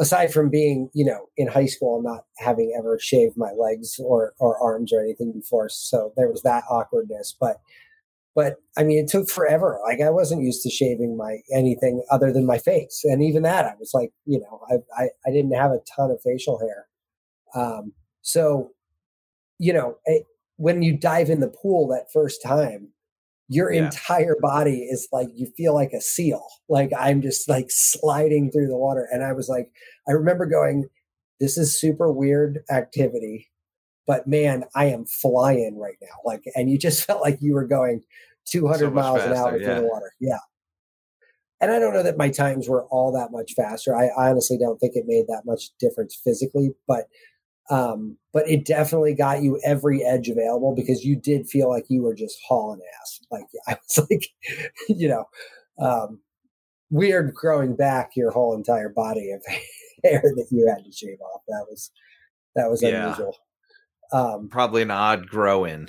aside 0.00 0.32
from 0.32 0.48
being, 0.48 0.88
you 0.94 1.04
know, 1.04 1.26
in 1.36 1.48
high 1.48 1.66
school, 1.66 2.02
not 2.02 2.24
having 2.38 2.74
ever 2.78 2.98
shaved 2.98 3.36
my 3.36 3.52
legs 3.52 4.00
or 4.02 4.32
or 4.38 4.56
arms 4.58 4.90
or 4.90 5.00
anything 5.00 5.32
before, 5.32 5.68
so 5.68 6.14
there 6.16 6.30
was 6.30 6.40
that 6.42 6.64
awkwardness. 6.70 7.36
But 7.38 7.58
but 8.34 8.56
I 8.78 8.84
mean, 8.84 9.04
it 9.04 9.10
took 9.10 9.28
forever. 9.28 9.78
Like 9.84 10.00
I 10.00 10.08
wasn't 10.08 10.42
used 10.42 10.62
to 10.62 10.70
shaving 10.70 11.18
my 11.18 11.40
anything 11.54 12.02
other 12.10 12.32
than 12.32 12.46
my 12.46 12.56
face, 12.56 13.02
and 13.04 13.22
even 13.22 13.42
that, 13.42 13.66
I 13.66 13.74
was 13.78 13.90
like, 13.92 14.12
you 14.24 14.40
know, 14.40 14.62
I 14.70 15.02
I, 15.02 15.08
I 15.26 15.30
didn't 15.30 15.52
have 15.52 15.72
a 15.72 15.80
ton 15.94 16.10
of 16.10 16.22
facial 16.24 16.58
hair. 16.58 16.86
Um, 17.54 17.92
so 18.22 18.70
you 19.58 19.74
know, 19.74 19.98
it, 20.06 20.24
when 20.60 20.82
you 20.82 20.96
dive 20.96 21.30
in 21.30 21.40
the 21.40 21.48
pool 21.48 21.88
that 21.88 22.12
first 22.12 22.42
time, 22.42 22.88
your 23.48 23.72
Yeah. 23.72 23.86
entire 23.86 24.36
body 24.40 24.80
is 24.84 25.08
like 25.12 25.28
you 25.34 25.46
feel 25.56 25.74
like 25.74 25.92
a 25.92 26.00
seal. 26.02 26.46
Like 26.68 26.90
I'm 26.98 27.22
just 27.22 27.48
like 27.48 27.70
sliding 27.70 28.50
through 28.50 28.68
the 28.68 28.76
water. 28.76 29.08
And 29.10 29.24
I 29.24 29.32
was 29.32 29.48
like, 29.48 29.70
I 30.08 30.12
remember 30.12 30.46
going, 30.46 30.88
this 31.40 31.56
is 31.58 31.78
super 31.78 32.12
weird 32.12 32.60
activity, 32.70 33.48
but 34.06 34.26
man, 34.26 34.64
I 34.74 34.86
am 34.86 35.06
flying 35.06 35.78
right 35.78 35.96
now. 36.02 36.16
Like, 36.24 36.44
and 36.54 36.70
you 36.70 36.78
just 36.78 37.04
felt 37.06 37.22
like 37.22 37.38
you 37.40 37.54
were 37.54 37.66
going 37.66 38.02
200 38.46 38.78
So 38.80 38.90
miles 38.90 39.24
an 39.24 39.32
hour 39.32 39.52
faster, 39.52 39.64
through 39.64 39.74
the 39.76 39.88
water. 39.88 40.12
Yeah. 40.20 40.38
And 41.60 41.70
I 41.70 41.78
don't 41.78 41.92
know 41.94 42.02
that 42.02 42.16
my 42.16 42.30
times 42.30 42.68
were 42.68 42.84
all 42.86 43.12
that 43.12 43.32
much 43.32 43.52
faster. 43.54 43.94
I 43.94 44.10
honestly 44.16 44.56
don't 44.58 44.78
think 44.78 44.96
it 44.96 45.04
made 45.06 45.26
that 45.28 45.42
much 45.44 45.70
difference 45.78 46.14
physically, 46.24 46.70
but 46.88 47.06
um, 47.70 48.16
but 48.32 48.48
it 48.48 48.64
definitely 48.64 49.14
got 49.14 49.42
you 49.42 49.60
every 49.64 50.04
edge 50.04 50.28
available 50.28 50.74
because 50.74 51.04
you 51.04 51.16
did 51.16 51.48
feel 51.48 51.68
like 51.68 51.84
you 51.88 52.02
were 52.02 52.14
just 52.14 52.38
hauling 52.46 52.80
ass. 53.00 53.20
Like 53.30 53.46
I 53.68 53.72
was 53.74 54.06
like, 54.10 54.26
you 54.88 55.08
know, 55.08 55.24
um, 55.78 56.20
weird 56.90 57.34
growing 57.34 57.76
back 57.76 58.10
your 58.16 58.30
whole 58.30 58.54
entire 58.54 58.88
body 58.88 59.30
of 59.30 59.42
hair 60.04 60.20
that 60.22 60.46
you 60.50 60.66
had 60.68 60.84
to 60.84 60.92
shave 60.92 61.20
off. 61.20 61.42
That 61.48 61.66
was 61.70 61.90
that 62.56 62.68
was 62.70 62.82
Yeah. 62.82 63.04
unusual. 63.04 63.36
Um, 64.12 64.48
Probably 64.48 64.82
an 64.82 64.90
odd 64.90 65.28
grow 65.28 65.64
in. 65.64 65.88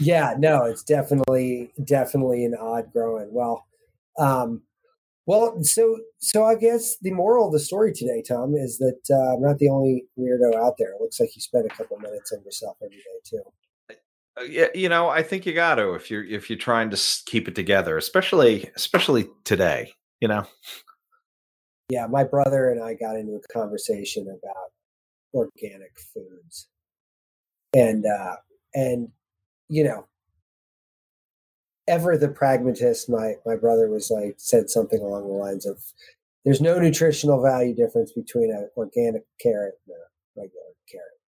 yeah, 0.00 0.34
no, 0.36 0.64
it's 0.64 0.82
definitely 0.82 1.72
definitely 1.84 2.44
an 2.44 2.56
odd 2.60 2.92
growing. 2.92 3.32
Well, 3.32 3.64
um, 4.18 4.62
well, 5.26 5.62
so 5.62 5.98
so 6.18 6.44
I 6.44 6.56
guess 6.56 6.96
the 7.00 7.12
moral 7.12 7.46
of 7.46 7.52
the 7.52 7.60
story 7.60 7.92
today, 7.92 8.22
Tom, 8.26 8.54
is 8.54 8.78
that 8.78 9.00
uh, 9.10 9.34
I'm 9.34 9.42
not 9.42 9.58
the 9.58 9.68
only 9.68 10.04
weirdo 10.18 10.54
out 10.56 10.74
there. 10.78 10.90
It 10.90 11.00
looks 11.00 11.20
like 11.20 11.34
you 11.36 11.42
spend 11.42 11.66
a 11.66 11.74
couple 11.74 11.98
minutes 11.98 12.32
on 12.32 12.42
yourself 12.44 12.76
every 12.82 12.96
day 12.96 13.20
too. 13.24 13.42
Uh, 14.38 14.44
Yeah, 14.44 14.68
you 14.74 14.88
know, 14.88 15.08
I 15.08 15.22
think 15.22 15.46
you 15.46 15.52
got 15.52 15.76
to 15.76 15.94
if 15.94 16.10
you're 16.10 16.24
if 16.24 16.50
you're 16.50 16.58
trying 16.58 16.90
to 16.90 17.00
keep 17.26 17.46
it 17.46 17.54
together, 17.54 17.96
especially 17.96 18.70
especially 18.74 19.28
today. 19.44 19.92
You 20.20 20.28
know, 20.28 20.46
Yeah, 21.88 22.06
my 22.06 22.24
brother 22.24 22.70
and 22.70 22.82
I 22.82 22.94
got 22.94 23.16
into 23.16 23.34
a 23.34 23.52
conversation 23.52 24.26
about 24.28 24.70
organic 25.34 25.98
foods, 26.12 26.68
and 27.74 28.04
uh, 28.06 28.36
and 28.74 29.08
you 29.68 29.84
know, 29.84 30.06
ever 31.88 32.16
the 32.16 32.28
pragmatist, 32.28 33.10
my 33.10 33.34
my 33.46 33.56
brother 33.56 33.88
was 33.88 34.10
like 34.10 34.34
said 34.38 34.70
something 34.70 35.00
along 35.00 35.22
the 35.28 35.34
lines 35.34 35.66
of, 35.66 35.78
"There's 36.44 36.60
no 36.60 36.78
nutritional 36.78 37.42
value 37.42 37.74
difference 37.74 38.12
between 38.12 38.50
an 38.50 38.68
organic 38.76 39.24
carrot 39.40 39.74
and 39.86 39.96
a 39.96 40.40
regular 40.40 40.72
carrot," 40.90 41.20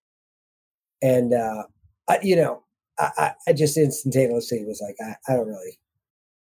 and 1.03 1.35
uh, 1.35 1.65
I, 2.09 2.19
you 2.23 2.37
know, 2.37 2.63
I, 2.99 3.33
I 3.49 3.53
just 3.53 3.77
instantaneously 3.77 4.65
was 4.65 4.83
like, 4.87 4.97
I, 5.01 5.33
I 5.33 5.37
don't 5.37 5.49
really 5.49 5.79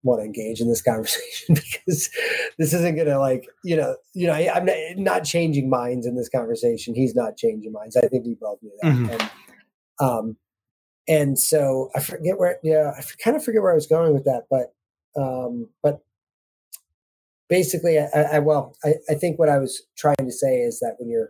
want 0.03 0.21
to 0.21 0.25
engage 0.25 0.61
in 0.61 0.69
this 0.69 0.83
conversation 0.83 1.55
because 1.55 2.09
this 2.59 2.73
isn't 2.73 2.95
going 2.95 3.07
to 3.07 3.17
like 3.17 3.47
you 3.63 3.75
know 3.75 3.95
you 4.13 4.27
know 4.27 4.33
I, 4.33 4.51
I'm 4.53 4.65
not, 4.65 4.75
not 4.97 5.23
changing 5.23 5.69
minds 5.69 6.05
in 6.05 6.15
this 6.15 6.29
conversation. 6.29 6.93
He's 6.95 7.15
not 7.15 7.37
changing 7.37 7.71
minds. 7.71 7.97
I 7.97 8.07
think 8.07 8.25
we 8.25 8.35
both 8.39 8.59
knew 8.61 8.71
that. 8.81 8.93
Mhm. 8.93 9.11
And 9.11 9.31
um, 9.99 10.37
and 11.07 11.37
so 11.39 11.89
I 11.95 12.01
forget 12.01 12.37
where 12.37 12.57
yeah 12.63 12.91
I 12.97 13.01
kind 13.23 13.35
of 13.35 13.43
forget 13.43 13.61
where 13.61 13.71
I 13.71 13.75
was 13.75 13.87
going 13.87 14.13
with 14.13 14.25
that, 14.25 14.43
but 14.49 14.73
um, 15.19 15.69
but 15.83 15.99
basically 17.49 17.99
I, 17.99 18.07
I 18.33 18.39
well 18.39 18.75
I, 18.83 18.93
I 19.09 19.15
think 19.15 19.39
what 19.39 19.49
I 19.49 19.57
was 19.57 19.83
trying 19.97 20.15
to 20.19 20.31
say 20.31 20.57
is 20.57 20.79
that 20.79 20.95
when 20.97 21.09
you're 21.09 21.29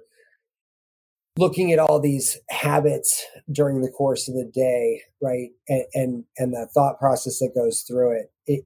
looking 1.38 1.74
at 1.74 1.80
all 1.80 2.00
these 2.00 2.38
habits 2.50 3.26
during 3.52 3.82
the 3.82 3.92
course 3.92 4.30
of 4.30 4.36
the 4.36 4.50
day 4.54 5.02
right 5.22 5.50
and 5.68 5.84
and, 5.94 6.24
and 6.38 6.54
the 6.54 6.68
thought 6.74 7.00
process 7.00 7.40
that 7.40 7.52
goes 7.54 7.82
through 7.82 8.18
it 8.18 8.32
it 8.48 8.66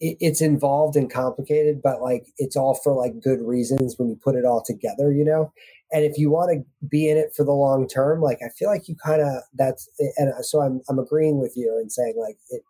it, 0.00 0.16
it's 0.20 0.40
involved 0.40 0.96
and 0.96 1.10
complicated, 1.10 1.80
but 1.82 2.02
like 2.02 2.26
it's 2.38 2.56
all 2.56 2.74
for 2.74 2.94
like 2.94 3.22
good 3.22 3.40
reasons 3.40 3.94
when 3.96 4.08
you 4.08 4.18
put 4.22 4.34
it 4.34 4.44
all 4.44 4.62
together, 4.64 5.12
you 5.12 5.24
know. 5.24 5.52
And 5.94 6.04
if 6.04 6.18
you 6.18 6.28
want 6.28 6.50
to 6.50 6.86
be 6.88 7.08
in 7.08 7.16
it 7.16 7.32
for 7.36 7.44
the 7.44 7.52
long 7.52 7.86
term, 7.86 8.20
like 8.20 8.40
I 8.44 8.48
feel 8.48 8.68
like 8.68 8.88
you 8.88 8.96
kind 8.96 9.22
of 9.22 9.44
that's 9.54 9.88
and 10.16 10.44
so 10.44 10.60
I'm 10.60 10.82
I'm 10.88 10.98
agreeing 10.98 11.38
with 11.38 11.56
you 11.56 11.78
and 11.80 11.90
saying 11.90 12.16
like 12.18 12.36
it, 12.50 12.62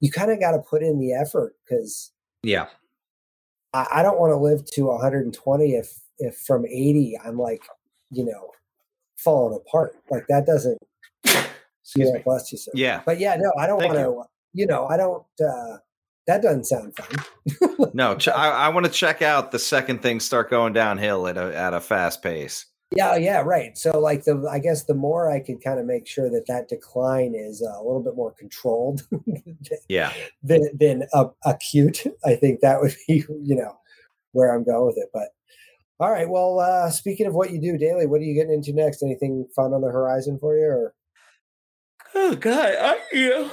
you 0.00 0.10
kind 0.10 0.30
of 0.30 0.38
got 0.38 0.50
to 0.50 0.58
put 0.58 0.82
in 0.82 1.00
the 1.00 1.14
effort 1.14 1.54
because 1.64 2.12
yeah, 2.42 2.66
I, 3.72 3.86
I 3.94 4.02
don't 4.02 4.20
want 4.20 4.32
to 4.32 4.36
live 4.36 4.66
to 4.72 4.82
120 4.82 5.72
if 5.72 5.98
if 6.18 6.36
from 6.36 6.66
80 6.66 7.18
I'm 7.24 7.38
like 7.38 7.62
you 8.10 8.26
know 8.26 8.50
falling 9.16 9.58
apart. 9.58 9.94
Like 10.10 10.26
that 10.28 10.44
doesn't 10.44 10.78
excuse 11.24 11.48
yeah 11.96 12.12
me. 12.12 12.22
bless 12.26 12.52
you 12.52 12.58
sir. 12.58 12.72
Yeah, 12.74 13.00
but 13.06 13.18
yeah 13.18 13.36
no 13.36 13.50
I 13.58 13.66
don't 13.66 13.82
want 13.82 13.94
to 13.94 14.22
you 14.52 14.66
know 14.66 14.86
I 14.86 14.98
don't 14.98 15.24
uh 15.40 15.78
that 16.26 16.42
doesn't 16.42 16.64
sound 16.64 16.94
fun 16.96 17.88
no, 17.94 18.16
ch- 18.16 18.28
I, 18.28 18.50
I 18.50 18.68
want 18.68 18.86
to 18.86 18.92
check 18.92 19.22
out 19.22 19.52
the 19.52 19.58
second 19.58 20.02
things 20.02 20.24
start 20.24 20.50
going 20.50 20.72
downhill 20.72 21.26
at 21.26 21.36
a 21.36 21.56
at 21.56 21.74
a 21.74 21.80
fast 21.80 22.22
pace. 22.22 22.66
Yeah, 22.94 23.16
yeah, 23.16 23.40
right. 23.40 23.76
So, 23.76 23.98
like 23.98 24.24
the, 24.24 24.48
I 24.50 24.58
guess 24.60 24.84
the 24.84 24.94
more 24.94 25.30
I 25.30 25.40
could 25.40 25.62
kind 25.62 25.80
of 25.80 25.86
make 25.86 26.06
sure 26.06 26.30
that 26.30 26.46
that 26.46 26.68
decline 26.68 27.34
is 27.34 27.60
uh, 27.62 27.76
a 27.80 27.82
little 27.82 28.02
bit 28.02 28.14
more 28.14 28.32
controlled 28.32 29.02
Yeah, 29.88 30.12
than 30.42 30.68
than 30.78 31.04
uh, 31.12 31.26
acute. 31.44 32.04
I 32.24 32.36
think 32.36 32.60
that 32.60 32.80
would 32.80 32.94
be, 33.08 33.24
you 33.42 33.56
know, 33.56 33.76
where 34.32 34.54
I'm 34.54 34.64
going 34.64 34.86
with 34.86 34.98
it. 34.98 35.08
But 35.12 35.28
all 35.98 36.10
right, 36.10 36.28
well, 36.28 36.60
uh, 36.60 36.90
speaking 36.90 37.26
of 37.26 37.34
what 37.34 37.50
you 37.50 37.60
do 37.60 37.76
daily, 37.76 38.06
what 38.06 38.20
are 38.20 38.24
you 38.24 38.34
getting 38.34 38.54
into 38.54 38.72
next? 38.72 39.02
Anything 39.02 39.48
fun 39.54 39.72
on 39.72 39.80
the 39.80 39.88
horizon 39.88 40.38
for 40.40 40.56
you? 40.56 40.66
Or 40.66 40.94
Oh 42.14 42.36
God, 42.36 42.74
I, 42.80 42.98
yeah, 43.12 43.48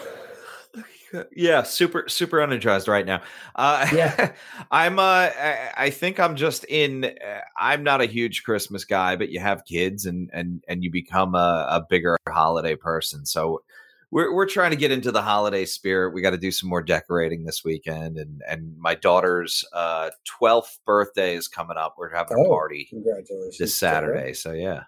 yeah, 1.35 1.63
super 1.63 2.07
super 2.07 2.41
energized 2.41 2.87
right 2.87 3.05
now. 3.05 3.21
Uh, 3.55 3.87
Yeah. 3.93 4.33
I'm. 4.71 4.99
Uh, 4.99 5.29
I, 5.37 5.71
I 5.77 5.89
think 5.89 6.19
I'm 6.19 6.35
just 6.35 6.63
in. 6.65 7.05
Uh, 7.05 7.39
I'm 7.57 7.83
not 7.83 8.01
a 8.01 8.05
huge 8.05 8.43
Christmas 8.43 8.85
guy, 8.85 9.15
but 9.15 9.29
you 9.29 9.39
have 9.39 9.65
kids, 9.65 10.05
and 10.05 10.29
and 10.33 10.63
and 10.67 10.83
you 10.83 10.91
become 10.91 11.35
a, 11.35 11.67
a 11.69 11.85
bigger 11.89 12.17
holiday 12.27 12.75
person. 12.75 13.25
So 13.25 13.63
we're 14.11 14.33
we're 14.33 14.47
trying 14.47 14.71
to 14.71 14.77
get 14.77 14.91
into 14.91 15.11
the 15.11 15.21
holiday 15.21 15.65
spirit. 15.65 16.13
We 16.13 16.21
got 16.21 16.31
to 16.31 16.37
do 16.37 16.51
some 16.51 16.69
more 16.69 16.83
decorating 16.83 17.45
this 17.45 17.63
weekend, 17.63 18.17
and 18.17 18.41
and 18.47 18.77
my 18.77 18.95
daughter's 18.95 19.65
uh, 19.73 20.11
12th 20.41 20.79
birthday 20.85 21.35
is 21.35 21.47
coming 21.47 21.77
up. 21.77 21.95
We're 21.97 22.13
having 22.13 22.37
a 22.37 22.41
Oh, 22.41 22.49
party 22.49 22.87
congratulations! 22.89 23.57
this. 23.57 23.77
Saturday. 23.77 24.33
So 24.33 24.51
yeah, 24.51 24.83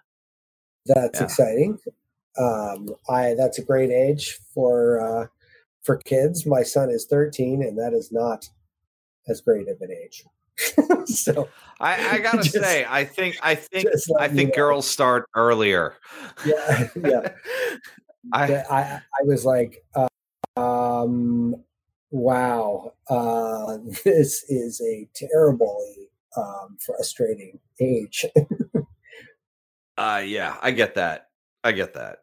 That's 0.86 1.20
Yeah. 1.20 1.24
exciting. 1.24 1.78
Um, 2.38 2.94
I 3.08 3.34
that's 3.34 3.58
a 3.58 3.62
great 3.62 3.90
age 3.90 4.38
for 4.52 5.00
uh, 5.00 5.26
for 5.86 5.96
kids. 5.98 6.44
My 6.44 6.62
son 6.64 6.90
is 6.90 7.06
13, 7.06 7.62
and 7.62 7.78
that 7.78 7.94
is 7.94 8.10
not 8.12 8.48
as 9.28 9.40
great 9.40 9.68
of 9.68 9.80
an 9.80 9.90
age. 9.92 10.24
so 11.06 11.48
I, 11.80 12.16
I 12.16 12.18
gotta 12.18 12.42
Just- 12.42 12.52
say, 12.54 12.84
I 12.88 13.04
think 13.04 13.36
I 13.42 13.54
think 13.54 13.86
I 14.18 14.26
think 14.28 14.40
you 14.40 14.46
know. 14.48 14.52
girls 14.54 14.86
start 14.86 15.26
earlier. 15.34 15.94
yeah, 16.44 16.88
yeah. 17.04 17.28
I 18.32 18.48
Yeah, 18.48 18.64
I 18.70 18.80
I 18.80 19.22
was 19.24 19.44
like, 19.44 19.84
uh, 19.94 20.08
um, 20.60 21.54
wow, 22.10 22.94
uh, 23.08 23.76
this 24.04 24.44
is 24.48 24.80
a 24.80 25.08
terribly 25.14 26.10
um, 26.36 26.76
frustrating 26.84 27.58
age. 27.80 28.24
uh 29.98 30.22
yeah, 30.24 30.56
I 30.62 30.70
get 30.70 30.94
that. 30.94 31.28
I 31.62 31.72
get 31.72 31.94
that. 31.94 32.18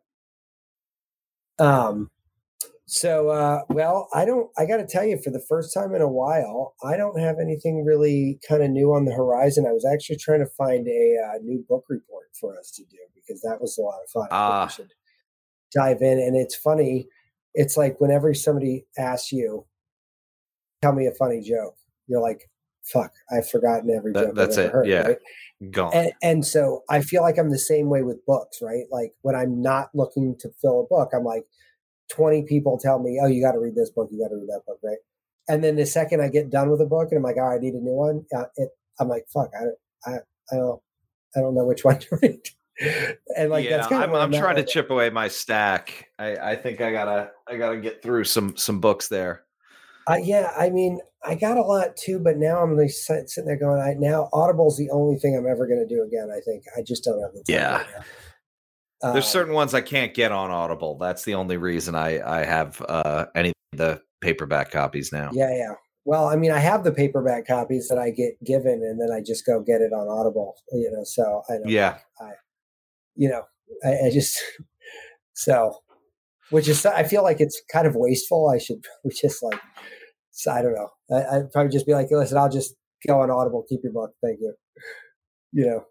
Um, 1.59 2.09
so, 2.93 3.29
uh, 3.29 3.61
well, 3.69 4.07
I 4.13 4.23
don't, 4.23 4.51
I 4.55 4.67
got 4.67 4.77
to 4.77 4.85
tell 4.85 5.03
you, 5.03 5.17
for 5.17 5.31
the 5.31 5.43
first 5.49 5.73
time 5.73 5.95
in 5.95 6.01
a 6.03 6.07
while, 6.07 6.75
I 6.83 6.95
don't 6.95 7.19
have 7.19 7.37
anything 7.41 7.83
really 7.83 8.39
kind 8.47 8.61
of 8.61 8.69
new 8.69 8.93
on 8.93 9.05
the 9.05 9.13
horizon. 9.15 9.65
I 9.67 9.71
was 9.71 9.83
actually 9.83 10.17
trying 10.17 10.41
to 10.41 10.45
find 10.45 10.87
a 10.87 11.15
uh, 11.25 11.37
new 11.41 11.65
book 11.67 11.85
report 11.89 12.27
for 12.39 12.55
us 12.59 12.69
to 12.75 12.83
do 12.83 12.97
because 13.15 13.41
that 13.41 13.59
was 13.59 13.79
a 13.79 13.81
lot 13.81 13.99
of 14.03 14.09
fun. 14.11 14.27
Ah. 14.29 14.65
we 14.65 14.71
should 14.71 14.93
dive 15.73 16.03
in. 16.03 16.19
And 16.19 16.35
it's 16.35 16.55
funny. 16.55 17.07
It's 17.55 17.77
like 17.77 17.99
whenever 17.99 18.31
somebody 18.35 18.85
asks 18.95 19.31
you, 19.31 19.65
tell 20.83 20.93
me 20.93 21.07
a 21.07 21.13
funny 21.13 21.41
joke, 21.41 21.75
you're 22.05 22.21
like, 22.21 22.47
fuck, 22.83 23.11
I've 23.31 23.49
forgotten 23.49 23.89
every 23.89 24.13
That- 24.13 24.25
joke. 24.27 24.35
that's 24.35 24.57
it, 24.57 24.71
Heard, 24.71 24.85
yeah. 24.87 25.07
right? 25.07 25.17
Gone. 25.71 25.91
and, 25.95 26.11
and 26.21 26.45
so 26.45 26.83
I 26.91 27.01
feel 27.01 27.23
like 27.23 27.39
I'm 27.39 27.49
the 27.49 27.57
same 27.57 27.89
way 27.89 28.03
with 28.03 28.23
books, 28.27 28.59
right? 28.61 28.83
Like 28.91 29.13
when 29.23 29.35
I'm 29.35 29.61
not 29.63 29.89
looking 29.95 30.35
to 30.41 30.49
fill 30.61 30.81
a 30.81 30.85
book, 30.87 31.09
I'm 31.15 31.23
like, 31.23 31.45
20 32.11 32.43
people 32.43 32.77
tell 32.77 32.99
me, 32.99 33.19
oh, 33.21 33.27
you 33.27 33.41
got 33.41 33.53
to 33.53 33.59
read 33.59 33.75
this 33.75 33.89
book, 33.89 34.09
you 34.11 34.21
got 34.21 34.29
to 34.29 34.35
read 34.35 34.49
that 34.49 34.61
book, 34.67 34.79
right? 34.83 34.97
And 35.47 35.63
then 35.63 35.75
the 35.75 35.85
second 35.85 36.21
I 36.21 36.29
get 36.29 36.49
done 36.49 36.69
with 36.69 36.81
a 36.81 36.85
book 36.85 37.09
and 37.11 37.17
I'm 37.17 37.23
like, 37.23 37.37
oh, 37.39 37.47
I 37.47 37.59
need 37.59 37.73
a 37.73 37.79
new 37.79 37.91
one, 37.91 38.25
uh, 38.35 38.45
it, 38.55 38.69
I'm 38.99 39.09
like, 39.09 39.25
fuck, 39.33 39.51
I, 39.59 40.09
I, 40.09 40.15
I 40.51 40.55
don't, 40.55 40.81
I 41.35 41.39
don't 41.39 41.55
know 41.55 41.65
which 41.65 41.83
one 41.83 41.99
to 41.99 42.07
read. 42.21 42.39
and 43.37 43.51
like 43.51 43.65
yeah, 43.65 43.77
that's 43.77 43.87
kind 43.87 44.03
of 44.03 44.13
I'm, 44.13 44.33
I'm 44.33 44.39
trying 44.39 44.55
to 44.55 44.63
chip 44.63 44.89
away 44.89 45.09
my 45.11 45.27
stack. 45.27 46.09
I, 46.17 46.35
I 46.35 46.55
think 46.55 46.81
I 46.81 46.91
gotta 46.91 47.29
I 47.47 47.55
gotta 47.55 47.77
get 47.77 48.01
through 48.01 48.23
some 48.23 48.57
some 48.57 48.79
books 48.79 49.09
there. 49.09 49.43
Uh, 50.07 50.17
yeah, 50.21 50.51
I 50.57 50.71
mean, 50.71 50.99
I 51.23 51.35
got 51.35 51.57
a 51.57 51.61
lot 51.61 51.95
too, 51.95 52.19
but 52.19 52.37
now 52.37 52.61
I'm 52.61 52.75
like 52.75 52.89
sitting 52.89 53.45
there 53.45 53.57
going, 53.57 53.79
I 53.79 53.93
now 53.93 54.27
Audible's 54.33 54.77
the 54.77 54.89
only 54.89 55.17
thing 55.17 55.37
I'm 55.37 55.47
ever 55.47 55.67
going 55.67 55.87
to 55.87 55.95
do 55.95 56.03
again. 56.03 56.29
I 56.29 56.41
think 56.41 56.63
I 56.75 56.81
just 56.81 57.03
don't 57.03 57.21
have 57.21 57.31
the 57.33 57.43
time. 57.43 57.45
Yeah. 57.47 57.77
right 57.77 58.03
There's 59.11 59.25
Um, 59.25 59.31
certain 59.31 59.53
ones 59.53 59.73
I 59.73 59.81
can't 59.81 60.13
get 60.13 60.31
on 60.31 60.49
Audible. 60.49 60.97
That's 60.97 61.23
the 61.23 61.35
only 61.35 61.57
reason 61.57 61.95
I 61.95 62.21
I 62.21 62.45
have 62.45 62.81
uh 62.87 63.25
any 63.35 63.49
of 63.73 63.77
the 63.77 64.01
paperback 64.21 64.71
copies 64.71 65.11
now. 65.11 65.29
Yeah, 65.33 65.53
yeah. 65.55 65.73
Well, 66.05 66.27
I 66.27 66.35
mean, 66.35 66.51
I 66.51 66.59
have 66.59 66.83
the 66.83 66.91
paperback 66.91 67.47
copies 67.47 67.87
that 67.87 67.97
I 67.97 68.09
get 68.09 68.41
given, 68.43 68.81
and 68.83 68.99
then 68.99 69.09
I 69.15 69.21
just 69.21 69.45
go 69.45 69.61
get 69.61 69.81
it 69.81 69.93
on 69.93 70.07
Audible. 70.07 70.55
You 70.71 70.91
know, 70.91 71.03
so 71.03 71.43
I 71.49 71.53
don't. 71.53 71.69
Yeah. 71.69 71.97
I, 72.19 72.31
you 73.15 73.29
know, 73.29 73.43
I, 73.85 74.07
I 74.07 74.09
just 74.11 74.41
so, 75.33 75.77
which 76.49 76.67
is 76.67 76.85
I 76.85 77.03
feel 77.03 77.23
like 77.23 77.39
it's 77.41 77.61
kind 77.71 77.87
of 77.87 77.95
wasteful. 77.95 78.49
I 78.49 78.57
should 78.57 78.83
just 79.21 79.43
like, 79.43 79.59
so 80.31 80.51
I 80.51 80.61
don't 80.61 80.75
know. 80.75 80.89
I, 81.11 81.37
I'd 81.37 81.51
probably 81.51 81.71
just 81.71 81.85
be 81.85 81.93
like, 81.93 82.07
listen, 82.11 82.37
I'll 82.37 82.49
just 82.49 82.75
go 83.07 83.21
on 83.21 83.29
Audible. 83.31 83.65
Keep 83.67 83.81
your 83.83 83.93
book, 83.93 84.11
thank 84.23 84.39
you. 84.41 84.53
You 85.51 85.65
know, 85.67 85.85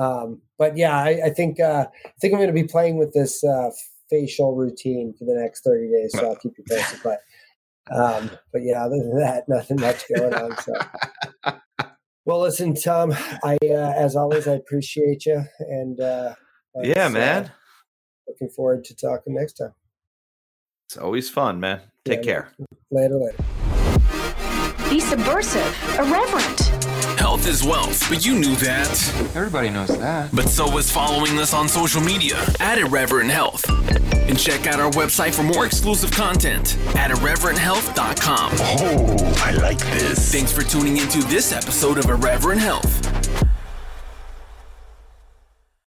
um, 0.00 0.40
but 0.58 0.76
yeah, 0.76 0.96
I, 0.96 1.20
I 1.26 1.30
think 1.30 1.60
uh, 1.60 1.86
I 2.04 2.12
think 2.20 2.32
I'm 2.34 2.40
going 2.40 2.48
to 2.48 2.52
be 2.62 2.64
playing 2.66 2.96
with 2.96 3.12
this 3.12 3.44
uh, 3.44 3.70
facial 4.08 4.56
routine 4.56 5.14
for 5.18 5.24
the 5.24 5.34
next 5.40 5.62
30 5.62 5.88
days. 5.90 6.12
So 6.18 6.26
I'll 6.28 6.36
keep 6.36 6.52
you 6.58 6.64
posted. 6.68 7.00
But 7.04 7.20
um, 7.94 8.30
but 8.52 8.62
yeah, 8.62 8.84
other 8.84 8.96
than 8.96 9.18
that, 9.18 9.44
nothing 9.48 9.78
much 9.80 10.04
going 10.08 10.34
on. 10.34 10.56
So 10.58 10.72
Well, 12.26 12.40
listen, 12.40 12.74
Tom. 12.74 13.12
I, 13.44 13.56
uh, 13.62 13.92
as 13.96 14.14
always, 14.14 14.46
I 14.46 14.52
appreciate 14.52 15.26
you, 15.26 15.42
and 15.60 15.98
uh, 16.00 16.34
Yeah, 16.82 17.04
let's, 17.04 17.14
uh, 17.14 17.18
man. 17.18 17.52
looking 18.28 18.48
forward 18.50 18.84
to 18.84 18.94
talking 18.94 19.34
next 19.34 19.54
time. 19.54 19.74
It's 20.88 20.96
always 20.98 21.30
fun, 21.30 21.58
man. 21.60 21.80
Take 22.04 22.24
Yeah. 22.24 22.32
care. 22.32 22.52
Later, 22.90 23.16
later. 23.16 23.36
Be 24.90 25.00
subversive, 25.00 25.98
irreverent. 25.98 26.69
Health 27.30 27.46
is 27.46 27.62
wealth, 27.62 28.08
but 28.08 28.26
you 28.26 28.36
knew 28.36 28.56
that. 28.56 28.90
Everybody 29.36 29.70
knows 29.70 29.86
that. 29.86 30.34
But 30.34 30.48
so 30.48 30.76
is 30.78 30.90
following 30.90 31.38
us 31.38 31.54
on 31.54 31.68
social 31.68 32.00
media 32.00 32.44
at 32.58 32.76
Irreverent 32.76 33.30
Health. 33.30 33.64
And 33.68 34.36
check 34.36 34.66
out 34.66 34.80
our 34.80 34.90
website 34.90 35.32
for 35.32 35.44
more 35.44 35.64
exclusive 35.64 36.10
content 36.10 36.76
at 36.96 37.12
irreverenthealth.com. 37.12 38.50
Oh, 38.56 39.32
I 39.44 39.52
like 39.52 39.78
this. 39.78 40.32
Thanks 40.32 40.50
for 40.50 40.62
tuning 40.62 40.96
into 40.96 41.18
this 41.28 41.52
episode 41.52 41.98
of 41.98 42.06
Irreverent 42.06 42.60
Health. 42.60 43.19